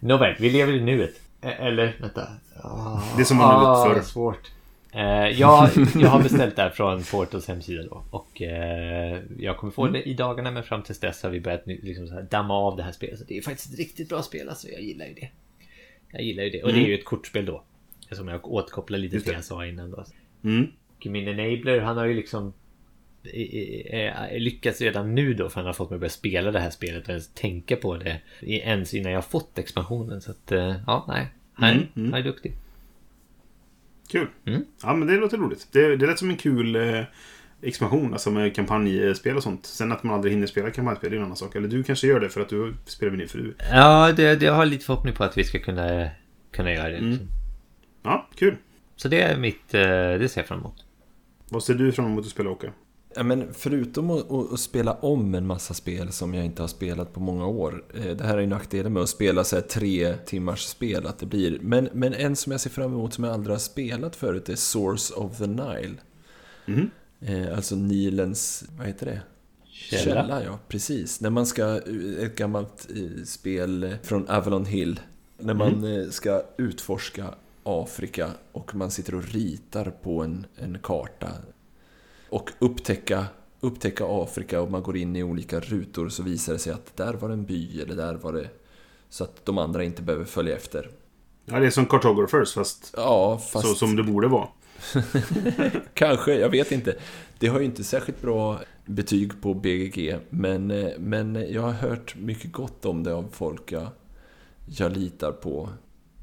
Nåväl, 0.00 0.34
vi 0.38 0.50
lever 0.50 0.72
i 0.72 0.80
nuet. 0.80 1.20
E- 1.42 1.48
Eller, 1.58 1.96
vänta. 2.00 2.28
Ah, 2.62 3.00
Det 3.16 3.24
som 3.24 3.38
var 3.38 3.52
nuet 3.52 3.66
ah, 3.68 3.84
förr. 3.94 4.00
svårt. 4.02 4.50
Eh, 4.92 5.00
jag, 5.40 5.68
jag 5.94 6.08
har 6.08 6.22
beställt 6.22 6.56
det 6.56 6.62
här 6.62 6.70
från 6.70 7.02
Portals 7.02 7.48
hemsida 7.48 7.82
då. 7.82 8.04
Och 8.10 8.42
eh, 8.42 9.20
jag 9.38 9.56
kommer 9.56 9.72
få 9.72 9.86
det 9.88 10.02
i 10.02 10.14
dagarna, 10.14 10.50
men 10.50 10.62
fram 10.62 10.82
tills 10.82 11.00
dess 11.00 11.22
har 11.22 11.30
vi 11.30 11.40
börjat 11.40 11.62
liksom 11.66 12.06
så 12.08 12.14
här 12.14 12.22
damma 12.22 12.54
av 12.54 12.76
det 12.76 12.82
här 12.82 12.92
spelet. 12.92 13.18
Så 13.18 13.24
det 13.28 13.38
är 13.38 13.42
faktiskt 13.42 13.72
ett 13.72 13.78
riktigt 13.78 14.08
bra 14.08 14.22
spel, 14.22 14.48
alltså. 14.48 14.68
Jag 14.68 14.82
gillar 14.82 15.06
ju 15.06 15.14
det. 15.14 15.28
Jag 16.12 16.22
gillar 16.22 16.42
ju 16.44 16.50
det. 16.50 16.62
Och 16.62 16.72
det 16.72 16.78
är 16.78 16.86
ju 16.88 16.94
ett 16.94 17.04
kortspel 17.04 17.46
då. 17.46 17.62
Som 18.10 18.28
jag 18.28 18.48
återkopplar 18.52 18.98
lite 18.98 19.20
till 19.20 19.28
det. 19.28 19.34
jag 19.34 19.44
sa 19.44 19.66
innan 19.66 19.90
då. 19.90 20.04
Mm. 20.44 20.66
Och 20.96 21.06
min 21.06 21.28
enabler, 21.28 21.80
han 21.80 21.96
har 21.96 22.04
ju 22.04 22.14
liksom 22.14 22.52
lyckats 24.38 24.80
redan 24.80 25.14
nu 25.14 25.34
då 25.34 25.48
för 25.48 25.56
han 25.56 25.66
har 25.66 25.72
fått 25.72 25.90
mig 25.90 25.96
att 25.96 26.00
börja 26.00 26.10
spela 26.10 26.50
det 26.50 26.60
här 26.60 26.70
spelet 26.70 27.02
och 27.02 27.08
ens 27.08 27.28
tänka 27.28 27.76
på 27.76 27.96
det 27.96 28.20
ens 28.40 28.94
innan 28.94 29.12
jag 29.12 29.24
fått 29.24 29.58
expansionen. 29.58 30.20
Så 30.20 30.30
att, 30.30 30.52
eh, 30.52 30.76
ja, 30.86 31.04
nej. 31.08 31.26
Han, 31.54 31.70
Mm, 31.70 31.86
mm. 31.96 32.12
han 32.12 32.20
är 32.20 32.24
duktig. 32.24 32.52
Kul. 34.10 34.26
Mm. 34.46 34.64
Ja, 34.82 34.94
men 34.94 35.08
det 35.08 35.16
låter 35.16 35.36
roligt. 35.38 35.68
Det, 35.72 35.96
det 35.96 36.06
lät 36.06 36.18
som 36.18 36.30
en 36.30 36.36
kul 36.36 36.76
eh, 36.76 37.04
expansion, 37.62 38.12
alltså 38.12 38.30
med 38.30 38.54
kampanjspel 38.56 39.36
och 39.36 39.42
sånt. 39.42 39.66
Sen 39.66 39.92
att 39.92 40.02
man 40.02 40.14
aldrig 40.14 40.34
hinner 40.34 40.46
spela 40.46 40.70
kampanjspel 40.70 41.12
är 41.12 41.16
en 41.16 41.22
annan 41.22 41.36
sak. 41.36 41.56
Eller 41.56 41.68
du 41.68 41.82
kanske 41.82 42.06
gör 42.06 42.20
det 42.20 42.28
för 42.28 42.40
att 42.40 42.48
du 42.48 42.74
spelar 42.86 43.10
med 43.10 43.18
din 43.18 43.28
fru. 43.28 43.54
Ja, 43.70 44.12
det, 44.12 44.34
det 44.36 44.46
jag 44.46 44.52
har 44.54 44.66
lite 44.66 44.84
förhoppning 44.84 45.14
på 45.14 45.24
att 45.24 45.38
vi 45.38 45.44
ska 45.44 45.58
kunna, 45.58 46.08
kunna 46.50 46.72
göra 46.72 46.88
det. 46.88 46.96
Mm. 46.96 47.10
Liksom. 47.10 47.28
Ja, 48.02 48.28
kul. 48.34 48.56
Så 48.96 49.08
det 49.08 49.22
är 49.22 49.36
mitt, 49.36 49.74
eh, 49.74 49.80
det 49.82 50.28
ser 50.30 50.40
jag 50.40 50.48
fram 50.48 50.58
emot. 50.58 50.84
Vad 51.48 51.62
ser 51.62 51.74
du 51.74 51.92
fram 51.92 52.06
emot 52.06 52.24
att 52.24 52.30
spela, 52.30 52.50
Åke? 52.50 52.70
Ja, 53.16 53.22
men 53.22 53.54
förutom 53.54 54.10
att, 54.10 54.60
spela 54.60 54.92
om 54.92 55.34
en 55.34 55.46
massa 55.46 55.74
spel 55.74 56.12
som 56.12 56.34
jag 56.34 56.44
inte 56.44 56.62
har 56.62 56.68
spelat 56.68 57.12
på 57.12 57.20
många 57.20 57.46
år. 57.46 57.84
eh, 57.94 58.16
Det 58.16 58.24
här 58.24 58.36
är 58.36 58.40
ju 58.40 58.46
nackdelen 58.46 58.92
med 58.92 59.02
att 59.02 59.08
spela 59.08 59.44
så 59.44 59.60
tre 59.60 60.16
timmars 60.26 60.60
spel 60.64 61.06
att 61.06 61.18
det 61.18 61.26
blir. 61.26 61.58
Men, 61.62 61.88
men 61.92 62.14
en 62.14 62.36
som 62.36 62.52
jag 62.52 62.60
ser 62.60 62.70
fram 62.70 62.92
emot 62.92 63.14
som 63.14 63.24
jag 63.24 63.32
aldrig 63.32 63.54
har 63.54 63.58
spelat 63.60 64.16
förut 64.16 64.48
är 64.48 64.56
Source 64.56 65.14
of 65.14 65.38
the 65.38 65.46
Nile. 65.46 65.94
Eh, 67.20 67.56
Alltså 67.56 67.76
Nilens, 67.76 68.64
vad 68.78 68.86
heter 68.86 69.06
det? 69.06 69.20
Källa. 69.64 70.42
ja. 70.44 70.58
Precis. 70.68 71.20
När 71.20 71.30
man 71.30 71.46
ska, 71.46 71.76
ett 72.20 72.36
gammalt 72.36 72.88
eh, 72.96 73.24
spel 73.24 73.96
från 74.02 74.28
Avalon 74.28 74.64
Hill. 74.66 75.00
När 75.38 75.54
man 75.54 75.84
eh, 76.00 76.08
ska 76.10 76.42
utforska 76.56 77.34
Afrika 77.64 78.30
och 78.52 78.74
man 78.74 78.90
sitter 78.90 79.14
och 79.14 79.24
ritar 79.24 79.90
på 80.02 80.22
en, 80.22 80.46
en 80.56 80.78
karta. 80.82 81.28
Och 82.32 82.50
upptäcka, 82.58 83.26
upptäcka 83.60 84.04
Afrika 84.08 84.60
och 84.60 84.70
man 84.70 84.82
går 84.82 84.96
in 84.96 85.16
i 85.16 85.22
olika 85.22 85.60
rutor 85.60 86.08
så 86.08 86.22
visar 86.22 86.52
det 86.52 86.58
sig 86.58 86.72
att 86.72 86.96
där 86.96 87.14
var 87.14 87.28
det 87.28 87.34
en 87.34 87.44
by 87.44 87.80
eller 87.80 87.94
där 87.94 88.14
var 88.14 88.32
det... 88.32 88.48
Så 89.08 89.24
att 89.24 89.46
de 89.46 89.58
andra 89.58 89.84
inte 89.84 90.02
behöver 90.02 90.24
följa 90.24 90.56
efter. 90.56 90.90
Ja, 91.44 91.60
det 91.60 91.66
är 91.66 91.70
som 91.70 91.86
Cartographers, 91.86 92.54
fast, 92.54 92.94
Ja, 92.96 93.38
fast... 93.38 93.68
så 93.68 93.74
som 93.74 93.96
det 93.96 94.02
borde 94.02 94.28
vara. 94.28 94.48
Kanske, 95.94 96.34
jag 96.34 96.48
vet 96.48 96.72
inte. 96.72 96.96
Det 97.38 97.46
har 97.46 97.58
ju 97.58 97.64
inte 97.64 97.84
särskilt 97.84 98.22
bra 98.22 98.60
betyg 98.86 99.42
på 99.42 99.54
BGG, 99.54 100.16
men, 100.30 100.70
eh, 100.70 100.90
men 100.98 101.46
jag 101.50 101.62
har 101.62 101.72
hört 101.72 102.14
mycket 102.16 102.52
gott 102.52 102.84
om 102.84 103.02
det 103.02 103.14
av 103.14 103.28
folk 103.32 103.72
jag, 103.72 103.86
jag 104.66 104.96
litar 104.96 105.32
på. 105.32 105.68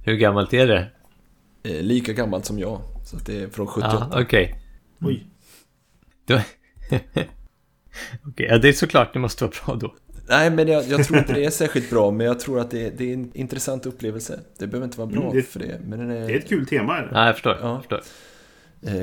Hur 0.06 0.16
gammalt 0.16 0.54
är 0.54 0.68
det? 0.68 0.88
Eh, 1.64 1.82
lika 1.82 2.14
gammalt 2.14 2.46
som 2.46 2.60
jag, 2.60 2.82
så 3.06 3.18
att 3.18 3.26
det 3.26 3.44
är 3.44 3.48
från 3.48 3.68
78. 3.68 4.08
Ja, 4.12 4.22
okej. 4.22 4.62
Oj. 5.02 5.26
Okej, 8.28 8.48
ja, 8.50 8.58
det 8.58 8.68
är 8.70 8.74
såklart 8.74 9.14
det 9.14 9.20
måste 9.20 9.44
vara 9.44 9.54
bra 9.66 9.76
då. 9.76 9.96
Nej, 10.30 10.50
men 10.52 10.68
jag, 10.68 10.84
jag 10.88 11.04
tror 11.06 11.20
inte 11.20 11.34
det 11.40 11.46
är 11.46 11.50
särskilt 11.50 11.90
bra, 11.90 12.12
men 12.12 12.26
jag 12.28 12.40
tror 12.40 12.60
att 12.60 12.72
det, 12.72 12.90
det 12.98 13.10
är 13.10 13.14
en 13.14 13.32
intressant 13.38 13.86
upplevelse. 13.86 14.40
Det 14.58 14.68
behöver 14.68 14.86
inte 14.86 14.98
vara 14.98 15.08
bra 15.10 15.22
Mm, 15.22 15.36
det- 15.36 15.42
för 15.44 15.60
det, 15.60 15.80
men 15.86 16.00
den 16.00 16.12
är, 16.12 16.28
Det 16.28 16.34
är 16.34 16.38
ett 16.38 16.50
kul 16.50 16.68
tema. 16.68 16.98
Är 16.98 17.02
det? 17.02 17.10
Ja, 17.14 17.26
jag 17.26 17.36
förstår. 17.36 17.58
Ja. 17.62 17.68
Jag 17.70 17.78
förstår. 17.80 18.02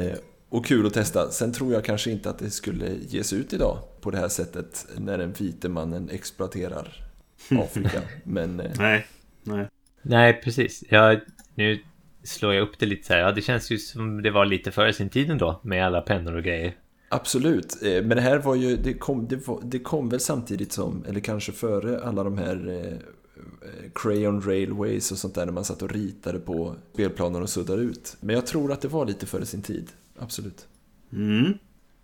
eh, 0.09 0.13
och 0.49 0.67
kul 0.67 0.87
att 0.87 0.95
testa. 0.95 1.31
Sen 1.31 1.53
tror 1.53 1.73
jag 1.73 1.85
kanske 1.85 2.11
inte 2.11 2.31
att 2.31 2.39
det 2.39 2.51
skulle 2.51 2.91
ges 3.09 3.33
ut 3.33 3.53
idag 3.53 3.79
på 4.01 4.11
det 4.11 4.19
här 4.19 4.29
sättet 4.29 4.87
när 4.99 5.19
den 5.19 5.33
vite 5.33 5.69
mannen 5.69 6.11
exploaterar 6.13 6.89
Afrika. 7.51 8.01
men 8.25 8.61
eh, 8.61 8.71
Nej. 8.79 9.07
Nej. 9.43 9.69
Nej, 10.03 10.41
precis. 10.45 10.85
Jag, 10.89 11.21
nu 11.55 11.79
slår 12.25 12.55
jag 12.55 12.63
upp 12.63 12.79
det 12.79 12.87
lite 12.87 13.07
så 13.07 13.13
här. 13.13 13.21
Ja, 13.21 13.33
det 13.33 13.43
känns 13.43 13.71
ju 13.71 13.79
som 13.79 14.23
det 14.23 14.31
var 14.31 14.45
lite 14.47 14.71
före 14.71 14.93
sin 14.93 15.09
tid 15.09 15.31
ändå. 15.31 15.61
Med 15.65 15.87
alla 15.87 16.01
pennor 16.01 16.37
och 16.37 16.43
grejer. 16.43 16.75
Absolut, 17.17 17.83
eh, 17.83 18.03
men 18.05 18.09
det 18.09 18.21
här 18.21 18.39
var 18.39 18.55
ju, 18.55 18.77
det 18.77 18.95
kom, 18.95 19.27
det, 19.29 19.47
var, 19.49 19.61
det 19.65 19.79
kom 19.79 20.09
väl 20.09 20.21
samtidigt 20.21 20.73
som, 20.73 21.05
eller 21.09 21.21
kanske 21.21 21.53
före 21.53 22.05
alla 22.05 22.25
de 22.25 22.39
här 22.39 22.69
eh, 22.69 22.93
eh, 22.93 23.91
Crayon 23.95 24.43
Railways 24.43 25.13
och 25.13 25.19
sånt 25.19 25.35
där 25.35 25.47
när 25.47 25.53
man 25.53 25.65
satt 25.65 25.83
och 25.83 25.91
ritade 25.91 26.39
på 26.39 26.75
spelplanen 26.93 27.43
och 27.43 27.51
suddade 27.51 27.83
ut. 27.83 28.17
Men 28.21 28.35
jag 28.35 28.47
tror 28.47 28.73
att 28.73 28.81
det 28.81 28.89
var 28.89 29.07
lite 29.07 29.27
före 29.27 29.47
sin 29.47 29.63
tid, 29.63 29.93
absolut. 30.19 30.69
Mm. 31.13 31.53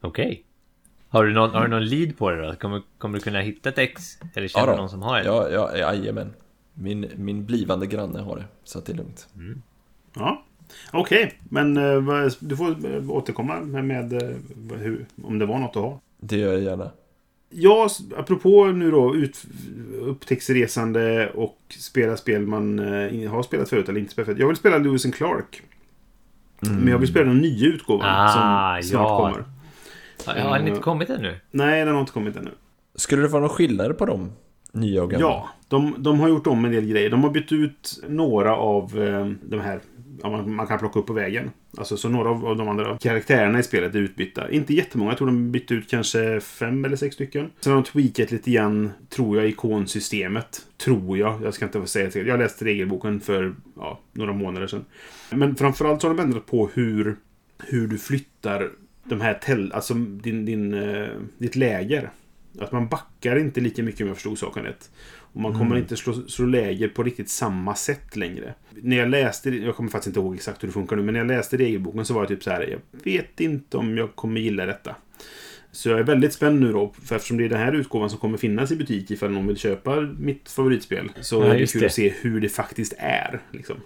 Okej. 0.00 0.44
Har, 1.08 1.24
du 1.24 1.32
någon, 1.32 1.50
har 1.50 1.62
du 1.62 1.68
någon 1.68 1.86
lead 1.86 2.16
på 2.18 2.30
det 2.30 2.46
då? 2.46 2.54
Kommer, 2.56 2.82
kommer 2.98 3.18
du 3.18 3.24
kunna 3.24 3.40
hitta 3.40 3.68
ett 3.68 3.78
ex? 3.78 4.18
Eller 4.34 4.48
känner 4.48 4.66
Ja 4.66 4.72
du 4.72 4.76
då. 4.76 4.80
någon 4.80 4.90
som 4.90 5.02
har 5.02 5.20
ett? 5.20 5.26
Ja, 5.26 5.48
ja, 5.50 5.76
jajamän. 5.76 6.32
Min, 6.74 7.10
min 7.16 7.46
blivande 7.46 7.86
granne 7.86 8.18
har 8.20 8.36
det, 8.36 8.44
så 8.64 8.78
att 8.78 8.86
det 8.86 8.92
är 8.92 8.96
lugnt. 8.96 9.28
Ja. 10.14 10.44
Okej, 10.92 11.38
men 11.48 11.76
eh, 11.76 12.26
du 12.38 12.56
får 12.56 12.94
eh, 12.94 13.10
återkomma 13.10 13.60
med, 13.60 13.84
med 13.84 14.12
eh, 14.12 14.78
hur, 14.78 15.06
om 15.22 15.38
det 15.38 15.46
var 15.46 15.58
något 15.58 15.76
att 15.76 15.82
ha. 15.82 16.00
Det 16.20 16.36
gör 16.36 16.52
jag 16.52 16.62
gärna. 16.62 16.90
Ja, 17.50 17.88
apropå 18.16 18.66
nu 18.66 18.90
då 18.90 19.14
ut, 19.16 19.44
upptäcktsresande 20.00 21.30
och 21.34 21.58
spela 21.78 22.16
spel 22.16 22.46
man 22.46 22.78
har 23.30 23.42
spelat 23.42 23.68
förut 23.68 23.88
eller 23.88 24.00
inte 24.00 24.12
spelat 24.12 24.26
förut. 24.26 24.38
Jag 24.38 24.46
vill 24.46 24.56
spela 24.56 24.78
Lewis 24.78 25.04
and 25.04 25.14
Clark. 25.14 25.62
Men 26.60 26.88
jag 26.88 26.98
vill 26.98 27.08
spela 27.08 27.24
den 27.26 27.38
nya 27.38 27.66
utgåvan 27.66 28.06
Ah, 28.08 28.82
som 28.82 28.88
snart 28.90 29.08
ja. 29.08 29.16
kommer. 29.18 29.44
Har, 30.26 30.48
har 30.48 30.58
den 30.58 30.68
inte 30.68 30.80
kommit 30.80 31.10
ännu? 31.10 31.36
Nej, 31.50 31.84
den 31.84 31.94
har 31.94 32.00
inte 32.00 32.12
kommit 32.12 32.36
ännu. 32.36 32.50
Skulle 32.94 33.22
det 33.22 33.28
vara 33.28 33.40
någon 33.40 33.50
skillnad 33.50 33.98
på 33.98 34.06
dem? 34.06 34.32
Nya 34.72 35.02
och 35.02 35.10
gamla. 35.10 35.26
Ja, 35.26 35.48
de, 35.68 35.94
de 35.98 36.20
har 36.20 36.28
gjort 36.28 36.46
om 36.46 36.64
en 36.64 36.72
del 36.72 36.86
grejer. 36.86 37.10
De 37.10 37.24
har 37.24 37.30
bytt 37.30 37.52
ut 37.52 38.02
några 38.08 38.56
av 38.56 39.02
eh, 39.02 39.30
de 39.42 39.60
här 39.60 39.80
ja, 40.22 40.30
man, 40.30 40.54
man 40.54 40.66
kan 40.66 40.78
plocka 40.78 40.98
upp 40.98 41.06
på 41.06 41.12
vägen. 41.12 41.50
Alltså 41.78 41.96
så 41.96 42.08
några 42.08 42.30
av, 42.30 42.46
av 42.46 42.56
de 42.56 42.68
andra 42.68 42.98
karaktärerna 42.98 43.58
i 43.58 43.62
spelet 43.62 43.94
är 43.94 43.98
utbytta. 43.98 44.50
Inte 44.50 44.74
jättemånga. 44.74 45.10
Jag 45.10 45.18
tror 45.18 45.26
de 45.26 45.52
bytte 45.52 45.74
ut 45.74 45.90
kanske 45.90 46.40
fem 46.40 46.84
eller 46.84 46.96
sex 46.96 47.14
stycken. 47.14 47.50
Sen 47.60 47.72
har 47.72 47.82
de 47.82 47.88
tweakat 47.88 48.30
lite 48.30 48.50
grann, 48.50 48.90
tror 49.08 49.36
jag, 49.36 49.48
ikonsystemet. 49.48 50.66
Tror 50.76 51.18
jag. 51.18 51.42
Jag 51.42 51.54
ska 51.54 51.64
inte 51.64 51.86
säga 51.86 52.10
till. 52.10 52.26
Jag 52.26 52.38
läste 52.38 52.64
regelboken 52.64 53.20
för 53.20 53.54
ja, 53.76 54.00
några 54.12 54.32
månader 54.32 54.66
sedan. 54.66 54.84
Men 55.30 55.56
framförallt 55.56 56.00
så 56.00 56.08
har 56.08 56.14
de 56.14 56.22
ändrat 56.22 56.46
på 56.46 56.70
hur, 56.74 57.16
hur 57.58 57.86
du 57.86 57.98
flyttar 57.98 58.70
de 59.04 59.20
här 59.20 59.34
tel, 59.34 59.72
alltså 59.72 59.94
din, 59.94 60.44
din, 60.44 60.74
eh, 60.74 61.08
ditt 61.38 61.56
läger. 61.56 62.10
Att 62.58 62.72
man 62.72 62.88
backar 62.88 63.36
inte 63.36 63.60
lika 63.60 63.82
mycket 63.82 64.00
om 64.00 64.06
jag 64.06 64.16
förstod 64.16 64.38
saken 64.38 64.62
rätt. 64.62 64.90
Och 65.32 65.40
man 65.40 65.58
kommer 65.58 65.76
inte 65.76 65.96
slå, 65.96 66.12
slå 66.14 66.46
läger 66.46 66.88
på 66.88 67.02
riktigt 67.02 67.28
samma 67.30 67.74
sätt 67.74 68.16
längre. 68.16 68.54
När 68.82 68.96
jag 68.96 69.08
läste, 69.08 69.50
jag 69.50 69.76
kommer 69.76 69.90
faktiskt 69.90 70.06
inte 70.06 70.20
ihåg 70.20 70.34
exakt 70.34 70.62
hur 70.62 70.68
det 70.68 70.72
funkar 70.72 70.96
nu, 70.96 71.02
men 71.02 71.12
när 71.14 71.20
jag 71.20 71.26
läste 71.28 71.56
regelboken 71.56 72.04
så 72.04 72.14
var 72.14 72.22
det 72.22 72.28
typ 72.28 72.42
så 72.42 72.50
här, 72.50 72.68
jag 72.70 72.80
vet 73.04 73.40
inte 73.40 73.76
om 73.76 73.96
jag 73.98 74.14
kommer 74.16 74.40
gilla 74.40 74.66
detta. 74.66 74.96
Så 75.72 75.88
jag 75.88 75.98
är 75.98 76.02
väldigt 76.04 76.32
spänd 76.32 76.60
nu 76.60 76.72
då, 76.72 76.92
för 77.04 77.16
eftersom 77.16 77.36
det 77.36 77.44
är 77.44 77.48
den 77.48 77.58
här 77.58 77.72
utgåvan 77.72 78.10
som 78.10 78.18
kommer 78.18 78.38
finnas 78.38 78.70
i 78.72 78.76
butik 78.76 79.10
ifall 79.10 79.30
någon 79.30 79.46
vill 79.46 79.56
köpa 79.56 80.00
mitt 80.00 80.48
favoritspel. 80.50 81.12
Så 81.20 81.36
Ja, 81.36 81.54
är 81.54 81.58
det 81.58 81.72
kul 81.72 81.80
det. 81.80 81.86
att 81.86 81.92
se 81.92 82.08
hur 82.20 82.40
det 82.40 82.48
faktiskt 82.48 82.94
är. 82.98 83.40
Liksom. 83.50 83.76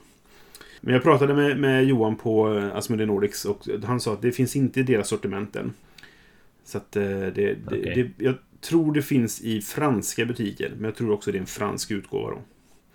Men 0.81 0.95
jag 0.95 1.03
pratade 1.03 1.35
med, 1.35 1.59
med 1.59 1.85
Johan 1.85 2.17
på 2.17 2.55
eh, 2.59 2.77
Asmodee 2.77 3.07
Nordics 3.07 3.45
och 3.45 3.69
han 3.85 4.01
sa 4.01 4.13
att 4.13 4.23
det 4.23 4.33
finns 4.33 4.57
inte 4.57 4.81
i 4.81 4.83
deras 4.83 5.09
sortiment 5.09 5.57
än. 5.57 5.73
Så 6.65 6.79
att 6.79 6.97
eh, 6.97 7.03
det, 7.03 7.31
det, 7.31 7.57
Okej. 7.67 8.13
det, 8.19 8.25
jag 8.25 8.35
tror 8.61 8.95
det 8.95 9.03
finns 9.03 9.41
i 9.41 9.61
franska 9.61 10.25
butiker, 10.25 10.73
men 10.77 10.85
jag 10.85 10.95
tror 10.95 11.13
också 11.13 11.33
det 11.33 11.39
är 11.39 11.41
en 11.41 11.47
fransk 11.47 11.91
utgåva 11.91 12.31
då. 12.31 12.39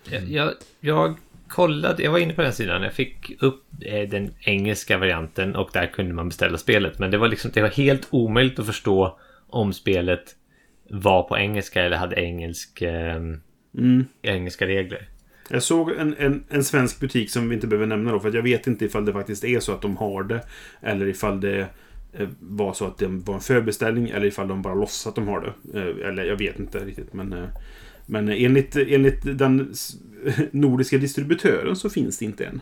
Jag, 0.10 0.24
jag, 0.24 0.54
jag 0.80 1.16
kollade, 1.48 2.04
jag 2.04 2.12
var 2.12 2.20
inne 2.20 2.34
på 2.34 2.42
den 2.42 2.54
sidan. 2.54 2.84
Jag 2.84 2.94
fick 2.94 3.44
upp 3.44 3.64
eh, 3.82 4.10
den 4.10 4.34
engelska 4.40 4.98
varianten 4.98 5.56
och 5.56 5.70
där 5.74 5.88
kunde 5.88 6.14
man 6.14 6.30
beställa 6.30 6.58
spelet. 6.58 7.00
Men 7.00 7.12
det 7.12 7.18
var 7.18 7.28
liksom, 7.28 7.52
det 7.54 7.62
var 7.62 7.70
helt 7.70 8.08
omöjligt 8.10 8.60
att 8.60 8.66
förstå 8.66 9.20
om 9.48 9.74
spelet 9.74 10.36
var 10.90 11.24
på 11.24 11.38
engelska 11.38 11.84
eller 11.84 11.98
hade 11.98 12.16
engelsk, 12.16 12.82
eh, 12.82 13.22
Mm. 13.78 14.06
engelska 14.22 14.68
regler. 14.68 15.08
Jag 15.50 15.64
såg 15.64 15.92
en, 15.92 16.16
en, 16.18 16.44
en 16.50 16.64
svensk 16.64 17.00
butik 17.00 17.30
som 17.32 17.50
vi 17.50 17.56
inte 17.56 17.68
behöver 17.68 17.88
nämna 17.88 18.12
då, 18.12 18.20
för 18.20 18.32
jag 18.36 18.44
vet 18.44 18.68
inte 18.68 18.86
ifall 18.86 19.06
det 19.06 19.14
faktiskt 19.14 19.44
är 19.44 19.60
så 19.60 19.72
att 19.72 19.82
de 19.82 19.98
har 19.98 20.24
det. 20.24 20.42
Eller 20.82 21.06
ifall 21.08 21.42
det 21.42 21.68
var 22.40 22.74
så 22.74 22.86
att 22.86 22.98
det 22.98 23.08
var 23.08 23.34
en 23.36 23.42
förbeställning, 23.42 24.10
eller 24.10 24.26
ifall 24.26 24.48
de 24.48 24.62
bara 24.62 24.76
låtsas 24.76 25.08
att 25.08 25.16
de 25.16 25.28
har 25.28 25.42
det. 25.42 25.80
Eh, 25.80 26.08
Eller 26.10 26.24
jag 26.26 26.36
vet 26.38 26.60
inte 26.60 26.86
riktigt, 26.86 27.14
men... 27.14 27.34
eh, 27.34 27.46
Men 28.06 28.30
enligt, 28.30 28.76
enligt 28.76 29.38
den 29.38 29.74
nordiska 30.52 30.98
distributören 30.98 31.76
så 31.76 31.90
finns 31.90 32.18
det 32.18 32.26
inte 32.26 32.46
än. 32.46 32.62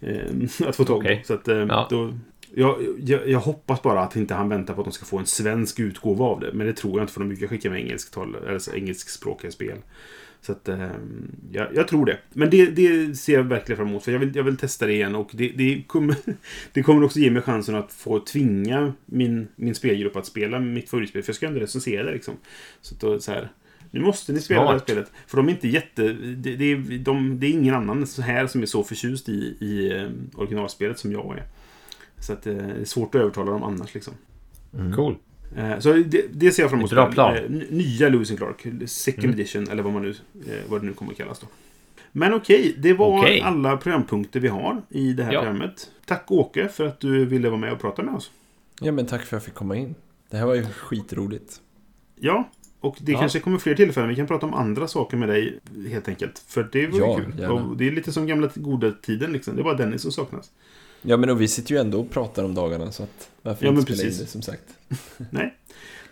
eh, 0.00 0.68
Att 0.68 0.76
få 0.76 0.84
tag 0.84 0.96
på. 1.00 1.06
Okej. 1.06 1.22
Så 1.26 1.34
att, 1.34 1.48
eh, 1.48 1.56
Ja. 1.56 1.86
då, 1.90 2.14
jag, 2.54 2.76
jag, 2.98 3.28
jag 3.28 3.38
hoppas 3.40 3.82
bara 3.82 4.00
att 4.00 4.16
inte 4.16 4.34
han 4.34 4.48
väntar 4.48 4.74
på 4.74 4.80
att 4.80 4.86
de 4.86 4.92
ska 4.92 5.04
få 5.04 5.18
en 5.18 5.26
svensk 5.26 5.80
utgåva 5.80 6.24
av 6.24 6.40
det. 6.40 6.50
Men 6.52 6.66
det 6.66 6.72
tror 6.72 6.92
jag 6.98 7.02
inte 7.02 7.12
för 7.12 7.20
de 7.20 7.28
brukar 7.28 7.46
skicka 7.46 7.70
med 7.70 7.80
engelsktal, 7.80 8.36
eller 8.46 8.58
så 8.58 8.72
engelskspråkiga 8.74 9.50
spel. 9.50 9.76
Så 10.42 10.52
att, 10.52 10.68
eh, 10.68 10.90
jag, 11.52 11.68
jag 11.74 11.88
tror 11.88 12.06
det. 12.06 12.18
Men 12.32 12.50
det, 12.50 12.66
det 12.66 13.14
ser 13.14 13.32
jag 13.32 13.44
verkligen 13.44 13.76
fram 13.76 13.88
emot. 13.88 14.04
För 14.04 14.12
jag 14.12 14.18
vill, 14.18 14.36
jag 14.36 14.42
vill 14.42 14.56
testa 14.56 14.86
det 14.86 14.92
igen. 14.92 15.14
Och 15.14 15.30
det, 15.32 15.48
det, 15.48 15.82
kommer, 15.86 16.16
det 16.72 16.82
kommer 16.82 17.04
också 17.04 17.18
ge 17.18 17.30
mig 17.30 17.42
chansen 17.42 17.74
att 17.74 17.92
få 17.92 18.20
tvinga 18.20 18.92
min, 19.06 19.48
min 19.56 19.74
spelgrupp 19.74 20.16
att 20.16 20.26
spela 20.26 20.60
mitt 20.60 20.90
favoritspel. 20.90 21.22
För 21.22 21.30
jag 21.30 21.36
ska 21.36 21.46
ändå 21.46 21.60
recensera 21.60 22.02
det 22.02 22.12
liksom. 22.12 22.34
Så, 22.80 22.94
att 22.94 23.00
då, 23.00 23.20
så 23.20 23.32
här, 23.32 23.52
nu 23.90 24.00
måste 24.00 24.32
ni 24.32 24.40
spela 24.40 24.60
det 24.60 24.66
här 24.66 24.74
Smart. 24.74 24.82
spelet. 24.82 25.12
För 25.26 25.36
de 25.36 25.48
är 25.48 25.52
inte 25.52 25.68
jätte... 25.68 26.02
Det, 26.12 26.56
det, 26.56 26.64
är, 26.64 26.98
de, 26.98 27.40
det 27.40 27.46
är 27.46 27.50
ingen 27.50 27.74
annan 27.74 28.06
så 28.06 28.22
här 28.22 28.46
som 28.46 28.62
är 28.62 28.66
så 28.66 28.84
förtjust 28.84 29.28
i, 29.28 29.56
i 29.60 29.92
eh, 29.96 30.08
originalspelet 30.34 30.98
som 30.98 31.12
jag 31.12 31.38
är. 31.38 31.44
Så 32.18 32.32
att 32.32 32.46
eh, 32.46 32.54
det 32.54 32.80
är 32.80 32.84
svårt 32.84 33.14
att 33.14 33.20
övertala 33.20 33.52
dem 33.52 33.62
annars 33.62 33.94
liksom. 33.94 34.14
Cool. 34.96 35.16
Eh, 35.56 35.78
Så 35.78 35.92
det, 35.92 36.24
det 36.32 36.50
ser 36.52 36.62
jag 36.62 36.70
fram 36.70 36.80
emot. 36.80 36.90
Bra 36.90 37.12
plan. 37.12 37.36
Eh, 37.36 37.42
Nya 37.70 38.08
Lewis 38.08 38.30
Clark. 38.30 38.66
Second 38.86 39.24
Mm. 39.24 39.34
edition, 39.40 39.68
eller 39.68 39.82
vad, 39.82 39.92
man 39.92 40.02
nu, 40.02 40.10
eh, 40.46 40.54
vad 40.68 40.80
det 40.80 40.86
nu 40.86 40.92
kommer 40.92 41.12
att 41.12 41.18
kallas 41.18 41.38
då. 41.40 41.46
Men 42.12 42.34
okej, 42.34 42.74
det 42.78 42.92
var 42.94 43.18
Okej. 43.20 43.40
alla 43.40 43.76
programpunkter 43.76 44.40
vi 44.40 44.48
har 44.48 44.82
i 44.88 45.12
det 45.12 45.24
här 45.24 45.32
Ja. 45.32 45.40
programmet. 45.40 45.90
Tack 46.06 46.30
Åke 46.30 46.68
för 46.68 46.86
att 46.86 47.00
du 47.00 47.24
ville 47.24 47.48
vara 47.48 47.60
med 47.60 47.72
och 47.72 47.80
prata 47.80 48.02
med 48.02 48.14
oss. 48.14 48.30
Ja, 48.80 48.92
men 48.92 49.06
tack 49.06 49.20
för 49.20 49.26
att 49.36 49.42
jag 49.42 49.44
fick 49.44 49.54
komma 49.54 49.76
in. 49.76 49.94
Det 50.30 50.36
här 50.36 50.46
var 50.46 50.54
ju 50.54 50.64
skitroligt. 50.64 51.60
Ja, 52.16 52.48
och 52.80 52.96
det 53.00 53.12
Ja. 53.12 53.20
kanske 53.20 53.40
kommer 53.40 53.58
fler 53.58 53.74
tillfällen. 53.74 54.08
Vi 54.08 54.16
kan 54.16 54.26
prata 54.26 54.46
om 54.46 54.54
andra 54.54 54.88
saker 54.88 55.16
med 55.16 55.28
dig 55.28 55.58
helt 55.90 56.08
enkelt. 56.08 56.38
För 56.48 56.68
det 56.72 56.86
var 56.86 56.98
Ja, 56.98 57.18
ju 57.18 57.24
kul. 57.24 57.34
gärna. 57.40 57.52
Och 57.54 57.76
det 57.76 57.86
är 57.88 57.92
lite 57.92 58.12
som 58.12 58.26
gamla 58.26 58.50
goda 58.54 58.90
tiden 58.92 59.32
liksom. 59.32 59.54
Det 59.56 59.62
är 59.62 59.64
bara 59.64 59.74
Dennis 59.76 60.02
som 60.02 60.12
saknas. 60.12 60.50
Ja, 61.02 61.16
men 61.16 61.30
och 61.30 61.40
vi 61.40 61.48
sitter 61.48 61.74
ju 61.74 61.80
ändå 61.80 62.00
och 62.00 62.10
pratar 62.10 62.44
om 62.44 62.54
dagarna, 62.54 62.92
så 62.92 63.02
att 63.02 63.30
varför 63.42 63.64
Ja, 63.66 63.70
inte 63.70 63.82
spela 63.82 64.02
in 64.02 64.08
precis. 64.08 64.20
det, 64.20 64.26
som 64.26 64.42
sagt. 64.42 64.62
Nej. 65.30 65.54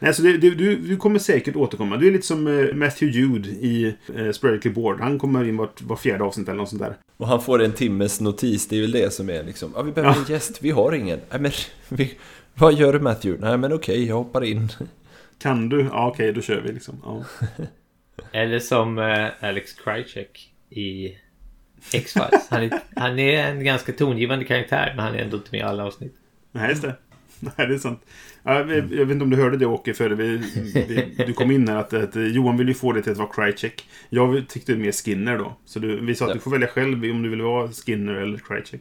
Nej, 0.00 0.14
så 0.14 0.22
det, 0.22 0.32
det, 0.38 0.50
du, 0.50 0.76
du 0.76 0.96
kommer 0.96 1.18
säkert 1.18 1.56
återkomma. 1.56 1.96
Du 1.96 2.08
är 2.08 2.12
lite 2.12 2.26
som 2.26 2.46
eh, 2.46 2.74
Matthew 2.74 3.18
Jude 3.20 3.48
i 3.48 3.94
eh, 4.16 4.30
Spiritually 4.32 4.74
Board. 4.74 5.00
Han 5.00 5.18
kommer 5.18 5.44
in 5.48 5.56
vart, 5.56 5.82
var 5.82 5.96
fjärde 5.96 6.24
avsnitt 6.24 6.48
eller 6.48 6.58
något 6.58 6.68
sånt 6.68 6.82
där. 6.82 6.96
Och 7.16 7.28
han 7.28 7.42
får 7.42 7.62
en 7.62 7.72
timmes 7.72 8.20
notis, 8.20 8.68
det 8.68 8.76
är 8.76 8.80
väl 8.80 8.90
det 8.92 9.12
som 9.12 9.30
är 9.30 9.44
liksom, 9.44 9.72
ja 9.76 9.82
vi 9.82 9.92
behöver 9.92 10.14
Ja. 10.16 10.24
en 10.26 10.32
gäst, 10.32 10.58
vi 10.62 10.70
har 10.70 10.92
ingen. 10.92 11.20
Nej 11.30 11.40
men, 11.40 11.52
vi, 11.88 12.14
vad 12.54 12.74
gör 12.74 12.92
du 12.92 13.00
Matthew? 13.00 13.46
Nej 13.48 13.58
men 13.58 13.72
okej, 13.72 14.04
jag 14.04 14.14
hoppar 14.14 14.44
in. 14.44 14.68
Kan 15.38 15.68
du? 15.68 15.80
Ja, 15.82 16.08
okej, 16.08 16.32
då 16.32 16.40
kör 16.40 16.60
vi 16.60 16.72
liksom. 16.72 17.00
Ja. 17.04 17.24
Eller 18.32 18.58
som 18.58 18.98
eh, 18.98 19.26
Alex 19.40 19.72
Krycek 19.72 20.52
i 20.70 21.08
X-Files. 21.92 22.46
Han 22.50 22.62
är, 22.62 22.80
han 22.96 23.18
är 23.18 23.48
en 23.50 23.64
ganska 23.64 23.92
tongivande 23.92 24.44
karaktär, 24.44 24.92
men 24.96 25.04
han 25.04 25.14
är 25.14 25.18
ändå 25.18 25.36
inte 25.36 25.48
med 25.52 25.60
i 25.60 25.62
alla 25.62 25.84
avsnitt. 25.84 26.14
Nej, 26.52 26.70
just 26.70 26.82
det. 26.82 26.94
Nej, 27.40 27.52
det 27.68 27.74
är 27.74 27.78
sant. 27.78 28.02
Ja, 28.42 28.58
jag, 28.58 28.70
jag 28.70 28.82
vet 28.84 29.10
inte 29.10 29.24
om 29.24 29.30
du 29.30 29.36
hörde 29.36 29.56
det 29.56 29.66
Åke, 29.66 29.94
före 29.94 30.14
vi, 30.14 30.36
vi, 30.88 31.24
du 31.26 31.32
kom 31.32 31.50
in 31.50 31.68
här. 31.68 31.76
Att, 31.76 31.92
att 31.94 32.14
Johan 32.14 32.56
ville 32.56 32.70
ju 32.70 32.74
få 32.74 32.92
det 32.92 33.02
till 33.02 33.12
att 33.12 33.18
vara 33.18 33.28
Krycek. 33.32 33.84
Jag 34.10 34.48
tyckte 34.48 34.76
mer 34.76 34.92
Skinner 34.92 35.38
då. 35.38 35.56
Så 35.64 35.78
du, 35.78 36.00
vi 36.00 36.14
sa 36.14 36.26
att 36.26 36.32
du 36.34 36.40
får 36.40 36.50
välja 36.50 36.68
själv 36.68 37.04
om 37.10 37.22
du 37.22 37.28
vill 37.28 37.42
vara 37.42 37.68
Skinner 37.68 38.14
eller 38.14 38.38
Krycek. 38.38 38.80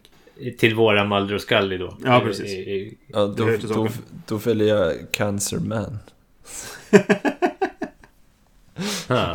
Till 0.58 0.76
våra 0.76 1.06
Mulder 1.06 1.36
och 1.36 1.42
Scully 1.42 1.78
då. 1.78 1.98
Ja, 2.06 2.20
precis. 2.20 2.46
I- 2.46 2.72
i- 2.72 2.98
Ja, 3.08 3.34
då, 3.38 3.50
då, 3.74 3.88
då 4.28 4.38
väljer 4.38 4.68
jag 4.76 4.94
Cancer 5.12 5.60
Man. 5.60 5.98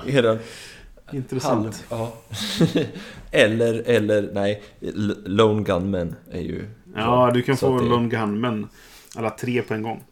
Eran 0.06 0.38
Intressant. 1.12 1.84
Ja. 1.90 2.12
eller, 3.30 3.82
eller, 3.86 4.30
nej, 4.32 4.62
Lone 5.24 5.62
Gunman 5.62 6.14
är 6.30 6.40
ju... 6.40 6.64
Ja, 6.96 7.30
du 7.34 7.42
kan 7.42 7.56
få 7.56 7.78
det- 7.80 7.88
Lone 7.88 8.08
Gunmen. 8.08 8.68
Alla 9.16 9.30
tre 9.30 9.62
på 9.62 9.74
en 9.74 9.82
gång. 9.82 10.02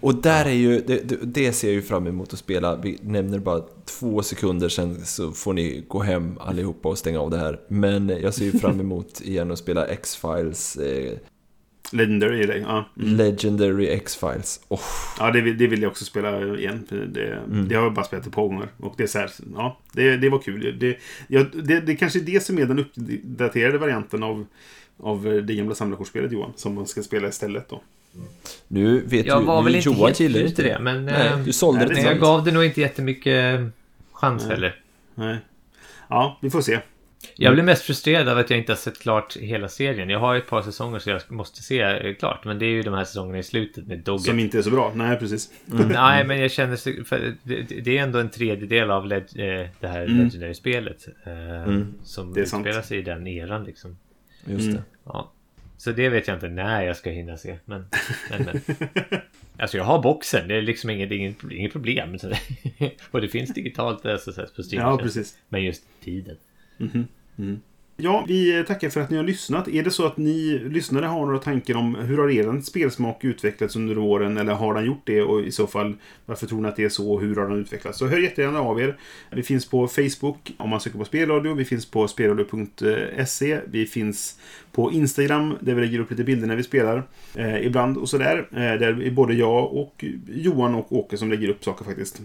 Och 0.00 0.14
där 0.14 0.44
är 0.44 0.50
ju, 0.50 0.80
det, 0.86 1.08
det, 1.08 1.16
det 1.22 1.52
ser 1.52 1.68
jag 1.68 1.74
ju 1.74 1.82
fram 1.82 2.06
emot 2.06 2.32
att 2.32 2.38
spela. 2.38 2.76
Vi 2.76 2.98
nämner 3.02 3.38
bara 3.38 3.62
två 3.84 4.22
sekunder 4.22 4.68
sen 4.68 5.06
så 5.06 5.32
får 5.32 5.52
ni 5.52 5.84
gå 5.88 6.00
hem 6.02 6.38
allihopa 6.40 6.88
och 6.88 6.98
stänga 6.98 7.20
av 7.20 7.30
det 7.30 7.38
här. 7.38 7.60
Men 7.68 8.08
jag 8.08 8.34
ser 8.34 8.44
ju 8.44 8.52
fram 8.58 8.80
emot 8.80 9.20
igen 9.24 9.50
att 9.50 9.58
spela 9.58 9.86
X-Files, 9.86 10.76
eh, 10.76 11.12
Legendary 11.92 12.46
det. 12.46 12.58
Ja. 12.58 12.84
Mm. 12.98 13.16
Legendary 13.16 13.88
X-Files. 13.88 14.60
Oh, 14.68 14.80
Ja, 15.18 15.30
det 15.30 15.40
vill, 15.40 15.58
det 15.58 15.66
vill 15.66 15.82
jag 15.82 15.90
också 15.90 16.04
spela 16.04 16.56
igen. 16.56 16.86
För 16.88 16.96
det, 16.96 17.26
Mm. 17.26 17.68
det 17.68 17.74
har 17.74 17.82
jag 17.82 17.92
bara 17.94 18.04
spelat 18.04 18.26
ett 18.26 18.32
par 18.32 18.42
gånger. 18.42 18.68
Och 18.80 18.94
det 18.96 19.02
är 19.02 19.06
så 19.06 19.18
här, 19.18 19.30
ja, 19.56 19.78
det, 19.92 20.16
det 20.16 20.28
var 20.28 20.38
kul. 20.38 20.76
Det, 20.80 20.96
ja, 21.28 21.44
det, 21.62 21.80
det 21.80 21.96
kanske 21.96 22.18
är 22.18 22.22
det 22.22 22.42
som 22.44 22.58
är 22.58 22.66
den 22.66 22.78
uppdaterade 22.78 23.78
varianten 23.78 24.22
av, 24.22 24.46
av 25.02 25.42
det 25.46 25.54
gamla 25.54 25.74
samlarkortsspelet 25.74 26.32
Johan. 26.32 26.52
Som 26.56 26.74
man 26.74 26.86
ska 26.86 27.02
spela 27.02 27.28
istället 27.28 27.68
då. 27.68 27.82
nu 28.68 29.00
vet 29.06 29.26
Jag 29.26 29.40
ju, 29.40 29.46
var 29.46 29.60
nu 29.60 29.64
väl 29.64 29.76
inte 29.76 29.88
Johan 29.88 30.00
helt 30.06 30.20
gillar 30.20 30.40
inte 30.40 30.62
det, 30.62 30.78
men... 30.80 31.04
Nej, 31.04 31.26
eh, 31.28 31.38
du 31.38 31.52
sålde 31.52 31.78
nej, 31.80 31.88
det 31.88 31.94
Men 31.94 32.04
jag 32.04 32.20
gav 32.20 32.44
det 32.44 32.52
nog 32.52 32.64
inte 32.64 32.80
jättemycket 32.80 33.60
chans 34.12 34.42
Nej. 34.42 34.54
heller. 34.54 34.80
Nej. 35.14 35.36
Ja, 36.08 36.38
vi 36.42 36.50
får 36.50 36.60
se. 36.60 36.80
Jag 37.36 37.52
blev 37.54 37.64
mest 37.64 37.82
frustrerad 37.82 38.28
av 38.28 38.38
att 38.38 38.50
jag 38.50 38.58
inte 38.58 38.72
har 38.72 38.76
sett 38.76 38.98
klart 39.00 39.36
hela 39.36 39.68
serien. 39.68 40.08
Jag 40.10 40.18
har 40.18 40.36
ett 40.36 40.46
par 40.46 40.62
säsonger 40.62 40.98
så 40.98 41.10
jag 41.10 41.20
måste 41.28 41.62
se 41.62 41.80
eh, 41.80 42.14
klart. 42.14 42.44
Men 42.44 42.58
det 42.58 42.66
är 42.66 42.70
ju 42.70 42.82
de 42.82 42.94
här 42.94 43.04
säsongerna 43.04 43.38
i 43.38 43.42
slutet 43.42 43.86
med 43.86 43.98
Dogget. 43.98 44.22
Som 44.26 44.38
inte 44.38 44.58
är 44.58 44.62
så 44.62 44.70
bra. 44.70 44.92
Nej, 44.94 45.18
precis. 45.18 45.50
Nej, 45.66 46.24
men 46.26 46.40
jag 46.40 46.50
känner... 46.50 47.04
För 47.04 47.34
det, 47.82 47.98
är 47.98 48.02
ändå 48.02 48.18
en 48.18 48.30
tredjedel 48.30 48.90
av 48.90 49.06
leg, 49.06 49.22
eh, 49.22 49.68
det 49.80 49.86
här 49.88 50.02
Mm. 50.04 50.18
Legendary-spelet. 50.24 51.08
Eh, 51.26 51.62
Mm. 51.62 51.94
Som 52.04 52.36
utspelar 52.36 52.82
sig 52.82 52.98
i 52.98 53.02
den 53.02 53.26
eran 53.26 53.64
liksom. 53.64 53.96
Just 54.44 54.64
Mm. 54.64 54.74
det. 54.76 54.82
Ja. 55.04 55.32
Så 55.78 55.92
det 55.92 56.08
vet 56.08 56.28
jag 56.28 56.36
inte 56.36 56.48
när 56.48 56.82
jag 56.82 56.96
ska 56.96 57.10
hinna 57.10 57.36
se. 57.36 57.58
Men, 57.64 57.86
men, 58.30 58.44
men. 58.44 58.60
Alltså 59.58 59.76
jag 59.76 59.84
har 59.84 60.02
boxen. 60.02 60.48
Det 60.48 60.54
är 60.54 60.62
liksom 60.62 60.90
inget, 60.90 61.10
inget, 61.10 61.36
inget 61.50 61.72
problem. 61.72 62.16
Och 63.10 63.20
det 63.20 63.28
finns 63.28 63.54
digitalt 63.54 64.06
SSS 64.06 64.52
på 64.56 64.62
Steam. 64.62 64.82
Ja, 64.82 64.98
precis. 64.98 65.38
Men 65.48 65.64
just 65.64 65.82
tiden. 66.04 66.36
Mhm. 66.82 67.06
Mm. 67.38 67.60
Ja, 67.96 68.24
vi 68.28 68.64
tackar 68.66 68.90
för 68.90 69.00
att 69.00 69.10
ni 69.10 69.16
har 69.16 69.24
lyssnat. 69.24 69.68
Är 69.68 69.82
det 69.82 69.90
så 69.90 70.06
att 70.06 70.16
ni 70.16 70.58
lyssnare 70.58 71.06
har 71.06 71.26
några 71.26 71.38
tankar 71.38 71.74
om 71.74 71.94
hur 71.94 72.18
har 72.18 72.30
er 72.30 72.60
spelsmak 72.60 73.24
utvecklats 73.24 73.76
under 73.76 73.98
åren? 73.98 74.36
Eller 74.36 74.52
har 74.52 74.74
den 74.74 74.84
gjort 74.84 75.02
det? 75.04 75.22
Och 75.22 75.40
i 75.40 75.52
så 75.52 75.66
fall, 75.66 75.94
varför 76.26 76.46
tror 76.46 76.60
ni 76.60 76.68
att 76.68 76.76
det 76.76 76.84
är 76.84 76.88
så? 76.88 77.12
Och 77.12 77.20
hur 77.20 77.36
har 77.36 77.48
den 77.48 77.58
utvecklats? 77.58 77.98
Så 77.98 78.06
hör 78.06 78.18
jättegärna 78.18 78.60
av 78.60 78.80
er. 78.80 78.96
Vi 79.30 79.42
finns 79.42 79.66
på 79.66 79.88
Facebook 79.88 80.54
om 80.56 80.70
man 80.70 80.80
söker 80.80 80.98
på 80.98 81.04
spelradio. 81.04 81.54
Vi 81.54 81.64
finns 81.64 81.86
på 81.86 82.08
spelradio.se. 82.08 83.60
Vi 83.66 83.86
finns 83.86 84.38
på 84.72 84.92
Instagram 84.92 85.56
där 85.60 85.74
vi 85.74 85.80
lägger 85.80 85.98
upp 85.98 86.10
lite 86.10 86.24
bilder 86.24 86.46
när 86.46 86.56
vi 86.56 86.62
spelar. 86.62 87.02
Eh, 87.34 87.66
ibland 87.66 87.96
och 87.96 88.08
sådär. 88.08 88.48
Eh, 88.50 88.56
där 88.58 89.02
är 89.02 89.10
både 89.10 89.34
jag 89.34 89.72
och 89.74 90.04
Johan 90.28 90.74
och 90.74 90.92
Åke 90.92 91.16
som 91.16 91.30
lägger 91.30 91.48
upp 91.48 91.64
saker 91.64 91.84
faktiskt. 91.84 92.22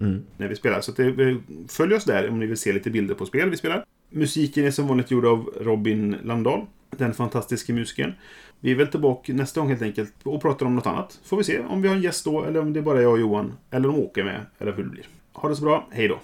Mm. 0.00 0.22
När 0.36 0.48
vi 0.48 0.56
spelar. 0.56 0.80
Så 0.80 0.92
det, 0.92 1.36
följ 1.68 1.94
oss 1.94 2.04
där 2.04 2.28
om 2.28 2.38
ni 2.38 2.46
vill 2.46 2.56
se 2.56 2.72
lite 2.72 2.90
bilder 2.90 3.14
på 3.14 3.26
spel 3.26 3.50
vi 3.50 3.56
spelar. 3.56 3.84
Musiken 4.10 4.64
är 4.64 4.70
som 4.70 4.88
vanligt 4.88 5.10
gjord 5.10 5.26
av 5.26 5.50
Robin 5.60 6.16
Landahl. 6.24 6.66
Den 6.90 7.14
fantastiska 7.14 7.72
musikern. 7.72 8.14
Vi 8.60 8.70
är 8.70 8.74
väl 8.74 8.86
tillbaka 8.86 9.32
nästa 9.32 9.60
gång 9.60 9.68
helt 9.68 9.82
enkelt 9.82 10.14
och 10.22 10.42
pratar 10.42 10.66
om 10.66 10.74
något 10.74 10.86
annat. 10.86 11.20
Får 11.24 11.36
vi 11.36 11.44
se 11.44 11.60
om 11.60 11.82
vi 11.82 11.88
har 11.88 11.94
en 11.94 12.02
gäst 12.02 12.24
då 12.24 12.44
eller 12.44 12.60
om 12.60 12.72
det 12.72 12.80
är 12.80 12.82
bara 12.82 13.02
jag 13.02 13.12
och 13.12 13.18
Johan. 13.18 13.52
Eller 13.70 13.88
om 13.88 13.98
Åke 13.98 14.24
med. 14.24 14.46
Eller 14.58 14.72
hur 14.72 14.82
det 14.82 14.90
blir. 14.90 15.08
Ha 15.32 15.48
det 15.48 15.56
så 15.56 15.64
bra. 15.64 15.88
Hej 15.90 16.08
då. 16.08 16.18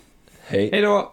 Hej. 0.47 0.71
Hej 0.73 0.83
då! 0.83 1.13